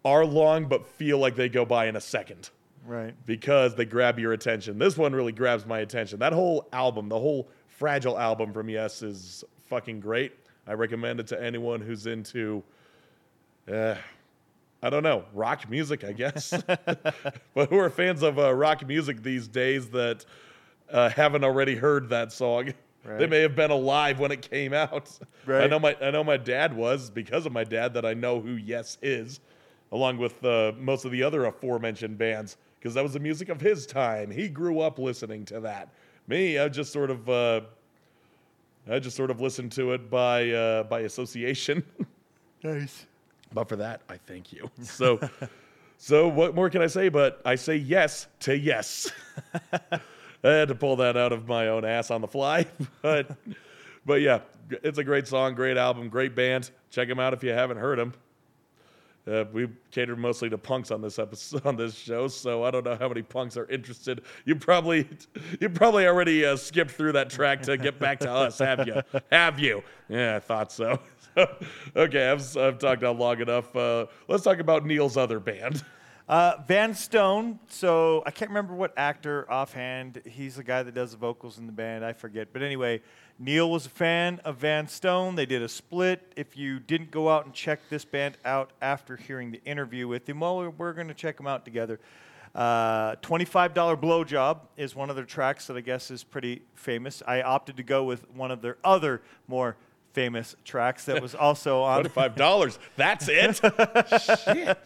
are 0.04 0.26
long 0.26 0.66
but 0.68 0.86
feel 0.88 1.18
like 1.18 1.36
they 1.36 1.50
go 1.50 1.66
by 1.66 1.88
in 1.88 1.96
a 1.96 2.02
second 2.02 2.50
Right. 2.86 3.16
because 3.26 3.74
they 3.76 3.86
grab 3.86 4.20
your 4.20 4.34
attention. 4.34 4.78
This 4.78 4.96
one 4.98 5.14
really 5.14 5.32
grabs 5.32 5.66
my 5.66 5.80
attention. 5.80 6.20
That 6.20 6.34
whole 6.34 6.68
album, 6.72 7.10
the 7.10 7.20
whole 7.20 7.50
Fragile 7.68 8.18
album 8.18 8.54
from 8.54 8.70
Yes 8.70 9.02
is 9.02 9.44
fucking 9.68 10.00
great. 10.00 10.34
I 10.68 10.74
recommend 10.74 11.20
it 11.20 11.28
to 11.28 11.44
anyone 11.44 11.82
who's 11.82 12.06
into, 12.08 12.64
uh, 13.72 13.96
I 14.82 14.90
don't 14.90 15.04
know, 15.04 15.26
rock 15.34 15.70
music, 15.70 16.04
I 16.04 16.12
guess. 16.14 16.52
but 17.54 17.70
who 17.70 17.78
are 17.78 17.90
fans 17.90 18.22
of 18.22 18.38
uh, 18.40 18.54
rock 18.54 18.86
music 18.88 19.24
these 19.24 19.48
days 19.48 19.90
that 19.90 20.24
uh, 20.92 21.10
haven't 21.10 21.44
already 21.44 21.76
heard 21.76 22.10
that 22.10 22.32
song? 22.32 22.74
They 23.06 23.28
may 23.28 23.42
have 23.42 23.56
been 23.56 23.72
alive 23.72 24.20
when 24.20 24.32
it 24.32 24.42
came 24.50 24.74
out. 24.74 25.12
I 25.48 25.68
know 25.68 25.80
my 25.80 25.96
I 26.02 26.12
know 26.12 26.24
my 26.24 26.38
dad 26.38 26.74
was 26.76 27.10
because 27.10 27.46
of 27.46 27.52
my 27.52 27.64
dad 27.64 27.94
that 27.94 28.06
I 28.06 28.14
know 28.14 28.42
who 28.42 28.52
Yes 28.52 28.98
is, 29.02 29.40
along 29.92 30.18
with 30.18 30.44
uh, 30.44 30.72
most 30.78 31.06
of 31.06 31.12
the 31.12 31.22
other 31.24 31.46
aforementioned 31.46 32.18
bands, 32.18 32.58
because 32.80 32.94
that 32.96 33.04
was 33.04 33.14
the 33.14 33.20
music 33.20 33.50
of 33.50 33.62
his 33.62 33.86
time. 33.86 34.32
He 34.32 34.48
grew 34.48 34.80
up 34.80 34.98
listening 34.98 35.46
to 35.46 35.60
that. 35.62 35.90
Me, 36.28 36.58
I 36.58 36.68
just 36.68 36.92
sort 36.92 37.12
of 37.12 37.30
uh, 37.30 37.62
I 38.90 39.00
just 39.00 39.16
sort 39.16 39.30
of 39.32 39.40
listened 39.40 39.72
to 39.74 39.94
it 39.94 40.10
by 40.10 40.50
uh, 40.50 40.84
by 40.84 41.02
association. 41.02 41.84
Nice. 42.64 43.06
but 43.54 43.70
for 43.70 43.76
that, 43.76 44.02
I 44.10 44.18
thank 44.18 44.52
you. 44.52 44.72
So. 44.82 45.20
So 45.98 46.28
what 46.28 46.56
more 46.56 46.70
can 46.70 46.82
I 46.82 46.88
say? 46.88 47.10
But 47.10 47.42
I 47.46 47.56
say 47.56 47.76
yes 47.78 48.28
to 48.42 48.58
yes. 48.58 49.12
I 50.44 50.50
had 50.52 50.68
to 50.68 50.76
pull 50.76 50.96
that 50.98 51.18
out 51.18 51.32
of 51.32 51.48
my 51.48 51.68
own 51.68 51.86
ass 51.86 52.12
on 52.12 52.22
the 52.22 52.28
fly, 52.28 52.66
but 53.02 53.38
but 54.06 54.22
yeah, 54.22 54.40
it's 54.70 54.98
a 54.98 55.04
great 55.04 55.28
song, 55.28 55.56
great 55.56 55.78
album, 55.78 56.10
great 56.10 56.36
band. 56.36 56.72
Check 56.92 57.08
them 57.08 57.20
out 57.20 57.34
if 57.34 57.44
you 57.44 57.52
haven't 57.52 57.78
heard 57.78 57.98
them. 58.00 58.14
Uh, 59.28 59.44
we 59.52 59.68
catered 59.90 60.20
mostly 60.20 60.50
to 60.52 60.58
punks 60.58 60.92
on 60.92 61.02
this 61.02 61.18
episode 61.18 61.62
on 61.66 61.76
this 61.76 61.96
show, 61.96 62.28
so 62.28 62.64
I 62.64 62.70
don't 62.70 62.86
know 62.86 62.96
how 62.96 63.08
many 63.08 63.24
punks 63.24 63.58
are 63.58 63.66
interested. 63.70 64.22
You 64.46 64.56
probably 64.56 65.08
you 65.60 65.70
probably 65.70 66.06
already 66.06 66.46
uh, 66.46 66.56
skipped 66.56 66.92
through 66.92 67.14
that 67.14 67.30
track 67.30 67.64
to 67.64 67.78
get 67.78 67.98
back 68.00 68.20
to 68.20 68.32
us, 68.32 68.60
have 68.60 68.88
you? 68.88 69.02
Have 69.32 69.60
you? 69.60 69.84
Yeah, 70.10 70.36
I 70.36 70.40
thought 70.40 70.72
so. 70.72 71.00
okay, 71.96 72.30
I've, 72.30 72.56
I've 72.56 72.78
talked 72.78 73.04
out 73.04 73.18
long 73.18 73.42
enough. 73.42 73.76
Uh, 73.76 74.06
let's 74.28 74.44
talk 74.44 74.60
about 74.60 74.86
Neil's 74.86 75.18
other 75.18 75.40
band. 75.40 75.84
Uh, 76.28 76.56
Van 76.68 76.94
Stone. 76.96 77.60
So 77.68 78.24
I 78.26 78.32
can't 78.32 78.50
remember 78.50 78.74
what 78.74 78.94
actor 78.98 79.50
offhand. 79.52 80.22
He's 80.26 80.56
the 80.56 80.64
guy 80.64 80.82
that 80.82 80.94
does 80.94 81.12
the 81.12 81.18
vocals 81.18 81.60
in 81.60 81.68
the 81.68 81.72
band. 81.72 82.04
I 82.04 82.14
forget. 82.14 82.48
But 82.52 82.64
anyway, 82.64 83.02
Neil 83.38 83.70
was 83.70 83.86
a 83.86 83.90
fan 83.90 84.42
of 84.44 84.58
Van 84.58 84.88
Stone. 84.88 85.36
They 85.36 85.46
did 85.46 85.62
a 85.62 85.70
split. 85.70 86.34
If 86.36 86.58
you 86.58 86.80
didn't 86.80 87.12
go 87.12 87.30
out 87.30 87.46
and 87.46 87.54
check 87.54 87.80
this 87.90 88.06
band 88.06 88.38
out 88.44 88.72
after 88.82 89.18
hearing 89.18 89.52
the 89.52 89.62
interview 89.66 90.08
with 90.08 90.28
him, 90.28 90.40
well, 90.40 90.74
we're, 90.78 90.94
going 90.94 91.10
to 91.10 91.14
check 91.14 91.38
them 91.38 91.46
out 91.46 91.64
together. 91.64 92.00
Uh, 92.56 93.18
$25 93.18 93.74
Blowjob 93.74 94.60
is 94.78 94.96
one 94.96 95.10
of 95.10 95.18
their 95.18 95.26
tracks 95.26 95.68
that 95.68 95.76
I 95.76 95.82
guess 95.82 96.10
is 96.10 96.24
pretty 96.24 96.62
famous. 96.74 97.22
I 97.28 97.42
opted 97.42 97.78
to 97.78 97.84
go 97.84 98.06
with 98.06 98.28
one 98.32 98.50
of 98.50 98.62
their 98.62 98.78
other 98.84 99.22
more 99.48 99.76
famous 100.14 100.56
tracks 100.64 101.06
that 101.06 101.22
was 101.22 101.36
also 101.36 101.82
on. 101.82 101.98
Twenty-five 101.98 102.36
dollars. 102.36 102.80
That's 102.96 103.28
it. 103.30 103.58
Shit. 104.46 104.80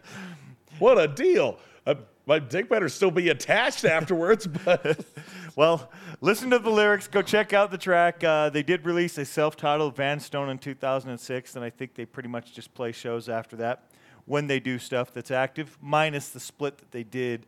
What 0.80 0.98
a 0.98 1.08
deal. 1.08 1.60
Uh, 1.86 1.96
my 2.26 2.40
dick 2.40 2.70
better 2.70 2.90
still 2.90 3.12
be 3.12 3.30
attached 3.30 3.86
afterwards, 3.86 4.48
but 4.66 5.06
Well, 5.60 5.90
listen 6.22 6.52
to 6.52 6.60
the 6.60 6.70
lyrics. 6.70 7.10
Go 7.10 7.22
check 7.22 7.52
out 7.52 7.70
the 7.70 7.78
track. 7.78 8.24
Uh, 8.24 8.50
they 8.50 8.64
did 8.64 8.86
release 8.86 9.18
a 9.18 9.26
self-titled 9.26 9.94
Van 9.94 10.22
Stone 10.22 10.48
in 10.48 10.58
2006, 10.58 11.56
and 11.58 11.66
I 11.66 11.70
think 11.70 11.96
they 11.96 12.06
pretty 12.06 12.30
much 12.30 12.54
just 12.54 12.74
play 12.74 12.94
shows 12.94 13.28
after 13.28 13.58
that 13.58 13.84
when 14.24 14.48
they 14.48 14.62
do 14.62 14.80
stuff 14.80 15.14
that's 15.14 15.32
active, 15.32 15.78
minus 15.82 16.30
the 16.30 16.40
split 16.40 16.78
that 16.78 16.92
they 16.92 17.04
did 17.04 17.46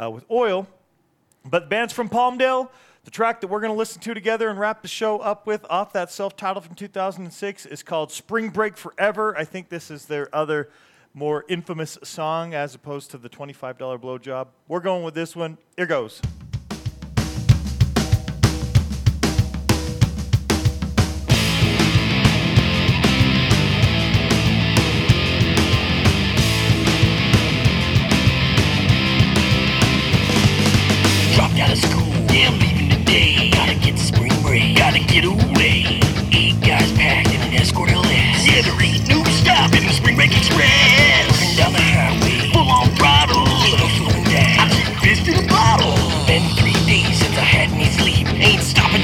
uh, 0.00 0.10
with 0.10 0.26
Öil. 0.30 0.66
But 1.44 1.68
band's 1.68 1.92
from 1.92 2.08
Palmdale. 2.08 2.70
The 3.04 3.10
track 3.10 3.42
that 3.42 3.48
we're 3.48 3.60
going 3.60 3.72
to 3.72 3.78
listen 3.78 4.00
to 4.00 4.14
together 4.14 4.48
and 4.48 4.58
wrap 4.58 4.80
the 4.80 4.88
show 4.88 5.18
up 5.18 5.46
with 5.46 5.66
off 5.68 5.92
that 5.92 6.10
self-titled 6.10 6.64
from 6.64 6.74
2006 6.74 7.66
is 7.66 7.82
called 7.82 8.10
Spring 8.10 8.48
Break 8.48 8.78
Forever. 8.78 9.36
I 9.36 9.44
think 9.44 9.68
this 9.68 9.90
is 9.90 10.06
their 10.06 10.34
other 10.34 10.70
more 11.14 11.44
infamous 11.48 11.98
song 12.02 12.54
as 12.54 12.74
opposed 12.74 13.10
to 13.10 13.18
the 13.18 13.28
$25 13.28 13.76
blowjob. 14.00 14.48
We're 14.68 14.80
going 14.80 15.02
with 15.04 15.14
this 15.14 15.36
one. 15.36 15.58
Here 15.76 15.86
goes. 15.86 16.20
Dropped 31.34 31.58
out 31.58 31.72
of 31.72 31.78
school, 31.78 32.12
yeah, 32.32 32.50
leaving 32.50 32.90
today. 32.90 33.50
Gotta 33.50 33.74
get 33.74 33.98
spring 33.98 34.32
break, 34.42 34.76
gotta 34.76 35.00
get 35.00 35.24
away. 35.24 36.00
Eight 36.32 36.60
guys 36.60 36.92
packed 36.92 37.28
in 37.34 37.40
an 37.40 37.54
Escort 37.54 37.90
LS. 37.90 38.46
Yeah, 38.46 38.62
there 38.62 38.82
ain't 38.82 39.08
no 39.08 39.21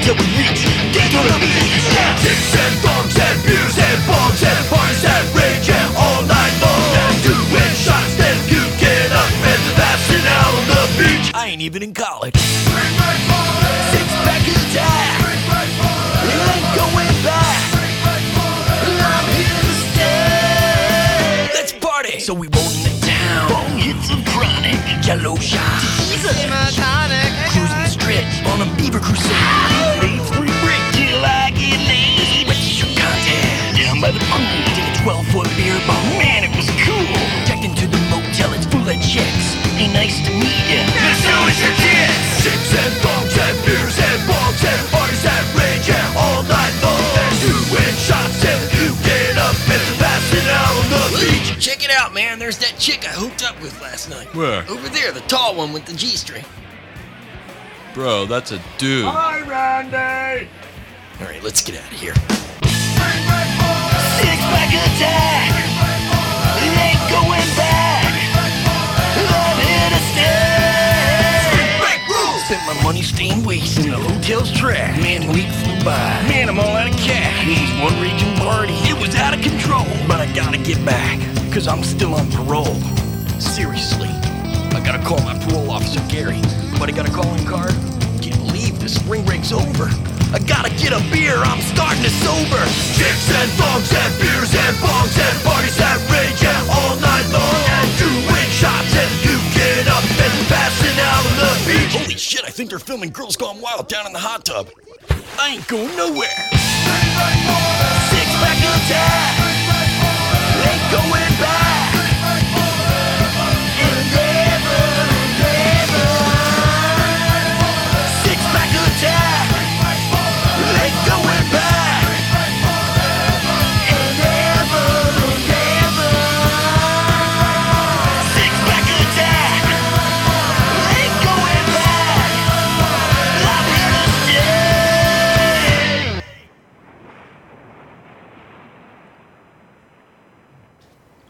stopping 0.09 0.15
till 0.15 0.15
we 0.17 0.25
reach 0.37 0.65
Daytona 0.93 1.37
Beach. 1.39 1.85
Chicks 2.21 2.55
and 2.55 2.75
thongs 2.81 3.17
and 3.17 3.37
beers 3.45 3.77
and 3.77 3.99
bongs 4.07 4.41
and 4.43 4.65
parties 4.69 5.01
that 5.03 5.23
rage 5.35 5.69
and 5.69 5.95
all 5.95 6.21
night 6.23 6.55
long. 6.61 6.95
And 6.97 7.17
doing 7.23 7.73
shots, 7.75 8.15
then 8.17 8.37
you 8.49 8.61
get 8.77 9.11
up 9.11 9.31
and 9.45 9.61
passing 9.77 10.25
out 10.25 10.53
on 10.57 10.65
the 10.67 10.83
beach. 10.97 11.31
I 11.33 11.47
ain't 11.49 11.61
even 11.61 11.83
in 11.83 11.93
college. 11.93 12.35
Six 12.35 14.07
pack 14.25 14.43
attack. 14.47 15.21
You 16.25 16.39
ain't 16.53 16.69
going 16.77 17.13
back. 17.23 17.61
I'm 18.99 19.25
here 19.37 19.61
to 19.61 19.73
stay. 19.93 21.53
Let's 21.53 21.73
party. 21.73 22.19
So 22.19 22.33
we 22.33 22.47
roll 22.47 22.71
into 22.71 22.93
town. 23.05 23.49
Bong 23.49 23.77
hits 23.77 24.09
of 24.11 24.23
chronic. 24.25 24.79
Jello 25.01 25.35
shots. 25.37 25.85
Cruising 27.49 27.81
the 27.81 27.89
stretch 27.89 28.45
on 28.45 28.61
a 28.61 28.75
beaver 28.75 28.99
crusade. 28.99 29.68
12 35.09 35.25
foot 35.33 35.49
beer 35.57 35.73
bong. 35.89 36.21
Man, 36.21 36.45
it 36.45 36.53
was 36.53 36.69
cool. 36.85 37.17
Checked 37.49 37.65
into 37.65 37.89
the 37.89 37.97
motel. 38.13 38.53
It's 38.53 38.69
full 38.69 38.85
of 38.85 38.93
chicks. 39.01 39.57
Hey, 39.73 39.89
nice 39.89 40.21
to 40.21 40.29
meet 40.37 40.61
ya. 40.69 40.85
This 40.85 41.17
show 41.25 41.41
is 41.49 41.57
your 41.65 41.73
kids. 41.81 42.45
Chicks 42.45 42.69
and 42.77 42.93
thongs 43.01 43.33
and 43.33 43.57
beers 43.65 43.97
and 43.97 44.21
bongs 44.29 44.61
and 44.61 44.85
parties 44.93 45.23
that 45.25 45.41
rage 45.57 45.89
and 45.89 46.13
all 46.13 46.45
night 46.45 46.77
long. 46.85 47.01
And 47.25 47.33
doing 47.41 47.95
shots 48.05 48.37
till 48.37 48.61
you 48.77 48.93
get 49.01 49.33
up 49.41 49.57
and 49.57 49.81
passing 49.97 50.45
out 50.45 50.77
on 50.77 50.85
the 50.93 51.25
beach. 51.25 51.57
Check 51.57 51.83
it 51.83 51.89
out, 51.89 52.13
man. 52.13 52.37
There's 52.37 52.59
that 52.59 52.77
chick 52.77 53.01
I 53.01 53.09
hooked 53.09 53.43
up 53.43 53.59
with 53.63 53.73
last 53.81 54.11
night. 54.11 54.29
Where? 54.35 54.61
Over 54.69 54.89
there, 54.89 55.11
the 55.11 55.21
tall 55.21 55.55
one 55.55 55.73
with 55.73 55.85
the 55.85 55.93
G 55.93 56.13
string. 56.21 56.45
Bro, 57.95 58.27
that's 58.27 58.51
a 58.51 58.61
dude. 58.77 59.05
Hi, 59.05 59.41
Randy! 59.41 60.47
All 61.19 61.25
right, 61.25 61.41
let's 61.41 61.63
get 61.63 61.81
out 61.81 61.91
of 61.91 61.97
here. 61.97 62.13
Six 62.61 62.93
pack 62.95 63.78
attack. 64.99 65.51
Ain't 66.59 67.03
going 67.09 67.47
back. 67.55 68.03
I'm 69.15 69.57
here 69.63 69.89
to 69.89 70.01
stay. 70.11 70.59
Break 71.79 72.01
rules! 72.07 72.43
Spent 72.45 72.63
my 72.67 72.83
money 72.83 73.01
staying 73.01 73.43
wasted 73.45 73.85
in 73.85 73.91
the 73.91 73.97
hotel's 73.97 74.51
trash. 74.51 75.01
Man, 75.01 75.27
the 75.27 75.33
week 75.33 75.47
flew 75.63 75.77
by. 75.83 75.95
Man, 76.27 76.49
I'm 76.49 76.59
all 76.59 76.75
out 76.75 76.89
of 76.89 76.95
cash. 76.97 77.45
These 77.45 77.71
one 77.81 77.95
region 78.01 78.35
party, 78.37 78.73
it 78.89 78.99
was 78.99 79.15
out 79.15 79.33
of 79.33 79.41
control. 79.41 79.87
But 80.07 80.21
I 80.21 80.31
gotta 80.33 80.57
get 80.57 80.83
back, 80.85 81.19
cause 81.51 81.67
I'm 81.67 81.83
still 81.83 82.15
on 82.15 82.29
parole. 82.31 82.75
Seriously, 83.39 84.09
I 84.09 84.81
gotta 84.83 85.03
call 85.03 85.19
my 85.21 85.37
parole 85.45 85.71
officer, 85.71 86.01
Gary. 86.09 86.41
But 86.79 86.89
I 86.89 86.91
got 86.91 87.07
a 87.07 87.11
calling 87.11 87.45
card. 87.45 87.73
Can't 88.21 88.39
believe 88.45 88.79
the 88.79 88.89
spring 88.89 89.25
break's 89.25 89.51
over. 89.51 89.89
I 90.31 90.37
gotta 90.37 90.69
get 90.77 90.93
a 90.93 91.01
beer, 91.09 91.33
I'm 91.33 91.59
starting 91.61 92.03
to 92.05 92.13
sober. 92.21 92.61
Chicks 92.93 93.27
and 93.33 93.49
thongs 93.57 93.89
and 93.89 94.13
beers 94.21 94.53
and 94.53 94.75
bongs 94.77 95.17
and 95.17 95.37
parties 95.41 95.77
that 95.81 95.97
rage 96.05 96.43
and 96.45 96.63
all 96.69 96.93
night 97.01 97.25
long 97.33 97.61
and 97.65 97.89
doing 97.97 98.49
shots 98.53 98.93
and 98.93 99.09
duking 99.25 99.89
up 99.89 100.05
and 100.05 100.33
passing 100.45 100.97
out 101.01 101.25
on 101.25 101.35
the 101.41 101.51
beach. 101.65 101.93
Holy 101.97 102.17
shit, 102.17 102.45
I 102.45 102.51
think 102.51 102.69
they're 102.69 102.77
filming 102.77 103.09
Girls 103.09 103.37
Gone 103.37 103.59
Wild 103.59 103.87
down 103.87 104.05
in 104.05 104.13
the 104.13 104.19
hot 104.19 104.45
tub. 104.45 104.69
I 105.39 105.57
ain't 105.57 105.67
going 105.67 105.97
nowhere. 105.97 106.37
Six 108.13 108.27
pack 108.37 108.59
attack. 108.61 109.33
Ain't 110.61 110.85
going 110.93 111.33
back. 111.41 111.68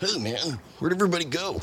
Hey 0.09 0.17
man, 0.17 0.59
where'd 0.79 0.93
everybody 0.93 1.25
go? 1.25 1.61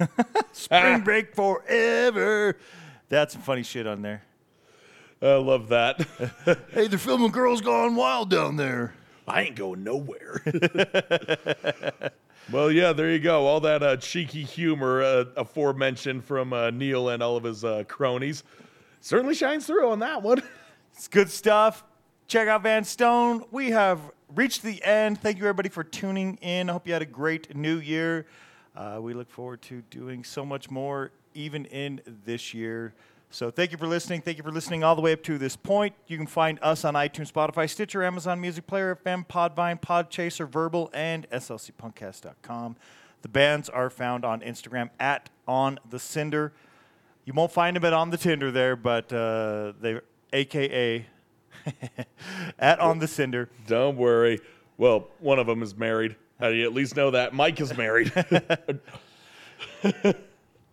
Spring 0.52 1.00
break 1.00 1.34
forever. 1.34 2.56
That's 3.10 3.34
some 3.34 3.42
funny 3.42 3.64
shit 3.64 3.86
on 3.86 4.00
there. 4.00 4.22
I 5.20 5.34
love 5.34 5.68
that. 5.68 6.06
Hey, 6.72 6.86
they're 6.88 6.98
filming 6.98 7.32
Girls 7.32 7.60
Gone 7.60 7.96
Wild 7.96 8.30
down 8.30 8.56
there. 8.56 8.94
I 9.28 9.42
ain't 9.42 9.56
going 9.56 9.84
nowhere. 9.84 10.42
well, 12.50 12.72
yeah, 12.72 12.94
there 12.94 13.10
you 13.10 13.18
go. 13.18 13.46
All 13.46 13.60
that 13.60 13.82
uh, 13.82 13.96
cheeky 13.98 14.42
humor 14.42 15.02
uh, 15.02 15.24
aforementioned 15.36 16.24
from 16.24 16.54
uh, 16.54 16.70
Neil 16.70 17.10
and 17.10 17.22
all 17.22 17.36
of 17.36 17.44
his 17.44 17.62
uh, 17.62 17.84
cronies 17.88 18.42
certainly 19.00 19.34
shines 19.34 19.66
through 19.66 19.90
on 19.90 19.98
that 19.98 20.22
one. 20.22 20.42
It's 20.94 21.08
good 21.08 21.30
stuff. 21.30 21.84
Check 22.26 22.48
out 22.48 22.62
Van 22.62 22.84
Stone. 22.84 23.44
We 23.50 23.70
have 23.70 24.00
reached 24.34 24.62
the 24.62 24.82
end. 24.82 25.20
Thank 25.20 25.38
you, 25.38 25.44
everybody, 25.44 25.68
for 25.68 25.84
tuning 25.84 26.38
in. 26.40 26.70
I 26.70 26.72
hope 26.72 26.86
you 26.86 26.92
had 26.92 27.02
a 27.02 27.06
great 27.06 27.54
new 27.54 27.76
year. 27.76 28.26
Uh, 28.74 28.98
we 29.02 29.12
look 29.12 29.30
forward 29.30 29.60
to 29.62 29.82
doing 29.90 30.24
so 30.24 30.44
much 30.44 30.70
more, 30.70 31.10
even 31.34 31.66
in 31.66 32.00
this 32.24 32.54
year. 32.54 32.94
So, 33.30 33.50
thank 33.50 33.72
you 33.72 33.78
for 33.78 33.86
listening. 33.86 34.22
Thank 34.22 34.38
you 34.38 34.42
for 34.42 34.50
listening 34.50 34.84
all 34.84 34.94
the 34.94 35.02
way 35.02 35.12
up 35.12 35.22
to 35.24 35.38
this 35.38 35.56
point. 35.56 35.94
You 36.06 36.16
can 36.16 36.26
find 36.26 36.58
us 36.62 36.84
on 36.84 36.94
iTunes, 36.94 37.32
Spotify, 37.32 37.68
Stitcher, 37.68 38.02
Amazon 38.02 38.40
Music 38.40 38.66
Player, 38.66 38.98
FM, 39.04 39.26
Podbean, 39.26 39.80
Podchaser, 39.80 40.48
Verbal, 40.48 40.90
and 40.92 41.28
SLCPunkcast.com. 41.30 42.76
The 43.22 43.28
bands 43.28 43.68
are 43.68 43.88
found 43.90 44.24
on 44.24 44.40
Instagram 44.40 44.90
at 44.98 45.30
On 45.46 45.78
the 45.88 45.98
Cinder. 45.98 46.52
You 47.24 47.32
won't 47.32 47.52
find 47.52 47.76
them 47.76 47.84
at 47.84 47.92
On 47.92 48.10
the 48.10 48.16
Tinder 48.16 48.50
there, 48.50 48.76
but 48.76 49.12
uh, 49.12 49.72
they 49.80 50.00
AKA 50.32 51.06
at 52.58 52.80
On 52.80 52.98
the 52.98 53.08
Cinder. 53.08 53.48
Don't 53.66 53.96
worry. 53.96 54.40
Well, 54.78 55.08
one 55.20 55.38
of 55.38 55.46
them 55.46 55.62
is 55.62 55.76
married. 55.76 56.16
How 56.40 56.48
do 56.50 56.56
you 56.56 56.64
at 56.64 56.74
least 56.74 56.96
know 56.96 57.10
that? 57.12 57.34
Mike 57.34 57.60
is 57.60 57.76
married. 57.76 58.12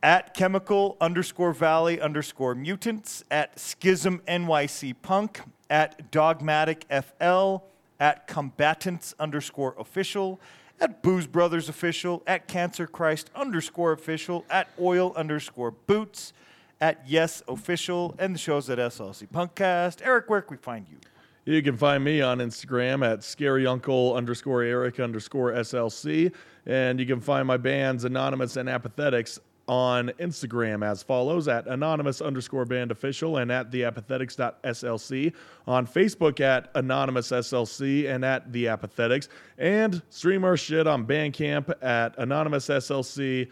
at 0.04 0.34
chemical 0.34 0.98
underscore 1.02 1.54
valley 1.54 2.00
underscore 2.00 2.56
mutants, 2.56 3.24
at 3.30 3.56
skism 3.58 4.22
NYC 4.22 4.96
punk, 5.02 5.42
at 5.70 6.12
dogmatic 6.12 6.86
FL, 6.90 7.58
at 8.00 8.28
kombatants 8.28 9.14
underscore 9.20 9.76
official, 9.78 10.40
at 10.80 11.04
booze 11.04 11.28
brothers 11.28 11.68
official, 11.70 12.24
at 12.26 12.48
cancer 12.48 12.88
christ 12.88 13.30
underscore 13.36 13.92
official, 13.92 14.46
at 14.50 14.70
oil 14.80 15.14
underscore 15.16 15.72
boots, 15.72 16.34
at 16.82 17.04
yes 17.08 17.44
official, 17.48 18.16
and 18.20 18.36
the 18.36 18.40
show's 18.40 18.70
at 18.70 18.78
SLC 18.78 19.28
Punkcast. 19.30 20.02
Eric, 20.04 20.30
where 20.30 20.42
can 20.42 20.58
we 20.58 20.62
find 20.62 20.88
you? 20.90 20.98
You 21.46 21.64
can 21.64 21.78
find 21.78 22.04
me 22.04 22.22
on 22.22 22.40
Instagram 22.40 23.04
at 23.04 23.22
scaryuncle 23.22 24.16
underscore 24.16 24.62
Eric 24.62 25.00
underscore 25.00 25.52
SLC. 25.54 26.32
And 26.66 27.00
you 27.00 27.06
can 27.08 27.20
find 27.20 27.48
my 27.48 27.58
bands 27.58 28.04
Anonymous 28.06 28.56
and 28.56 28.70
Apathetics 28.70 29.40
on 29.68 30.10
Instagram 30.20 30.84
as 30.84 31.04
follows 31.04 31.48
at 31.48 31.68
anonymous 31.68 32.22
underscore 32.22 32.66
band 32.66 32.92
official 32.92 33.38
and 33.38 33.52
at 33.52 33.72
theapathetics.slc. 33.72 35.34
On 35.68 35.88
Facebook 35.88 36.40
at 36.40 36.72
anonymous 36.76 37.30
SLC 37.30 38.10
and 38.10 38.26
at 38.26 38.52
the 38.52 38.66
apathetics. 38.66 39.30
And 39.58 40.02
stream 40.10 40.44
our 40.44 40.58
shit 40.58 40.88
on 40.88 41.06
Bandcamp 41.06 41.72
at 41.84 42.18
anonymous 42.18 42.68
SLC 42.68 43.50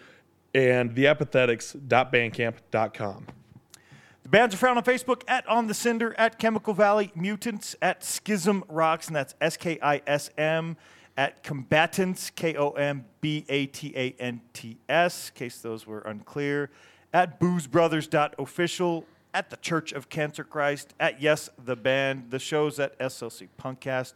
and 0.53 0.95
theapathetics.bandcamp.com. 0.95 3.28
The 4.24 4.30
bands 4.30 4.53
are 4.53 4.57
found 4.57 4.78
on 4.78 4.84
Facebook 4.84 5.22
at 5.28 5.48
On 5.48 5.68
the 5.68 5.74
Cinder, 5.74 6.14
at 6.18 6.38
Chemical 6.38 6.74
Valley 6.74 7.14
Mutants, 7.15 7.78
at 7.82 8.02
Skism 8.02 8.64
Rocks, 8.68 9.07
and 9.07 9.15
that's 9.15 9.36
S 9.40 9.56
K 9.56 9.80
I 9.82 10.02
S 10.06 10.30
M, 10.38 10.76
at 11.15 11.45
Kombatants, 11.45 12.36
K 12.36 12.53
O 12.56 12.72
M 12.72 13.06
B 13.22 13.45
A 13.48 13.68
T 13.68 13.94
A 13.95 14.14
N 14.19 14.41
T 14.52 14.80
S, 14.90 15.30
in 15.30 15.36
case 15.36 15.60
those 15.60 15.88
were 15.88 16.02
unclear, 16.02 16.69
at 17.14 17.40
boozebrothers.official, 17.40 19.06
at 19.34 19.49
the 19.49 19.57
Church 19.57 19.94
of 19.94 20.10
Cancer 20.10 20.44
Christ, 20.44 20.94
at 20.99 21.22
Yes 21.22 21.49
the 21.64 21.78
Band, 21.78 22.30
the 22.30 22.40
show's 22.40 22.80
at 22.80 22.99
SLC 22.99 23.48
Punkcast. 23.57 24.15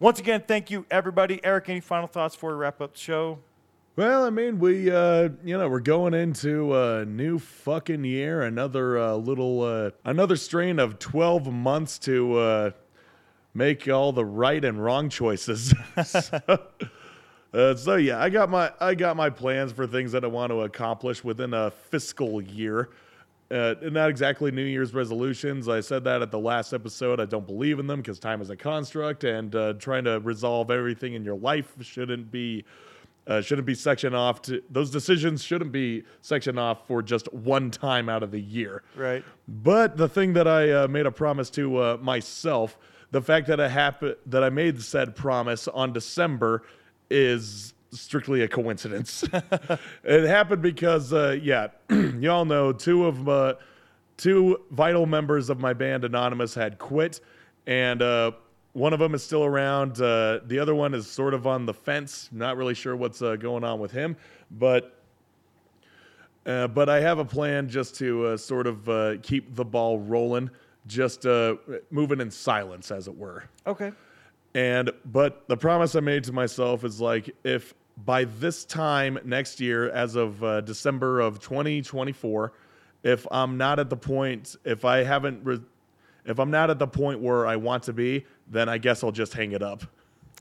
Once 0.00 0.18
again, 0.18 0.42
thank 0.44 0.72
you, 0.72 0.84
everybody. 0.90 1.38
Eric, 1.44 1.68
any 1.68 1.78
final 1.78 2.08
thoughts 2.08 2.34
before 2.34 2.50
we 2.50 2.56
wrap 2.56 2.80
up 2.80 2.94
the 2.94 2.98
show? 2.98 3.38
Well, 3.94 4.24
I 4.24 4.30
mean, 4.30 4.58
we, 4.58 4.90
uh, 4.90 5.28
you 5.44 5.58
know, 5.58 5.68
we're 5.68 5.80
going 5.80 6.14
into 6.14 6.74
a 6.74 7.04
new 7.04 7.38
fucking 7.38 8.04
year, 8.04 8.40
another 8.40 8.98
uh, 8.98 9.16
little, 9.16 9.60
uh, 9.60 9.90
another 10.02 10.36
strain 10.36 10.78
of 10.78 10.98
12 10.98 11.52
months 11.52 11.98
to 12.00 12.38
uh, 12.38 12.70
make 13.52 13.86
all 13.90 14.12
the 14.12 14.24
right 14.24 14.64
and 14.64 14.82
wrong 14.82 15.10
choices. 15.10 15.74
so, 16.06 16.40
uh, 17.52 17.74
so 17.74 17.96
yeah, 17.96 18.18
I 18.18 18.30
got 18.30 18.48
my, 18.48 18.72
I 18.80 18.94
got 18.94 19.14
my 19.14 19.28
plans 19.28 19.72
for 19.72 19.86
things 19.86 20.12
that 20.12 20.24
I 20.24 20.28
want 20.28 20.52
to 20.52 20.62
accomplish 20.62 21.22
within 21.22 21.52
a 21.52 21.70
fiscal 21.70 22.40
year. 22.40 22.88
Uh, 23.50 23.74
not 23.82 24.08
exactly 24.08 24.50
New 24.50 24.64
Year's 24.64 24.94
resolutions. 24.94 25.68
I 25.68 25.80
said 25.80 26.02
that 26.04 26.22
at 26.22 26.30
the 26.30 26.38
last 26.38 26.72
episode. 26.72 27.20
I 27.20 27.26
don't 27.26 27.46
believe 27.46 27.78
in 27.78 27.86
them 27.86 28.00
because 28.00 28.18
time 28.18 28.40
is 28.40 28.48
a 28.48 28.56
construct, 28.56 29.24
and 29.24 29.54
uh, 29.54 29.74
trying 29.74 30.04
to 30.04 30.18
resolve 30.20 30.70
everything 30.70 31.12
in 31.12 31.26
your 31.26 31.36
life 31.36 31.74
shouldn't 31.82 32.32
be 32.32 32.64
uh, 33.26 33.40
shouldn't 33.40 33.66
be 33.66 33.74
sectioned 33.74 34.14
off 34.14 34.42
to 34.42 34.62
those 34.70 34.90
decisions 34.90 35.42
shouldn't 35.42 35.72
be 35.72 36.04
sectioned 36.20 36.58
off 36.58 36.86
for 36.86 37.02
just 37.02 37.32
one 37.32 37.70
time 37.70 38.08
out 38.08 38.22
of 38.22 38.30
the 38.30 38.40
year. 38.40 38.82
Right. 38.96 39.24
but 39.46 39.96
the 39.96 40.08
thing 40.08 40.32
that 40.34 40.48
i 40.48 40.70
uh, 40.70 40.88
made 40.88 41.06
a 41.06 41.12
promise 41.12 41.50
to 41.50 41.76
uh, 41.78 41.98
myself 42.00 42.78
the 43.10 43.22
fact 43.22 43.46
that 43.48 43.60
i 43.60 43.68
happen 43.68 44.14
that 44.26 44.42
i 44.42 44.50
made 44.50 44.80
said 44.82 45.14
promise 45.14 45.68
on 45.68 45.92
december 45.92 46.62
is 47.10 47.74
strictly 47.92 48.40
a 48.40 48.48
coincidence. 48.48 49.22
It 50.04 50.26
happened 50.26 50.62
because 50.62 51.12
uh, 51.12 51.38
yeah 51.42 51.68
y'all 51.90 52.44
know 52.44 52.72
two 52.72 53.06
of 53.06 53.58
two 54.16 54.58
vital 54.70 55.06
members 55.06 55.50
of 55.50 55.58
my 55.58 55.72
band 55.72 56.04
anonymous 56.04 56.54
had 56.54 56.78
quit. 56.78 57.20
And 57.66 58.02
uh, 58.02 58.32
one 58.72 58.92
of 58.92 58.98
them 58.98 59.14
is 59.14 59.22
still 59.22 59.44
around. 59.44 60.00
Uh, 60.00 60.40
the 60.46 60.58
other 60.58 60.74
one 60.74 60.94
is 60.94 61.06
sort 61.06 61.34
of 61.34 61.46
on 61.46 61.66
the 61.66 61.74
fence. 61.74 62.28
Not 62.32 62.56
really 62.56 62.74
sure 62.74 62.96
what's 62.96 63.22
uh, 63.22 63.36
going 63.36 63.64
on 63.64 63.80
with 63.80 63.92
him, 63.92 64.16
but 64.50 64.98
uh, 66.44 66.68
but 66.68 66.88
I 66.88 67.00
have 67.00 67.18
a 67.18 67.24
plan 67.24 67.68
just 67.68 67.96
to 67.96 68.26
uh, 68.26 68.36
sort 68.36 68.66
of 68.66 68.88
uh, 68.88 69.16
keep 69.22 69.54
the 69.54 69.64
ball 69.64 69.98
rolling, 69.98 70.50
just 70.86 71.26
uh, 71.26 71.56
moving 71.90 72.20
in 72.20 72.30
silence, 72.30 72.90
as 72.90 73.06
it 73.06 73.16
were. 73.16 73.44
Okay. 73.66 73.92
And 74.54 74.90
but 75.04 75.46
the 75.48 75.56
promise 75.56 75.94
I 75.94 76.00
made 76.00 76.24
to 76.24 76.32
myself 76.32 76.84
is 76.84 77.00
like 77.00 77.34
if 77.44 77.74
by 78.04 78.24
this 78.24 78.64
time 78.64 79.18
next 79.24 79.60
year, 79.60 79.90
as 79.90 80.16
of 80.16 80.42
uh, 80.42 80.60
December 80.62 81.20
of 81.20 81.40
2024, 81.40 82.52
if 83.02 83.26
I'm 83.30 83.56
not 83.56 83.78
at 83.78 83.90
the 83.90 83.96
point, 83.96 84.56
if 84.64 84.84
I 84.84 85.02
haven't, 85.04 85.44
re- 85.44 85.60
if 86.24 86.38
I'm 86.38 86.50
not 86.50 86.70
at 86.70 86.78
the 86.78 86.86
point 86.86 87.20
where 87.20 87.46
I 87.46 87.56
want 87.56 87.82
to 87.84 87.92
be, 87.92 88.24
then 88.48 88.68
I 88.68 88.78
guess 88.78 89.02
I'll 89.02 89.12
just 89.12 89.32
hang 89.34 89.52
it 89.52 89.62
up. 89.62 89.84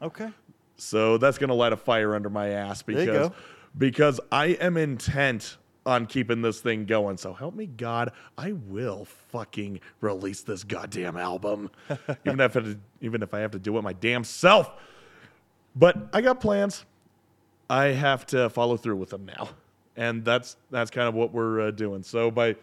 Okay. 0.02 0.30
So 0.78 1.18
that's 1.18 1.38
gonna 1.38 1.54
light 1.54 1.74
a 1.74 1.78
fire 1.78 2.16
under 2.16 2.30
my 2.30 2.50
ass 2.50 2.82
because 2.82 3.32
because 3.78 4.20
I 4.32 4.48
am 4.48 4.78
intent 4.78 5.58
on 5.86 6.06
keeping 6.06 6.42
this 6.42 6.60
thing 6.60 6.86
going. 6.86 7.18
So 7.18 7.34
help 7.34 7.56
me 7.56 7.66
God, 7.66 8.12
I 8.38 8.54
will 8.54 9.06
fucking 9.06 9.80
release 10.00 10.42
this 10.42 10.64
goddamn 10.64 11.18
album, 11.18 11.70
even 12.26 12.40
if 12.40 12.56
it, 12.56 12.78
even 13.02 13.24
if 13.24 13.34
I 13.34 13.40
have 13.40 13.52
to 13.52 13.60
do 13.60 13.78
it 13.78 13.82
my 13.82 13.94
damn 13.94 14.24
self. 14.24 14.72
But 15.76 15.98
I 16.14 16.22
got 16.22 16.42
plans. 16.42 16.86
I 17.70 17.86
have 17.86 18.26
to 18.28 18.50
follow 18.50 18.76
through 18.76 18.98
with 18.98 19.10
them 19.10 19.26
now, 19.26 19.50
and 19.96 20.26
that's 20.26 20.58
that's 20.72 20.92
kind 20.92 21.08
of 21.08 21.14
what 21.14 21.32
we're 21.34 21.62
uh, 21.62 21.72
doing. 21.72 22.04
So 22.04 22.30
by 22.30 22.58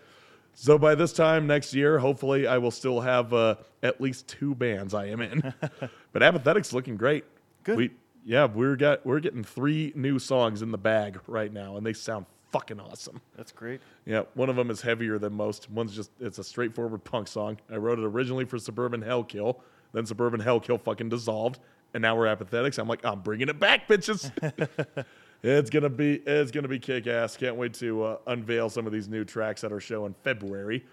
so 0.61 0.77
by 0.77 0.97
this 0.97 1.13
time 1.13 1.47
next 1.47 1.73
year, 1.73 2.01
hopefully, 2.01 2.49
I 2.49 2.59
will 2.59 2.73
still 2.73 3.01
have 3.01 3.33
uh, 3.33 3.55
at 3.81 4.01
least 4.01 4.27
two 4.27 4.57
bands 4.57 4.93
I 4.93 5.07
am 5.07 5.21
in. 5.21 5.55
but 6.13 6.21
Apathetics 6.21 6.73
looking 6.73 6.97
great. 6.97 7.25
Good. 7.63 7.77
We 7.77 7.91
yeah, 8.25 8.47
we're 8.47 8.75
got 8.75 9.07
we're 9.07 9.21
getting 9.21 9.45
three 9.45 9.93
new 9.95 10.19
songs 10.19 10.61
in 10.61 10.73
the 10.73 10.79
bag 10.79 11.21
right 11.29 11.53
now, 11.53 11.77
and 11.77 11.87
they 11.87 11.93
sound 11.93 12.27
fucking 12.51 12.81
awesome. 12.81 13.21
That's 13.37 13.53
great. 13.53 13.81
Yeah, 14.05 14.23
one 14.35 14.49
of 14.49 14.57
them 14.57 14.69
is 14.73 14.81
heavier 14.81 15.17
than 15.21 15.33
most. 15.33 15.71
One's 15.71 15.95
just 15.95 16.11
it's 16.19 16.39
a 16.39 16.45
straightforward 16.45 17.05
punk 17.05 17.29
song. 17.29 17.59
I 17.71 17.77
wrote 17.77 18.01
it 18.01 18.05
originally 18.05 18.45
for 18.45 18.59
Suburban 18.59 19.01
Hellkill, 19.01 19.61
then 19.93 20.07
Suburban 20.07 20.41
Hellkill 20.41 20.81
fucking 20.81 21.09
dissolved, 21.09 21.61
and 21.95 22.03
now 22.03 22.17
we're 22.17 22.27
apathetics. 22.27 22.79
I'm 22.79 22.89
like, 22.89 23.05
I'm 23.05 23.21
bringing 23.21 23.49
it 23.49 23.61
back, 23.61 23.87
bitches. 23.87 24.33
it's 25.43 25.70
gonna 25.70 25.89
be 25.89 26.15
it's 26.27 26.51
gonna 26.51 26.69
be 26.69 26.78
kick 26.78 27.06
ass. 27.06 27.36
Can't 27.36 27.56
wait 27.56 27.74
to 27.74 28.02
uh, 28.02 28.19
unveil 28.27 28.69
some 28.69 28.86
of 28.86 28.93
these 28.93 29.09
new 29.09 29.24
tracks 29.24 29.65
at 29.65 29.73
our 29.73 29.81
show 29.81 30.06
in 30.06 30.15
February. 30.24 30.85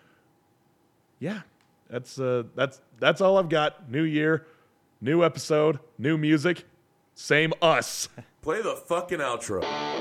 Yeah, 1.19 1.41
that's 1.89 2.19
uh, 2.19 2.43
that's 2.55 2.81
that's 2.99 3.21
all 3.21 3.37
I've 3.37 3.49
got. 3.49 3.89
New 3.89 4.03
year, 4.03 4.45
new 5.01 5.23
episode, 5.23 5.79
new 5.97 6.17
music, 6.17 6.65
same 7.15 7.53
us. 7.61 8.09
Play 8.41 8.61
the 8.61 8.75
fucking 8.75 9.19
outro. 9.19 9.94